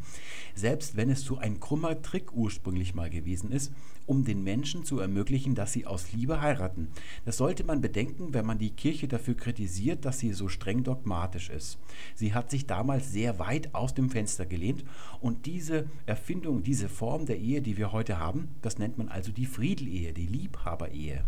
selbst 0.56 0.98
wenn 0.98 1.10
es 1.10 1.22
so 1.22 1.38
ein 1.38 1.62
krummer 1.62 2.02
Trick 2.02 2.34
ursprünglich 2.34 2.96
mal 2.96 3.10
gewesen 3.10 3.52
ist, 3.52 3.72
um 4.12 4.26
den 4.26 4.44
Menschen 4.44 4.84
zu 4.84 5.00
ermöglichen, 5.00 5.56
dass 5.56 5.72
sie 5.72 5.86
aus 5.86 6.12
Liebe 6.12 6.42
heiraten. 6.42 6.90
Das 7.24 7.38
sollte 7.38 7.64
man 7.64 7.80
bedenken, 7.80 8.34
wenn 8.34 8.46
man 8.46 8.60
die 8.60 8.72
Kirche 8.72 9.08
dafür 9.08 9.38
kritisiert, 9.38 10.04
dass 10.04 10.20
sie 10.20 10.34
so 10.34 10.50
streng 10.50 10.84
dogmatisch 10.84 11.50
ist. 11.50 11.80
Sie 12.14 12.34
hat 12.34 12.52
sich 12.52 12.68
damals 12.68 13.14
sehr 13.14 13.40
weit 13.40 13.74
aus 13.74 13.94
dem 13.94 14.10
Fenster 14.10 14.46
gelehnt 14.46 14.84
und 15.22 15.46
diese 15.46 15.86
Erfindung, 16.08 16.62
diese 16.62 16.90
Form 16.90 17.26
der 17.26 17.40
Ehe, 17.40 17.62
die 17.62 17.78
wir 17.78 17.94
heute 17.94 18.20
haben, 18.20 18.50
das 18.62 18.80
nennt 18.80 18.98
man 18.98 19.08
also 19.08 19.32
die 19.32 19.46
Friedelehe, 19.46 20.12
die 20.12 20.28
Liebhaberehe. 20.28 21.24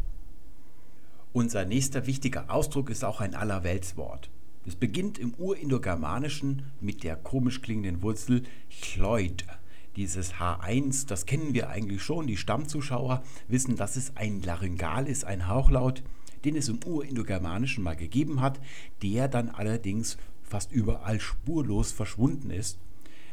Unser 1.31 1.63
nächster 1.63 2.05
wichtiger 2.05 2.51
Ausdruck 2.53 2.89
ist 2.89 3.05
auch 3.05 3.21
ein 3.21 3.33
Allerweltswort. 3.33 4.29
Es 4.67 4.75
beginnt 4.75 5.17
im 5.19 5.33
Urindogermanischen 5.35 6.63
mit 6.81 7.05
der 7.05 7.15
komisch 7.15 7.61
klingenden 7.61 8.01
Wurzel 8.01 8.43
chloid. 8.69 9.45
Dieses 9.95 10.35
H1, 10.35 11.07
das 11.07 11.25
kennen 11.25 11.53
wir 11.53 11.69
eigentlich 11.69 12.01
schon. 12.01 12.27
Die 12.27 12.37
Stammzuschauer 12.37 13.23
wissen, 13.47 13.75
dass 13.75 13.95
es 13.95 14.15
ein 14.17 14.41
Laryngal 14.41 15.07
ist, 15.07 15.25
ein 15.25 15.47
Hauchlaut, 15.47 16.03
den 16.45 16.55
es 16.55 16.69
im 16.69 16.79
Urindogermanischen 16.83 17.83
mal 17.83 17.95
gegeben 17.95 18.41
hat, 18.41 18.59
der 19.01 19.27
dann 19.27 19.49
allerdings 19.49 20.17
fast 20.41 20.71
überall 20.71 21.19
spurlos 21.19 21.91
verschwunden 21.91 22.49
ist. 22.49 22.79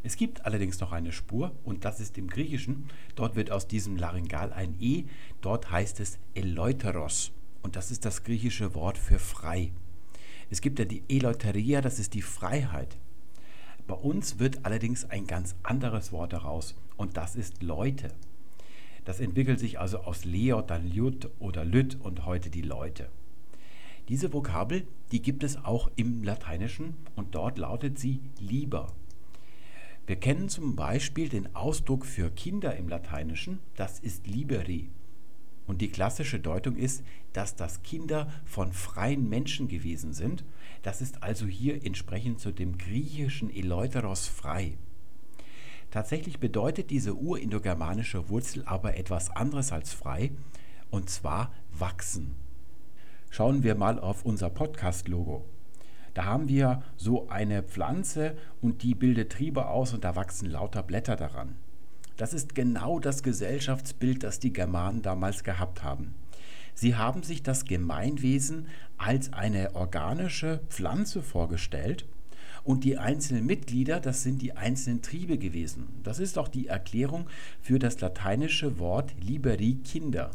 Es 0.02 0.16
gibt 0.16 0.46
allerdings 0.46 0.80
noch 0.80 0.92
eine 0.92 1.12
Spur 1.12 1.52
und 1.64 1.84
das 1.84 2.00
ist 2.00 2.16
im 2.16 2.28
Griechischen. 2.28 2.88
Dort 3.14 3.36
wird 3.36 3.50
aus 3.50 3.68
diesem 3.68 3.96
Laryngal 3.96 4.52
ein 4.52 4.74
E, 4.80 5.04
dort 5.40 5.70
heißt 5.70 6.00
es 6.00 6.18
Eleuteros 6.34 7.32
und 7.62 7.76
das 7.76 7.90
ist 7.90 8.04
das 8.04 8.24
griechische 8.24 8.74
Wort 8.74 8.96
für 8.96 9.18
frei. 9.18 9.72
Es 10.48 10.60
gibt 10.60 10.78
ja 10.78 10.84
die 10.84 11.02
Eleuteria, 11.08 11.80
das 11.80 11.98
ist 11.98 12.14
die 12.14 12.22
Freiheit. 12.22 12.96
Bei 13.90 13.96
uns 13.96 14.38
wird 14.38 14.64
allerdings 14.64 15.10
ein 15.10 15.26
ganz 15.26 15.56
anderes 15.64 16.12
Wort 16.12 16.32
daraus 16.32 16.76
und 16.96 17.16
das 17.16 17.34
ist 17.34 17.60
Leute. 17.60 18.14
Das 19.04 19.18
entwickelt 19.18 19.58
sich 19.58 19.80
also 19.80 19.98
aus 19.98 20.24
Leo, 20.24 20.62
dann 20.62 20.86
Ljut 20.88 21.28
oder 21.40 21.64
Lüt 21.64 21.98
und 22.00 22.24
heute 22.24 22.50
die 22.50 22.62
Leute. 22.62 23.10
Diese 24.08 24.32
Vokabel, 24.32 24.86
die 25.10 25.20
gibt 25.20 25.42
es 25.42 25.64
auch 25.64 25.90
im 25.96 26.22
Lateinischen 26.22 26.94
und 27.16 27.34
dort 27.34 27.58
lautet 27.58 27.98
sie 27.98 28.20
lieber. 28.38 28.92
Wir 30.06 30.14
kennen 30.14 30.48
zum 30.48 30.76
Beispiel 30.76 31.28
den 31.28 31.56
Ausdruck 31.56 32.06
für 32.06 32.30
Kinder 32.30 32.76
im 32.76 32.88
Lateinischen, 32.88 33.58
das 33.74 33.98
ist 33.98 34.28
liberi. 34.28 34.88
Und 35.66 35.80
die 35.80 35.90
klassische 35.90 36.38
Deutung 36.38 36.76
ist, 36.76 37.02
dass 37.32 37.56
das 37.56 37.82
Kinder 37.82 38.30
von 38.44 38.72
freien 38.72 39.28
Menschen 39.28 39.66
gewesen 39.66 40.12
sind. 40.12 40.44
Das 40.82 41.02
ist 41.02 41.22
also 41.22 41.46
hier 41.46 41.84
entsprechend 41.84 42.40
zu 42.40 42.52
dem 42.52 42.78
griechischen 42.78 43.50
Eleuteros 43.54 44.26
frei. 44.28 44.78
Tatsächlich 45.90 46.38
bedeutet 46.38 46.90
diese 46.90 47.14
urindogermanische 47.14 48.28
Wurzel 48.28 48.64
aber 48.64 48.96
etwas 48.96 49.30
anderes 49.30 49.72
als 49.72 49.92
frei, 49.92 50.30
und 50.90 51.10
zwar 51.10 51.52
wachsen. 51.72 52.36
Schauen 53.28 53.62
wir 53.62 53.74
mal 53.74 53.98
auf 53.98 54.24
unser 54.24 54.50
Podcast-Logo. 54.50 55.44
Da 56.14 56.24
haben 56.24 56.48
wir 56.48 56.82
so 56.96 57.28
eine 57.28 57.62
Pflanze 57.62 58.36
und 58.60 58.82
die 58.82 58.94
bildet 58.94 59.32
Triebe 59.32 59.68
aus 59.68 59.94
und 59.94 60.04
da 60.04 60.16
wachsen 60.16 60.50
lauter 60.50 60.82
Blätter 60.82 61.16
daran. 61.16 61.56
Das 62.16 62.34
ist 62.34 62.54
genau 62.54 62.98
das 62.98 63.22
Gesellschaftsbild, 63.22 64.22
das 64.22 64.40
die 64.40 64.52
Germanen 64.52 65.02
damals 65.02 65.44
gehabt 65.44 65.82
haben. 65.82 66.14
Sie 66.80 66.96
haben 66.96 67.22
sich 67.22 67.42
das 67.42 67.66
Gemeinwesen 67.66 68.66
als 68.96 69.34
eine 69.34 69.74
organische 69.74 70.62
Pflanze 70.70 71.22
vorgestellt 71.22 72.06
und 72.64 72.84
die 72.84 72.96
einzelnen 72.96 73.44
Mitglieder, 73.44 74.00
das 74.00 74.22
sind 74.22 74.40
die 74.40 74.56
einzelnen 74.56 75.02
Triebe 75.02 75.36
gewesen. 75.36 75.88
Das 76.04 76.18
ist 76.18 76.38
auch 76.38 76.48
die 76.48 76.68
Erklärung 76.68 77.26
für 77.60 77.78
das 77.78 78.00
lateinische 78.00 78.78
Wort 78.78 79.12
liberi 79.20 79.74
Kinder. 79.84 80.30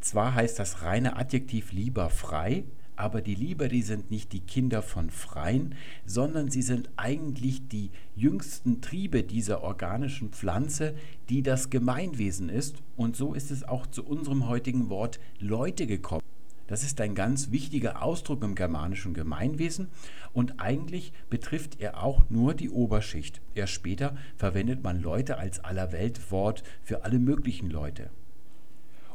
Zwar 0.00 0.34
heißt 0.34 0.58
das 0.58 0.80
reine 0.80 1.16
Adjektiv 1.16 1.72
lieber 1.72 2.08
frei, 2.08 2.64
aber 2.96 3.20
die 3.20 3.34
Liberi 3.34 3.82
sind 3.82 4.10
nicht 4.10 4.32
die 4.32 4.40
Kinder 4.40 4.82
von 4.82 5.10
Freien, 5.10 5.74
sondern 6.04 6.50
sie 6.50 6.62
sind 6.62 6.90
eigentlich 6.96 7.68
die 7.68 7.90
jüngsten 8.14 8.80
Triebe 8.80 9.22
dieser 9.22 9.62
organischen 9.62 10.30
Pflanze, 10.30 10.94
die 11.28 11.42
das 11.42 11.70
Gemeinwesen 11.70 12.48
ist. 12.48 12.82
Und 12.96 13.16
so 13.16 13.34
ist 13.34 13.50
es 13.50 13.64
auch 13.64 13.86
zu 13.86 14.04
unserem 14.04 14.48
heutigen 14.48 14.88
Wort 14.88 15.20
Leute 15.38 15.86
gekommen. 15.86 16.22
Das 16.66 16.82
ist 16.82 17.00
ein 17.00 17.14
ganz 17.14 17.52
wichtiger 17.52 18.02
Ausdruck 18.02 18.42
im 18.42 18.56
germanischen 18.56 19.14
Gemeinwesen 19.14 19.88
und 20.32 20.58
eigentlich 20.58 21.12
betrifft 21.30 21.80
er 21.80 22.02
auch 22.02 22.28
nur 22.28 22.54
die 22.54 22.70
Oberschicht. 22.70 23.40
Erst 23.54 23.74
später 23.74 24.16
verwendet 24.36 24.82
man 24.82 25.00
Leute 25.00 25.38
als 25.38 25.60
Allerweltwort 25.60 26.64
für 26.82 27.04
alle 27.04 27.20
möglichen 27.20 27.70
Leute. 27.70 28.10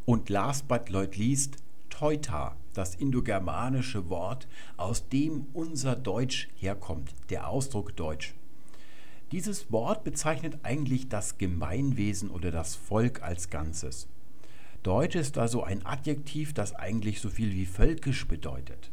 Und 0.05 0.29
last 0.29 0.67
but 0.69 0.89
not 0.89 1.17
least, 1.17 1.57
Teuta, 1.89 2.55
das 2.73 2.95
indogermanische 2.95 4.09
Wort, 4.09 4.47
aus 4.77 5.09
dem 5.09 5.47
unser 5.53 5.95
Deutsch 5.95 6.49
herkommt, 6.55 7.13
der 7.29 7.47
Ausdruck 7.47 7.95
Deutsch. 7.95 8.33
Dieses 9.31 9.71
Wort 9.71 10.03
bezeichnet 10.03 10.59
eigentlich 10.63 11.07
das 11.07 11.37
Gemeinwesen 11.37 12.29
oder 12.29 12.51
das 12.51 12.75
Volk 12.75 13.23
als 13.23 13.49
Ganzes. 13.49 14.07
Deutsch 14.83 15.15
ist 15.15 15.37
also 15.37 15.63
ein 15.63 15.85
Adjektiv, 15.85 16.53
das 16.53 16.73
eigentlich 16.75 17.21
so 17.21 17.29
viel 17.29 17.53
wie 17.53 17.65
völkisch 17.65 18.27
bedeutet. 18.27 18.91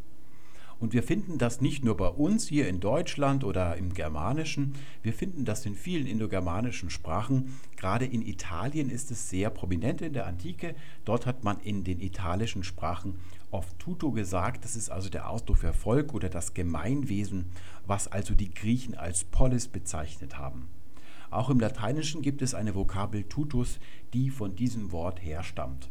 Und 0.81 0.93
wir 0.93 1.03
finden 1.03 1.39
das 1.39 1.61
nicht 1.61 1.85
nur 1.85 1.97
bei 1.97 2.07
uns 2.07 2.47
hier 2.47 2.69
in 2.69 2.79
Deutschland 2.79 3.43
oder 3.43 3.77
im 3.77 3.95
Germanischen, 3.95 4.75
wir 5.03 5.13
finden 5.13 5.45
das 5.45 5.67
in 5.67 5.75
vielen 5.75 6.07
indogermanischen 6.07 6.89
Sprachen. 6.89 7.59
Gerade 7.77 8.05
in 8.05 8.23
Italien 8.23 8.89
ist 8.91 9.11
es 9.11 9.29
sehr 9.29 9.51
prominent 9.51 10.03
in 10.03 10.13
der 10.13 10.27
Antike. 10.27 10.77
Dort 11.05 11.27
hat 11.27 11.43
man 11.43 11.59
in 11.61 11.83
den 11.83 12.01
italischen 12.01 12.63
Sprachen 12.63 13.17
oft 13.51 13.79
tuto 13.79 14.11
gesagt. 14.13 14.65
Das 14.65 14.77
ist 14.77 14.91
also 14.91 15.09
der 15.09 15.29
Ausdruck 15.29 15.59
für 15.59 15.73
Volk 15.73 16.15
oder 16.15 16.29
das 16.29 16.55
Gemeinwesen, 16.55 17.47
was 17.87 18.09
also 18.09 18.35
die 18.35 18.53
Griechen 18.53 18.95
als 18.95 19.25
Polis 19.25 19.69
bezeichnet 19.69 20.39
haben. 20.39 20.69
Auch 21.31 21.51
im 21.51 21.61
Lateinischen 21.61 22.23
gibt 22.23 22.41
es 22.41 22.55
eine 22.55 22.75
Vokabel 22.75 23.25
tutus, 23.25 23.79
die 24.15 24.31
von 24.31 24.57
diesem 24.57 24.93
Wort 24.93 25.23
herstammt. 25.23 25.91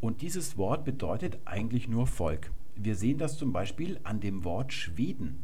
Und 0.00 0.22
dieses 0.22 0.56
Wort 0.56 0.84
bedeutet 0.84 1.38
eigentlich 1.44 1.88
nur 1.88 2.06
Volk. 2.06 2.50
Wir 2.74 2.96
sehen 2.96 3.18
das 3.18 3.36
zum 3.36 3.52
Beispiel 3.52 4.00
an 4.02 4.20
dem 4.20 4.44
Wort 4.44 4.72
Schweden. 4.72 5.38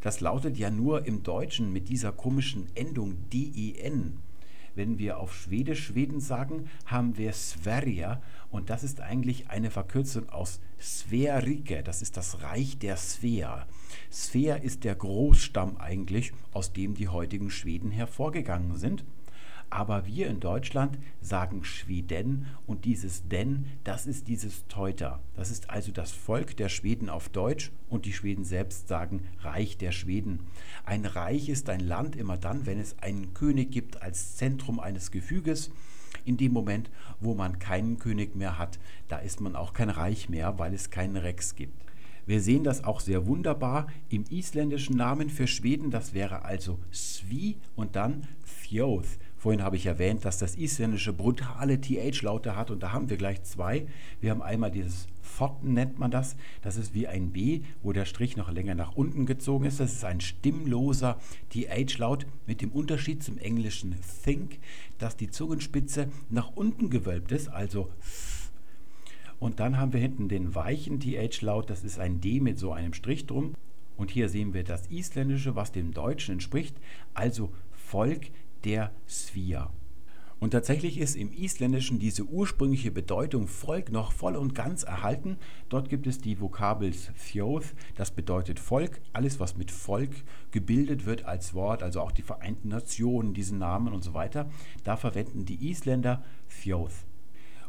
Das 0.00 0.20
lautet 0.20 0.58
ja 0.58 0.70
nur 0.70 1.06
im 1.06 1.22
Deutschen 1.22 1.72
mit 1.72 1.88
dieser 1.88 2.12
komischen 2.12 2.66
Endung 2.74 3.16
den. 3.30 4.18
Wenn 4.74 4.98
wir 4.98 5.18
auf 5.18 5.34
Schwedisch 5.34 5.84
Schweden 5.86 6.20
sagen, 6.20 6.68
haben 6.86 7.16
wir 7.16 7.32
Sverige 7.32 8.20
und 8.50 8.70
das 8.70 8.82
ist 8.82 9.00
eigentlich 9.00 9.48
eine 9.50 9.70
Verkürzung 9.70 10.28
aus 10.30 10.60
Sverige. 10.78 11.82
Das 11.82 12.02
ist 12.02 12.16
das 12.16 12.42
Reich 12.42 12.78
der 12.78 12.96
Svea. 12.96 13.66
Svea 14.10 14.56
ist 14.56 14.84
der 14.84 14.94
Großstamm 14.94 15.76
eigentlich, 15.76 16.32
aus 16.52 16.72
dem 16.72 16.94
die 16.94 17.08
heutigen 17.08 17.50
Schweden 17.50 17.90
hervorgegangen 17.90 18.76
sind. 18.76 19.04
Aber 19.74 20.06
wir 20.06 20.28
in 20.28 20.38
Deutschland 20.38 21.00
sagen 21.20 21.64
Schweden 21.64 22.46
und 22.64 22.84
dieses 22.84 23.26
denn, 23.26 23.66
das 23.82 24.06
ist 24.06 24.28
dieses 24.28 24.68
Teuter. 24.68 25.18
Das 25.34 25.50
ist 25.50 25.68
also 25.68 25.90
das 25.90 26.12
Volk 26.12 26.56
der 26.56 26.68
Schweden 26.68 27.10
auf 27.10 27.28
Deutsch 27.28 27.72
und 27.88 28.04
die 28.04 28.12
Schweden 28.12 28.44
selbst 28.44 28.86
sagen 28.86 29.26
Reich 29.40 29.76
der 29.76 29.90
Schweden. 29.90 30.38
Ein 30.84 31.04
Reich 31.04 31.48
ist 31.48 31.68
ein 31.70 31.80
Land 31.80 32.14
immer 32.14 32.36
dann, 32.36 32.66
wenn 32.66 32.78
es 32.78 33.00
einen 33.00 33.34
König 33.34 33.72
gibt 33.72 34.00
als 34.00 34.36
Zentrum 34.36 34.78
eines 34.78 35.10
Gefüges. 35.10 35.72
In 36.24 36.36
dem 36.36 36.52
Moment, 36.52 36.88
wo 37.18 37.34
man 37.34 37.58
keinen 37.58 37.98
König 37.98 38.36
mehr 38.36 38.60
hat, 38.60 38.78
da 39.08 39.18
ist 39.18 39.40
man 39.40 39.56
auch 39.56 39.72
kein 39.72 39.90
Reich 39.90 40.28
mehr, 40.28 40.56
weil 40.56 40.72
es 40.72 40.90
keinen 40.90 41.16
Rex 41.16 41.56
gibt. 41.56 41.84
Wir 42.26 42.40
sehen 42.40 42.62
das 42.62 42.84
auch 42.84 43.00
sehr 43.00 43.26
wunderbar 43.26 43.88
im 44.08 44.24
isländischen 44.30 44.96
Namen 44.96 45.30
für 45.30 45.48
Schweden. 45.48 45.90
Das 45.90 46.14
wäre 46.14 46.44
also 46.44 46.78
Svi 46.92 47.56
und 47.74 47.96
dann 47.96 48.28
Thjoth. 48.62 49.18
Vorhin 49.44 49.62
habe 49.62 49.76
ich 49.76 49.84
erwähnt, 49.84 50.24
dass 50.24 50.38
das 50.38 50.56
Isländische 50.56 51.12
brutale 51.12 51.78
TH-Laute 51.78 52.56
hat 52.56 52.70
und 52.70 52.82
da 52.82 52.92
haben 52.92 53.10
wir 53.10 53.18
gleich 53.18 53.42
zwei. 53.42 53.86
Wir 54.22 54.30
haben 54.30 54.40
einmal 54.40 54.70
dieses 54.70 55.06
Fotten 55.20 55.74
nennt 55.74 55.98
man 55.98 56.10
das. 56.10 56.36
Das 56.62 56.78
ist 56.78 56.94
wie 56.94 57.08
ein 57.08 57.30
B, 57.30 57.60
wo 57.82 57.92
der 57.92 58.06
Strich 58.06 58.38
noch 58.38 58.50
länger 58.50 58.74
nach 58.74 58.96
unten 58.96 59.26
gezogen 59.26 59.66
ist. 59.66 59.80
Das 59.80 59.92
ist 59.92 60.02
ein 60.02 60.22
stimmloser 60.22 61.20
TH-Laut 61.50 62.24
mit 62.46 62.62
dem 62.62 62.72
Unterschied 62.72 63.22
zum 63.22 63.36
englischen 63.36 63.94
Think, 64.24 64.60
dass 64.96 65.14
die 65.14 65.28
Zungenspitze 65.28 66.08
nach 66.30 66.56
unten 66.56 66.88
gewölbt 66.88 67.30
ist, 67.30 67.48
also 67.48 67.90
und 69.40 69.60
dann 69.60 69.76
haben 69.76 69.92
wir 69.92 70.00
hinten 70.00 70.30
den 70.30 70.54
weichen 70.54 71.00
TH-Laut, 71.00 71.68
das 71.68 71.84
ist 71.84 71.98
ein 71.98 72.22
D 72.22 72.40
mit 72.40 72.58
so 72.58 72.72
einem 72.72 72.94
Strich 72.94 73.26
drum. 73.26 73.52
Und 73.98 74.10
hier 74.10 74.30
sehen 74.30 74.54
wir 74.54 74.64
das 74.64 74.86
Isländische, 74.90 75.54
was 75.54 75.70
dem 75.70 75.92
Deutschen 75.92 76.32
entspricht, 76.32 76.74
also 77.12 77.52
Volk 77.72 78.30
der 78.64 78.92
Svia. 79.08 79.70
Und 80.40 80.50
tatsächlich 80.50 80.98
ist 80.98 81.16
im 81.16 81.32
Isländischen 81.32 81.98
diese 81.98 82.24
ursprüngliche 82.24 82.90
Bedeutung 82.90 83.48
Volk 83.48 83.90
noch 83.90 84.12
voll 84.12 84.36
und 84.36 84.54
ganz 84.54 84.82
erhalten. 84.82 85.38
Dort 85.70 85.88
gibt 85.88 86.06
es 86.06 86.18
die 86.18 86.38
Vokabel 86.38 86.92
Thjoth, 86.92 87.74
das 87.94 88.10
bedeutet 88.10 88.60
Volk. 88.60 89.00
Alles, 89.14 89.40
was 89.40 89.56
mit 89.56 89.70
Volk 89.70 90.10
gebildet 90.50 91.06
wird 91.06 91.24
als 91.24 91.54
Wort, 91.54 91.82
also 91.82 92.00
auch 92.02 92.12
die 92.12 92.22
Vereinten 92.22 92.68
Nationen, 92.68 93.32
diesen 93.32 93.58
Namen 93.58 93.94
und 93.94 94.04
so 94.04 94.12
weiter, 94.12 94.50
da 94.82 94.96
verwenden 94.96 95.46
die 95.46 95.70
Isländer 95.70 96.22
Thjoth. 96.48 97.06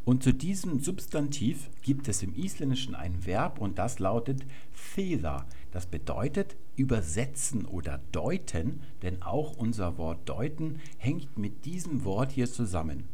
Und 0.06 0.22
zu 0.22 0.34
diesem 0.34 0.80
Substantiv 0.82 1.72
gibt 1.82 2.08
es 2.08 2.22
im 2.22 2.36
Isländischen 2.36 2.94
ein 2.94 3.26
Verb 3.26 3.60
und 3.60 3.80
das 3.80 3.98
lautet 3.98 4.46
Theda. 4.94 5.48
Das 5.72 5.88
bedeutet 5.88 6.56
übersetzen 6.76 7.66
oder 7.66 8.00
deuten, 8.12 8.82
denn 9.02 9.24
auch 9.24 9.58
unser 9.58 9.98
Wort 9.98 10.30
deuten 10.30 10.80
hängt 11.00 11.40
mit 11.40 11.66
diesem 11.66 12.06
Wort 12.06 12.32
hier 12.32 12.50
zusammen. 12.50 13.06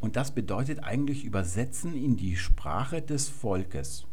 Und 0.00 0.14
das 0.14 0.30
bedeutet 0.30 0.84
eigentlich 0.84 1.24
übersetzen 1.24 1.96
in 1.96 2.16
die 2.16 2.36
Sprache 2.36 3.02
des 3.02 3.28
Volkes. 3.28 4.06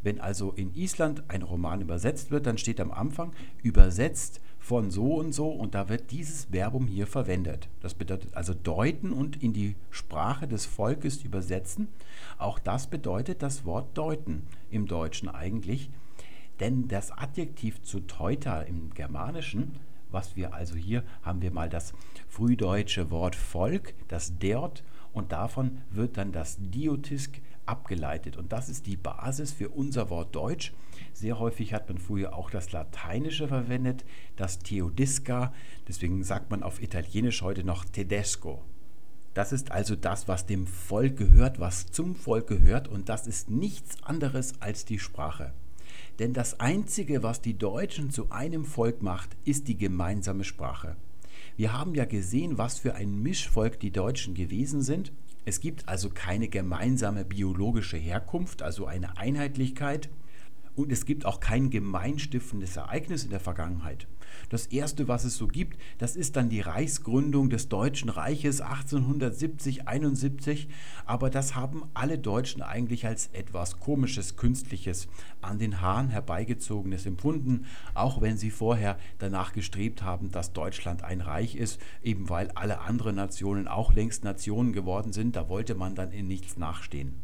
Wenn 0.00 0.20
also 0.20 0.52
in 0.52 0.72
Island 0.74 1.24
ein 1.26 1.42
Roman 1.42 1.80
übersetzt 1.80 2.30
wird, 2.30 2.46
dann 2.46 2.58
steht 2.58 2.80
am 2.80 2.92
Anfang 2.92 3.32
übersetzt 3.64 4.40
von 4.64 4.90
so 4.90 5.16
und 5.16 5.34
so 5.34 5.50
und 5.50 5.74
da 5.74 5.90
wird 5.90 6.10
dieses 6.10 6.46
Verbum 6.46 6.86
hier 6.86 7.06
verwendet. 7.06 7.68
Das 7.82 7.92
bedeutet 7.92 8.34
also 8.34 8.54
deuten 8.54 9.12
und 9.12 9.42
in 9.42 9.52
die 9.52 9.76
Sprache 9.90 10.48
des 10.48 10.64
Volkes 10.64 11.22
übersetzen. 11.22 11.88
Auch 12.38 12.58
das 12.58 12.86
bedeutet 12.86 13.42
das 13.42 13.66
Wort 13.66 13.88
deuten 13.98 14.46
im 14.70 14.86
Deutschen 14.86 15.28
eigentlich, 15.28 15.90
denn 16.60 16.88
das 16.88 17.12
Adjektiv 17.12 17.82
zu 17.82 18.00
teuter 18.00 18.66
im 18.66 18.94
Germanischen, 18.94 19.72
was 20.10 20.34
wir 20.34 20.54
also 20.54 20.76
hier 20.76 21.04
haben 21.20 21.42
wir 21.42 21.50
mal 21.50 21.68
das 21.68 21.92
frühdeutsche 22.30 23.10
Wort 23.10 23.36
Volk, 23.36 23.92
das 24.08 24.38
Deot 24.38 24.82
und 25.12 25.32
davon 25.32 25.82
wird 25.90 26.16
dann 26.16 26.32
das 26.32 26.56
Diotisk 26.58 27.42
abgeleitet. 27.66 28.38
Und 28.38 28.50
das 28.52 28.70
ist 28.70 28.86
die 28.86 28.96
Basis 28.96 29.52
für 29.52 29.68
unser 29.68 30.08
Wort 30.08 30.34
Deutsch. 30.34 30.72
Sehr 31.14 31.38
häufig 31.38 31.72
hat 31.72 31.88
man 31.88 31.96
früher 31.96 32.34
auch 32.34 32.50
das 32.50 32.72
Lateinische 32.72 33.48
verwendet, 33.48 34.04
das 34.36 34.58
Theodisca. 34.58 35.54
Deswegen 35.88 36.22
sagt 36.22 36.50
man 36.50 36.62
auf 36.62 36.82
Italienisch 36.82 37.40
heute 37.40 37.64
noch 37.64 37.86
Tedesco. 37.86 38.62
Das 39.32 39.52
ist 39.52 39.72
also 39.72 39.96
das, 39.96 40.28
was 40.28 40.44
dem 40.44 40.66
Volk 40.66 41.16
gehört, 41.16 41.58
was 41.58 41.86
zum 41.86 42.14
Volk 42.14 42.48
gehört. 42.48 42.88
Und 42.88 43.08
das 43.08 43.26
ist 43.26 43.50
nichts 43.50 43.96
anderes 44.02 44.60
als 44.60 44.84
die 44.84 44.98
Sprache. 44.98 45.54
Denn 46.18 46.34
das 46.34 46.60
Einzige, 46.60 47.22
was 47.22 47.40
die 47.40 47.56
Deutschen 47.56 48.10
zu 48.10 48.30
einem 48.30 48.66
Volk 48.66 49.00
macht, 49.00 49.30
ist 49.46 49.68
die 49.68 49.78
gemeinsame 49.78 50.44
Sprache. 50.44 50.96
Wir 51.56 51.72
haben 51.72 51.94
ja 51.94 52.04
gesehen, 52.04 52.58
was 52.58 52.78
für 52.78 52.94
ein 52.94 53.22
Mischvolk 53.22 53.80
die 53.80 53.90
Deutschen 53.90 54.34
gewesen 54.34 54.82
sind 54.82 55.12
es 55.46 55.60
gibt 55.60 55.88
also 55.88 56.08
keine 56.08 56.48
gemeinsame 56.48 57.24
biologische 57.24 57.98
Herkunft, 57.98 58.62
also 58.62 58.86
eine 58.86 59.18
Einheitlichkeit. 59.18 60.08
Und 60.76 60.90
es 60.90 61.06
gibt 61.06 61.24
auch 61.24 61.40
kein 61.40 61.70
gemeinstiftendes 61.70 62.76
Ereignis 62.76 63.24
in 63.24 63.30
der 63.30 63.40
Vergangenheit. 63.40 64.08
Das 64.48 64.66
erste, 64.66 65.08
was 65.08 65.24
es 65.24 65.36
so 65.36 65.46
gibt, 65.46 65.78
das 65.98 66.16
ist 66.16 66.36
dann 66.36 66.48
die 66.48 66.60
Reichsgründung 66.60 67.50
des 67.50 67.68
Deutschen 67.68 68.08
Reiches 68.08 68.60
1870, 68.60 69.86
71. 69.86 70.68
Aber 71.06 71.30
das 71.30 71.54
haben 71.54 71.84
alle 71.94 72.18
Deutschen 72.18 72.62
eigentlich 72.62 73.06
als 73.06 73.28
etwas 73.28 73.78
Komisches, 73.78 74.36
Künstliches, 74.36 75.08
an 75.40 75.58
den 75.58 75.80
Haaren 75.80 76.08
herbeigezogenes 76.08 77.06
empfunden, 77.06 77.66
auch 77.94 78.20
wenn 78.20 78.36
sie 78.36 78.50
vorher 78.50 78.98
danach 79.18 79.52
gestrebt 79.52 80.02
haben, 80.02 80.30
dass 80.30 80.52
Deutschland 80.52 81.04
ein 81.04 81.20
Reich 81.20 81.54
ist, 81.54 81.80
eben 82.02 82.28
weil 82.28 82.50
alle 82.52 82.80
anderen 82.80 83.16
Nationen 83.16 83.68
auch 83.68 83.92
längst 83.92 84.24
Nationen 84.24 84.72
geworden 84.72 85.12
sind. 85.12 85.36
Da 85.36 85.48
wollte 85.48 85.74
man 85.74 85.94
dann 85.94 86.10
in 86.10 86.26
nichts 86.26 86.56
nachstehen. 86.56 87.23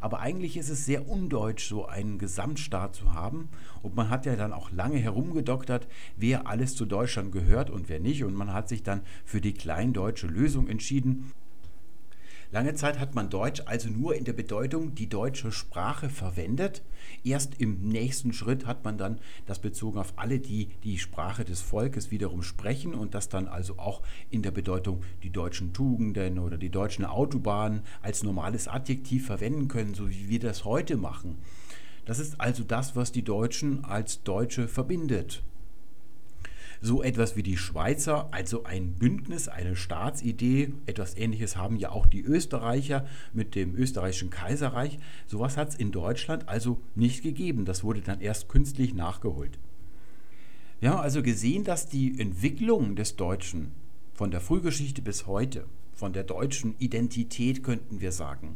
Aber 0.00 0.20
eigentlich 0.20 0.56
ist 0.56 0.68
es 0.68 0.84
sehr 0.84 1.08
undeutsch, 1.08 1.68
so 1.68 1.86
einen 1.86 2.18
Gesamtstaat 2.18 2.94
zu 2.94 3.12
haben. 3.12 3.48
Und 3.82 3.94
man 3.96 4.10
hat 4.10 4.26
ja 4.26 4.36
dann 4.36 4.52
auch 4.52 4.70
lange 4.70 4.98
herumgedoktert, 4.98 5.88
wer 6.16 6.46
alles 6.46 6.74
zu 6.74 6.86
Deutschland 6.86 7.32
gehört 7.32 7.70
und 7.70 7.88
wer 7.88 8.00
nicht. 8.00 8.24
Und 8.24 8.34
man 8.34 8.52
hat 8.52 8.68
sich 8.68 8.82
dann 8.82 9.02
für 9.24 9.40
die 9.40 9.54
kleindeutsche 9.54 10.26
Lösung 10.26 10.68
entschieden. 10.68 11.32
Lange 12.50 12.74
Zeit 12.74 12.98
hat 12.98 13.14
man 13.14 13.28
Deutsch 13.28 13.60
also 13.66 13.90
nur 13.90 14.14
in 14.14 14.24
der 14.24 14.32
Bedeutung 14.32 14.94
die 14.94 15.08
deutsche 15.08 15.52
Sprache 15.52 16.08
verwendet. 16.08 16.82
Erst 17.22 17.60
im 17.60 17.82
nächsten 17.82 18.32
Schritt 18.32 18.64
hat 18.64 18.84
man 18.84 18.96
dann 18.96 19.18
das 19.44 19.58
bezogen 19.58 19.98
auf 19.98 20.14
alle, 20.16 20.38
die 20.38 20.70
die 20.82 20.96
Sprache 20.98 21.44
des 21.44 21.60
Volkes 21.60 22.10
wiederum 22.10 22.42
sprechen 22.42 22.94
und 22.94 23.14
das 23.14 23.28
dann 23.28 23.48
also 23.48 23.78
auch 23.78 24.00
in 24.30 24.40
der 24.40 24.50
Bedeutung 24.50 25.02
die 25.22 25.28
deutschen 25.28 25.74
Tugenden 25.74 26.38
oder 26.38 26.56
die 26.56 26.70
deutschen 26.70 27.04
Autobahnen 27.04 27.82
als 28.00 28.22
normales 28.22 28.66
Adjektiv 28.66 29.26
verwenden 29.26 29.68
können, 29.68 29.92
so 29.92 30.08
wie 30.08 30.30
wir 30.30 30.40
das 30.40 30.64
heute 30.64 30.96
machen. 30.96 31.36
Das 32.06 32.18
ist 32.18 32.40
also 32.40 32.64
das, 32.64 32.96
was 32.96 33.12
die 33.12 33.24
Deutschen 33.24 33.84
als 33.84 34.22
Deutsche 34.22 34.68
verbindet. 34.68 35.42
So 36.80 37.02
etwas 37.02 37.34
wie 37.34 37.42
die 37.42 37.56
Schweizer, 37.56 38.28
also 38.32 38.64
ein 38.64 38.94
Bündnis, 38.94 39.48
eine 39.48 39.74
Staatsidee, 39.74 40.72
etwas 40.86 41.16
ähnliches 41.16 41.56
haben 41.56 41.76
ja 41.76 41.90
auch 41.90 42.06
die 42.06 42.22
Österreicher 42.22 43.06
mit 43.32 43.54
dem 43.56 43.74
österreichischen 43.74 44.30
Kaiserreich. 44.30 44.98
Sowas 45.26 45.56
hat 45.56 45.70
es 45.70 45.74
in 45.74 45.90
Deutschland 45.90 46.48
also 46.48 46.80
nicht 46.94 47.22
gegeben. 47.22 47.64
Das 47.64 47.82
wurde 47.82 48.00
dann 48.00 48.20
erst 48.20 48.48
künstlich 48.48 48.94
nachgeholt. 48.94 49.58
Wir 50.80 50.90
haben 50.90 51.00
also 51.00 51.22
gesehen, 51.22 51.64
dass 51.64 51.88
die 51.88 52.20
Entwicklung 52.20 52.94
des 52.94 53.16
Deutschen 53.16 53.72
von 54.14 54.30
der 54.30 54.40
Frühgeschichte 54.40 55.02
bis 55.02 55.26
heute, 55.26 55.64
von 55.92 56.12
der 56.12 56.22
deutschen 56.22 56.76
Identität 56.78 57.64
könnten 57.64 58.00
wir 58.00 58.12
sagen, 58.12 58.54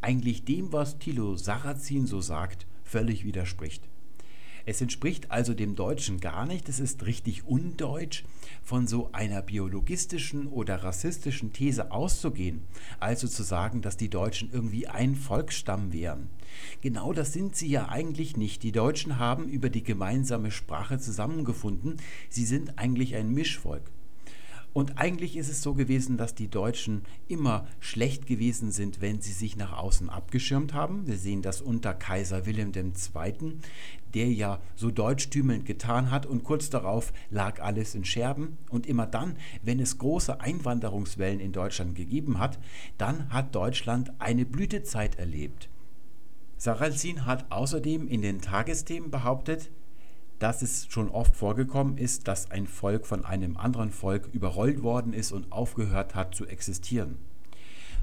eigentlich 0.00 0.44
dem, 0.44 0.72
was 0.72 0.98
Thilo 0.98 1.36
Sarrazin 1.36 2.06
so 2.06 2.20
sagt, 2.20 2.66
völlig 2.84 3.24
widerspricht. 3.24 3.89
Es 4.70 4.80
entspricht 4.80 5.32
also 5.32 5.52
dem 5.52 5.74
Deutschen 5.74 6.20
gar 6.20 6.46
nicht, 6.46 6.68
es 6.68 6.78
ist 6.78 7.04
richtig 7.04 7.44
undeutsch, 7.44 8.22
von 8.62 8.86
so 8.86 9.10
einer 9.10 9.42
biologistischen 9.42 10.46
oder 10.46 10.84
rassistischen 10.84 11.52
These 11.52 11.90
auszugehen, 11.90 12.62
also 13.00 13.26
zu 13.26 13.42
sagen, 13.42 13.82
dass 13.82 13.96
die 13.96 14.10
Deutschen 14.10 14.48
irgendwie 14.52 14.86
ein 14.86 15.16
Volksstamm 15.16 15.92
wären. 15.92 16.30
Genau 16.82 17.12
das 17.12 17.32
sind 17.32 17.56
sie 17.56 17.66
ja 17.66 17.88
eigentlich 17.88 18.36
nicht. 18.36 18.62
Die 18.62 18.70
Deutschen 18.70 19.18
haben 19.18 19.48
über 19.48 19.70
die 19.70 19.82
gemeinsame 19.82 20.52
Sprache 20.52 21.00
zusammengefunden, 21.00 21.96
sie 22.28 22.44
sind 22.44 22.78
eigentlich 22.78 23.16
ein 23.16 23.32
Mischvolk. 23.32 23.90
Und 24.72 24.98
eigentlich 24.98 25.36
ist 25.36 25.48
es 25.48 25.62
so 25.62 25.74
gewesen, 25.74 26.16
dass 26.16 26.34
die 26.34 26.48
Deutschen 26.48 27.02
immer 27.26 27.66
schlecht 27.80 28.26
gewesen 28.26 28.70
sind, 28.70 29.00
wenn 29.00 29.20
sie 29.20 29.32
sich 29.32 29.56
nach 29.56 29.76
außen 29.76 30.08
abgeschirmt 30.08 30.74
haben. 30.74 31.06
Wir 31.06 31.16
sehen 31.16 31.42
das 31.42 31.60
unter 31.60 31.92
Kaiser 31.92 32.46
Wilhelm 32.46 32.72
II., 32.74 33.58
der 34.14 34.32
ja 34.32 34.60
so 34.76 34.90
deutschtümelnd 34.90 35.66
getan 35.66 36.10
hat 36.10 36.26
und 36.26 36.44
kurz 36.44 36.70
darauf 36.70 37.12
lag 37.30 37.60
alles 37.60 37.94
in 37.94 38.04
Scherben. 38.04 38.58
Und 38.68 38.86
immer 38.86 39.06
dann, 39.06 39.36
wenn 39.62 39.80
es 39.80 39.98
große 39.98 40.40
Einwanderungswellen 40.40 41.40
in 41.40 41.52
Deutschland 41.52 41.94
gegeben 41.94 42.38
hat, 42.38 42.58
dann 42.98 43.32
hat 43.32 43.54
Deutschland 43.54 44.12
eine 44.20 44.44
Blütezeit 44.44 45.16
erlebt. 45.16 45.68
Sarrazin 46.58 47.24
hat 47.24 47.50
außerdem 47.50 48.06
in 48.06 48.22
den 48.22 48.40
Tagesthemen 48.40 49.10
behauptet, 49.10 49.70
dass 50.40 50.62
es 50.62 50.86
schon 50.90 51.08
oft 51.10 51.36
vorgekommen 51.36 51.98
ist, 51.98 52.26
dass 52.26 52.50
ein 52.50 52.66
Volk 52.66 53.06
von 53.06 53.24
einem 53.24 53.56
anderen 53.56 53.92
Volk 53.92 54.28
überrollt 54.32 54.82
worden 54.82 55.12
ist 55.12 55.30
und 55.30 55.52
aufgehört 55.52 56.14
hat 56.16 56.34
zu 56.34 56.46
existieren. 56.46 57.18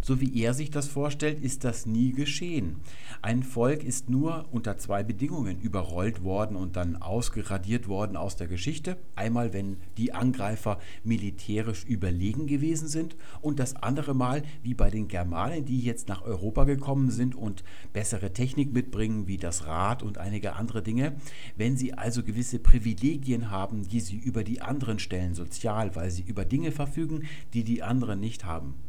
So 0.07 0.21
wie 0.21 0.41
er 0.41 0.53
sich 0.53 0.71
das 0.71 0.87
vorstellt, 0.87 1.41
ist 1.41 1.65
das 1.65 1.85
nie 1.85 2.13
geschehen. 2.13 2.77
Ein 3.21 3.43
Volk 3.43 3.83
ist 3.83 4.09
nur 4.09 4.45
unter 4.51 4.77
zwei 4.77 5.03
Bedingungen 5.03 5.59
überrollt 5.59 6.23
worden 6.23 6.55
und 6.55 6.77
dann 6.77 6.95
ausgeradiert 6.95 7.89
worden 7.89 8.15
aus 8.15 8.37
der 8.37 8.47
Geschichte. 8.47 8.95
Einmal, 9.17 9.51
wenn 9.51 9.75
die 9.97 10.13
Angreifer 10.13 10.79
militärisch 11.03 11.83
überlegen 11.83 12.47
gewesen 12.47 12.87
sind 12.87 13.17
und 13.41 13.59
das 13.59 13.75
andere 13.75 14.13
Mal, 14.13 14.43
wie 14.63 14.73
bei 14.73 14.89
den 14.89 15.09
Germanen, 15.09 15.65
die 15.65 15.81
jetzt 15.81 16.07
nach 16.07 16.21
Europa 16.21 16.63
gekommen 16.63 17.11
sind 17.11 17.35
und 17.35 17.65
bessere 17.91 18.31
Technik 18.31 18.71
mitbringen, 18.71 19.27
wie 19.27 19.35
das 19.35 19.65
Rad 19.67 20.03
und 20.03 20.19
einige 20.19 20.53
andere 20.53 20.81
Dinge, 20.81 21.17
wenn 21.57 21.75
sie 21.75 21.95
also 21.95 22.23
gewisse 22.23 22.59
Privilegien 22.59 23.51
haben, 23.51 23.85
die 23.85 23.99
sie 23.99 24.15
über 24.15 24.45
die 24.45 24.61
anderen 24.61 24.99
stellen, 24.99 25.33
sozial, 25.33 25.97
weil 25.97 26.11
sie 26.11 26.23
über 26.23 26.45
Dinge 26.45 26.71
verfügen, 26.71 27.25
die 27.53 27.65
die 27.65 27.83
anderen 27.83 28.21
nicht 28.21 28.45
haben. 28.45 28.86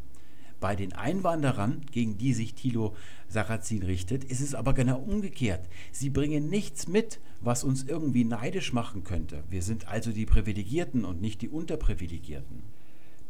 Bei 0.60 0.74
den 0.74 0.92
Einwanderern, 0.92 1.82
gegen 1.92 2.18
die 2.18 2.34
sich 2.34 2.54
Thilo 2.54 2.96
Sarrazin 3.28 3.82
richtet, 3.82 4.24
ist 4.24 4.40
es 4.40 4.54
aber 4.54 4.72
genau 4.74 4.98
umgekehrt. 4.98 5.68
Sie 5.92 6.10
bringen 6.10 6.48
nichts 6.48 6.88
mit, 6.88 7.20
was 7.40 7.62
uns 7.62 7.84
irgendwie 7.84 8.24
neidisch 8.24 8.72
machen 8.72 9.04
könnte. 9.04 9.44
Wir 9.50 9.62
sind 9.62 9.86
also 9.86 10.10
die 10.10 10.26
Privilegierten 10.26 11.04
und 11.04 11.20
nicht 11.20 11.42
die 11.42 11.48
Unterprivilegierten. 11.48 12.62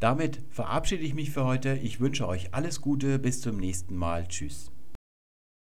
Damit 0.01 0.41
verabschiede 0.51 1.03
ich 1.03 1.15
mich 1.15 1.31
für 1.31 1.45
heute. 1.45 1.75
Ich 1.83 2.01
wünsche 2.01 2.27
euch 2.27 2.55
alles 2.55 2.81
Gute. 2.81 3.19
Bis 3.19 3.41
zum 3.41 3.59
nächsten 3.59 3.97
Mal. 3.97 4.27
Tschüss. 4.29 4.71